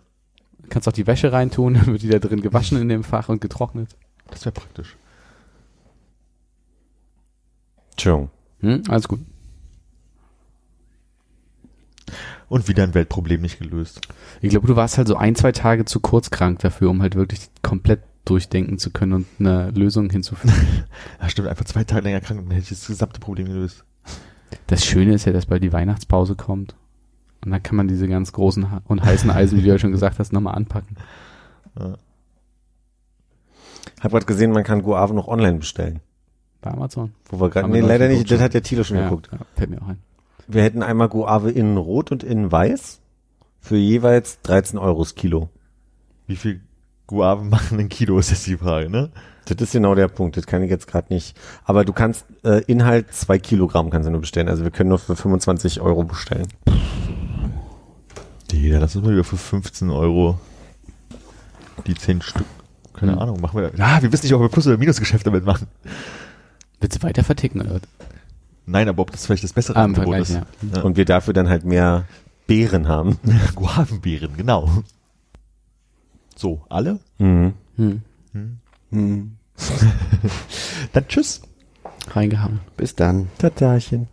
Kannst 0.70 0.89
auch 0.89 0.93
die 0.93 1.07
Wäsche 1.07 1.31
reintun, 1.31 1.74
dann 1.74 1.87
wird 1.87 2.01
die 2.03 2.09
da 2.09 2.19
drin 2.19 2.41
gewaschen 2.41 2.81
in 2.81 2.89
dem 2.89 3.05
Fach 3.05 3.28
und 3.28 3.41
getrocknet. 3.43 3.97
das 4.31 4.47
wäre 4.47 4.55
praktisch. 4.55 4.97
Entschuldigung. 7.93 8.31
Hm, 8.61 8.82
alles 8.89 9.09
gut. 9.09 9.20
Und 12.51 12.66
wieder 12.66 12.82
ein 12.82 12.94
Weltproblem 12.94 13.40
nicht 13.40 13.60
gelöst. 13.60 14.01
Ich 14.43 14.51
glaube, 14.51 14.66
du 14.66 14.74
warst 14.74 14.98
halt 14.98 15.06
so 15.06 15.14
ein, 15.14 15.36
zwei 15.36 15.52
Tage 15.52 15.85
zu 15.85 16.01
kurz 16.01 16.31
krank 16.31 16.59
dafür, 16.59 16.90
um 16.90 17.01
halt 17.01 17.14
wirklich 17.14 17.48
komplett 17.62 18.01
durchdenken 18.24 18.77
zu 18.77 18.90
können 18.90 19.12
und 19.12 19.27
eine 19.39 19.70
Lösung 19.70 20.10
hinzufügen. 20.10 20.52
Ja, 21.22 21.28
stimmt, 21.28 21.47
einfach 21.47 21.64
zwei 21.64 21.85
Tage 21.85 22.02
länger 22.02 22.20
krank 22.20 22.40
und 22.40 22.47
dann 22.47 22.55
hätte 22.56 22.64
ich 22.64 22.78
das 22.81 22.89
gesamte 22.89 23.20
Problem 23.20 23.47
gelöst. 23.47 23.85
Das 24.66 24.85
Schöne 24.85 25.14
ist 25.14 25.27
ja, 25.27 25.32
dass 25.32 25.47
bald 25.47 25.62
die 25.62 25.72
Weihnachtspause 25.72 26.35
kommt. 26.35 26.74
Und 27.44 27.52
dann 27.52 27.62
kann 27.62 27.77
man 27.77 27.86
diese 27.86 28.09
ganz 28.09 28.32
großen 28.32 28.66
und 28.85 29.02
heißen 29.05 29.31
Eisen, 29.31 29.56
wie 29.56 29.62
du 29.62 29.68
ja 29.68 29.78
schon 29.78 29.93
gesagt 29.93 30.18
hast, 30.18 30.32
nochmal 30.32 30.56
anpacken. 30.56 30.97
Ja. 31.78 31.97
Hab 34.01 34.10
grad 34.10 34.27
gesehen, 34.27 34.51
man 34.51 34.64
kann 34.64 34.82
Guave 34.82 35.14
noch 35.14 35.28
online 35.28 35.59
bestellen. 35.59 36.01
Bei 36.62 36.72
Amazon. 36.72 37.12
Wo 37.28 37.40
wir 37.40 37.48
gerade, 37.48 37.64
Haben 37.64 37.72
nee, 37.72 37.81
leider 37.81 38.09
nicht, 38.09 38.28
das 38.31 38.40
hat 38.40 38.55
der 38.55 38.62
Thilo 38.62 38.82
schon 38.82 38.97
Ja, 38.97 39.05
geguckt. 39.05 39.28
ja, 39.32 39.39
fällt 39.55 39.70
mir 39.70 39.81
auch 39.81 39.89
ein. 39.89 39.98
Wir 40.52 40.62
hätten 40.62 40.82
einmal 40.82 41.09
Guave 41.09 41.51
innen 41.51 41.77
rot 41.77 42.10
und 42.10 42.22
innen 42.24 42.51
weiß 42.51 43.01
für 43.60 43.77
jeweils 43.77 44.40
13 44.43 44.78
Euro 44.78 45.02
das 45.02 45.14
Kilo. 45.14 45.48
Wie 46.27 46.36
viel 46.36 46.60
Guaven 47.06 47.48
machen 47.51 47.78
ein 47.78 47.89
Kilo, 47.89 48.18
ist 48.18 48.31
jetzt 48.31 48.47
die 48.47 48.56
Frage, 48.56 48.90
ne? 48.90 49.10
Das 49.47 49.60
ist 49.60 49.72
genau 49.72 49.94
der 49.94 50.09
Punkt, 50.09 50.36
das 50.36 50.47
kann 50.47 50.62
ich 50.62 50.70
jetzt 50.70 50.86
gerade 50.86 51.12
nicht. 51.12 51.36
Aber 51.64 51.85
du 51.85 51.93
kannst 51.93 52.24
äh, 52.44 52.62
Inhalt 52.64 53.12
zwei 53.14 53.39
Kilogramm 53.39 53.90
kannst 53.90 54.06
du 54.06 54.10
nur 54.12 54.20
bestellen. 54.20 54.48
Also 54.48 54.64
wir 54.64 54.70
können 54.70 54.90
nur 54.90 54.98
für 54.98 55.16
25 55.16 55.81
Euro 55.81 56.05
bestellen. 56.05 56.47
Digga, 58.52 58.78
lass 58.78 58.97
uns 58.97 59.05
mal 59.05 59.12
wieder 59.12 59.24
für 59.24 59.36
15 59.36 59.90
Euro 59.90 60.39
die 61.86 61.94
10 61.94 62.22
Stück. 62.22 62.47
Keine 62.93 63.12
Hm. 63.12 63.18
Ahnung, 63.18 63.40
machen 63.40 63.60
wir. 63.60 63.72
Ah, 63.78 64.02
wir 64.02 64.12
wissen 64.12 64.27
nicht, 64.27 64.35
ob 64.35 64.40
wir 64.40 64.48
Plus- 64.48 64.66
oder 64.66 64.77
Minusgeschäft 64.78 65.27
damit 65.27 65.44
machen. 65.44 65.66
Willst 66.81 66.98
du 66.98 67.02
weiter 67.06 67.24
verticken, 67.24 67.60
oder? 67.62 67.81
Nein, 68.66 68.89
aber 68.89 69.03
ob 69.03 69.11
das 69.12 69.27
vielleicht 69.27 69.45
das 69.45 69.53
bessere 69.53 69.77
Ah, 69.77 69.85
im 69.85 69.95
Angebot 69.95 70.16
ist. 70.19 70.31
ja. 70.35 70.47
Ja. 70.74 70.82
Und 70.82 70.97
wir 70.97 71.05
dafür 71.05 71.35
dann 71.35 71.49
halt 71.49 71.65
mehr 71.65 72.05
Beeren 72.47 72.89
haben. 72.89 73.19
Guavenbeeren, 73.55 74.37
genau. 74.37 74.69
So, 76.37 76.62
alle? 76.69 76.99
Mhm. 77.19 77.55
Hm. 77.77 78.03
Hm. 78.91 79.37
Dann 80.93 81.09
tschüss. 81.09 81.43
Reingehauen. 82.11 82.61
Bis 82.77 82.95
dann. 82.95 83.28
Tatachen. 83.39 84.09